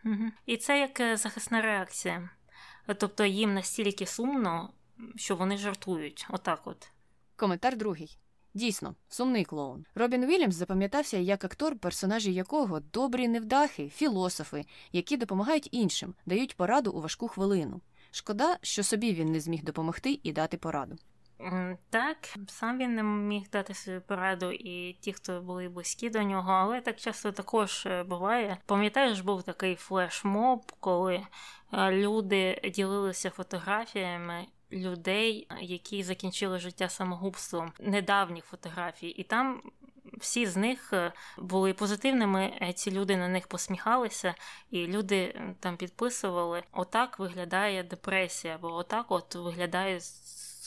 І 0.46 0.58
це 0.58 0.80
як 0.80 1.00
е, 1.00 1.18
захисна 1.18 1.62
реакція. 1.62 2.30
Тобто 2.98 3.26
їм 3.26 3.54
настільки 3.54 4.06
сумно, 4.06 4.70
що 5.16 5.36
вони 5.36 5.58
жартують. 5.58 6.28
Отак, 6.30 6.62
от 6.66 6.92
коментар 7.36 7.78
другий. 7.78 8.18
Дійсно, 8.58 8.96
сумний 9.10 9.46
клоун. 9.46 9.86
Робін 9.96 10.26
Вільямс 10.26 10.56
запам'ятався 10.56 11.18
як 11.18 11.46
актор, 11.46 11.80
персонажі 11.80 12.34
якого 12.34 12.80
добрі 12.80 13.28
невдахи, 13.28 13.90
філософи, 13.90 14.66
які 14.92 15.18
допомагають 15.18 15.70
іншим, 15.72 16.14
дають 16.26 16.58
пораду 16.58 16.92
у 16.92 17.02
важку 17.02 17.28
хвилину. 17.28 17.82
Шкода, 18.12 18.58
що 18.62 18.84
собі 18.84 19.14
він 19.14 19.32
не 19.32 19.40
зміг 19.40 19.64
допомогти 19.64 20.20
і 20.24 20.32
дати 20.32 20.58
пораду. 20.58 20.96
Так, 21.90 22.18
сам 22.48 22.78
він 22.78 22.96
не 22.96 23.04
міг 23.04 23.50
дати 23.50 23.74
свою 23.74 24.02
пораду, 24.02 24.52
і 24.52 24.94
ті, 24.94 25.14
хто 25.14 25.42
були 25.42 25.70
близькі 25.70 26.10
до 26.10 26.24
нього, 26.24 26.52
але 26.52 26.82
так 26.82 26.96
часто 26.96 27.32
також 27.32 27.86
е, 27.86 28.04
буває. 28.04 28.58
Пам'ятаєш, 28.66 29.20
був 29.20 29.44
такий 29.44 29.76
флешмоб, 29.76 30.72
коли 30.80 31.16
е, 31.74 31.92
люди 31.92 32.72
ділилися 32.74 33.30
фотографіями 33.30 34.46
людей, 34.72 35.48
які 35.62 36.04
закінчили 36.04 36.60
життя 36.60 36.90
самогубством, 36.90 37.72
недавніх 37.80 38.46
фотографій, 38.46 39.10
і 39.10 39.24
там. 39.24 39.62
Всі 40.14 40.46
з 40.46 40.58
них 40.58 40.94
е, 40.94 41.14
були 41.38 41.74
позитивними, 41.74 42.54
е, 42.62 42.74
ці 42.74 42.92
люди 42.92 43.18
на 43.18 43.28
них 43.28 43.48
посміхалися, 43.48 44.36
і 44.72 44.88
люди 44.88 45.42
там 45.60 45.78
підписували: 45.78 46.64
отак 46.72 47.20
виглядає 47.20 47.84
депресія, 47.84 48.56
або 48.56 48.74
отак 48.74 49.12
от 49.12 49.36
виглядають 49.36 50.04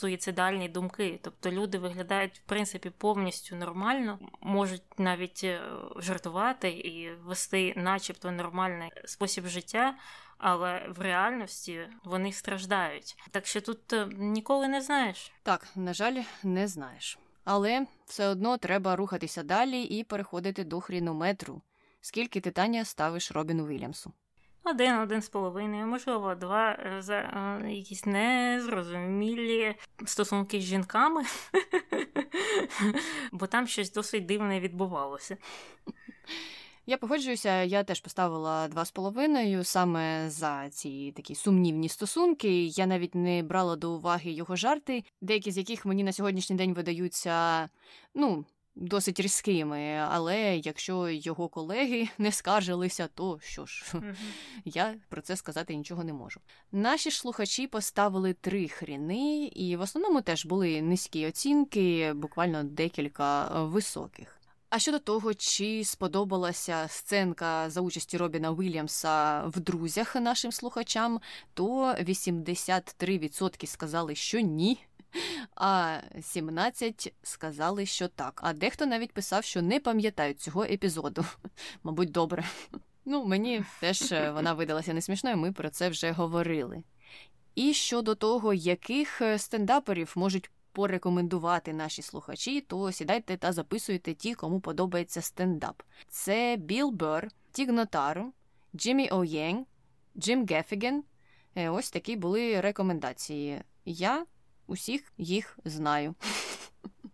суїцидальні 0.01 0.69
думки. 0.69 1.21
Тобто 1.23 1.51
люди 1.51 1.79
виглядають 1.79 2.39
в 2.39 2.43
принципі 2.43 2.91
повністю 2.91 3.57
нормально, 3.57 4.19
можуть 4.41 4.99
навіть 4.99 5.41
е, 5.45 5.61
жартувати 5.97 6.71
і 6.71 7.15
вести, 7.15 7.75
начебто, 7.77 8.31
нормальний 8.31 8.91
спосіб 9.05 9.47
життя 9.47 9.95
але 10.41 10.89
в 10.97 11.01
реальності 11.01 11.89
вони 12.05 12.33
страждають. 12.33 13.17
Так 13.31 13.47
що 13.47 13.61
тут 13.61 13.93
е, 13.93 14.09
ніколи 14.17 14.69
не 14.69 14.81
знаєш. 14.81 15.33
Так, 15.43 15.67
на 15.77 15.95
жаль, 15.95 16.23
не 16.43 16.69
знаєш. 16.69 17.19
Але 17.45 17.87
все 18.07 18.29
одно 18.29 18.59
треба 18.59 18.97
рухатися 18.97 19.43
далі 19.43 19.83
і 19.83 20.05
переходити 20.05 20.65
до 20.65 20.81
хрінометру. 20.81 21.63
Скільки 22.01 22.41
титання 22.41 22.85
ставиш 22.85 23.33
Робіну 23.33 23.67
Вільямсу? 23.67 24.13
Один, 24.65 24.99
один 24.99 25.23
з 25.23 25.29
половиною, 25.29 25.87
можливо, 25.87 26.35
два 26.35 26.71
е, 26.71 27.03
за 27.03 27.15
е, 27.15 27.71
якісь 27.73 28.07
незрозумілі 28.07 29.75
стосунки 30.07 30.61
з 30.61 30.63
жінками, 30.63 31.23
бо 33.33 33.47
там 33.47 33.67
щось 33.67 33.93
досить 33.93 34.27
дивне 34.27 34.61
відбувалося. 34.61 35.37
Я 36.87 36.97
погоджуюся, 36.97 37.63
я 37.63 37.85
теж 37.85 38.01
поставила 38.01 38.69
два 38.69 38.85
з 38.85 38.91
половиною 38.91 39.65
саме 39.65 40.31
за 40.31 40.69
ці 40.71 41.13
такі 41.17 41.35
сумнівні 41.35 41.89
стосунки. 41.89 42.65
Я 42.65 42.87
навіть 42.87 43.15
не 43.15 43.43
брала 43.43 43.77
до 43.77 43.93
уваги 43.93 44.31
його 44.31 44.57
жарти, 44.57 45.05
деякі 45.21 45.51
з 45.51 45.59
яких 45.59 45.87
мені 45.87 46.05
на 46.05 46.13
сьогоднішній 46.13 46.57
день 46.57 46.75
видаються, 46.75 47.69
ну. 48.15 48.45
Досить 48.75 49.21
різкими, 49.21 50.07
але 50.09 50.57
якщо 50.57 51.09
його 51.09 51.49
колеги 51.49 52.09
не 52.19 52.33
скаржилися, 52.33 53.09
то 53.15 53.39
що 53.43 53.67
ж, 53.67 53.85
я 54.65 54.95
про 55.09 55.23
це 55.23 55.37
сказати 55.37 55.77
нічого 55.77 56.05
не 56.05 56.13
можу. 56.13 56.41
Наші 56.73 57.11
ж 57.11 57.19
слухачі 57.21 57.67
поставили 57.67 58.33
три 58.33 58.69
хріни, 58.69 59.47
і 59.47 59.77
в 59.77 59.81
основному 59.81 60.21
теж 60.21 60.47
були 60.47 60.83
низькі 60.83 61.27
оцінки, 61.27 62.13
буквально 62.13 62.65
декілька 62.65 63.63
високих. 63.65 64.41
А 64.71 64.79
щодо 64.79 64.99
того, 64.99 65.35
чи 65.35 65.85
сподобалася 65.85 66.89
сценка 66.89 67.71
за 67.71 67.81
участі 67.81 68.17
Робіна 68.17 68.53
Вільямса 68.53 69.43
в 69.47 69.61
друзях 69.61 70.17
нашим 70.17 70.53
слухачам, 70.53 71.21
то 71.55 71.95
83% 71.95 73.67
сказали, 73.67 74.15
що 74.15 74.41
ні. 74.41 74.79
А 75.55 76.01
17 76.23 77.15
сказали, 77.23 77.87
що 77.87 78.09
так. 78.09 78.41
А 78.45 78.53
дехто 78.53 78.87
навіть 78.87 79.13
писав, 79.13 79.45
що 79.45 79.63
не 79.63 79.81
пам'ятають 79.81 80.41
цього 80.41 80.65
епізоду. 80.65 81.25
Мабуть, 81.83 82.11
добре. 82.11 82.45
Ну, 83.05 83.25
мені 83.25 83.65
теж 83.81 84.13
е, 84.13 84.31
вона 84.31 84.53
видалася 84.53 84.95
несмішною, 84.95 85.37
ми 85.37 85.53
про 85.53 85.71
це 85.71 85.89
вже 85.89 86.11
говорили. 86.11 86.83
І 87.55 87.73
щодо 87.73 88.15
того, 88.15 88.55
яких 88.55 89.21
е, 89.21 89.39
стендаперів 89.39 90.13
можуть 90.17 90.51
порекомендувати 90.73 91.73
наші 91.73 92.03
слухачі, 92.03 92.61
то 92.61 92.93
сідайте 92.93 93.37
та 93.37 93.53
записуйте 93.53 94.15
ті, 94.15 94.35
кому 94.35 94.61
подобається 94.61 95.23
стендап. 95.23 95.83
Це 96.09 96.57
Біл 96.57 96.91
Бер, 96.91 97.31
Тіг 97.53 97.73
Нотару, 97.73 98.33
Джиммі 98.77 99.11
О'Єнг, 99.11 99.65
Джим 100.17 100.47
Гефіген. 100.47 101.05
Е, 101.55 101.69
ось 101.69 101.91
такі 101.91 102.17
були 102.17 102.61
рекомендації. 102.61 103.61
Я 103.85 104.27
усіх 104.71 105.13
їх 105.19 105.59
знаю. 105.65 106.15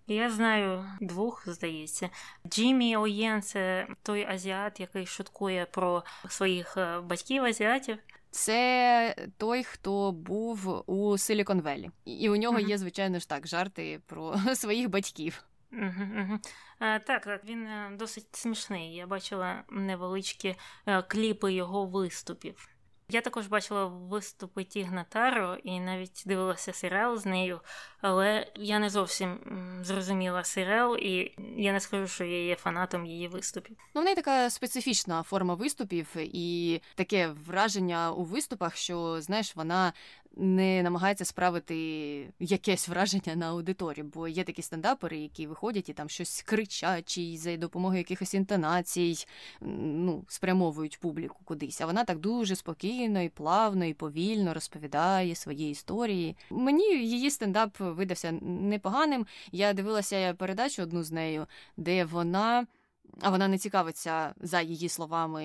Я 0.07 0.31
знаю 0.31 0.85
двох, 1.01 1.49
здається. 1.49 2.11
Джиммі 2.49 2.97
О'Єн 2.97 3.43
це 3.43 3.89
той 4.03 4.25
азіат, 4.25 4.81
який 4.81 5.07
шуткує 5.07 5.67
про 5.67 6.05
своїх 6.29 6.77
е, 6.77 7.01
батьків 7.01 7.45
азіатів. 7.45 7.99
Це 8.31 9.29
той, 9.37 9.65
хто 9.65 10.13
був 10.13 10.85
у 10.87 11.13
Valley. 11.13 11.91
І 12.05 12.31
у 12.31 12.37
нього 12.37 12.59
є, 12.59 12.79
звичайно 12.79 13.19
ж 13.19 13.29
так, 13.29 13.47
жарти 13.47 14.01
про 14.07 14.39
своїх 14.55 14.89
батьків. 14.91 15.45
Угу, 15.73 16.39
Так, 16.79 17.25
так, 17.25 17.45
він 17.45 17.67
е, 17.67 17.91
досить 17.99 18.37
смішний. 18.37 18.95
Я 18.95 19.07
бачила 19.07 19.65
невеличкі 19.71 20.57
е, 20.87 21.03
кліпи 21.03 21.53
його 21.53 21.87
виступів. 21.87 22.76
Я 23.09 23.21
також 23.21 23.47
бачила 23.47 23.87
виступи 23.87 24.65
Тігна 24.65 25.05
Таро 25.09 25.57
і 25.65 25.81
навіть 25.81 26.23
дивилася 26.27 26.73
серіал 26.73 27.17
з 27.17 27.27
нею, 27.27 27.61
але 28.01 28.47
я 28.55 28.79
не 28.79 28.91
зовсім 28.91 29.39
зрозуміла 29.83 30.45
серіал, 30.45 30.97
і 30.97 31.35
я 31.57 31.73
не 31.73 31.81
скажу, 31.81 32.09
що 32.09 32.25
я 32.25 32.45
є 32.45 32.57
фанатом 32.57 33.07
її 33.07 33.29
виступів. 33.29 33.77
Ну, 33.95 34.01
в 34.01 34.05
неї 34.05 34.17
така 34.17 34.51
специфічна 34.51 35.23
форма 35.23 35.55
виступів, 35.55 36.07
і 36.17 36.81
таке 36.95 37.29
враження 37.47 38.13
у 38.13 38.25
виступах, 38.25 38.77
що 38.77 39.21
знаєш, 39.21 39.57
вона 39.57 39.93
не 40.37 40.83
намагається 40.83 41.25
справити 41.25 41.77
якесь 42.41 42.89
враження 42.89 43.37
на 43.37 43.51
аудиторію, 43.51 44.11
бо 44.15 44.29
є 44.29 44.45
такі 44.45 44.63
стендапери, 44.63 45.19
які 45.19 45.47
виходять 45.47 45.89
і 45.89 45.93
там 45.93 46.09
щось 46.09 46.43
кричать, 46.43 47.09
чи 47.09 47.37
за 47.37 47.57
допомогою 47.57 47.99
якихось 47.99 48.35
інтонацій 48.35 49.27
ну, 49.61 50.25
спрямовують 50.29 51.01
публіку 51.01 51.41
кудись. 51.45 51.81
А 51.81 51.87
вона 51.87 52.05
так 52.05 52.19
дуже 52.19 52.57
спокійно 52.57 53.23
і 53.23 53.29
плавно 53.29 53.85
і 53.85 53.95
повільно 53.95 54.55
розповідає 54.55 55.35
свої 55.35 55.71
історії. 55.71 56.37
Мені 56.51 56.85
її 56.85 57.31
стендап 57.31 57.81
видався 57.81 58.33
непоганим. 58.43 59.27
Я 59.53 59.73
дивилася 59.73 60.35
передачу 60.35 60.83
одну 60.83 61.03
з 61.03 61.13
нею, 61.13 61.47
де 61.77 62.05
вона. 62.05 62.67
А 63.21 63.31
вона 63.31 63.49
не 63.49 63.59
цікавиться 63.59 64.35
за 64.41 64.61
її 64.61 64.89
словами 64.89 65.45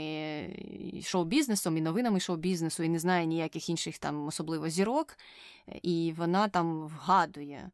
шоу-бізнесом 1.04 1.78
і 1.78 1.82
новинами 1.82 2.20
шоу-бізнесу, 2.20 2.84
і 2.84 2.90
не 2.90 3.00
знає 3.00 3.26
ніяких 3.26 3.70
інших 3.70 3.98
там 3.98 4.28
особливо 4.28 4.70
зірок, 4.70 5.18
і 5.82 6.14
вона 6.18 6.48
там 6.48 6.88
вгадує 6.88 7.70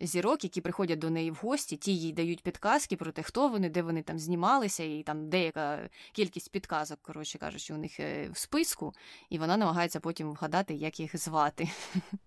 зірок, 0.00 0.44
які 0.44 0.60
приходять 0.60 0.98
до 0.98 1.10
неї 1.10 1.30
в 1.30 1.34
гості, 1.34 1.76
ті 1.76 1.96
їй 1.96 2.12
дають 2.12 2.42
підказки 2.42 2.96
про 2.96 3.12
те, 3.12 3.22
хто 3.22 3.48
вони, 3.48 3.70
де 3.70 3.82
вони 3.82 4.02
там 4.02 4.18
знімалися, 4.18 4.84
і 4.84 5.02
там 5.02 5.28
деяка 5.28 5.88
кількість 6.12 6.52
підказок, 6.52 6.98
коротше 7.02 7.38
кажучи, 7.38 7.74
у 7.74 7.76
них 7.76 8.00
е, 8.00 8.28
в 8.32 8.38
списку, 8.38 8.94
і 9.30 9.38
вона 9.38 9.56
намагається 9.56 10.00
потім 10.00 10.30
вгадати, 10.30 10.74
як 10.74 11.00
їх 11.00 11.16
звати. 11.16 11.68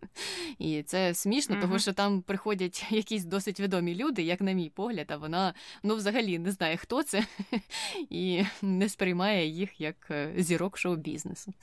І 0.59 0.83
це 0.83 1.13
смішно, 1.13 1.57
тому 1.61 1.79
що 1.79 1.93
там 1.93 2.21
приходять 2.21 2.85
якісь 2.91 3.25
досить 3.25 3.59
відомі 3.59 3.95
люди, 3.95 4.21
як 4.21 4.41
на 4.41 4.51
мій 4.51 4.69
погляд, 4.69 5.05
а 5.09 5.17
вона 5.17 5.53
ну 5.83 5.95
взагалі 5.95 6.39
не 6.39 6.51
знає, 6.51 6.77
хто 6.77 7.03
це, 7.03 7.25
і 8.09 8.45
не 8.61 8.89
сприймає 8.89 9.47
їх 9.47 9.81
як 9.81 9.95
е, 10.11 10.33
зірок 10.37 10.77
шоу-бізнесу. 10.77 11.53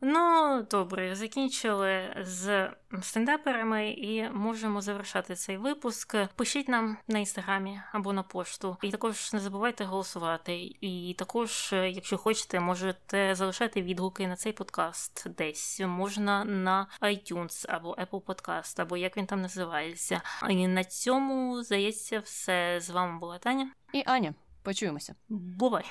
Ну, 0.00 0.66
добре, 0.70 1.14
закінчили 1.14 2.16
з 2.20 2.70
стендаперами 3.02 3.90
і 3.90 4.30
можемо 4.30 4.80
завершати 4.86 5.34
цей 5.34 5.56
випуск. 5.56 6.16
Пишіть 6.36 6.68
нам 6.68 6.96
на 7.08 7.18
інстаграмі 7.18 7.80
або 7.92 8.12
на 8.12 8.22
пошту. 8.22 8.76
І 8.82 8.90
також 8.90 9.32
не 9.32 9.40
забувайте 9.40 9.84
голосувати. 9.84 10.56
І 10.80 11.14
також, 11.18 11.70
якщо 11.72 12.18
хочете, 12.18 12.60
можете 12.60 13.34
залишати 13.34 13.82
відгуки 13.82 14.26
на 14.26 14.36
цей 14.36 14.52
подкаст 14.52 15.28
десь. 15.28 15.80
Можна 15.80 16.44
на 16.44 16.88
iTunes 17.00 17.66
або 17.68 17.94
Apple 17.94 18.22
Podcast, 18.22 18.82
або 18.82 18.96
як 18.96 19.16
він 19.16 19.26
там 19.26 19.40
називається. 19.40 20.22
І 20.50 20.66
на 20.66 20.84
цьому, 20.84 21.62
здається, 21.62 22.20
все 22.20 22.80
з 22.80 22.90
вами 22.90 23.18
була 23.18 23.38
Таня. 23.38 23.70
І 23.92 24.02
Аня. 24.06 24.34
Почуємося. 24.62 25.14
Бувай! 25.28 25.84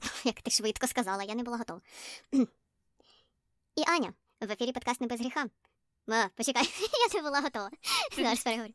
Як 0.24 0.42
ти 0.42 0.50
швидко 0.50 0.86
сказала, 0.86 1.22
я 1.22 1.34
не 1.34 1.42
була 1.42 1.56
готова. 1.56 1.80
І 3.76 3.82
Аня, 3.86 4.12
в 4.40 4.50
ефірі 4.50 4.72
подкаст 4.72 5.00
не 5.00 5.06
без 5.06 5.20
гріха. 5.20 5.44
А, 6.08 6.28
почекай, 6.36 6.62
я 7.14 7.22
не 7.22 7.28
була 7.28 7.40
готова. 7.40 7.70
Зараз 8.16 8.42
переговорю. 8.42 8.74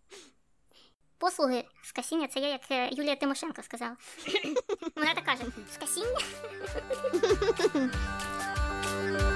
Послуги 1.17 1.63
з 1.83 1.91
касіння 1.91 2.27
це 2.27 2.39
я, 2.39 2.47
як 2.47 2.61
е, 2.71 2.89
Юлія 2.91 3.15
Тимошенко 3.15 3.63
сказала. 3.63 3.95
Вона 4.95 5.13
так 5.13 5.25
каже: 5.25 5.43
з 5.73 5.77
касіння? 5.77 6.19